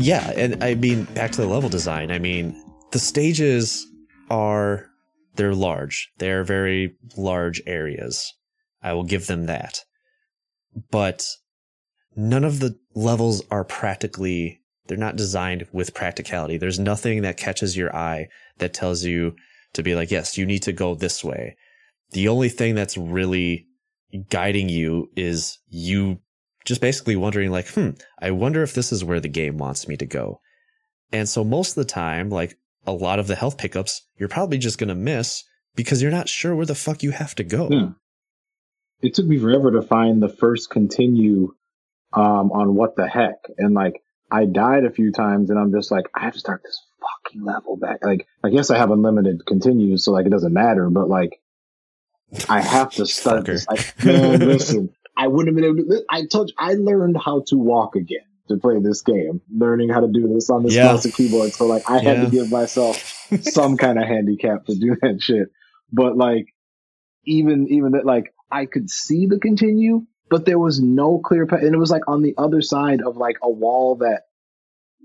Yeah, 0.09 0.32
and 0.39 0.64
I 0.64 0.74
mean, 0.74 1.05
back 1.05 1.32
to 1.32 1.43
the 1.43 1.47
level 1.47 1.68
design. 1.68 2.10
I 2.10 2.18
mean, 2.18 2.56
the 2.93 2.98
stages 2.98 3.86
are, 4.30 4.86
they're 5.36 5.55
large. 5.55 6.10
They're 6.16 6.44
very 6.44 6.97
large 7.18 7.60
areas. 7.66 8.32
I 8.82 8.94
will 8.94 9.05
give 9.05 9.26
them 9.26 9.44
that. 9.44 9.85
But 10.90 11.26
none 12.16 12.44
of 12.44 12.60
the 12.60 12.78
levels 12.94 13.43
are 13.51 13.64
practically, 13.64 14.62
they're 14.86 14.97
not 14.97 15.16
designed 15.16 15.66
with 15.72 15.93
practicality. 15.93 16.56
There's 16.56 16.78
nothing 16.78 17.20
that 17.20 17.36
catches 17.36 17.76
your 17.76 17.94
eye 17.94 18.28
that 18.60 18.72
tells 18.72 19.05
you 19.05 19.36
to 19.74 19.82
be 19.82 19.94
like, 19.94 20.10
yes, 20.10 20.39
you 20.39 20.47
need 20.47 20.62
to 20.62 20.72
go 20.72 20.94
this 20.94 21.22
way. 21.22 21.55
The 22.12 22.28
only 22.28 22.48
thing 22.48 22.74
that's 22.74 22.97
really 22.97 23.66
guiding 24.30 24.70
you 24.70 25.10
is 25.16 25.59
you 25.68 26.20
just 26.69 26.81
basically 26.81 27.16
wondering 27.16 27.51
like, 27.51 27.69
hmm, 27.69 27.90
I 28.20 28.31
wonder 28.31 28.62
if 28.62 28.74
this 28.74 28.93
is 28.93 29.05
where 29.05 29.20
the 29.20 29.28
game 29.28 29.59
wants 29.59 29.89
me 29.89 29.97
to 29.97 30.07
go. 30.07 30.40
And 31.11 31.28
so 31.28 31.43
most 31.43 31.70
of 31.70 31.74
the 31.77 31.93
time, 31.93 32.31
like 32.31 32.57
a 32.86 32.93
lot 32.93 33.19
of 33.19 33.27
the 33.27 33.35
health 33.35 33.59
pickups, 33.59 34.03
you're 34.19 34.28
probably 34.28 34.59
just 34.59 34.78
going 34.78 34.89
to 34.89 34.95
miss 34.95 35.45
because 35.74 36.03
you're 36.03 36.11
not 36.11 36.28
sure 36.28 36.55
where 36.55 36.66
the 36.66 36.74
fuck 36.74 37.03
you 37.03 37.11
have 37.11 37.35
to 37.36 37.45
go. 37.45 37.69
Yeah. 37.70 37.89
It 39.01 39.15
took 39.15 39.27
me 39.27 39.39
forever 39.39 39.73
to 39.73 39.82
find 39.82 40.23
the 40.23 40.28
first 40.28 40.70
continue 40.70 41.55
um, 42.12 42.53
on 42.53 42.74
what 42.74 42.97
the 42.97 43.09
heck. 43.09 43.39
And 43.57 43.74
like, 43.74 44.03
I 44.31 44.45
died 44.45 44.85
a 44.85 44.90
few 44.90 45.12
times 45.12 45.51
and 45.51 45.59
I'm 45.59 45.73
just 45.73 45.90
like, 45.90 46.07
I 46.15 46.20
have 46.20 46.35
to 46.35 46.39
start 46.39 46.62
this 46.62 46.85
fucking 47.01 47.43
level 47.43 47.77
back. 47.77 48.05
Like, 48.05 48.27
I 48.45 48.51
guess 48.51 48.70
I 48.70 48.77
have 48.77 48.90
unlimited 48.90 49.47
continues, 49.47 50.05
so 50.05 50.12
like 50.12 50.27
it 50.27 50.31
doesn't 50.31 50.53
matter, 50.53 50.90
but 50.90 51.09
like, 51.09 51.40
I 52.49 52.61
have 52.61 52.90
to 52.93 53.07
start 53.07 53.47
this. 53.47 53.66
Like, 53.66 54.05
man, 54.05 54.40
listen, 54.40 54.90
I 55.19 55.27
wouldn't 55.27 55.49
have 55.49 55.57
been 55.57 55.78
able 55.81 55.89
to. 55.90 56.03
I 56.09 56.27
told 56.27 56.49
you, 56.51 56.55
I 56.59 56.74
learned 56.74 57.16
how 57.23 57.43
to 57.49 57.57
walk 57.57 57.97
again 57.97 58.20
to 58.49 58.57
play 58.57 58.78
this 58.81 59.03
game, 59.03 59.43
learning 59.55 59.90
how 59.90 60.01
to 60.01 60.09
do 60.09 60.28
this 60.32 60.49
on 60.49 60.62
this 60.62 60.74
Yeah. 60.74 60.85
mouse 60.86 61.05
and 61.05 61.12
keyboard. 61.15 61.53
So 61.53 61.66
like, 61.66 61.82
I 61.90 61.99
had 61.99 62.19
Yeah. 62.19 62.24
to 62.24 62.31
give 62.31 62.51
myself 62.51 62.97
some 63.43 63.77
kind 63.77 63.99
of 63.99 64.05
handicap 64.05 64.65
to 64.66 64.74
do 64.74 64.97
that 65.03 65.20
shit. 65.20 65.49
But 65.93 66.16
like, 66.16 66.47
even 67.27 67.66
even 67.69 67.93
that, 67.93 68.07
like, 68.07 68.32
I 68.51 68.65
could 68.66 68.89
see 68.89 69.27
the 69.27 69.39
continue, 69.39 70.07
but 70.31 70.47
there 70.47 70.59
was 70.59 70.81
no 70.81 71.19
clear 71.19 71.47
path, 71.47 71.62
and 71.62 71.74
it 71.74 71.78
was 71.78 71.90
like 71.90 72.09
on 72.09 72.23
the 72.23 72.35
other 72.39 72.62
side 72.62 73.03
of 73.03 73.16
like 73.16 73.36
a 73.43 73.51
wall 73.51 73.97
that 73.97 74.23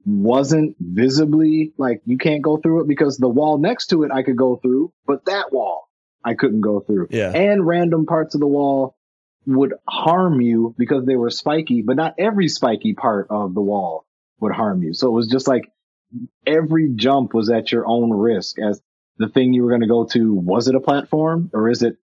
wasn't 0.06 0.76
visibly 0.80 1.74
like 1.78 2.02
you 2.06 2.18
can't 2.18 2.42
go 2.42 2.58
through 2.58 2.82
it 2.82 2.88
because 2.88 3.18
the 3.18 3.30
wall 3.30 3.58
next 3.58 3.88
to 3.88 4.04
it 4.04 4.12
I 4.12 4.24
could 4.24 4.36
go 4.38 4.58
through, 4.58 4.92
but 5.06 5.26
that 5.26 5.52
wall 5.54 5.88
I 6.24 6.34
couldn't 6.36 6.62
go 6.62 6.82
through. 6.82 7.08
Yeah. 7.10 7.32
And 7.32 7.66
random 7.66 8.06
parts 8.06 8.36
of 8.36 8.42
the 8.42 8.48
wall 8.48 8.96
would 9.46 9.74
harm 9.88 10.42
you 10.42 10.74
because 10.78 11.06
they 11.06 11.16
were 11.16 11.30
spiky, 11.30 11.82
but 11.82 11.96
not 11.96 12.16
every 12.18 12.48
spiky 12.48 12.94
part 12.94 13.28
of 13.30 13.54
the 13.54 13.62
wall 13.62 14.06
would 14.40 14.54
harm 14.54 14.84
you. 14.84 14.94
So 14.94 15.08
it 15.08 15.12
was 15.12 15.28
just 15.28 15.48
like 15.48 15.72
every 16.46 16.90
jump 16.96 17.34
was 17.34 17.50
at 17.50 17.72
your 17.72 17.88
own 17.88 18.12
risk 18.12 18.58
as 18.60 18.82
the 19.18 19.28
thing 19.28 19.54
you 19.54 19.64
were 19.64 19.70
going 19.70 19.82
to 19.82 19.88
go 19.88 20.06
to. 20.06 20.34
Was 20.34 20.68
it 20.68 20.76
a 20.76 20.80
platform 20.80 21.50
or 21.54 21.70
is 21.70 21.82
it, 21.82 21.98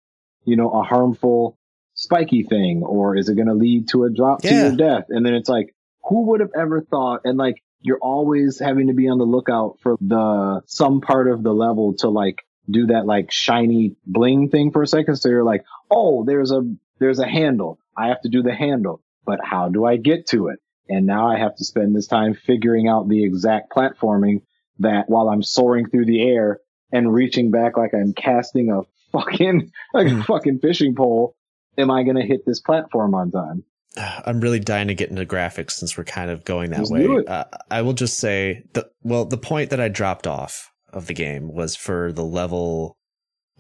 you 0.43 0.55
know, 0.55 0.69
a 0.69 0.83
harmful 0.83 1.57
spiky 1.93 2.43
thing 2.43 2.83
or 2.83 3.17
is 3.17 3.29
it 3.29 3.35
going 3.35 3.47
to 3.47 3.53
lead 3.53 3.89
to 3.89 4.03
a 4.03 4.09
drop 4.09 4.41
to 4.41 4.53
your 4.53 4.75
death? 4.75 5.05
And 5.09 5.25
then 5.25 5.33
it's 5.33 5.49
like, 5.49 5.75
who 6.03 6.27
would 6.27 6.39
have 6.39 6.51
ever 6.55 6.81
thought? 6.81 7.21
And 7.25 7.37
like, 7.37 7.61
you're 7.81 7.99
always 7.99 8.59
having 8.59 8.87
to 8.87 8.93
be 8.93 9.07
on 9.07 9.17
the 9.17 9.25
lookout 9.25 9.77
for 9.81 9.95
the, 10.01 10.61
some 10.65 11.01
part 11.01 11.29
of 11.29 11.43
the 11.43 11.53
level 11.53 11.93
to 11.95 12.09
like 12.09 12.43
do 12.69 12.87
that 12.87 13.05
like 13.05 13.31
shiny 13.31 13.95
bling 14.05 14.49
thing 14.49 14.71
for 14.71 14.83
a 14.83 14.87
second. 14.87 15.15
So 15.15 15.29
you're 15.29 15.43
like, 15.43 15.63
oh, 15.89 16.25
there's 16.25 16.51
a, 16.51 16.61
there's 16.99 17.19
a 17.19 17.27
handle. 17.27 17.79
I 17.97 18.07
have 18.07 18.21
to 18.21 18.29
do 18.29 18.41
the 18.41 18.53
handle, 18.53 19.01
but 19.25 19.39
how 19.43 19.69
do 19.69 19.85
I 19.85 19.97
get 19.97 20.27
to 20.29 20.47
it? 20.47 20.59
And 20.87 21.05
now 21.05 21.27
I 21.29 21.37
have 21.37 21.55
to 21.57 21.65
spend 21.65 21.95
this 21.95 22.07
time 22.07 22.33
figuring 22.33 22.87
out 22.87 23.07
the 23.07 23.23
exact 23.23 23.71
platforming 23.71 24.41
that 24.79 25.05
while 25.07 25.29
I'm 25.29 25.43
soaring 25.43 25.87
through 25.89 26.05
the 26.05 26.21
air 26.21 26.59
and 26.91 27.13
reaching 27.13 27.51
back 27.51 27.77
like 27.77 27.93
I'm 27.93 28.13
casting 28.13 28.71
a 28.71 28.81
fucking, 29.11 29.71
like 29.93 30.07
a 30.07 30.23
fucking 30.23 30.59
fishing 30.59 30.95
pole, 30.95 31.35
am 31.77 31.91
I 31.91 32.03
going 32.03 32.15
to 32.15 32.25
hit 32.25 32.45
this 32.45 32.59
platform 32.59 33.13
on 33.13 33.31
time? 33.31 33.63
I'm 34.25 34.39
really 34.39 34.59
dying 34.59 34.87
to 34.87 34.95
get 34.95 35.09
into 35.09 35.25
graphics 35.25 35.71
since 35.71 35.97
we're 35.97 36.05
kind 36.05 36.31
of 36.31 36.43
going 36.45 36.71
that 36.71 36.79
Let's 36.79 36.91
way. 36.91 37.23
Uh, 37.27 37.43
I 37.69 37.81
will 37.83 37.93
just 37.93 38.17
say 38.17 38.63
the 38.73 38.89
well, 39.03 39.25
the 39.25 39.37
point 39.37 39.69
that 39.71 39.79
I 39.79 39.89
dropped 39.89 40.25
off 40.27 40.71
of 40.91 41.05
the 41.07 41.13
game 41.13 41.53
was 41.53 41.75
for 41.75 42.11
the 42.11 42.23
level, 42.25 42.97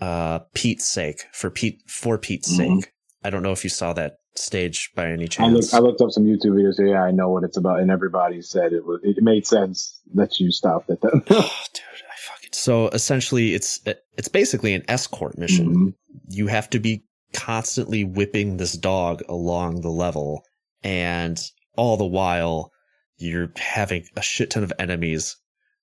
uh, 0.01 0.39
Pete's 0.55 0.87
sake, 0.87 1.25
for 1.31 1.49
Pete, 1.51 1.81
for 1.87 2.17
Pete's 2.17 2.51
Mhm. 2.51 2.55
sake. 2.81 2.91
I 3.23 3.29
don't 3.29 3.43
know 3.43 3.51
if 3.51 3.63
you 3.63 3.69
saw 3.69 3.93
that 3.93 4.19
stage 4.35 4.91
by 4.95 5.09
any 5.11 5.25
I 5.25 5.27
chance. 5.27 5.53
looked, 5.53 5.73
I 5.73 5.79
looked 5.79 6.01
up 6.01 6.11
some 6.11 6.23
YouTube 6.25 6.51
videos. 6.51 6.75
So 6.75 6.83
yeah, 6.83 7.03
I 7.03 7.11
know 7.11 7.29
what 7.29 7.43
it's 7.43 7.57
about, 7.57 7.79
and 7.79 7.91
everybody 7.91 8.41
said 8.41 8.73
it 8.73 8.85
was. 8.85 8.99
It 9.03 9.21
made 9.21 9.45
sense 9.45 9.99
that 10.15 10.39
you 10.39 10.51
stopped 10.51 10.89
at 10.89 11.01
that. 11.01 11.11
Oh, 11.29 11.51
dude, 11.73 11.83
I 12.09 12.15
fucking 12.33 12.49
so 12.53 12.87
essentially 12.89 13.53
it's 13.53 13.81
it's 14.17 14.27
basically 14.29 14.73
an 14.73 14.83
escort 14.87 15.37
mission. 15.37 15.75
Mhm. 15.75 15.93
You 16.29 16.47
have 16.47 16.69
to 16.71 16.79
be 16.79 17.03
constantly 17.33 18.03
whipping 18.03 18.57
this 18.57 18.73
dog 18.73 19.21
along 19.27 19.81
the 19.81 19.89
level, 19.91 20.43
and 20.83 21.39
all 21.75 21.97
the 21.97 22.05
while 22.05 22.71
you're 23.17 23.51
having 23.57 24.05
a 24.15 24.21
shit 24.21 24.49
ton 24.51 24.63
of 24.63 24.71
enemies 24.79 25.35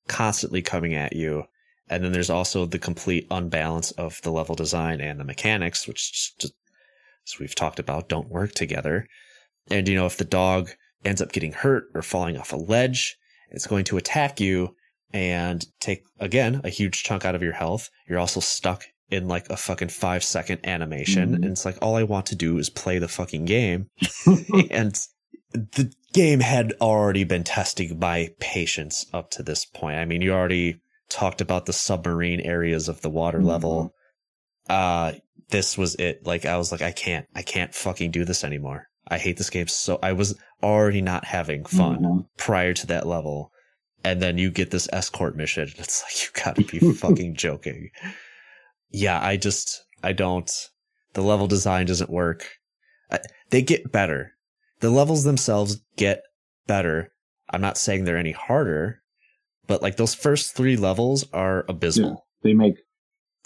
constantly 0.09 0.63
coming 0.63 0.95
at 0.95 1.15
you. 1.15 1.45
And 1.89 2.03
then 2.03 2.13
there's 2.13 2.31
also 2.31 2.65
the 2.65 2.79
complete 2.79 3.27
unbalance 3.31 3.91
of 3.93 4.21
the 4.23 4.31
level 4.33 4.55
design 4.55 5.01
and 5.01 5.21
the 5.21 5.25
mechanics, 5.25 5.87
which 5.87 6.13
just, 6.39 6.53
as 7.27 7.39
we've 7.39 7.55
talked 7.55 7.79
about, 7.79 8.09
don't 8.09 8.29
work 8.29 8.53
together. 8.53 9.07
And 9.71 9.89
you 9.89 9.95
know, 9.95 10.07
if 10.07 10.17
the 10.17 10.25
dog 10.25 10.71
ends 11.05 11.21
up 11.23 11.33
getting 11.33 11.53
hurt 11.53 11.85
or 11.95 12.03
falling 12.03 12.37
off 12.37 12.53
a 12.53 12.57
ledge, 12.57 13.17
it's 13.51 13.67
going 13.67 13.85
to 13.87 13.97
attack 13.97 14.41
you 14.41 14.75
and 15.13 15.65
take 15.81 16.03
again 16.19 16.61
a 16.65 16.69
huge 16.69 17.03
chunk 17.05 17.25
out 17.25 17.35
of 17.35 17.43
your 17.43 17.53
health. 17.53 17.89
You're 18.09 18.19
also 18.19 18.41
stuck 18.41 18.85
in 19.09 19.29
like 19.29 19.49
a 19.51 19.57
fucking 19.57 19.89
five 19.89 20.25
second 20.25 20.67
animation. 20.67 21.31
Mhm. 21.31 21.35
And 21.37 21.45
it's 21.47 21.65
like, 21.65 21.79
all 21.81 21.95
I 21.95 22.03
want 22.03 22.27
to 22.27 22.35
do 22.37 22.59
is 22.59 22.69
play 22.71 22.99
the 22.99 23.07
fucking 23.09 23.45
game. 23.45 23.89
and 24.71 24.99
the 25.53 25.93
game 26.13 26.41
had 26.41 26.73
already 26.81 27.23
been 27.23 27.45
testing 27.45 27.99
my 28.01 28.31
patience 28.41 29.07
up 29.13 29.31
to 29.31 29.43
this 29.45 29.65
point. 29.65 29.99
I 29.99 30.05
mean, 30.05 30.23
you 30.23 30.33
already 30.33 30.81
talked 31.09 31.41
about 31.41 31.67
the 31.67 31.73
submarine 31.73 32.41
areas 32.41 32.89
of 32.89 33.01
the 33.03 33.11
water 33.11 33.39
Mhm. 33.39 33.45
level. 33.47 33.95
Uh, 34.69 35.13
this 35.51 35.77
was 35.79 35.95
it. 35.97 36.27
Like, 36.27 36.45
I 36.45 36.57
was 36.57 36.73
like, 36.73 36.83
I 36.83 36.93
can't, 36.93 37.27
I 37.35 37.43
can't 37.43 37.75
fucking 37.75 38.11
do 38.11 38.25
this 38.25 38.45
anymore. 38.45 38.87
I 39.09 39.19
hate 39.19 39.37
this 39.37 39.51
game 39.51 39.69
so, 39.69 39.99
I 40.03 40.13
was 40.13 40.37
already 40.63 41.01
not 41.01 41.25
having 41.25 41.65
fun 41.65 41.99
Mhm. 42.01 42.27
prior 42.37 42.73
to 42.75 42.87
that 42.89 43.07
level. 43.07 43.53
And 44.05 44.21
then 44.21 44.39
you 44.39 44.51
get 44.51 44.71
this 44.71 44.89
escort 44.93 45.37
mission. 45.37 45.69
It's 45.77 46.03
like, 46.03 46.23
you 46.23 46.43
gotta 46.45 46.65
be 46.81 46.93
fucking 46.95 47.35
joking. 47.37 47.91
Yeah, 48.91 49.21
I 49.23 49.37
just, 49.37 49.85
I 50.03 50.13
don't, 50.13 50.51
the 51.15 51.23
level 51.23 51.47
design 51.47 51.87
doesn't 51.87 52.11
work. 52.11 52.49
I, 53.11 53.19
they 53.51 53.63
get 53.63 53.93
better. 53.93 54.33
The 54.81 54.91
levels 54.91 55.25
themselves 55.25 55.81
get 55.97 56.23
better. 56.67 57.13
I'm 57.51 57.61
not 57.61 57.79
saying 57.79 58.05
they're 58.05 58.17
any 58.19 58.33
harder, 58.33 59.01
but 59.67 59.83
like 59.83 59.97
those 59.97 60.15
first 60.15 60.57
three 60.57 60.77
levels 60.77 61.25
are 61.33 61.65
abysmal. 61.69 62.27
They 62.43 62.55
make 62.55 62.75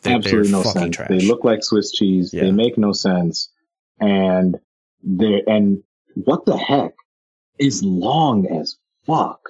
They, 0.02 0.14
absolutely 0.14 0.51
no 0.52 0.62
sense. 0.62 0.97
trash. 0.97 1.09
They 1.09 1.20
look 1.20 1.44
like 1.44 1.62
Swiss 1.62 1.93
cheese. 1.93 2.32
Yeah. 2.32 2.43
They 2.44 2.52
make 2.52 2.78
no 2.78 2.93
sense, 2.93 3.51
and 3.98 4.59
they 5.02 5.43
and 5.47 5.82
what 6.14 6.44
the 6.47 6.56
heck 6.56 6.94
is 7.59 7.82
long 7.82 8.47
as 8.47 8.77
fuck. 9.06 9.40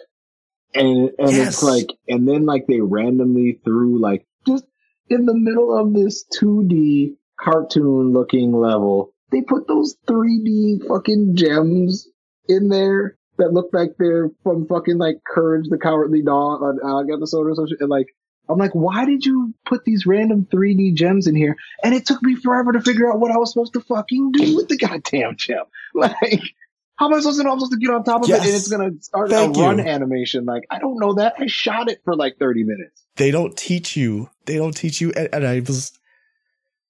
And 0.75 1.11
and 1.19 1.31
Yes. 1.33 1.49
it's 1.55 1.63
like, 1.63 1.89
and 2.09 2.27
then 2.29 2.47
like 2.47 2.67
they 2.67 2.81
randomly 2.81 3.61
threw 3.65 3.99
like 4.01 4.27
just 4.47 4.65
in 5.09 5.27
the 5.27 5.35
middle 5.35 5.77
of 5.77 5.93
this 5.95 6.25
2D 6.41 7.17
cartoon 7.39 8.13
looking 8.13 8.53
level, 8.53 9.13
they 9.33 9.43
put 9.43 9.67
those 9.69 9.97
3D 10.09 10.87
fucking 10.89 11.37
gems 11.37 12.09
in 12.49 12.69
there 12.69 13.17
that 13.39 13.53
look 13.53 13.71
like 13.73 13.91
they're 13.99 14.31
from 14.43 14.67
fucking 14.67 14.99
like 14.99 15.17
Courage 15.27 15.67
the 15.71 15.79
Cowardly 15.79 16.23
Dog 16.23 16.63
on 16.63 16.79
uh, 16.85 17.15
episode 17.15 17.47
or 17.49 17.55
something. 17.55 17.77
And 17.81 17.89
like, 17.89 18.09
I'm 18.51 18.59
like, 18.59 18.75
why 18.75 19.05
did 19.05 19.25
you 19.25 19.55
put 19.65 19.85
these 19.85 20.07
random 20.07 20.47
3D 20.53 20.95
gems 20.95 21.27
in 21.27 21.35
here? 21.35 21.57
And 21.85 21.95
it 21.95 22.07
took 22.07 22.23
me 22.23 22.35
forever 22.35 22.73
to 22.73 22.81
figure 22.81 23.11
out 23.11 23.21
what 23.21 23.31
I 23.31 23.37
was 23.39 23.53
supposed 23.53 23.73
to 23.75 23.81
fucking 23.81 24.33
do 24.33 24.57
with 24.57 24.69
the 24.69 24.77
goddamn 24.87 25.37
gem. 25.37 25.65
Like, 25.95 26.43
how 26.97 27.07
am 27.07 27.15
I 27.15 27.21
supposed 27.21 27.39
to 27.39 27.45
know 27.45 27.53
I'm 27.53 27.59
supposed 27.59 27.73
to 27.73 27.79
get 27.79 27.91
on 27.91 28.05
top 28.05 28.23
of 28.23 28.29
it 28.29 28.35
and 28.35 28.45
it's 28.45 28.69
gonna 28.69 28.91
start 29.01 29.31
Thank 29.31 29.57
a 29.57 29.61
run 29.61 29.79
you. 29.79 29.85
animation? 29.87 30.45
Like, 30.45 30.65
I 30.71 30.79
don't 30.79 31.01
know 31.01 31.15
that. 31.15 31.35
I 31.39 31.47
shot 31.47 31.91
it 31.91 32.03
for 32.05 32.15
like 32.15 32.37
30 32.39 32.65
minutes. 32.65 33.03
they 33.17 33.31
don't 33.31 33.57
teach 33.57 33.97
you. 33.97 34.29
They 34.45 34.57
don't 34.57 34.77
teach 34.77 35.01
you. 35.01 35.13
And, 35.17 35.29
and 35.33 35.47
I 35.47 35.61
was, 35.61 35.99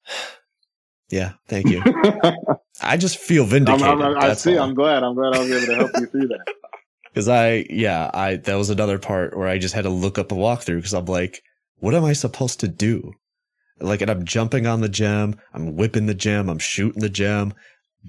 yeah, 1.10 1.34
thank 1.46 1.66
you. 1.66 1.82
I 2.82 2.96
just 2.96 3.18
feel 3.18 3.44
I'm, 3.44 3.50
vindicated. 3.50 3.86
I'm, 3.86 4.18
I 4.18 4.34
see. 4.34 4.56
all. 4.56 4.68
I'm 4.68 4.74
glad. 4.74 5.02
I'm 5.02 5.14
glad 5.14 5.32
I 5.34 5.42
was 5.42 5.50
able 5.50 5.66
to 5.66 5.74
help 5.76 5.90
you 5.96 6.06
through 6.06 6.28
that. 6.28 6.44
Cause 7.14 7.28
I, 7.28 7.66
yeah, 7.70 8.10
I, 8.14 8.36
that 8.36 8.54
was 8.54 8.70
another 8.70 8.98
part 8.98 9.36
where 9.36 9.48
I 9.48 9.58
just 9.58 9.74
had 9.74 9.82
to 9.82 9.90
look 9.90 10.18
up 10.18 10.30
a 10.32 10.34
walkthrough 10.34 10.82
cause 10.82 10.94
I'm 10.94 11.06
like, 11.06 11.42
what 11.80 11.94
am 11.94 12.04
I 12.04 12.12
supposed 12.12 12.60
to 12.60 12.68
do? 12.68 13.12
Like, 13.80 14.02
and 14.02 14.10
I'm 14.10 14.24
jumping 14.24 14.66
on 14.66 14.80
the 14.80 14.88
gem, 14.88 15.36
I'm 15.54 15.74
whipping 15.76 16.06
the 16.06 16.14
gem, 16.14 16.48
I'm 16.48 16.58
shooting 16.58 17.00
the 17.00 17.08
gem, 17.08 17.54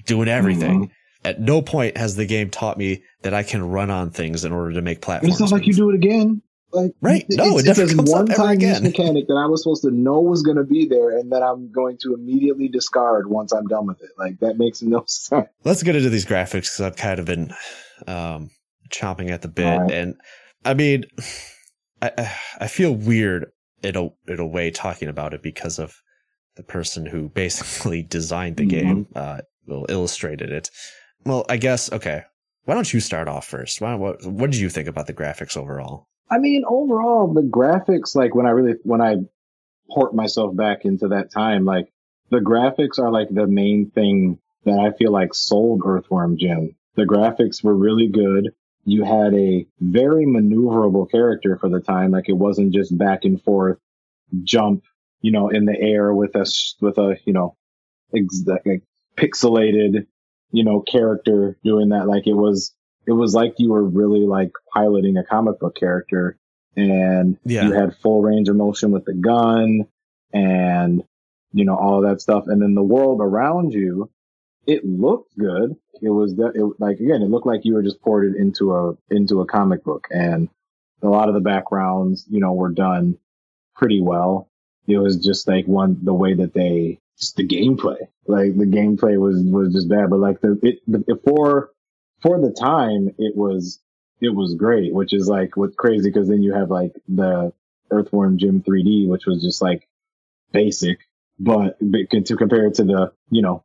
doing 0.05 0.27
everything. 0.27 0.85
Mm-hmm. 0.85 0.93
At 1.23 1.39
no 1.39 1.61
point 1.61 1.97
has 1.97 2.15
the 2.15 2.25
game 2.25 2.49
taught 2.49 2.77
me 2.77 3.03
that 3.21 3.33
I 3.33 3.43
can 3.43 3.63
run 3.69 3.89
on 3.89 4.09
things 4.09 4.43
in 4.43 4.51
order 4.51 4.73
to 4.73 4.81
make 4.81 5.01
platforms. 5.01 5.33
it's 5.33 5.39
not 5.39 5.51
like 5.51 5.67
you 5.67 5.73
do 5.73 5.89
it 5.89 5.95
again. 5.95 6.41
Like 6.73 6.93
Right. 7.01 7.25
No, 7.29 7.57
it 7.57 7.59
it's, 7.59 7.65
never 7.65 7.81
it's 7.83 7.93
a 7.93 7.95
comes 7.95 8.09
up 8.11 8.15
one 8.15 8.31
ever 8.31 8.37
time 8.37 8.59
use 8.59 8.77
again. 8.77 8.83
mechanic 8.83 9.27
that 9.27 9.35
I 9.35 9.45
was 9.45 9.61
supposed 9.61 9.83
to 9.83 9.91
know 9.91 10.19
was 10.21 10.41
going 10.41 10.57
to 10.57 10.63
be 10.63 10.87
there, 10.87 11.17
and 11.17 11.31
that 11.31 11.43
I'm 11.43 11.71
going 11.71 11.97
to 12.01 12.13
immediately 12.13 12.69
discard 12.69 13.29
once 13.29 13.51
I'm 13.51 13.67
done 13.67 13.85
with 13.87 14.01
it. 14.01 14.09
Like 14.17 14.39
that 14.39 14.57
makes 14.57 14.81
no 14.81 15.03
sense. 15.07 15.47
Let's 15.63 15.83
get 15.83 15.95
into 15.95 16.09
these 16.09 16.25
graphics 16.25 16.63
because 16.63 16.81
I've 16.81 16.95
kind 16.95 17.19
of 17.19 17.25
been 17.25 17.53
um, 18.07 18.49
chomping 18.89 19.29
at 19.29 19.41
the 19.41 19.47
bit, 19.47 19.65
right. 19.65 19.91
and 19.91 20.15
I 20.65 20.73
mean, 20.73 21.05
I- 22.01 22.33
I 22.59 22.67
feel 22.67 22.93
weird 22.93 23.51
in 23.83 23.95
a 23.95 24.09
in 24.31 24.39
a 24.39 24.45
way 24.47 24.71
talking 24.71 25.07
about 25.07 25.33
it 25.33 25.41
because 25.41 25.79
of 25.79 25.95
the 26.55 26.63
person 26.63 27.05
who 27.05 27.29
basically 27.43 28.01
designed 28.03 28.57
the 28.57 28.65
Mhm. 28.65 28.69
game, 28.69 29.07
uh, 29.15 29.41
well, 29.67 29.85
illustrated 29.89 30.49
it. 30.51 30.69
Well, 31.25 31.45
I 31.49 31.57
guess 31.57 31.91
okay. 31.91 32.23
Why 32.65 32.75
don't 32.75 32.93
you 32.93 32.99
start 32.99 33.27
off 33.27 33.47
first? 33.47 33.81
Why, 33.81 33.95
what 33.95 34.25
what 34.25 34.51
did 34.51 34.59
you 34.59 34.69
think 34.69 34.87
about 34.87 35.07
the 35.07 35.13
graphics 35.13 35.57
overall? 35.57 36.07
I 36.29 36.37
mean, 36.37 36.63
overall, 36.67 37.33
the 37.33 37.41
graphics, 37.41 38.15
like 38.15 38.35
when 38.35 38.45
I 38.45 38.51
really, 38.51 38.75
when 38.83 39.01
I 39.01 39.17
port 39.89 40.15
myself 40.15 40.55
back 40.55 40.85
into 40.85 41.09
that 41.09 41.31
time, 41.31 41.65
like 41.65 41.91
the 42.29 42.37
graphics 42.37 42.99
are 42.99 43.11
like 43.11 43.27
the 43.29 43.47
main 43.47 43.91
thing 43.91 44.39
that 44.63 44.79
I 44.79 44.95
feel 44.95 45.11
like 45.11 45.33
sold 45.33 45.81
Earthworm 45.85 46.37
Jim. 46.37 46.75
The 46.95 47.03
graphics 47.03 47.63
were 47.63 47.75
really 47.75 48.07
good. 48.07 48.51
You 48.85 49.03
had 49.03 49.33
a 49.33 49.65
very 49.79 50.25
maneuverable 50.25 51.09
character 51.09 51.57
for 51.57 51.69
the 51.69 51.79
time. 51.79 52.11
Like 52.11 52.29
it 52.29 52.33
wasn't 52.33 52.73
just 52.73 52.97
back 52.97 53.25
and 53.25 53.41
forth 53.41 53.77
jump, 54.43 54.83
you 55.21 55.31
know, 55.31 55.49
in 55.49 55.65
the 55.65 55.79
air 55.79 56.13
with 56.13 56.35
a, 56.35 56.45
with 56.81 56.97
a, 56.97 57.17
you 57.25 57.33
know, 57.33 57.55
ex- 58.15 58.43
like 58.47 58.81
pixelated, 59.17 60.07
you 60.51 60.63
know, 60.63 60.81
character 60.81 61.57
doing 61.63 61.89
that. 61.89 62.07
Like 62.07 62.27
it 62.27 62.33
was, 62.33 62.73
it 63.05 63.11
was 63.13 63.33
like 63.35 63.55
you 63.57 63.71
were 63.71 63.83
really 63.83 64.25
like 64.25 64.51
piloting 64.73 65.17
a 65.17 65.23
comic 65.23 65.59
book 65.59 65.75
character 65.75 66.37
and 66.75 67.37
Yeah. 67.45 67.65
you 67.65 67.73
had 67.73 67.97
full 67.97 68.21
range 68.21 68.49
of 68.49 68.55
motion 68.55 68.91
with 68.91 69.05
the 69.05 69.13
gun 69.13 69.85
and 70.33 71.03
you 71.51 71.65
know 71.65 71.75
all 71.75 72.01
that 72.01 72.21
stuff 72.21 72.45
and 72.47 72.61
then 72.61 72.73
the 72.75 72.81
world 72.83 73.19
around 73.19 73.73
you 73.73 74.09
it 74.65 74.85
looked 74.85 75.37
good. 75.37 75.75
It 76.01 76.09
was 76.09 76.35
that 76.35 76.53
it 76.55 76.79
like 76.79 76.99
again 76.99 77.21
it 77.21 77.29
looked 77.29 77.47
like 77.47 77.65
you 77.65 77.73
were 77.73 77.83
just 77.83 78.01
ported 78.01 78.35
into 78.35 78.75
a 78.75 78.93
into 79.09 79.41
a 79.41 79.45
comic 79.45 79.83
book. 79.83 80.07
And 80.11 80.49
a 81.01 81.07
lot 81.07 81.29
of 81.29 81.35
the 81.35 81.41
backgrounds 81.41 82.25
you 82.29 82.39
know 82.39 82.53
were 82.53 82.71
done 82.71 83.17
pretty 83.75 84.01
well. 84.01 84.49
It 84.87 84.97
was 84.97 85.17
just 85.17 85.47
like 85.47 85.67
one 85.67 85.99
the 86.03 86.13
way 86.13 86.33
that 86.35 86.53
they 86.53 86.99
just 87.19 87.35
the 87.35 87.47
gameplay. 87.47 87.99
Like 88.27 88.57
the 88.57 88.65
gameplay 88.65 89.19
was 89.19 89.43
was 89.43 89.73
just 89.73 89.89
bad. 89.89 90.09
But 90.09 90.19
like 90.19 90.41
the 90.41 90.59
it 90.63 90.79
the, 90.87 91.19
for 91.23 91.71
for 92.21 92.39
the 92.39 92.51
time 92.51 93.09
it 93.17 93.35
was 93.35 93.79
it 94.19 94.29
was 94.29 94.53
great 94.53 94.93
which 94.93 95.13
is 95.13 95.27
like 95.27 95.57
what's 95.57 95.75
crazy 95.75 96.09
because 96.09 96.27
then 96.27 96.43
you 96.43 96.53
have 96.53 96.69
like 96.69 96.93
the 97.07 97.51
earthworm 97.89 98.37
jim 98.37 98.61
3d 98.61 99.07
which 99.07 99.25
was 99.25 99.41
just 99.41 99.61
like 99.61 99.87
basic. 100.51 100.99
But 101.39 101.79
to 101.79 102.35
compare 102.37 102.67
it 102.67 102.75
to 102.75 102.83
the 102.83 103.13
you 103.29 103.41
know 103.41 103.63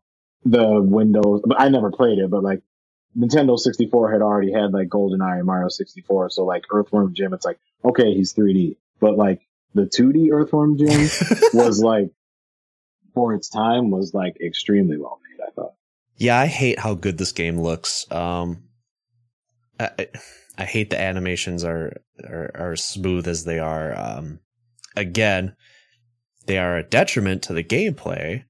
the 0.50 0.80
windows 0.82 1.42
but 1.44 1.60
i 1.60 1.68
never 1.68 1.90
played 1.90 2.18
it 2.18 2.30
but 2.30 2.42
like 2.42 2.62
nintendo 3.18 3.58
64 3.58 4.12
had 4.12 4.22
already 4.22 4.52
had 4.52 4.72
like 4.72 4.88
goldeneye 4.88 5.38
and 5.38 5.46
mario 5.46 5.68
64 5.68 6.30
so 6.30 6.44
like 6.44 6.64
earthworm 6.72 7.14
jim 7.14 7.32
it's 7.34 7.44
like 7.44 7.58
okay 7.84 8.14
he's 8.14 8.32
3d 8.34 8.76
but 9.00 9.16
like 9.16 9.40
the 9.74 9.82
2d 9.82 10.30
earthworm 10.32 10.78
jim 10.78 10.88
was 11.52 11.82
like 11.82 12.10
for 13.14 13.34
its 13.34 13.48
time 13.48 13.90
was 13.90 14.12
like 14.14 14.40
extremely 14.40 14.96
well 14.98 15.18
made 15.28 15.44
i 15.46 15.50
thought 15.52 15.72
Yeah, 16.18 16.38
I 16.38 16.46
hate 16.46 16.78
how 16.78 16.94
good 16.94 17.18
this 17.18 17.32
game 17.32 17.58
looks. 17.60 18.10
Um, 18.10 18.62
I, 19.78 19.90
I- 19.98 20.08
I 20.58 20.64
hate 20.64 20.88
the 20.88 20.98
animations 20.98 21.64
are, 21.64 22.00
are 22.24 22.50
are 22.54 22.72
as 22.72 22.82
smooth 22.82 23.28
as 23.28 23.44
they 23.44 23.58
are. 23.58 23.92
Um, 23.94 24.40
again, 24.96 25.54
they 26.46 26.56
are 26.56 26.78
a 26.78 26.82
detriment 26.82 27.42
to 27.42 27.52
the 27.52 27.62
gameplay. 27.62 28.44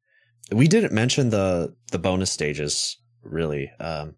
We 0.52 0.68
didn't 0.68 0.92
mention 0.92 1.30
the 1.30 1.74
the 1.92 1.98
bonus 1.98 2.30
stages 2.30 2.98
really. 3.22 3.70
Um, 3.80 4.14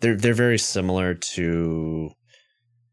they're 0.00 0.16
they're 0.16 0.34
very 0.34 0.58
similar 0.58 1.14
to, 1.14 2.10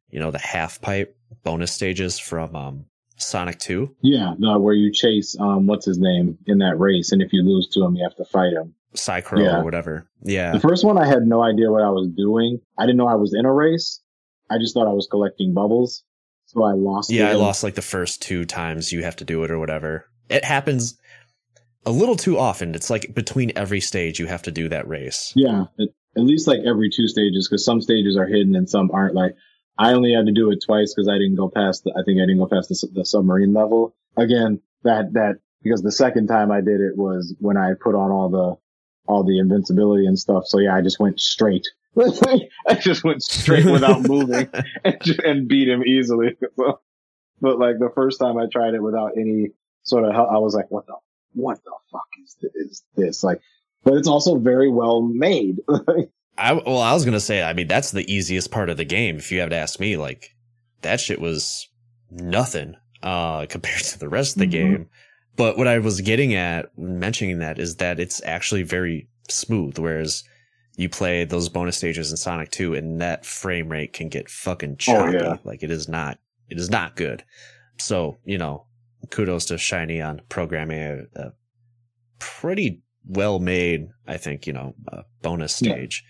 you 0.09 0.19
know, 0.19 0.31
the 0.31 0.39
half 0.39 0.81
pipe 0.81 1.15
bonus 1.43 1.72
stages 1.72 2.19
from 2.19 2.55
um, 2.55 2.85
Sonic 3.18 3.59
Two. 3.59 3.95
Yeah, 4.01 4.34
no, 4.38 4.59
where 4.59 4.73
you 4.73 4.91
chase 4.91 5.35
um 5.39 5.68
what's 5.68 5.85
his 5.85 5.97
name 5.99 6.38
in 6.45 6.59
that 6.59 6.77
race, 6.80 7.11
and 7.11 7.22
if 7.22 7.34
you 7.34 7.43
lose 7.43 7.68
to 7.73 7.84
him, 7.84 7.95
you 7.95 8.03
have 8.03 8.15
to 8.18 8.26
fight 8.26 8.53
him. 8.53 8.73
Psycrow 8.95 9.43
Yeah. 9.43 9.57
or 9.59 9.64
whatever. 9.64 10.09
Yeah. 10.23 10.53
The 10.53 10.59
first 10.59 10.84
one, 10.85 10.97
I 10.97 11.05
had 11.05 11.23
no 11.23 11.43
idea 11.43 11.69
what 11.69 11.84
I 11.84 11.89
was 11.89 12.09
doing. 12.15 12.59
I 12.77 12.84
didn't 12.85 12.97
know 12.97 13.07
I 13.07 13.15
was 13.15 13.34
in 13.38 13.45
a 13.45 13.53
race. 13.53 14.01
I 14.49 14.57
just 14.59 14.73
thought 14.73 14.88
I 14.88 14.93
was 14.93 15.07
collecting 15.11 15.53
bubbles. 15.53 16.03
So 16.45 16.64
I 16.64 16.72
lost. 16.72 17.11
Yeah, 17.11 17.30
I 17.30 17.34
lost 17.34 17.64
like 17.64 17.76
the 17.76 17.81
first 17.81 18.22
two 18.22 18.45
times 18.45 18.93
you 18.93 19.03
have 19.03 19.18
to 19.18 19.26
do 19.26 19.43
it 19.43 19.51
or 19.51 19.59
whatever. 19.59 20.05
It 20.30 20.45
happens 20.45 20.97
a 21.88 21.91
little 21.91 22.18
too 22.18 22.38
often. 22.38 22.76
It's 22.76 22.89
like 22.89 23.14
between 23.14 23.53
every 23.55 23.80
stage 23.80 24.19
you 24.19 24.27
have 24.27 24.43
to 24.43 24.51
do 24.51 24.68
that 24.69 24.88
race. 24.88 25.31
Yeah, 25.35 25.65
at, 25.80 25.88
at 26.18 26.23
least 26.23 26.45
like 26.45 26.59
every 26.68 26.89
two 26.89 27.07
stages, 27.07 27.47
because 27.47 27.64
some 27.64 27.81
stages 27.81 28.18
are 28.18 28.27
hidden 28.27 28.55
and 28.55 28.69
some 28.69 28.91
aren't. 28.91 29.15
Like 29.15 29.35
I 29.80 29.93
only 29.93 30.14
had 30.14 30.26
to 30.26 30.34
do 30.34 30.51
it 30.51 30.59
twice 30.65 30.93
because 30.93 31.07
I 31.07 31.14
didn't 31.14 31.35
go 31.35 31.49
past. 31.49 31.85
The, 31.85 31.91
I 31.91 32.03
think 32.03 32.18
I 32.18 32.26
didn't 32.26 32.39
go 32.39 32.47
past 32.47 32.69
the, 32.69 32.88
the 32.93 33.05
submarine 33.05 33.53
level. 33.53 33.95
Again, 34.18 34.61
that 34.84 35.14
that 35.14 35.38
because 35.64 35.81
the 35.81 35.91
second 35.91 36.27
time 36.27 36.51
I 36.51 36.59
did 36.59 36.81
it 36.81 36.97
was 36.97 37.34
when 37.39 37.55
I 37.55 37.72
put 37.81 37.95
on 37.95 38.11
all 38.11 38.30
the 38.30 38.55
all 39.11 39.23
the 39.23 39.39
invincibility 39.39 40.05
and 40.05 40.19
stuff. 40.19 40.45
So 40.45 40.59
yeah, 40.59 40.76
I 40.76 40.81
just 40.81 40.99
went 40.99 41.22
straight. 41.22 41.65
I 41.97 42.76
just 42.76 43.05
went 43.05 43.23
straight 43.23 43.65
without 43.65 44.01
moving 44.07 44.49
and, 44.84 45.19
and 45.23 45.47
beat 45.47 45.69
him 45.69 45.84
easily. 45.84 46.38
So, 46.57 46.80
but 47.39 47.59
like 47.59 47.77
the 47.77 47.91
first 47.93 48.19
time 48.19 48.35
I 48.39 48.47
tried 48.51 48.73
it 48.73 48.81
without 48.81 49.11
any 49.15 49.51
sort 49.84 50.05
of 50.05 50.14
help, 50.14 50.27
I 50.31 50.39
was 50.39 50.55
like, 50.55 50.72
what 50.72 50.88
the 50.88 50.95
what 51.38 51.64
the 51.64 51.72
fuck 51.91 52.07
is 52.23 52.35
this? 52.41 52.51
Is 52.55 52.84
this 52.95 53.23
like? 53.23 53.41
But 53.84 53.93
it's 53.93 54.07
also 54.07 54.38
very 54.38 54.69
well 54.69 55.01
made. 55.01 55.57
I 56.38 56.53
well, 56.53 56.80
I 56.80 56.93
was 56.93 57.05
gonna 57.05 57.19
say, 57.19 57.41
I 57.41 57.53
mean, 57.53 57.68
that's 57.68 57.91
the 57.91 58.11
easiest 58.11 58.51
part 58.51 58.69
of 58.69 58.77
the 58.77 58.85
game. 58.85 59.18
If 59.18 59.31
you 59.31 59.39
have 59.39 59.49
to 59.51 59.55
ask 59.55 59.80
me, 59.80 59.97
like 59.97 60.35
that 60.81 60.99
shit 60.99 61.19
was 61.22 61.68
nothing 62.11 62.76
uh 63.03 63.45
compared 63.49 63.81
to 63.81 63.99
the 63.99 64.09
rest 64.09 64.35
of 64.35 64.39
the 64.41 64.47
Mhm. 64.47 64.51
game. 64.51 64.89
But 65.35 65.57
what 65.57 65.68
I 65.68 65.77
was 65.80 66.01
getting 66.01 66.34
at 66.34 66.76
mentioning 66.77 67.39
that 67.39 67.59
is 67.59 67.76
that 67.76 67.99
it's 67.99 68.22
actually 68.26 68.64
very 68.64 69.07
smooth, 69.30 69.77
whereas 69.77 70.23
you 70.77 70.89
play 70.89 71.26
those 71.26 71.49
bonus 71.49 71.77
stages 71.77 72.11
in 72.11 72.18
Sonic 72.18 72.49
2 72.51 72.73
and 72.76 73.01
that 73.01 73.26
frame 73.26 73.69
rate 73.69 73.93
can 73.93 74.09
get 74.09 74.30
fucking 74.30 74.77
choppy. 74.77 75.18
Oh, 75.18 75.22
yeah. 75.22 75.38
Like 75.43 75.64
it 75.64 75.72
is 75.72 75.88
not 75.88 76.19
it 76.49 76.57
is 76.59 76.69
not 76.69 76.95
good. 76.95 77.23
So, 77.80 78.18
you 78.26 78.38
know, 78.38 78.65
kudos 79.10 79.45
to 79.45 79.57
Shiny 79.57 80.02
on 80.02 80.22
programming 80.30 81.07
a, 81.15 81.19
a 81.22 81.32
pretty 82.19 82.82
well 83.06 83.40
made, 83.40 83.88
I 84.07 84.18
think, 84.18 84.48
you 84.48 84.53
know, 84.53 84.76
bonus 85.22 85.61
Yeah. 85.61 85.74
stage. 85.74 86.03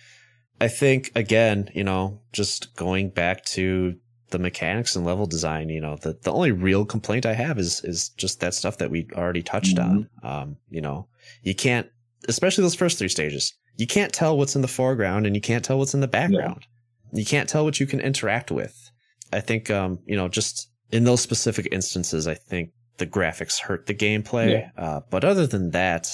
I 0.60 0.68
think 0.68 1.12
again, 1.16 1.70
you 1.76 1.84
know, 1.84 2.22
just 2.34 2.76
going 2.76 3.10
back 3.10 3.46
to 3.46 3.96
the 4.30 4.40
mechanics 4.40 4.96
and 4.96 5.06
level 5.06 5.26
design, 5.26 5.70
you 5.70 5.80
know, 5.80 5.96
the, 5.96 6.18
the 6.24 6.32
only 6.34 6.52
real 6.52 6.84
complaint 6.86 7.26
I 7.26 7.34
have 7.34 7.60
is 7.60 7.82
is 7.84 8.10
just 8.10 8.40
that 8.40 8.54
stuff 8.54 8.78
that 8.80 8.90
we 8.92 9.08
already 9.14 9.44
touched 9.44 9.78
on. 9.80 10.10
Um, 10.24 10.58
you 10.70 10.82
know, 10.82 11.08
you 11.44 11.54
can't 11.56 11.88
especially 12.28 12.64
those 12.64 12.76
first 12.76 12.98
three 12.98 13.08
stages, 13.10 13.54
you 13.78 13.86
can't 13.88 14.12
tell 14.12 14.38
what's 14.38 14.56
in 14.56 14.62
the 14.64 14.68
foreground 14.68 15.28
and 15.28 15.36
you 15.36 15.42
can't 15.42 15.64
tell 15.64 15.78
what's 15.78 15.94
in 15.94 16.02
the 16.02 16.08
background. 16.08 16.66
You 17.14 17.26
can't 17.26 17.48
tell 17.48 17.64
what 17.64 17.80
you 17.80 17.86
can 17.86 18.02
interact 18.02 18.50
with. 18.52 18.92
I 19.32 19.40
think 19.40 19.70
um, 19.70 20.00
you 20.06 20.16
know, 20.16 20.28
just 20.28 20.70
in 20.92 21.04
those 21.04 21.22
specific 21.22 21.68
instances, 21.72 22.28
I 22.28 22.34
think 22.34 22.72
the 22.98 23.08
graphics 23.08 23.60
hurt 23.60 23.86
the 23.86 23.94
gameplay. 23.94 24.70
Uh, 24.78 25.02
but 25.10 25.24
other 25.24 25.48
than 25.48 25.72
that, 25.72 26.10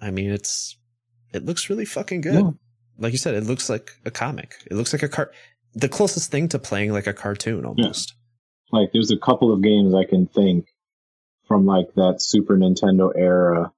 I 0.00 0.10
mean, 0.10 0.30
it's 0.30 0.76
it 1.32 1.44
looks 1.44 1.68
really 1.68 1.84
fucking 1.84 2.20
good. 2.22 2.34
Yeah. 2.34 2.50
Like 2.98 3.12
you 3.12 3.18
said, 3.18 3.34
it 3.34 3.44
looks 3.44 3.68
like 3.68 3.92
a 4.04 4.10
comic. 4.10 4.54
It 4.70 4.74
looks 4.74 4.92
like 4.92 5.02
a 5.02 5.08
car. 5.08 5.32
The 5.74 5.88
closest 5.88 6.30
thing 6.30 6.48
to 6.48 6.58
playing 6.58 6.92
like 6.92 7.06
a 7.06 7.12
cartoon 7.12 7.64
almost. 7.64 8.14
like 8.70 8.90
there's 8.92 9.10
a 9.10 9.18
couple 9.18 9.52
of 9.52 9.62
games 9.62 9.94
I 9.94 10.04
can 10.04 10.26
think 10.26 10.66
from 11.46 11.66
like 11.66 11.92
that 11.96 12.16
Super 12.22 12.56
Nintendo 12.56 13.12
era 13.14 13.72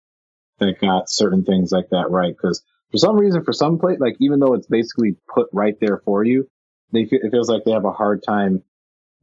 that 0.58 0.80
got 0.80 1.10
certain 1.10 1.44
things 1.44 1.72
like 1.72 1.88
that 1.90 2.10
right. 2.10 2.36
Cause 2.38 2.62
for 2.90 2.98
some 2.98 3.16
reason, 3.16 3.44
for 3.44 3.52
some 3.52 3.78
play, 3.78 3.96
like 3.98 4.16
even 4.20 4.38
though 4.38 4.54
it's 4.54 4.68
basically 4.68 5.16
put 5.34 5.48
right 5.52 5.74
there 5.80 6.00
for 6.04 6.24
you, 6.24 6.48
they 6.92 7.00
it 7.10 7.30
feels 7.30 7.48
like 7.50 7.64
they 7.64 7.72
have 7.72 7.84
a 7.84 7.92
hard 7.92 8.22
time 8.22 8.62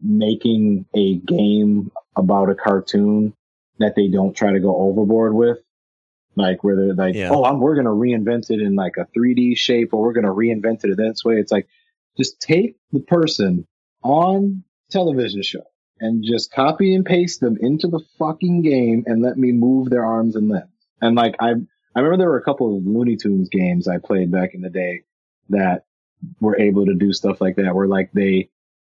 making 0.01 0.85
a 0.95 1.15
game 1.15 1.91
about 2.15 2.49
a 2.49 2.55
cartoon 2.55 3.33
that 3.79 3.95
they 3.95 4.07
don't 4.07 4.35
try 4.35 4.51
to 4.51 4.59
go 4.59 4.75
overboard 4.75 5.33
with. 5.33 5.57
Like 6.35 6.63
where 6.63 6.75
they're 6.75 6.93
like, 6.95 7.15
Yeah. 7.15 7.29
oh, 7.31 7.43
I'm, 7.43 7.59
we're 7.59 7.75
going 7.75 7.85
to 7.85 7.91
reinvent 7.91 8.49
it 8.49 8.59
in 8.59 8.75
like 8.75 8.93
a 8.97 9.05
3D 9.17 9.55
shape 9.57 9.93
or 9.93 10.01
we're 10.01 10.13
going 10.13 10.25
to 10.25 10.31
reinvent 10.31 10.83
it 10.83 10.97
in 10.97 11.07
this 11.09 11.23
way. 11.23 11.35
It's 11.35 11.51
like, 11.51 11.67
just 12.17 12.39
take 12.39 12.75
the 12.91 12.99
person 12.99 13.67
on 14.03 14.63
television 14.89 15.41
show 15.43 15.63
and 15.99 16.23
just 16.23 16.51
copy 16.51 16.93
and 16.95 17.05
paste 17.05 17.39
them 17.39 17.57
into 17.59 17.87
the 17.87 18.01
fucking 18.19 18.61
game 18.61 19.03
and 19.05 19.21
let 19.21 19.37
me 19.37 19.51
move 19.51 19.89
their 19.89 20.05
arms 20.05 20.35
and 20.35 20.49
limbs. 20.49 20.67
And 21.01 21.15
like 21.15 21.35
I, 21.39 21.51
I 21.95 21.99
remember 21.99 22.17
there 22.17 22.29
were 22.29 22.39
a 22.39 22.43
couple 22.43 22.77
of 22.77 22.85
Looney 22.85 23.15
Tunes 23.15 23.49
games 23.49 23.87
I 23.87 23.97
played 23.97 24.31
back 24.31 24.53
in 24.53 24.61
the 24.61 24.69
day 24.69 25.03
that 25.49 25.85
were 26.39 26.59
able 26.59 26.85
to 26.85 26.95
do 26.95 27.13
stuff 27.13 27.41
like 27.41 27.55
that, 27.57 27.75
where 27.75 27.87
like 27.87 28.11
they 28.13 28.49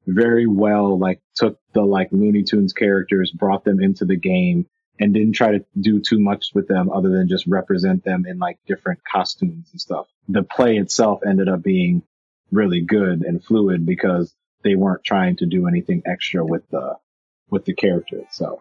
very 0.09 0.47
well 0.47 0.99
like 0.99 1.21
took 1.35 1.59
the 1.75 1.83
like 1.83 2.09
Looney 2.11 2.43
Tunes 2.43 2.73
characters, 2.73 3.31
brought 3.31 3.65
them 3.65 3.81
into 3.81 4.05
the 4.05 4.17
game, 4.17 4.67
and 4.99 5.15
didn't 5.15 5.35
try 5.35 5.53
to 5.53 5.65
do 5.79 6.01
too 6.01 6.19
much 6.19 6.47
with 6.55 6.67
them 6.67 6.91
other 6.91 7.11
than 7.11 7.29
just 7.29 7.47
represent 7.47 8.05
them 8.05 8.25
in 8.27 8.39
like 8.39 8.59
different 8.67 9.01
costumes 9.11 9.69
and 9.73 9.81
stuff. 9.81 10.07
The 10.29 10.43
play 10.43 10.77
itself 10.79 11.21
ended 11.27 11.49
up 11.49 11.63
being 11.63 12.03
really 12.51 12.81
good 12.81 13.23
and 13.23 13.45
fluid 13.45 13.85
because 13.87 14.35
they 14.65 14.75
weren't 14.75 15.05
trying 15.05 15.37
to 15.37 15.47
do 15.47 15.69
anything 15.69 16.03
extra 16.07 16.45
with 16.45 16.69
the 16.71 16.97
with 17.51 17.65
the 17.65 17.75
character 17.75 18.19
itself. 18.19 18.61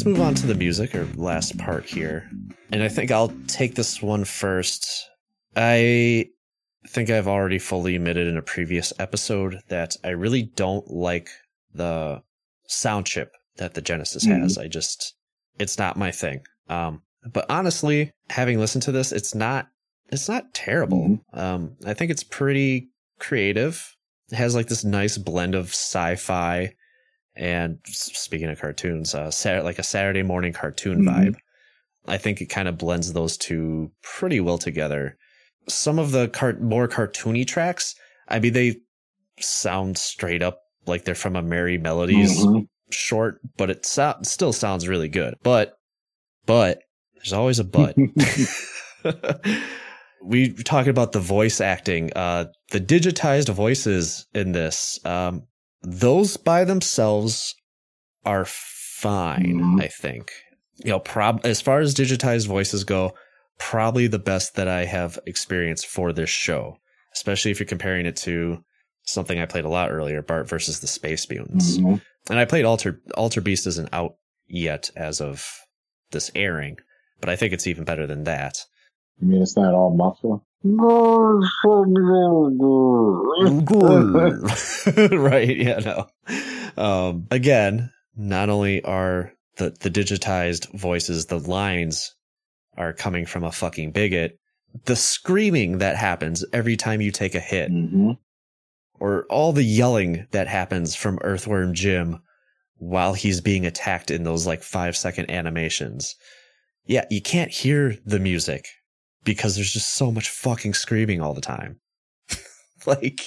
Let's 0.00 0.06
move 0.06 0.22
on 0.22 0.34
to 0.36 0.46
the 0.46 0.54
music 0.54 0.94
or 0.94 1.04
last 1.14 1.58
part 1.58 1.84
here. 1.84 2.26
And 2.72 2.82
I 2.82 2.88
think 2.88 3.10
I'll 3.10 3.34
take 3.46 3.74
this 3.74 4.00
one 4.00 4.24
first. 4.24 5.10
I 5.54 6.30
think 6.88 7.10
I've 7.10 7.28
already 7.28 7.58
fully 7.58 7.96
admitted 7.96 8.26
in 8.26 8.38
a 8.38 8.42
previous 8.42 8.94
episode 8.98 9.60
that 9.68 9.98
I 10.02 10.08
really 10.12 10.44
don't 10.44 10.90
like 10.90 11.28
the 11.74 12.22
sound 12.66 13.04
chip 13.04 13.32
that 13.58 13.74
the 13.74 13.82
Genesis 13.82 14.24
has. 14.24 14.56
I 14.56 14.68
just 14.68 15.16
it's 15.58 15.78
not 15.78 15.98
my 15.98 16.10
thing. 16.10 16.46
Um 16.70 17.02
but 17.30 17.44
honestly, 17.50 18.10
having 18.30 18.58
listened 18.58 18.84
to 18.84 18.92
this, 18.92 19.12
it's 19.12 19.34
not 19.34 19.68
it's 20.08 20.30
not 20.30 20.54
terrible. 20.54 21.18
Um 21.34 21.76
I 21.84 21.92
think 21.92 22.10
it's 22.10 22.24
pretty 22.24 22.88
creative. 23.18 23.94
It 24.32 24.36
has 24.36 24.54
like 24.54 24.68
this 24.68 24.82
nice 24.82 25.18
blend 25.18 25.54
of 25.54 25.66
sci-fi 25.66 26.72
and 27.40 27.78
speaking 27.86 28.48
of 28.50 28.60
cartoons, 28.60 29.14
uh, 29.14 29.32
like 29.64 29.78
a 29.78 29.82
Saturday 29.82 30.22
morning 30.22 30.52
cartoon 30.52 31.02
Mhm. 31.02 31.08
vibe. 31.08 31.34
I 32.06 32.18
think 32.18 32.40
it 32.40 32.46
kind 32.46 32.68
of 32.68 32.76
blends 32.78 33.12
those 33.12 33.36
two 33.38 33.90
pretty 34.02 34.40
well 34.40 34.58
together. 34.58 35.16
Some 35.68 35.98
of 35.98 36.12
the 36.12 36.28
car- 36.28 36.58
more 36.60 36.86
cartoony 36.86 37.46
tracks, 37.46 37.94
I 38.28 38.38
mean, 38.40 38.52
they 38.52 38.76
sound 39.40 39.96
straight 39.98 40.42
up 40.42 40.60
like 40.86 41.04
they're 41.04 41.14
from 41.14 41.34
a 41.36 41.42
Merrie 41.42 41.80
Melodies 41.80 42.38
Mhm. 42.44 42.66
short, 42.90 43.40
but 43.56 43.70
it 43.70 43.86
so- 43.86 44.18
still 44.22 44.52
sounds 44.52 44.86
really 44.86 45.08
good. 45.08 45.34
But, 45.42 45.74
but 46.46 46.80
there's 47.16 47.32
always 47.32 47.58
a 47.58 47.64
but. 47.64 47.96
we 50.22 50.50
were 50.52 50.62
talking 50.62 50.90
about 50.90 51.12
the 51.12 51.20
voice 51.20 51.60
acting, 51.60 52.10
uh, 52.14 52.46
the 52.70 52.80
digitized 52.80 53.48
voices 53.52 54.26
in 54.34 54.52
this, 54.52 54.98
um, 55.06 55.44
those 55.82 56.36
by 56.36 56.64
themselves 56.64 57.54
are 58.24 58.44
fine, 58.44 59.60
Mhm. 59.60 59.82
I 59.82 59.88
think. 59.88 60.30
You 60.76 60.90
know, 60.90 61.00
prob 61.00 61.40
as 61.44 61.60
far 61.60 61.80
as 61.80 61.94
digitized 61.94 62.46
voices 62.46 62.84
go, 62.84 63.14
probably 63.58 64.06
the 64.06 64.18
best 64.18 64.54
that 64.54 64.68
I 64.68 64.84
have 64.86 65.18
experienced 65.26 65.86
for 65.86 66.12
this 66.12 66.30
show, 66.30 66.78
especially 67.14 67.50
if 67.50 67.60
you're 67.60 67.66
comparing 67.66 68.06
it 68.06 68.16
to 68.18 68.64
something 69.04 69.38
I 69.38 69.46
played 69.46 69.64
a 69.64 69.68
lot 69.70 69.90
earlier, 69.90 70.22
Bart 70.22 70.48
versus 70.48 70.80
the 70.80 70.86
Space 70.86 71.28
Mutants. 71.28 71.78
Mhm. 71.78 72.00
And 72.28 72.38
I 72.38 72.44
played 72.44 72.64
Alter 72.64 73.00
Altered 73.16 73.44
Beast 73.44 73.66
isn't 73.66 73.88
out 73.92 74.16
yet 74.46 74.90
as 74.96 75.20
of 75.20 75.46
this 76.10 76.30
airing, 76.34 76.76
but 77.20 77.28
I 77.28 77.36
think 77.36 77.52
it's 77.52 77.66
even 77.66 77.84
better 77.84 78.06
than 78.06 78.24
that. 78.24 78.64
I 79.20 79.24
mean, 79.24 79.42
it's 79.42 79.56
not 79.56 79.74
all 79.74 79.94
muffled. 79.94 80.42
right, 85.18 85.56
yeah, 85.56 85.78
no. 85.78 86.06
Um 86.76 87.26
again, 87.30 87.90
not 88.16 88.50
only 88.50 88.82
are 88.84 89.32
the 89.56 89.70
the 89.80 89.90
digitized 89.90 90.70
voices, 90.78 91.26
the 91.26 91.38
lines 91.38 92.14
are 92.76 92.92
coming 92.92 93.26
from 93.26 93.44
a 93.44 93.52
fucking 93.52 93.92
bigot, 93.92 94.38
the 94.84 94.96
screaming 94.96 95.78
that 95.78 95.96
happens 95.96 96.44
every 96.52 96.76
time 96.76 97.00
you 97.00 97.10
take 97.10 97.34
a 97.34 97.40
hit, 97.40 97.70
hmm 97.70 98.12
or 99.00 99.24
all 99.30 99.52
the 99.52 99.64
yelling 99.64 100.26
that 100.30 100.46
happens 100.46 100.94
from 100.94 101.18
Earthworm 101.22 101.72
Jim 101.74 102.20
while 102.76 103.14
he's 103.14 103.40
being 103.40 103.66
attacked 103.66 104.10
in 104.10 104.24
those 104.24 104.46
like 104.46 104.62
five 104.62 104.94
second 104.94 105.30
animations. 105.30 106.14
Yeah, 106.84 107.06
you 107.10 107.22
can't 107.22 107.50
hear 107.50 107.96
the 108.04 108.18
music 108.18 108.66
because 109.24 109.56
there's 109.56 109.72
just 109.72 109.94
so 109.94 110.10
much 110.10 110.28
fucking 110.30 110.74
screaming 110.74 111.20
all 111.20 111.34
the 111.34 111.40
time. 111.40 111.78
like, 112.86 113.20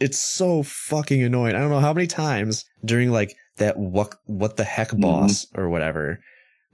it's 0.00 0.18
so 0.18 0.62
fucking 0.62 1.22
annoying. 1.22 1.54
I 1.56 1.60
don't 1.60 1.70
know 1.70 1.80
how 1.80 1.92
many 1.92 2.06
times 2.06 2.64
during 2.84 3.10
like 3.10 3.34
that 3.56 3.76
what 3.76 4.14
what 4.26 4.56
the 4.56 4.64
heck 4.64 4.96
boss 4.96 5.46
or 5.54 5.68
whatever, 5.68 6.20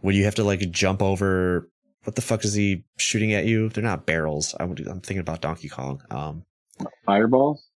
when 0.00 0.14
you 0.14 0.24
have 0.24 0.34
to 0.34 0.44
like 0.44 0.60
jump 0.70 1.02
over 1.02 1.68
what 2.04 2.14
the 2.16 2.20
fuck 2.22 2.44
is 2.44 2.52
he 2.52 2.84
shooting 2.98 3.32
at 3.32 3.46
you? 3.46 3.70
They're 3.70 3.82
not 3.82 4.04
barrels. 4.04 4.54
I'm, 4.60 4.72
I'm 4.72 5.00
thinking 5.00 5.20
about 5.20 5.40
Donkey 5.40 5.70
Kong. 5.70 6.02
Um, 6.10 6.44
Fireballs. 7.06 7.66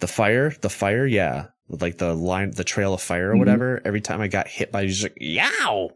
the 0.00 0.06
fire, 0.06 0.50
the 0.60 0.68
fire, 0.68 1.06
yeah, 1.06 1.46
like 1.70 1.96
the 1.96 2.12
line, 2.12 2.50
the 2.50 2.64
trail 2.64 2.92
of 2.92 3.00
fire 3.00 3.30
or 3.30 3.34
Mhm. 3.34 3.38
whatever. 3.38 3.80
Every 3.86 4.02
time 4.02 4.20
I 4.20 4.28
got 4.28 4.46
hit 4.48 4.70
by, 4.72 4.82
he's 4.82 5.02
like, 5.04 5.16
yow, 5.18 5.92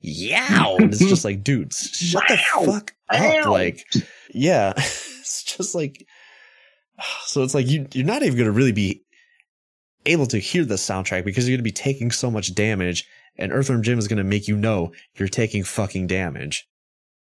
yow. 0.00 0.76
And 0.78 0.92
it's 0.92 1.04
just 1.04 1.24
like, 1.24 1.42
dude, 1.44 1.72
s- 1.72 1.90
shut 1.96 2.24
the 2.28 2.36
fuck 2.36 2.94
up. 3.08 3.20
Ow. 3.20 3.50
Like, 3.52 3.84
yeah, 4.32 4.72
it's 4.76 5.42
just 5.44 5.74
like, 5.74 6.06
so 7.24 7.42
it's 7.42 7.54
like 7.54 7.66
you, 7.68 7.86
you're 7.92 8.06
not 8.06 8.22
even 8.22 8.36
going 8.36 8.46
to 8.46 8.52
really 8.52 8.72
be 8.72 9.02
able 10.04 10.26
to 10.26 10.38
hear 10.38 10.64
the 10.64 10.74
soundtrack 10.76 11.24
because 11.24 11.48
you're 11.48 11.56
going 11.56 11.64
to 11.64 11.64
be 11.64 11.72
taking 11.72 12.10
so 12.10 12.30
much 12.30 12.54
damage 12.54 13.04
and 13.38 13.52
Earthworm 13.52 13.82
Jim 13.82 13.98
is 13.98 14.08
going 14.08 14.18
to 14.18 14.24
make 14.24 14.46
you 14.48 14.56
know 14.56 14.92
you're 15.16 15.28
taking 15.28 15.62
fucking 15.64 16.06
damage. 16.06 16.66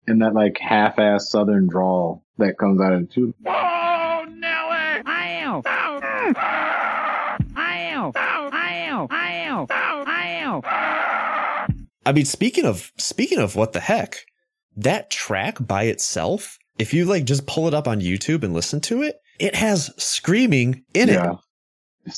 and 0.08 0.22
that 0.22 0.34
like 0.34 0.58
half-ass 0.58 1.30
southern 1.30 1.68
drawl 1.68 2.24
that 2.40 2.58
comes 2.58 2.82
out 2.82 2.92
of 2.94 3.04
it 3.04 3.12
too. 3.12 3.34
Oh, 3.46 4.26
Nelly! 4.30 5.04
Ow! 5.06 5.62
Ow! 5.66 6.02
Ow! 6.36 7.38
Ow! 7.56 8.12
Ow! 8.16 9.68
Ow! 9.70 10.91
I 12.06 12.12
mean, 12.12 12.26
speaking 12.26 12.66
of 12.66 12.92
speaking 12.98 13.40
of 13.40 13.56
what 13.56 13.74
the 13.74 13.80
heck, 13.80 14.26
that 14.76 15.12
track 15.12 15.58
by 15.60 15.84
itself, 15.84 16.58
if 16.78 16.94
you 16.94 17.06
like 17.06 17.26
just 17.26 17.46
pull 17.46 17.68
it 17.68 17.74
up 17.74 17.88
on 17.88 18.02
YouTube 18.02 18.44
and 18.44 18.54
listen 18.54 18.82
to 18.82 19.04
it, 19.04 19.18
it 19.40 19.56
has 19.56 19.92
screaming 19.98 20.84
in 20.94 21.10
yeah. 21.10 21.34
it. 22.06 22.16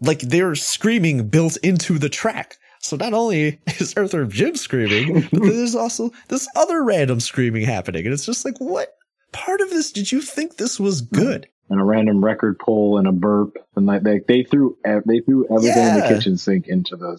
Like 0.00 0.20
they're 0.20 0.54
screaming 0.54 1.28
built 1.28 1.56
into 1.58 1.98
the 1.98 2.08
track. 2.08 2.56
So 2.80 2.96
not 2.96 3.12
only 3.12 3.60
is 3.78 3.94
Earthworm 3.96 4.30
Jim 4.30 4.56
screaming, 4.56 5.28
but 5.30 5.42
there's 5.42 5.74
also 5.74 6.10
this 6.28 6.48
other 6.56 6.82
random 6.82 7.20
screaming 7.20 7.64
happening, 7.64 8.04
and 8.06 8.14
it's 8.14 8.24
just 8.24 8.44
like, 8.44 8.58
what 8.58 8.94
part 9.32 9.60
of 9.60 9.70
this 9.70 9.92
did 9.92 10.10
you 10.10 10.22
think 10.22 10.56
this 10.56 10.80
was 10.80 11.02
good? 11.02 11.48
and 11.70 11.80
a 11.80 11.84
random 11.84 12.22
record 12.22 12.58
pull 12.58 12.98
and 12.98 13.06
a 13.06 13.12
burp 13.12 13.56
and 13.76 13.86
like 13.86 14.02
they 14.02 14.20
they 14.26 14.42
threw 14.42 14.76
they 15.06 15.20
threw 15.20 15.46
everything 15.48 15.86
in 15.86 16.00
the 16.00 16.08
kitchen 16.08 16.36
sink 16.36 16.66
into 16.66 16.96
the 16.96 17.18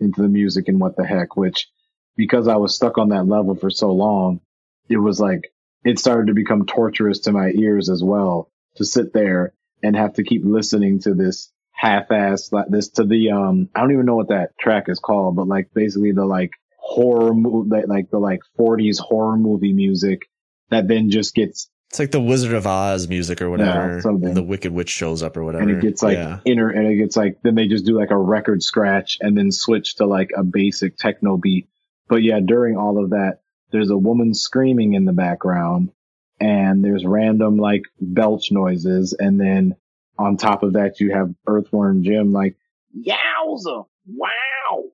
into 0.00 0.22
the 0.22 0.28
music 0.28 0.68
and 0.68 0.80
what 0.80 0.96
the 0.96 1.06
heck 1.06 1.36
which 1.36 1.68
because 2.16 2.48
I 2.48 2.56
was 2.56 2.74
stuck 2.74 2.98
on 2.98 3.10
that 3.10 3.26
level 3.26 3.54
for 3.54 3.70
so 3.70 3.92
long 3.92 4.40
it 4.88 4.96
was 4.96 5.20
like 5.20 5.52
it 5.84 5.98
started 5.98 6.28
to 6.28 6.34
become 6.34 6.66
torturous 6.66 7.20
to 7.20 7.32
my 7.32 7.50
ears 7.50 7.88
as 7.90 8.02
well 8.02 8.50
to 8.76 8.84
sit 8.84 9.12
there 9.12 9.52
and 9.82 9.96
have 9.96 10.14
to 10.14 10.24
keep 10.24 10.42
listening 10.44 11.00
to 11.00 11.14
this 11.14 11.52
half-ass 11.72 12.52
like 12.52 12.68
this 12.68 12.88
to 12.88 13.04
the 13.04 13.30
um 13.30 13.68
I 13.74 13.80
don't 13.80 13.92
even 13.92 14.06
know 14.06 14.16
what 14.16 14.28
that 14.28 14.58
track 14.58 14.88
is 14.88 14.98
called 14.98 15.36
but 15.36 15.46
like 15.46 15.68
basically 15.74 16.12
the 16.12 16.24
like 16.24 16.52
horror 16.78 17.34
movie 17.34 17.82
like 17.86 18.10
the 18.10 18.18
like 18.18 18.40
40s 18.58 18.98
horror 18.98 19.36
movie 19.36 19.74
music 19.74 20.22
that 20.70 20.88
then 20.88 21.10
just 21.10 21.34
gets 21.34 21.68
It's 21.96 21.98
like 21.98 22.10
the 22.10 22.20
Wizard 22.20 22.52
of 22.52 22.66
Oz 22.66 23.08
music 23.08 23.40
or 23.40 23.48
whatever. 23.48 23.94
Yeah, 23.94 24.00
something. 24.00 24.34
the 24.34 24.42
Wicked 24.42 24.70
Witch 24.70 24.90
shows 24.90 25.22
up 25.22 25.34
or 25.34 25.44
whatever. 25.44 25.62
and 25.62 25.70
it 25.70 25.80
gets 25.80 26.02
like 26.02 26.18
yeah. 26.18 26.40
inner 26.44 26.68
and 26.68 26.86
it 26.86 26.96
gets 26.96 27.16
like 27.16 27.38
then 27.42 27.54
they 27.54 27.68
just 27.68 27.86
do 27.86 27.98
like 27.98 28.10
a 28.10 28.18
record 28.18 28.62
scratch 28.62 29.16
and 29.22 29.34
then 29.34 29.50
switch 29.50 29.94
to 29.94 30.04
like 30.04 30.30
a 30.36 30.44
basic 30.44 30.98
techno 30.98 31.38
beat 31.38 31.70
but 32.06 32.16
yeah 32.16 32.38
during 32.38 32.76
all 32.76 33.02
of 33.02 33.10
that 33.10 33.38
there's 33.70 33.88
a 33.88 33.96
woman 33.96 34.34
screaming 34.34 34.92
in 34.92 35.06
the 35.06 35.14
background 35.14 35.90
and 36.38 36.84
there's 36.84 37.06
random 37.06 37.56
like 37.56 37.84
belch 37.98 38.52
noises 38.52 39.14
and 39.18 39.40
then 39.40 39.74
on 40.18 40.36
top 40.36 40.62
of 40.62 40.74
that 40.74 41.00
you 41.00 41.14
have 41.14 41.34
earthworm 41.46 42.02
jim 42.02 42.30
like 42.30 42.56
yowza 42.94 43.86
wow 44.06 44.84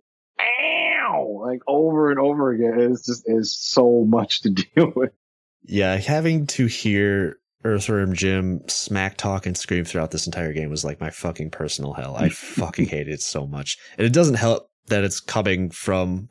ow 0.40 1.40
like 1.42 1.62
over 1.66 2.12
and 2.12 2.20
over 2.20 2.52
again 2.52 2.78
it's 2.78 3.04
just 3.04 3.24
it's 3.26 3.50
so 3.50 4.04
much 4.04 4.42
to 4.42 4.50
deal 4.76 4.92
with 4.94 5.10
Yeah, 5.64 5.97
having 5.97 6.47
to 6.48 6.66
hear 6.66 7.39
Earthworm 7.64 8.14
Jim 8.14 8.62
smack 8.68 9.16
talk 9.16 9.47
and 9.47 9.56
scream 9.56 9.84
throughout 9.84 10.10
this 10.10 10.26
entire 10.26 10.52
game 10.52 10.70
was 10.70 10.84
like 10.84 11.01
my 11.01 11.10
fucking 11.10 11.51
personal 11.51 11.93
hell. 11.93 12.16
I 12.16 12.28
fucking 12.30 12.86
hated 12.86 13.14
it 13.14 13.22
so 13.22 13.47
much. 13.47 13.78
And 13.97 14.06
it 14.06 14.12
doesn't 14.12 14.34
help 14.34 14.68
that 14.89 15.05
it's 15.05 15.20
coming 15.20 15.70
from 15.70 16.28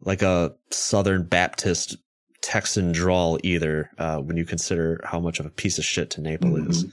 like 0.00 0.22
a 0.22 0.54
Southern 0.70 1.26
Baptist 1.26 1.96
Texan 2.40 2.92
drawl 2.92 3.38
either, 3.42 3.90
uh, 3.98 4.18
when 4.18 4.36
you 4.36 4.44
consider 4.44 5.00
how 5.04 5.18
much 5.18 5.40
of 5.40 5.46
a 5.46 5.50
piece 5.50 5.78
of 5.78 5.84
shit 5.84 6.10
TenNapel 6.10 6.68
is. 6.68 6.86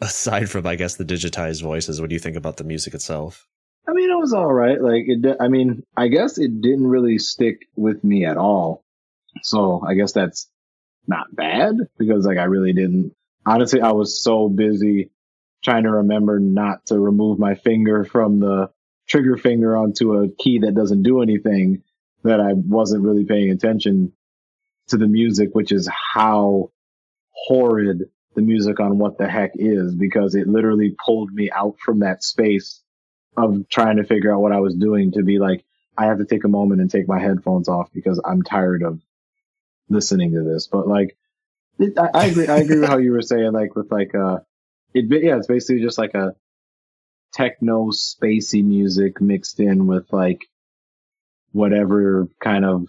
Aside 0.00 0.50
from, 0.50 0.66
I 0.66 0.74
guess, 0.74 0.96
the 0.96 1.04
digitized 1.04 1.62
voices, 1.62 2.00
what 2.00 2.10
do 2.10 2.14
you 2.14 2.20
think 2.20 2.36
about 2.36 2.56
the 2.56 2.64
music 2.64 2.94
itself? 2.94 3.46
I 3.88 3.92
mean, 3.92 4.10
it 4.10 4.18
was 4.18 4.32
all 4.32 4.52
right. 4.52 4.80
Like 4.80 5.04
it, 5.06 5.36
I 5.40 5.48
mean, 5.48 5.82
I 5.96 6.08
guess 6.08 6.38
it 6.38 6.60
didn't 6.60 6.86
really 6.86 7.18
stick 7.18 7.66
with 7.76 8.02
me 8.02 8.24
at 8.24 8.36
all. 8.36 8.84
So 9.42 9.82
I 9.86 9.94
guess 9.94 10.12
that's 10.12 10.48
not 11.06 11.34
bad 11.34 11.76
because 11.98 12.26
like 12.26 12.38
I 12.38 12.44
really 12.44 12.72
didn't. 12.72 13.14
Honestly, 13.46 13.80
I 13.80 13.92
was 13.92 14.22
so 14.22 14.48
busy 14.48 15.10
trying 15.62 15.84
to 15.84 15.90
remember 15.90 16.38
not 16.38 16.86
to 16.86 16.98
remove 16.98 17.38
my 17.38 17.54
finger 17.54 18.04
from 18.04 18.40
the 18.40 18.70
trigger 19.06 19.36
finger 19.36 19.76
onto 19.76 20.14
a 20.14 20.28
key 20.28 20.60
that 20.60 20.74
doesn't 20.74 21.02
do 21.02 21.22
anything 21.22 21.82
that 22.22 22.40
I 22.40 22.52
wasn't 22.54 23.04
really 23.04 23.24
paying 23.24 23.50
attention 23.50 24.12
to 24.88 24.96
the 24.96 25.06
music, 25.06 25.50
which 25.52 25.72
is 25.72 25.88
how 25.88 26.70
horrid 27.32 28.04
the 28.34 28.42
music 28.42 28.80
on 28.80 28.98
what 28.98 29.18
the 29.18 29.28
heck 29.28 29.52
is 29.54 29.94
because 29.94 30.34
it 30.34 30.48
literally 30.48 30.94
pulled 31.04 31.32
me 31.32 31.50
out 31.50 31.76
from 31.78 32.00
that 32.00 32.22
space 32.22 32.82
of 33.36 33.68
trying 33.68 33.96
to 33.96 34.04
figure 34.04 34.34
out 34.34 34.40
what 34.40 34.52
I 34.52 34.60
was 34.60 34.74
doing 34.74 35.12
to 35.12 35.22
be 35.22 35.38
like, 35.38 35.64
I 35.96 36.06
have 36.06 36.18
to 36.18 36.24
take 36.24 36.44
a 36.44 36.48
moment 36.48 36.80
and 36.80 36.90
take 36.90 37.08
my 37.08 37.20
headphones 37.20 37.68
off 37.68 37.90
because 37.92 38.20
I'm 38.24 38.42
tired 38.42 38.82
of 38.82 39.00
listening 39.88 40.32
to 40.32 40.42
this. 40.42 40.66
But 40.66 40.86
like, 40.88 41.16
it, 41.78 41.98
I, 41.98 42.10
I 42.14 42.26
agree. 42.26 42.46
I 42.46 42.58
agree 42.58 42.80
with 42.80 42.88
how 42.88 42.98
you 42.98 43.12
were 43.12 43.22
saying, 43.22 43.52
like 43.52 43.74
with 43.74 43.90
like, 43.90 44.14
uh, 44.14 44.38
it, 44.92 45.06
yeah, 45.22 45.36
it's 45.36 45.46
basically 45.46 45.82
just 45.82 45.98
like 45.98 46.14
a 46.14 46.34
techno 47.32 47.90
spacey 47.90 48.64
music 48.64 49.20
mixed 49.20 49.58
in 49.58 49.86
with 49.86 50.06
like 50.12 50.46
whatever 51.52 52.28
kind 52.40 52.64
of 52.64 52.88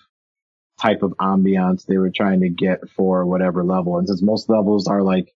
type 0.80 1.04
of 1.04 1.14
ambiance 1.20 1.86
they 1.86 1.98
were 1.98 2.12
trying 2.12 2.42
to 2.42 2.50
get 2.50 2.90
for 2.90 3.26
whatever 3.26 3.64
level. 3.64 3.98
And 3.98 4.08
since 4.08 4.22
most 4.22 4.50
levels 4.50 4.88
are 4.88 5.02
like 5.02 5.34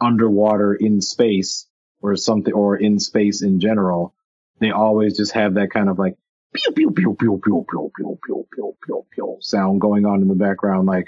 underwater 0.00 0.74
in 0.74 1.00
space 1.00 1.66
or 2.00 2.16
something, 2.16 2.52
or 2.52 2.76
in 2.76 2.98
space 2.98 3.42
in 3.42 3.60
general, 3.60 4.14
they 4.60 4.70
always 4.70 5.16
just 5.16 5.32
have 5.32 5.54
that 5.54 5.70
kind 5.70 5.88
of 5.88 5.98
like 5.98 6.16
pew 6.54 6.72
pew 6.72 6.90
pew 6.92 7.16
pew 7.16 7.40
pew 7.44 7.64
pew 7.68 7.90
pew 7.96 8.18
pew 8.24 8.46
pew 8.54 8.76
pew 8.84 9.06
pew 9.12 9.36
sound 9.40 9.80
going 9.80 10.06
on 10.06 10.22
in 10.22 10.28
the 10.28 10.34
background, 10.34 10.86
like 10.86 11.06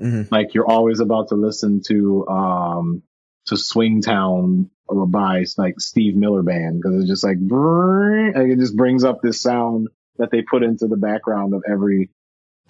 Mm-hmm. 0.00 0.34
like 0.34 0.54
you're 0.54 0.66
always 0.66 1.00
about 1.00 1.28
to 1.28 1.34
listen 1.34 1.82
to 1.88 2.26
um 2.26 3.02
to 3.44 3.56
Swingtown 3.56 4.70
by 4.88 5.44
like 5.58 5.80
Steve 5.80 6.16
Miller 6.16 6.42
Band 6.42 6.80
because 6.80 6.98
it's 7.00 7.10
just 7.10 7.22
like 7.24 7.36
and 7.36 8.50
it 8.50 8.58
just 8.58 8.74
brings 8.74 9.04
up 9.04 9.20
this 9.20 9.38
sound 9.42 9.88
that 10.16 10.30
they 10.30 10.40
put 10.40 10.62
into 10.62 10.86
the 10.86 10.96
background 10.96 11.52
of 11.52 11.62
every 11.70 12.08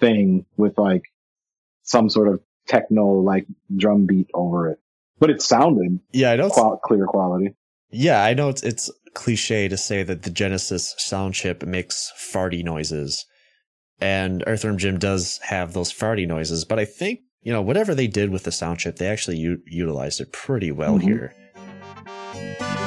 thing 0.00 0.46
with 0.56 0.76
like 0.78 1.02
some 1.84 2.08
sort 2.10 2.26
of 2.26 2.40
techno 2.66 3.20
like 3.20 3.46
drum 3.76 4.06
beat 4.06 4.28
over 4.34 4.70
it. 4.70 4.80
But 5.20 5.30
it 5.30 5.40
sounded 5.42 6.00
Yeah, 6.12 6.32
I 6.32 6.36
know. 6.36 6.46
It's, 6.46 6.54
qual- 6.56 6.78
clear 6.78 7.06
quality. 7.06 7.54
yeah, 7.90 8.20
I 8.24 8.34
know 8.34 8.48
it's 8.48 8.64
it's 8.64 8.90
cliche 9.14 9.68
to 9.68 9.76
say 9.76 10.02
that 10.02 10.22
the 10.22 10.30
Genesis 10.30 10.94
sound 10.98 11.34
chip 11.34 11.62
makes 11.64 12.12
farty 12.18 12.64
noises, 12.64 13.24
and 14.00 14.42
Earthworm 14.46 14.78
Jim 14.78 14.98
does 14.98 15.38
have 15.44 15.72
those 15.72 15.92
farty 15.92 16.26
noises. 16.26 16.64
But 16.64 16.78
I 16.78 16.84
think 16.84 17.20
you 17.42 17.52
know 17.52 17.62
whatever 17.62 17.94
they 17.94 18.06
did 18.06 18.30
with 18.30 18.44
the 18.44 18.52
sound 18.52 18.78
chip, 18.78 18.96
they 18.96 19.08
actually 19.08 19.38
u- 19.38 19.62
utilized 19.66 20.20
it 20.20 20.32
pretty 20.32 20.70
well 20.72 20.98
Mhm. 20.98 21.02
here. 21.02 22.81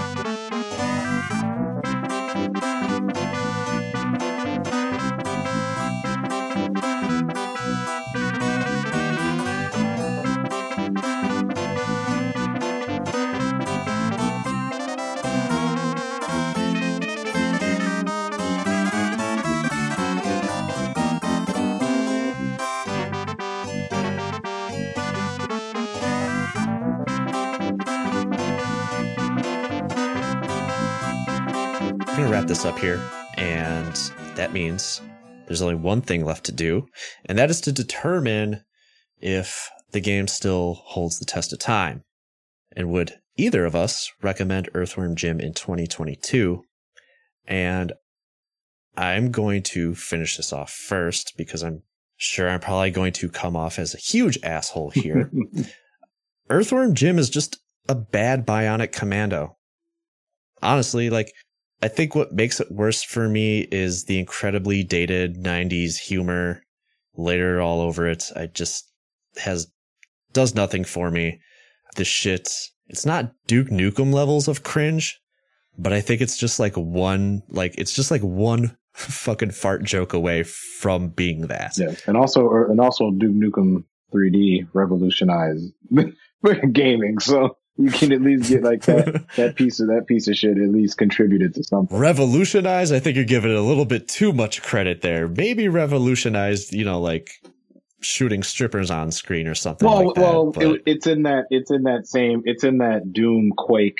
This 32.55 32.63
up 32.63 32.79
here. 32.79 33.01
And 33.35 33.93
that 34.35 34.53
means 34.53 35.01
there's 35.45 35.61
only 35.61 35.75
one 35.75 36.01
thing 36.01 36.23
left 36.23 36.45
to 36.45 36.53
do, 36.53 36.87
and 37.25 37.37
that 37.37 37.49
is 37.49 37.59
to 37.61 37.71
determine 37.73 38.63
if 39.19 39.69
the 39.91 39.99
game 39.99 40.27
still 40.27 40.75
holds 40.85 41.19
the 41.19 41.25
test 41.25 41.51
of 41.51 41.59
time. 41.59 42.05
And 42.73 42.91
would 42.91 43.15
either 43.35 43.65
of 43.65 43.75
us 43.75 44.09
recommend 44.21 44.69
Earthworm 44.73 45.17
Jim 45.17 45.41
in 45.41 45.53
2022? 45.53 46.63
And 47.45 47.91
I'm 48.95 49.31
going 49.31 49.61
to 49.63 49.93
finish 49.93 50.37
this 50.37 50.53
off 50.53 50.71
first 50.71 51.33
because 51.35 51.61
I'm 51.61 51.83
sure 52.15 52.49
I'm 52.49 52.61
probably 52.61 52.91
going 52.91 53.11
to 53.13 53.27
come 53.27 53.57
off 53.57 53.77
as 53.77 53.93
a 53.93 53.97
huge 53.97 54.39
asshole 54.43 54.91
here. 54.91 55.29
Earthworm 56.49 56.95
Jim 56.95 57.19
is 57.19 57.29
just 57.29 57.59
a 57.89 57.95
bad 57.95 58.47
bionic 58.47 58.93
commando. 58.93 59.57
Honestly, 60.61 61.09
like, 61.09 61.33
I 61.81 61.87
think 61.87 62.15
what 62.15 62.33
makes 62.33 62.59
it 62.59 62.71
worse 62.71 63.03
for 63.03 63.27
me 63.27 63.67
is 63.71 64.05
the 64.05 64.19
incredibly 64.19 64.83
dated 64.83 65.35
90s 65.43 65.97
humor 65.97 66.61
later 67.15 67.61
all 67.61 67.81
over 67.81 68.07
it. 68.07 68.31
I 68.35 68.47
just 68.47 68.91
has 69.37 69.67
does 70.33 70.55
nothing 70.55 70.83
for 70.83 71.09
me. 71.11 71.39
The 71.95 72.05
shit, 72.05 72.49
it's 72.87 73.05
not 73.05 73.31
Duke 73.47 73.69
Nukem 73.69 74.13
levels 74.13 74.47
of 74.47 74.63
cringe, 74.63 75.19
but 75.77 75.93
I 75.93 76.01
think 76.01 76.21
it's 76.21 76.37
just 76.37 76.59
like 76.59 76.75
one, 76.75 77.41
like, 77.49 77.75
it's 77.77 77.93
just 77.93 78.11
like 78.11 78.21
one 78.21 78.77
fucking 78.93 79.51
fart 79.51 79.83
joke 79.83 80.13
away 80.13 80.43
from 80.43 81.09
being 81.09 81.47
that. 81.47 81.77
Yeah, 81.77 81.95
and 82.05 82.17
also, 82.17 82.47
er, 82.47 82.69
and 82.69 82.79
also 82.79 83.11
Duke 83.11 83.33
Nukem 83.33 83.83
3D 84.13 84.67
revolutionized 84.73 85.73
gaming. 86.71 87.19
So 87.19 87.57
you 87.77 87.91
can 87.91 88.11
at 88.11 88.21
least 88.21 88.49
get 88.49 88.63
like 88.63 88.83
that 88.83 89.25
that 89.35 89.55
piece 89.55 89.79
of 89.79 89.87
that 89.87 90.05
piece 90.07 90.27
of 90.27 90.35
shit 90.35 90.57
at 90.57 90.69
least 90.69 90.97
contributed 90.97 91.53
to 91.55 91.63
something. 91.63 91.97
Revolutionize, 91.97 92.91
I 92.91 92.99
think 92.99 93.15
you're 93.15 93.25
giving 93.25 93.51
it 93.51 93.57
a 93.57 93.61
little 93.61 93.85
bit 93.85 94.07
too 94.07 94.31
much 94.31 94.61
credit 94.61 95.01
there. 95.01 95.27
Maybe 95.27 95.67
revolutionized, 95.67 96.73
you 96.73 96.85
know, 96.85 96.99
like 97.01 97.31
shooting 98.01 98.43
strippers 98.43 98.91
on 98.91 99.11
screen 99.11 99.47
or 99.47 99.55
something. 99.55 99.87
Well, 99.87 100.05
like 100.07 100.15
that, 100.15 100.21
well, 100.21 100.53
it, 100.73 100.83
it's 100.85 101.07
in 101.07 101.23
that 101.23 101.45
it's 101.49 101.71
in 101.71 101.83
that 101.83 102.07
same 102.07 102.43
it's 102.45 102.63
in 102.63 102.77
that 102.79 103.11
Doom 103.11 103.51
Quake 103.57 103.99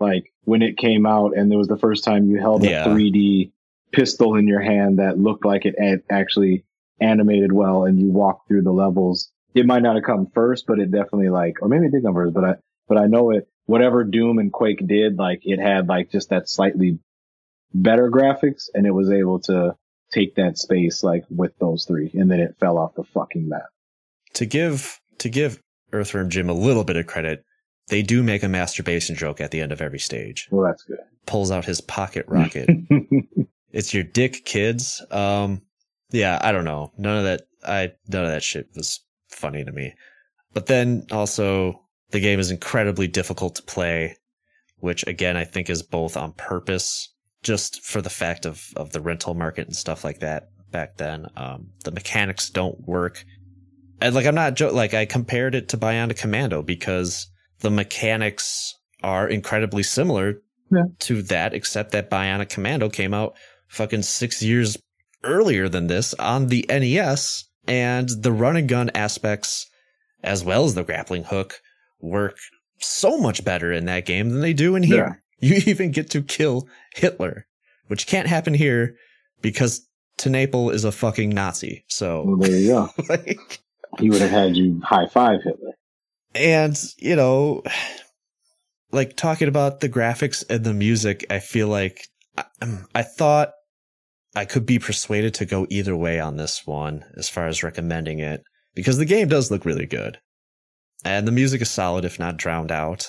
like 0.00 0.32
when 0.44 0.60
it 0.60 0.76
came 0.76 1.06
out 1.06 1.36
and 1.36 1.52
it 1.52 1.56
was 1.56 1.68
the 1.68 1.78
first 1.78 2.04
time 2.04 2.28
you 2.28 2.38
held 2.38 2.64
Yeah. 2.64 2.84
a 2.84 2.88
3D 2.88 3.52
pistol 3.92 4.34
in 4.34 4.48
your 4.48 4.60
hand 4.60 4.98
that 4.98 5.18
looked 5.18 5.44
like 5.44 5.64
it 5.64 5.76
had 5.78 6.02
actually 6.10 6.64
animated 7.00 7.52
well 7.52 7.84
and 7.84 7.98
you 7.98 8.08
walked 8.08 8.48
through 8.48 8.62
the 8.62 8.72
levels. 8.72 9.30
It 9.54 9.66
might 9.66 9.82
not 9.82 9.94
have 9.94 10.04
come 10.04 10.26
first, 10.34 10.66
but 10.66 10.80
it 10.80 10.90
definitely 10.90 11.28
like, 11.28 11.62
or 11.62 11.68
maybe 11.68 11.86
it 11.86 11.92
did 11.92 12.02
come 12.02 12.14
first, 12.14 12.34
but 12.34 12.44
I, 12.44 12.54
but 12.88 12.98
I 12.98 13.06
know 13.06 13.30
it, 13.30 13.48
whatever 13.66 14.04
Doom 14.04 14.38
and 14.38 14.52
Quake 14.52 14.86
did, 14.86 15.16
like 15.18 15.40
it 15.42 15.58
had 15.60 15.88
like 15.88 16.10
just 16.10 16.30
that 16.30 16.48
slightly 16.48 16.98
better 17.72 18.10
graphics 18.10 18.64
and 18.74 18.86
it 18.86 18.92
was 18.92 19.10
able 19.10 19.40
to 19.40 19.74
take 20.12 20.36
that 20.36 20.56
space 20.58 21.02
like 21.02 21.24
with 21.28 21.52
those 21.58 21.84
three 21.86 22.10
and 22.14 22.30
then 22.30 22.38
it 22.38 22.54
fell 22.60 22.78
off 22.78 22.94
the 22.94 23.02
fucking 23.02 23.48
map. 23.48 23.62
to 24.34 24.46
give 24.46 25.00
to 25.18 25.28
give 25.28 25.60
Earthworm 25.92 26.28
Jim 26.30 26.48
a 26.50 26.54
little 26.54 26.84
bit 26.84 26.96
of 26.96 27.06
credit, 27.06 27.44
they 27.88 28.02
do 28.02 28.22
make 28.22 28.42
a 28.42 28.48
masturbation 28.48 29.14
joke 29.16 29.40
at 29.40 29.50
the 29.50 29.60
end 29.60 29.72
of 29.72 29.80
every 29.80 29.98
stage. 29.98 30.48
Well, 30.50 30.64
that's 30.64 30.82
good. 30.82 30.98
Pulls 31.26 31.50
out 31.50 31.64
his 31.64 31.80
pocket 31.80 32.26
rocket. 32.28 32.68
it's 33.72 33.94
your 33.94 34.04
dick, 34.04 34.44
kids. 34.44 35.04
Um, 35.10 35.62
yeah, 36.10 36.38
I 36.42 36.52
don't 36.52 36.64
know. 36.64 36.92
None 36.98 37.16
of 37.18 37.24
that. 37.24 37.42
I 37.66 37.92
none 38.08 38.24
of 38.24 38.30
that 38.30 38.42
shit 38.42 38.68
was 38.76 39.00
funny 39.30 39.64
to 39.64 39.72
me. 39.72 39.94
But 40.52 40.66
then 40.66 41.06
also, 41.10 41.80
the 42.14 42.20
game 42.20 42.38
is 42.38 42.50
incredibly 42.52 43.08
difficult 43.08 43.56
to 43.56 43.62
play, 43.64 44.16
which 44.78 45.04
again 45.06 45.36
I 45.36 45.42
think 45.44 45.68
is 45.68 45.82
both 45.82 46.16
on 46.16 46.32
purpose, 46.32 47.12
just 47.42 47.82
for 47.82 48.00
the 48.00 48.08
fact 48.10 48.46
of 48.46 48.62
of 48.76 48.92
the 48.92 49.00
rental 49.00 49.34
market 49.34 49.66
and 49.66 49.74
stuff 49.76 50.04
like 50.04 50.20
that 50.20 50.48
back 50.70 50.96
then. 50.96 51.26
Um, 51.36 51.70
the 51.84 51.90
mechanics 51.90 52.50
don't 52.50 52.80
work. 52.86 53.24
And 54.00 54.14
like 54.14 54.26
I'm 54.26 54.34
not 54.34 54.54
jo- 54.54 54.72
like 54.72 54.94
I 54.94 55.06
compared 55.06 55.54
it 55.56 55.68
to 55.70 55.76
Bionic 55.76 56.18
Commando 56.18 56.62
because 56.62 57.26
the 57.60 57.70
mechanics 57.70 58.74
are 59.02 59.28
incredibly 59.28 59.82
similar 59.82 60.34
Yeah. 60.72 60.82
to 61.00 61.22
that, 61.22 61.52
except 61.52 61.90
that 61.92 62.10
Bionic 62.10 62.48
Commando 62.48 62.88
came 62.88 63.12
out 63.12 63.34
fucking 63.68 64.02
six 64.02 64.40
years 64.42 64.76
earlier 65.24 65.68
than 65.68 65.86
this 65.88 66.14
on 66.14 66.46
the 66.46 66.64
NES, 66.68 67.44
and 67.66 68.08
the 68.22 68.32
run 68.32 68.56
and 68.56 68.68
gun 68.68 68.90
aspects, 68.94 69.66
as 70.22 70.44
well 70.44 70.64
as 70.64 70.74
the 70.74 70.84
grappling 70.84 71.24
hook, 71.24 71.60
work 72.04 72.36
so 72.78 73.16
much 73.18 73.44
better 73.44 73.72
in 73.72 73.86
that 73.86 74.06
game 74.06 74.30
than 74.30 74.40
they 74.40 74.52
do 74.52 74.76
in 74.76 74.82
here. 74.82 75.20
You 75.40 75.56
even 75.66 75.90
get 75.90 76.08
to 76.10 76.22
kill 76.22 76.68
Hitler, 76.94 77.46
which 77.88 78.06
can't 78.06 78.28
happen 78.28 78.54
here 78.54 78.96
because 79.42 79.86
TenNapel 80.16 80.72
is 80.72 80.84
a 80.84 80.92
fucking 80.92 81.30
Nazi. 81.30 81.84
So, 81.88 82.22
Well, 82.24 82.36
there 82.36 82.58
you 82.58 82.68
go. 82.68 82.88
like, 83.10 83.60
He 83.98 84.08
would 84.08 84.22
have 84.22 84.30
had 84.30 84.56
you 84.56 84.80
high 84.82 85.06
five 85.06 85.40
Hitler. 85.42 85.72
and 86.34 86.76
you 86.98 87.14
know 87.16 87.62
like 88.90 89.16
talking 89.16 89.48
about 89.48 89.80
the 89.80 89.88
graphics 89.88 90.44
and 90.48 90.64
the 90.64 90.72
music 90.74 91.24
i 91.30 91.38
feel 91.40 91.68
like 91.68 92.08
I, 92.38 92.44
I 92.94 93.02
thought 93.02 93.50
i 94.34 94.44
could 94.44 94.66
be 94.66 94.78
persuaded 94.78 95.34
to 95.34 95.44
go 95.46 95.66
either 95.70 95.96
way 95.96 96.20
on 96.20 96.36
this 96.36 96.66
one 96.66 97.04
as 97.16 97.28
far 97.28 97.46
as 97.46 97.62
recommending 97.62 98.18
it 98.18 98.42
because 98.74 98.98
the 98.98 99.04
game 99.04 99.28
does 99.28 99.50
look 99.50 99.64
really 99.64 99.86
good 99.86 100.18
and 101.04 101.26
the 101.26 101.32
music 101.32 101.60
is 101.60 101.70
solid 101.70 102.04
if 102.04 102.18
not 102.18 102.36
drowned 102.36 102.72
out 102.72 103.06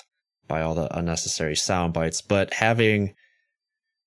by 0.47 0.61
all 0.61 0.75
the 0.75 0.95
unnecessary 0.95 1.55
sound 1.55 1.93
bites. 1.93 2.21
But 2.21 2.53
having 2.53 3.15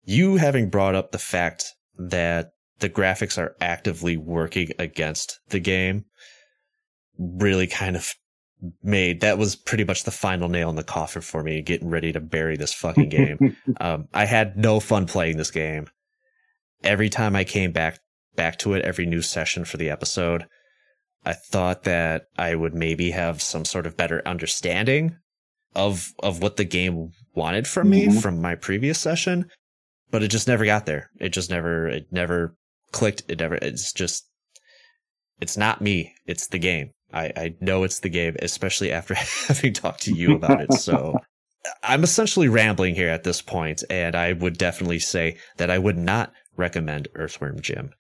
you 0.05 0.36
having 0.36 0.70
brought 0.70 0.94
up 0.94 1.12
the 1.12 1.19
fact 1.19 1.74
that 1.98 2.51
the 2.78 2.89
graphics 2.89 3.39
are 3.39 3.56
actively 3.60 4.16
working 4.16 4.70
against 4.78 5.40
the 5.48 5.59
game 5.59 6.05
really 7.19 7.66
kind 7.66 7.97
of 7.97 8.15
made 8.82 9.20
that 9.20 9.39
was 9.39 9.55
pretty 9.55 9.85
much 9.85 10.05
the 10.05 10.10
final 10.10 10.48
nail 10.48 10.69
in 10.70 10.77
the 10.77 10.82
coffin 10.82 11.23
for 11.23 11.43
me 11.43 11.62
getting 11.62 11.89
ready 11.89 12.12
to 12.12 12.20
bury 12.20 12.56
this 12.56 12.74
fucking 12.74 13.09
game. 13.09 13.56
Um, 13.81 14.09
i 14.12 14.24
had 14.24 14.56
no 14.56 14.81
fun 14.81 15.06
playing 15.06 15.36
this 15.36 15.51
game. 15.51 15.89
Every 16.82 17.09
time 17.09 17.36
i 17.36 17.44
came 17.44 17.73
back 17.73 18.01
back 18.35 18.59
to 18.59 18.74
it 18.74 18.85
every 18.85 19.06
new 19.06 19.23
session 19.23 19.65
for 19.65 19.77
the 19.77 19.90
episode 19.90 20.47
i 21.24 21.32
thought 21.32 21.85
that 21.85 22.23
i 22.36 22.55
would 22.55 22.74
maybe 22.74 23.11
have 23.11 23.40
some 23.43 23.65
sort 23.65 23.86
of 23.86 23.97
better 23.97 24.23
understanding 24.27 25.16
of 25.74 26.12
of 26.20 26.40
what 26.43 26.57
the 26.57 26.65
game 26.65 27.11
wanted 27.35 27.66
from 27.66 27.90
me 27.90 28.07
Mhm. 28.07 28.23
from 28.23 28.40
my 28.40 28.55
previous 28.55 28.99
session 28.99 29.47
but 30.11 30.23
it 30.23 30.28
just 30.28 30.49
never 30.49 30.65
got 30.65 30.86
there 30.86 31.11
it 31.20 31.31
just 31.31 31.51
never 31.51 31.86
it 31.89 32.07
never 32.11 32.57
clicked 32.93 33.23
it 33.28 33.39
never 33.40 33.57
it's 33.57 33.93
just 33.93 34.24
it's 35.40 35.57
not 35.57 35.81
me 35.81 36.12
it's 36.27 36.49
the 36.49 36.59
game 36.59 36.90
I, 37.12 37.32
I 37.36 37.55
know 37.62 37.85
it's 37.85 38.01
the 38.01 38.11
game, 38.11 38.36
especially 38.43 38.93
after 38.93 39.15
having 39.47 39.73
talked 39.73 40.03
to 40.03 40.15
you 40.15 40.35
about 40.35 40.61
it. 40.61 40.74
So 40.74 41.19
I'm 41.82 42.05
essentially 42.05 42.49
rambling 42.49 42.95
here 42.95 43.09
at 43.09 43.24
this 43.24 43.40
point, 43.40 43.82
and 43.89 44.15
I 44.15 44.35
would 44.35 44.59
definitely 44.59 44.99
say 44.99 45.39
that 45.57 45.70
I 45.70 45.78
would 45.78 45.97
not 45.97 46.35
recommend 46.59 47.09
Earthworm 47.15 47.62
Jim. 47.62 47.93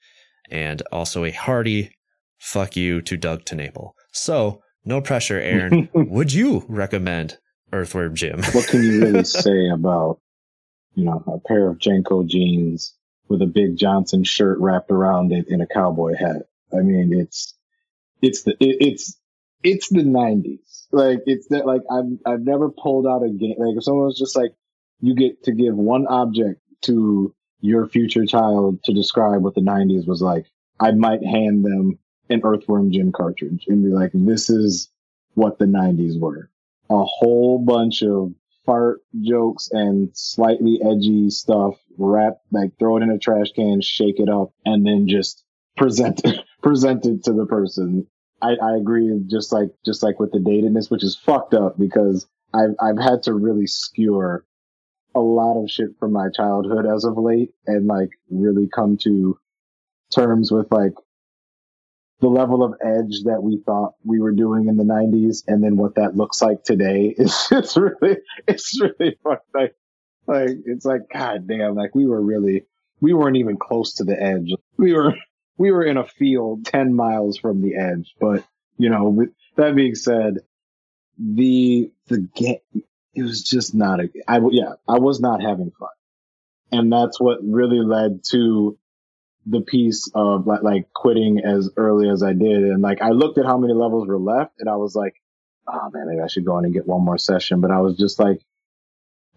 And 0.50 0.82
also 0.92 1.24
a 1.24 1.30
hearty 1.30 1.90
fuck 2.38 2.76
you 2.76 3.00
to 3.02 3.16
Doug 3.16 3.44
TenNapel. 3.44 3.92
So, 4.12 4.62
no 4.84 5.00
pressure, 5.00 5.38
Aaron. 5.38 5.88
would 5.94 6.32
you 6.32 6.64
recommend 6.68 7.38
Earthworm 7.72 8.14
Jim? 8.14 8.42
what 8.52 8.66
can 8.66 8.82
you 8.82 9.00
really 9.00 9.24
say 9.44 9.68
about, 9.68 10.20
you 10.94 11.04
know, 11.04 11.22
a 11.26 11.46
pair 11.46 11.68
of 11.68 11.78
JNCO 11.78 12.26
jeans 12.26 12.94
with 13.28 13.42
a 13.42 13.46
big 13.46 13.76
Johnson 13.76 14.24
shirt 14.24 14.58
wrapped 14.60 14.90
around 14.90 15.32
it 15.32 15.46
and 15.48 15.62
a 15.62 15.66
cowboy 15.66 16.14
hat? 16.18 16.48
I 16.72 16.80
mean, 16.82 17.12
it's, 17.12 17.54
it's 18.22 18.42
the, 18.42 18.52
it, 18.52 18.76
it's, 18.80 19.18
it's 19.62 19.88
the 19.88 20.04
nineties. 20.04 20.86
Like, 20.90 21.20
it's 21.26 21.48
that, 21.48 21.66
like, 21.66 21.82
I've, 21.90 22.06
I've 22.24 22.40
never 22.40 22.70
pulled 22.70 23.06
out 23.06 23.22
a 23.22 23.28
game, 23.28 23.56
like, 23.58 23.76
if 23.76 23.84
someone 23.84 24.06
was 24.06 24.18
just 24.18 24.36
like, 24.36 24.52
you 25.00 25.14
get 25.14 25.44
to 25.44 25.52
give 25.52 25.76
one 25.76 26.06
object 26.06 26.60
to 26.82 27.34
your 27.60 27.88
future 27.88 28.24
child 28.24 28.82
to 28.84 28.92
describe 28.92 29.42
what 29.42 29.54
the 29.54 29.60
nineties 29.60 30.06
was 30.06 30.22
like, 30.22 30.46
I 30.80 30.92
might 30.92 31.24
hand 31.24 31.64
them 31.64 31.98
an 32.30 32.40
Earthworm 32.44 32.90
Jim 32.90 33.12
cartridge 33.12 33.66
and 33.68 33.84
be 33.84 33.90
like, 33.90 34.10
this 34.14 34.50
is 34.50 34.90
what 35.34 35.58
the 35.58 35.66
nineties 35.66 36.18
were. 36.18 36.50
A 36.90 37.04
whole 37.04 37.58
bunch 37.58 38.02
of 38.02 38.32
fart 38.68 39.00
jokes 39.22 39.70
and 39.72 40.10
slightly 40.14 40.78
edgy 40.84 41.30
stuff 41.30 41.74
wrap 41.96 42.34
like 42.50 42.78
throw 42.78 42.98
it 42.98 43.02
in 43.02 43.10
a 43.10 43.18
trash 43.18 43.50
can 43.52 43.80
shake 43.80 44.20
it 44.20 44.28
up 44.28 44.52
and 44.66 44.86
then 44.86 45.08
just 45.08 45.42
present 45.76 46.20
it 46.24 46.44
present 46.62 47.06
it 47.06 47.24
to 47.24 47.32
the 47.32 47.46
person. 47.46 48.06
I, 48.42 48.56
I 48.62 48.76
agree 48.76 49.10
just 49.26 49.52
like 49.52 49.70
just 49.86 50.02
like 50.02 50.20
with 50.20 50.32
the 50.32 50.38
datedness 50.38 50.90
which 50.90 51.02
is 51.02 51.16
fucked 51.16 51.54
up 51.54 51.78
because 51.78 52.26
I've 52.52 52.74
I've 52.80 52.98
had 52.98 53.22
to 53.24 53.32
really 53.32 53.66
skewer 53.66 54.44
a 55.14 55.20
lot 55.20 55.62
of 55.62 55.70
shit 55.70 55.98
from 55.98 56.12
my 56.12 56.28
childhood 56.34 56.84
as 56.86 57.04
of 57.04 57.16
late 57.16 57.52
and 57.66 57.86
like 57.86 58.10
really 58.30 58.68
come 58.72 58.98
to 58.98 59.38
terms 60.14 60.52
with 60.52 60.70
like 60.70 60.92
the 62.20 62.28
level 62.28 62.64
of 62.64 62.74
edge 62.84 63.22
that 63.24 63.42
we 63.42 63.58
thought 63.64 63.94
we 64.04 64.20
were 64.20 64.32
doing 64.32 64.68
in 64.68 64.76
the 64.76 64.84
90s 64.84 65.44
and 65.46 65.62
then 65.62 65.76
what 65.76 65.94
that 65.94 66.16
looks 66.16 66.42
like 66.42 66.64
today 66.64 67.06
is 67.16 67.48
it's 67.50 67.76
really 67.76 68.18
it's 68.46 68.80
really 68.80 69.16
fucked 69.22 69.54
like 69.54 69.74
like 70.26 70.50
it's 70.66 70.84
like 70.84 71.02
god 71.12 71.46
damn 71.46 71.74
like 71.74 71.94
we 71.94 72.06
were 72.06 72.20
really 72.20 72.64
we 73.00 73.14
weren't 73.14 73.36
even 73.36 73.56
close 73.56 73.94
to 73.94 74.04
the 74.04 74.20
edge. 74.20 74.50
We 74.76 74.92
were 74.92 75.14
we 75.56 75.70
were 75.70 75.84
in 75.84 75.96
a 75.96 76.06
field 76.06 76.66
10 76.66 76.94
miles 76.94 77.38
from 77.38 77.62
the 77.62 77.76
edge 77.76 78.14
but 78.20 78.44
you 78.76 78.90
know 78.90 79.08
with 79.08 79.30
that 79.56 79.74
being 79.74 79.96
said 79.96 80.38
the 81.18 81.90
the 82.06 82.20
game 82.34 82.60
it 83.14 83.22
was 83.22 83.42
just 83.42 83.74
not 83.74 83.98
a 84.00 84.08
i 84.28 84.38
yeah 84.50 84.74
i 84.88 84.98
was 84.98 85.20
not 85.20 85.42
having 85.42 85.72
fun. 85.78 85.88
And 86.70 86.92
that's 86.92 87.18
what 87.18 87.38
really 87.42 87.80
led 87.80 88.20
to 88.30 88.78
the 89.50 89.60
piece 89.60 90.10
of 90.14 90.46
like, 90.46 90.62
like 90.62 90.92
quitting 90.94 91.40
as 91.44 91.70
early 91.76 92.08
as 92.08 92.22
i 92.22 92.32
did 92.32 92.62
and 92.64 92.82
like 92.82 93.00
i 93.02 93.10
looked 93.10 93.38
at 93.38 93.46
how 93.46 93.58
many 93.58 93.72
levels 93.72 94.06
were 94.06 94.18
left 94.18 94.52
and 94.58 94.68
i 94.68 94.76
was 94.76 94.94
like 94.94 95.14
oh 95.66 95.90
man 95.92 96.08
maybe 96.08 96.20
i 96.20 96.26
should 96.26 96.44
go 96.44 96.58
in 96.58 96.64
and 96.64 96.74
get 96.74 96.86
one 96.86 97.04
more 97.04 97.18
session 97.18 97.60
but 97.60 97.70
i 97.70 97.80
was 97.80 97.96
just 97.96 98.18
like 98.18 98.40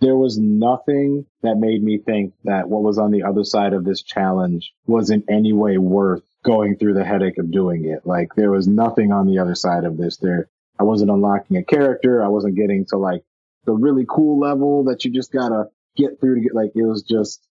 there 0.02 0.18
was 0.18 0.38
nothing 0.38 1.26
that 1.44 1.58
made 1.58 1.84
me 1.84 2.00
think 2.00 2.34
that 2.44 2.68
what 2.68 2.82
was 2.82 2.98
on 2.98 3.12
the 3.12 3.24
other 3.24 3.44
side 3.44 3.74
of 3.74 3.86
this 3.86 4.02
challenge 4.02 4.74
was 4.88 5.12
in 5.12 5.24
any 5.30 5.54
way 5.54 5.78
worth 5.78 6.24
going 6.44 6.76
through 6.76 6.96
the 6.96 7.06
headache 7.06 7.38
of 7.38 7.52
doing 7.52 7.86
it. 7.86 8.06
Like 8.06 8.30
there 8.36 8.50
was 8.50 8.68
nothing 8.68 9.12
on 9.12 9.28
the 9.28 9.38
other 9.38 9.54
side 9.54 9.86
of 9.86 9.98
this. 9.98 10.18
There, 10.18 10.50
I 10.80 10.84
wasn't 10.84 11.12
unlocking 11.12 11.58
a 11.58 11.64
character. 11.64 12.24
I 12.24 12.30
wasn't 12.30 12.56
getting 12.56 12.86
to 12.88 12.98
like 12.98 13.22
the 13.66 13.74
really 13.74 14.06
cool 14.10 14.40
level 14.40 14.86
that 14.86 15.06
you 15.06 15.12
just 15.12 15.32
gotta 15.32 15.66
get 15.96 16.20
through 16.20 16.36
to 16.36 16.42
get 16.42 16.56
like, 16.56 16.72
it 16.74 16.84
was 16.84 17.04
just, 17.04 17.48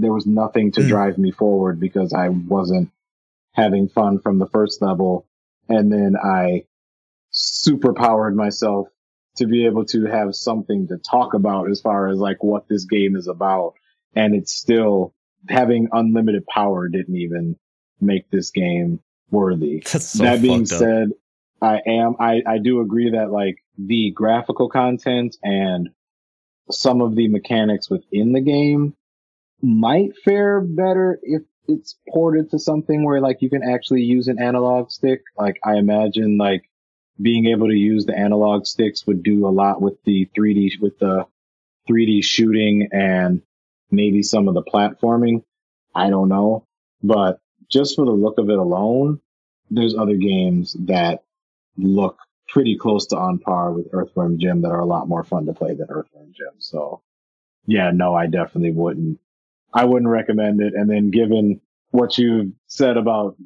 there 0.00 0.12
was 0.12 0.26
nothing 0.26 0.72
to 0.72 0.80
Mm. 0.80 0.88
drive 0.88 1.18
me 1.18 1.30
forward 1.30 1.80
because 1.80 2.12
I 2.12 2.28
wasn't 2.28 2.90
having 3.52 3.88
fun 3.88 4.18
from 4.20 4.38
the 4.38 4.46
first 4.46 4.80
level. 4.82 5.26
And 5.68 5.92
then 5.92 6.16
I 6.16 6.64
superpowered 7.32 8.34
myself 8.34 8.88
to 9.36 9.46
be 9.46 9.66
able 9.66 9.84
to 9.86 10.04
have 10.06 10.34
something 10.34 10.88
to 10.88 10.98
talk 10.98 11.34
about 11.34 11.70
as 11.70 11.80
far 11.80 12.08
as 12.08 12.18
like 12.18 12.42
what 12.42 12.68
this 12.68 12.84
game 12.84 13.16
is 13.16 13.28
about. 13.28 13.74
And 14.14 14.34
it's 14.34 14.52
still 14.52 15.14
having 15.48 15.88
unlimited 15.92 16.44
power 16.46 16.88
didn't 16.88 17.16
even 17.16 17.56
make 18.00 18.30
this 18.30 18.50
game 18.50 19.00
worthy. 19.30 19.80
That's 19.92 20.06
so 20.06 20.24
that 20.24 20.42
being 20.42 20.66
fucked 20.66 20.72
up. 20.72 20.78
said, 20.88 21.08
I 21.60 21.80
am, 21.86 22.16
I, 22.18 22.42
I 22.46 22.58
do 22.58 22.80
agree 22.80 23.10
that 23.12 23.30
like 23.30 23.56
the 23.76 24.10
graphical 24.10 24.68
content 24.68 25.36
and 25.42 25.90
some 26.70 27.00
of 27.00 27.14
the 27.14 27.28
mechanics 27.28 27.88
within 27.90 28.32
the 28.32 28.40
game 28.40 28.94
might 29.62 30.16
fare 30.24 30.60
better 30.60 31.18
if 31.22 31.42
it's 31.66 31.96
ported 32.08 32.50
to 32.50 32.58
something 32.58 33.04
where 33.04 33.20
like 33.20 33.42
you 33.42 33.50
can 33.50 33.62
actually 33.62 34.02
use 34.02 34.28
an 34.28 34.40
analog 34.40 34.90
stick. 34.90 35.22
Like 35.36 35.58
I 35.64 35.76
imagine 35.76 36.38
like 36.38 36.68
being 37.20 37.46
able 37.46 37.68
to 37.68 37.74
use 37.74 38.06
the 38.06 38.16
analog 38.16 38.66
sticks 38.66 39.06
would 39.06 39.22
do 39.22 39.46
a 39.46 39.50
lot 39.50 39.82
with 39.82 40.02
the 40.04 40.28
3D, 40.36 40.80
with 40.80 40.98
the 40.98 41.26
3D 41.88 42.24
shooting 42.24 42.88
and 42.92 43.42
maybe 43.90 44.22
some 44.22 44.48
of 44.48 44.54
the 44.54 44.62
platforming. 44.62 45.42
I 45.94 46.10
don't 46.10 46.28
know, 46.28 46.64
but 47.02 47.40
just 47.68 47.96
for 47.96 48.04
the 48.04 48.12
look 48.12 48.38
of 48.38 48.50
it 48.50 48.58
alone, 48.58 49.20
there's 49.70 49.96
other 49.96 50.16
games 50.16 50.76
that 50.86 51.24
look 51.76 52.18
pretty 52.48 52.76
close 52.78 53.06
to 53.08 53.16
on 53.16 53.38
par 53.38 53.72
with 53.72 53.88
Earthworm 53.92 54.38
Jim 54.38 54.62
that 54.62 54.70
are 54.70 54.80
a 54.80 54.86
lot 54.86 55.08
more 55.08 55.24
fun 55.24 55.46
to 55.46 55.52
play 55.52 55.74
than 55.74 55.88
Earthworm 55.90 56.32
Jim. 56.32 56.54
So 56.58 57.02
yeah, 57.66 57.90
no, 57.92 58.14
I 58.14 58.26
definitely 58.26 58.72
wouldn't. 58.72 59.20
I 59.72 59.84
wouldn't 59.84 60.10
recommend 60.10 60.60
it. 60.60 60.74
And 60.74 60.88
then 60.88 61.10
given 61.10 61.60
what 61.90 62.18
you've 62.18 62.52
said 62.66 62.96
about 62.96 63.36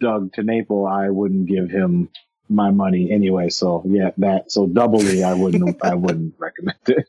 Doug 0.00 0.32
TenNapel, 0.32 0.90
I 0.90 1.10
wouldn't 1.10 1.46
give 1.46 1.70
him 1.70 2.08
my 2.48 2.70
money 2.70 3.10
anyway. 3.10 3.48
So 3.48 3.82
yeah, 3.86 4.10
that, 4.18 4.50
so 4.50 4.66
doubly, 4.66 5.22
I 5.22 5.34
wouldn't, 5.34 5.76
I 5.84 5.94
wouldn't 5.94 6.34
recommend 6.38 6.78
it. 6.88 7.06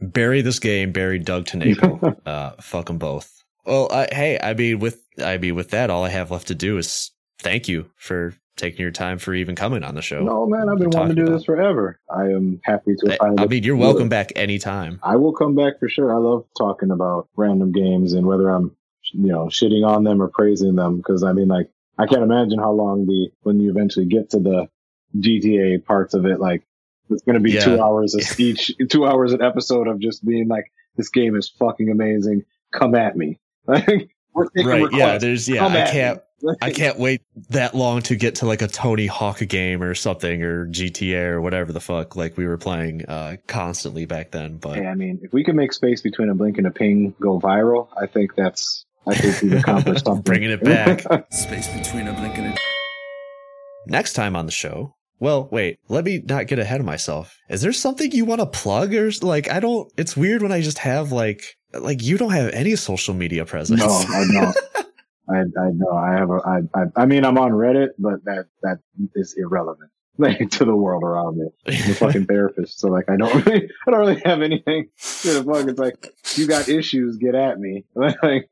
bury 0.00 0.42
this 0.42 0.58
game, 0.58 0.92
bury 0.92 1.18
Doug 1.18 1.46
TenNapel. 1.46 2.20
uh, 2.26 2.52
fuck 2.60 2.86
them 2.86 2.98
both. 2.98 3.42
Well, 3.64 3.88
I, 3.90 4.08
hey, 4.10 4.38
I 4.42 4.54
mean, 4.54 4.78
with 4.78 5.02
I 5.22 5.36
mean, 5.36 5.54
with 5.54 5.70
that, 5.70 5.90
all 5.90 6.04
I 6.04 6.08
have 6.08 6.30
left 6.30 6.48
to 6.48 6.54
do 6.54 6.78
is 6.78 7.10
thank 7.38 7.68
you 7.68 7.90
for 7.96 8.34
taking 8.58 8.80
your 8.82 8.90
time 8.90 9.16
for 9.18 9.32
even 9.34 9.54
coming 9.54 9.82
on 9.82 9.94
the 9.94 10.02
show. 10.02 10.22
No, 10.22 10.46
man, 10.46 10.68
I've 10.68 10.78
been 10.78 10.90
wanting 10.90 11.16
to 11.16 11.24
do 11.24 11.32
this 11.32 11.44
forever. 11.44 11.98
I 12.10 12.24
am 12.24 12.60
happy 12.64 12.94
to 12.98 13.12
I, 13.14 13.16
finally. 13.16 13.42
I 13.42 13.46
mean, 13.46 13.62
you're 13.62 13.76
welcome 13.76 14.06
it. 14.08 14.10
back 14.10 14.32
anytime. 14.36 15.00
I 15.02 15.16
will 15.16 15.32
come 15.32 15.54
back 15.54 15.78
for 15.80 15.88
sure. 15.88 16.12
I 16.14 16.18
love 16.18 16.44
talking 16.58 16.90
about 16.90 17.28
random 17.36 17.72
games 17.72 18.12
and 18.12 18.26
whether 18.26 18.50
I'm, 18.50 18.76
you 19.12 19.28
know, 19.28 19.46
shitting 19.46 19.86
on 19.86 20.04
them 20.04 20.20
or 20.20 20.28
praising 20.28 20.74
them. 20.74 20.98
Because 20.98 21.24
I 21.24 21.32
mean, 21.32 21.48
like, 21.48 21.70
I 21.96 22.06
can't 22.06 22.22
imagine 22.22 22.58
how 22.58 22.72
long 22.72 23.06
the 23.06 23.30
when 23.42 23.60
you 23.60 23.70
eventually 23.70 24.06
get 24.06 24.30
to 24.30 24.38
the 24.40 24.68
GTA 25.16 25.84
parts 25.84 26.14
of 26.14 26.26
it, 26.26 26.38
like, 26.40 26.62
it's 27.10 27.22
going 27.22 27.34
to 27.34 27.40
be 27.40 27.52
Yeah. 27.52 27.64
two 27.64 27.80
hours 27.82 28.14
of 28.14 28.22
each, 28.40 28.70
two 28.90 29.06
hours 29.06 29.32
an 29.32 29.40
episode 29.42 29.88
of 29.88 29.98
just 29.98 30.24
being 30.24 30.48
like, 30.48 30.70
this 30.96 31.08
game 31.08 31.36
is 31.36 31.48
fucking 31.48 31.90
amazing. 31.90 32.44
Come 32.72 32.94
at 32.94 33.16
me. 33.16 33.38
Like, 33.68 34.08
we're 34.34 34.48
taking 34.48 34.68
Right? 34.68 34.92
Yeah. 34.92 35.18
There's 35.18 35.48
yeah. 35.48 35.60
Come 35.60 35.72
I 35.72 35.90
can't. 35.90 36.18
me. 36.18 36.54
I 36.62 36.72
can't 36.72 36.98
wait 36.98 37.22
that 37.50 37.74
long 37.74 38.02
to 38.02 38.14
get 38.14 38.36
to 38.36 38.46
like 38.46 38.62
a 38.62 38.68
Tony 38.68 39.06
Hawk 39.06 39.40
game 39.40 39.82
or 39.82 39.94
something 39.94 40.42
or 40.42 40.66
GTA 40.66 41.30
or 41.30 41.40
whatever 41.40 41.72
the 41.72 41.80
fuck 41.80 42.14
like 42.14 42.36
we 42.36 42.46
were 42.46 42.58
playing 42.58 43.04
uh, 43.06 43.36
constantly 43.48 44.06
back 44.06 44.30
then. 44.30 44.58
But 44.58 44.76
Hey, 44.76 44.86
I 44.86 44.94
mean, 44.94 45.18
if 45.22 45.32
we 45.32 45.42
can 45.42 45.56
make 45.56 45.72
space 45.72 46.00
between 46.00 46.28
a 46.28 46.34
blink 46.34 46.58
and 46.58 46.66
a 46.66 46.70
ping 46.70 47.14
go 47.20 47.40
viral, 47.40 47.88
I 48.00 48.06
think 48.06 48.36
that's, 48.36 48.84
I 49.06 49.14
think 49.14 49.42
we've 49.42 49.60
accomplished 49.60 50.04
something. 50.04 50.22
Bringing 50.24 50.50
it 50.50 50.62
back. 50.62 51.02
Space 51.32 51.66
between 51.68 52.06
a 52.06 52.12
blink 52.12 52.38
and 52.38 52.46
a 52.46 52.56
next 53.88 54.12
time 54.12 54.36
on 54.36 54.46
the 54.46 54.52
show. 54.52 54.94
Well, 55.20 55.48
wait, 55.50 55.80
let 55.88 56.04
me 56.04 56.22
not 56.24 56.46
get 56.46 56.60
ahead 56.60 56.78
of 56.78 56.86
myself. 56.86 57.36
Is 57.50 57.62
there 57.62 57.72
something 57.72 58.12
you 58.12 58.24
want 58.24 58.40
to 58.40 58.46
plug 58.46 58.94
or 58.94 59.10
like 59.22 59.50
I 59.50 59.58
don't 59.58 59.90
it's 59.96 60.16
weird 60.16 60.42
when 60.42 60.52
I 60.52 60.60
just 60.60 60.78
have 60.78 61.10
like 61.10 61.56
like 61.72 62.02
you 62.02 62.18
don't 62.18 62.32
have 62.32 62.50
any 62.52 62.76
social 62.76 63.14
media 63.14 63.44
presence. 63.44 63.80
No, 63.80 63.88
I 63.88 64.26
don't. 64.32 64.56
I 65.30 65.60
I 65.60 65.70
know. 65.72 65.92
I 65.92 66.12
have 66.12 66.30
a. 66.30 66.40
I 66.44 66.58
I, 66.74 66.84
I 66.96 67.06
mean, 67.06 67.24
I'm 67.24 67.38
on 67.38 67.52
Reddit, 67.52 67.90
but 67.98 68.24
that 68.24 68.46
that 68.62 68.78
is 69.14 69.34
irrelevant 69.36 69.90
like 70.18 70.50
to 70.50 70.64
the 70.64 70.74
world 70.74 71.02
around 71.02 71.38
me. 71.38 71.48
I'm 71.66 71.90
a 71.90 71.94
fucking 71.94 72.26
therapist, 72.28 72.80
so 72.80 72.88
like 72.88 73.08
I 73.08 73.16
don't 73.16 73.46
really 73.46 73.70
I 73.86 73.90
don't 73.90 74.00
really 74.00 74.22
have 74.24 74.42
anything. 74.42 74.88
To 75.22 75.32
the 75.34 75.44
fuck, 75.44 75.68
it's 75.68 75.78
like 75.78 76.14
you 76.36 76.46
got 76.46 76.68
issues, 76.68 77.16
get 77.16 77.34
at 77.34 77.58
me. 77.60 77.84
Like 77.94 78.50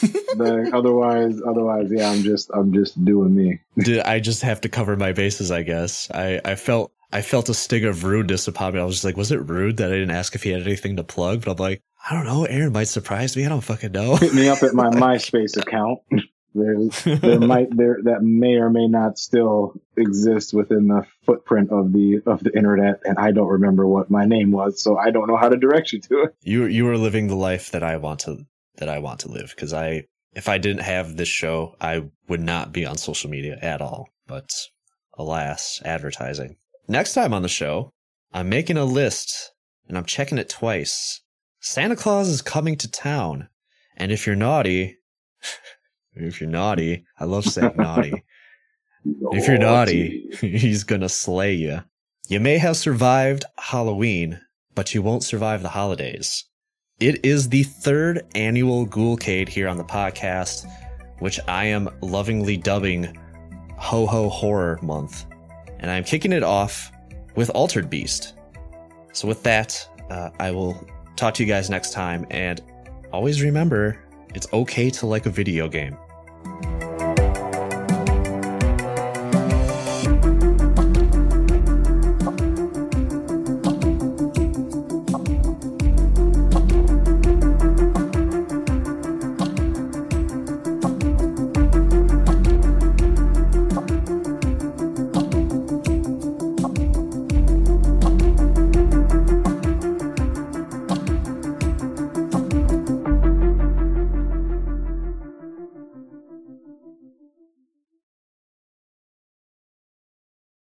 the 0.00 0.70
otherwise, 0.72 1.40
otherwise, 1.46 1.90
yeah, 1.90 2.10
I'm 2.10 2.22
just 2.22 2.50
I'm 2.54 2.72
just 2.72 3.04
doing 3.04 3.34
me. 3.34 3.60
Did 3.78 4.00
I 4.00 4.20
just 4.20 4.42
have 4.42 4.60
to 4.62 4.68
cover 4.68 4.96
my 4.96 5.12
bases, 5.12 5.50
I 5.50 5.62
guess. 5.62 6.10
I, 6.10 6.40
I 6.44 6.54
felt 6.54 6.92
I 7.12 7.20
felt 7.22 7.48
a 7.48 7.54
sting 7.54 7.84
of 7.84 8.04
rudeness 8.04 8.48
upon 8.48 8.74
me. 8.74 8.80
I 8.80 8.84
was 8.84 8.96
just 8.96 9.04
like, 9.04 9.16
was 9.16 9.30
it 9.30 9.48
rude 9.48 9.76
that 9.76 9.90
I 9.90 9.94
didn't 9.94 10.10
ask 10.12 10.34
if 10.34 10.42
he 10.42 10.50
had 10.50 10.62
anything 10.62 10.96
to 10.96 11.04
plug? 11.04 11.44
But 11.44 11.52
I'm 11.52 11.56
like, 11.58 11.82
I 12.08 12.14
don't 12.14 12.24
know. 12.24 12.44
Aaron 12.44 12.72
might 12.72 12.88
surprise 12.88 13.36
me. 13.36 13.44
I 13.44 13.48
don't 13.48 13.60
fucking 13.60 13.92
know. 13.92 14.16
Hit 14.16 14.34
me 14.34 14.48
up 14.48 14.62
at 14.62 14.74
my 14.74 14.88
MySpace 14.90 15.56
account. 15.56 16.00
There's 16.54 17.04
there 17.20 17.40
might 17.40 17.74
there 17.74 17.98
that 18.04 18.22
may 18.22 18.56
or 18.56 18.68
may 18.68 18.86
not 18.86 19.16
still 19.16 19.72
exist 19.96 20.52
within 20.52 20.88
the 20.88 21.06
footprint 21.24 21.70
of 21.70 21.92
the 21.94 22.20
of 22.26 22.44
the 22.44 22.54
internet, 22.54 23.00
and 23.04 23.16
I 23.18 23.30
don't 23.32 23.48
remember 23.48 23.86
what 23.86 24.10
my 24.10 24.26
name 24.26 24.52
was, 24.52 24.82
so 24.82 24.98
I 24.98 25.12
don't 25.12 25.28
know 25.28 25.38
how 25.38 25.48
to 25.48 25.56
direct 25.56 25.92
you 25.92 26.00
to 26.00 26.24
it. 26.24 26.34
you 26.42 26.66
you 26.66 26.86
are 26.90 26.98
living 26.98 27.28
the 27.28 27.36
life 27.36 27.70
that 27.70 27.82
I 27.82 27.96
want 27.96 28.20
to 28.20 28.44
that 28.76 28.90
I 28.90 28.98
want 28.98 29.20
to 29.20 29.30
live 29.30 29.54
because 29.56 29.72
I 29.72 30.04
if 30.34 30.48
I 30.48 30.58
didn't 30.58 30.82
have 30.82 31.16
this 31.16 31.28
show, 31.28 31.74
I 31.80 32.04
would 32.28 32.42
not 32.42 32.70
be 32.70 32.84
on 32.84 32.98
social 32.98 33.30
media 33.30 33.58
at 33.62 33.80
all. 33.80 34.08
But 34.26 34.50
alas, 35.16 35.80
advertising. 35.84 36.56
Next 36.92 37.14
time 37.14 37.32
on 37.32 37.40
the 37.40 37.48
show, 37.48 37.94
I'm 38.34 38.50
making 38.50 38.76
a 38.76 38.84
list 38.84 39.52
and 39.88 39.96
I'm 39.96 40.04
checking 40.04 40.36
it 40.36 40.50
twice. 40.50 41.22
Santa 41.58 41.96
Claus 41.96 42.28
is 42.28 42.42
coming 42.42 42.76
to 42.76 42.90
town, 42.90 43.48
and 43.96 44.12
if 44.12 44.26
you're 44.26 44.36
naughty, 44.36 44.98
if 46.14 46.38
you're 46.38 46.50
naughty, 46.50 47.06
I 47.18 47.24
love 47.24 47.46
saying 47.46 47.76
naughty. 47.76 48.12
If 49.04 49.48
you're 49.48 49.56
naughty, 49.56 50.28
he's 50.42 50.84
gonna 50.84 51.08
slay 51.08 51.54
you. 51.54 51.80
You 52.28 52.40
may 52.40 52.58
have 52.58 52.76
survived 52.76 53.46
Halloween, 53.58 54.38
but 54.74 54.94
you 54.94 55.00
won't 55.00 55.24
survive 55.24 55.62
the 55.62 55.70
holidays. 55.70 56.44
It 57.00 57.24
is 57.24 57.48
the 57.48 57.62
third 57.62 58.20
annual 58.34 58.86
Ghoulcade 58.86 59.48
here 59.48 59.66
on 59.66 59.78
the 59.78 59.84
podcast, 59.84 60.70
which 61.20 61.40
I 61.48 61.64
am 61.64 61.88
lovingly 62.02 62.58
dubbing 62.58 63.16
Ho 63.78 64.06
Ho 64.06 64.28
Horror 64.28 64.78
Month. 64.82 65.24
And 65.82 65.90
I'm 65.90 66.04
kicking 66.04 66.32
it 66.32 66.42
off 66.42 66.90
with 67.34 67.50
Altered 67.50 67.90
Beast. 67.90 68.34
So, 69.12 69.28
with 69.28 69.42
that, 69.42 69.86
uh, 70.10 70.30
I 70.38 70.50
will 70.52 70.86
talk 71.16 71.34
to 71.34 71.42
you 71.42 71.48
guys 71.48 71.68
next 71.68 71.92
time. 71.92 72.26
And 72.30 72.62
always 73.12 73.42
remember 73.42 73.98
it's 74.34 74.46
okay 74.52 74.88
to 74.90 75.06
like 75.06 75.26
a 75.26 75.30
video 75.30 75.68
game. 75.68 75.96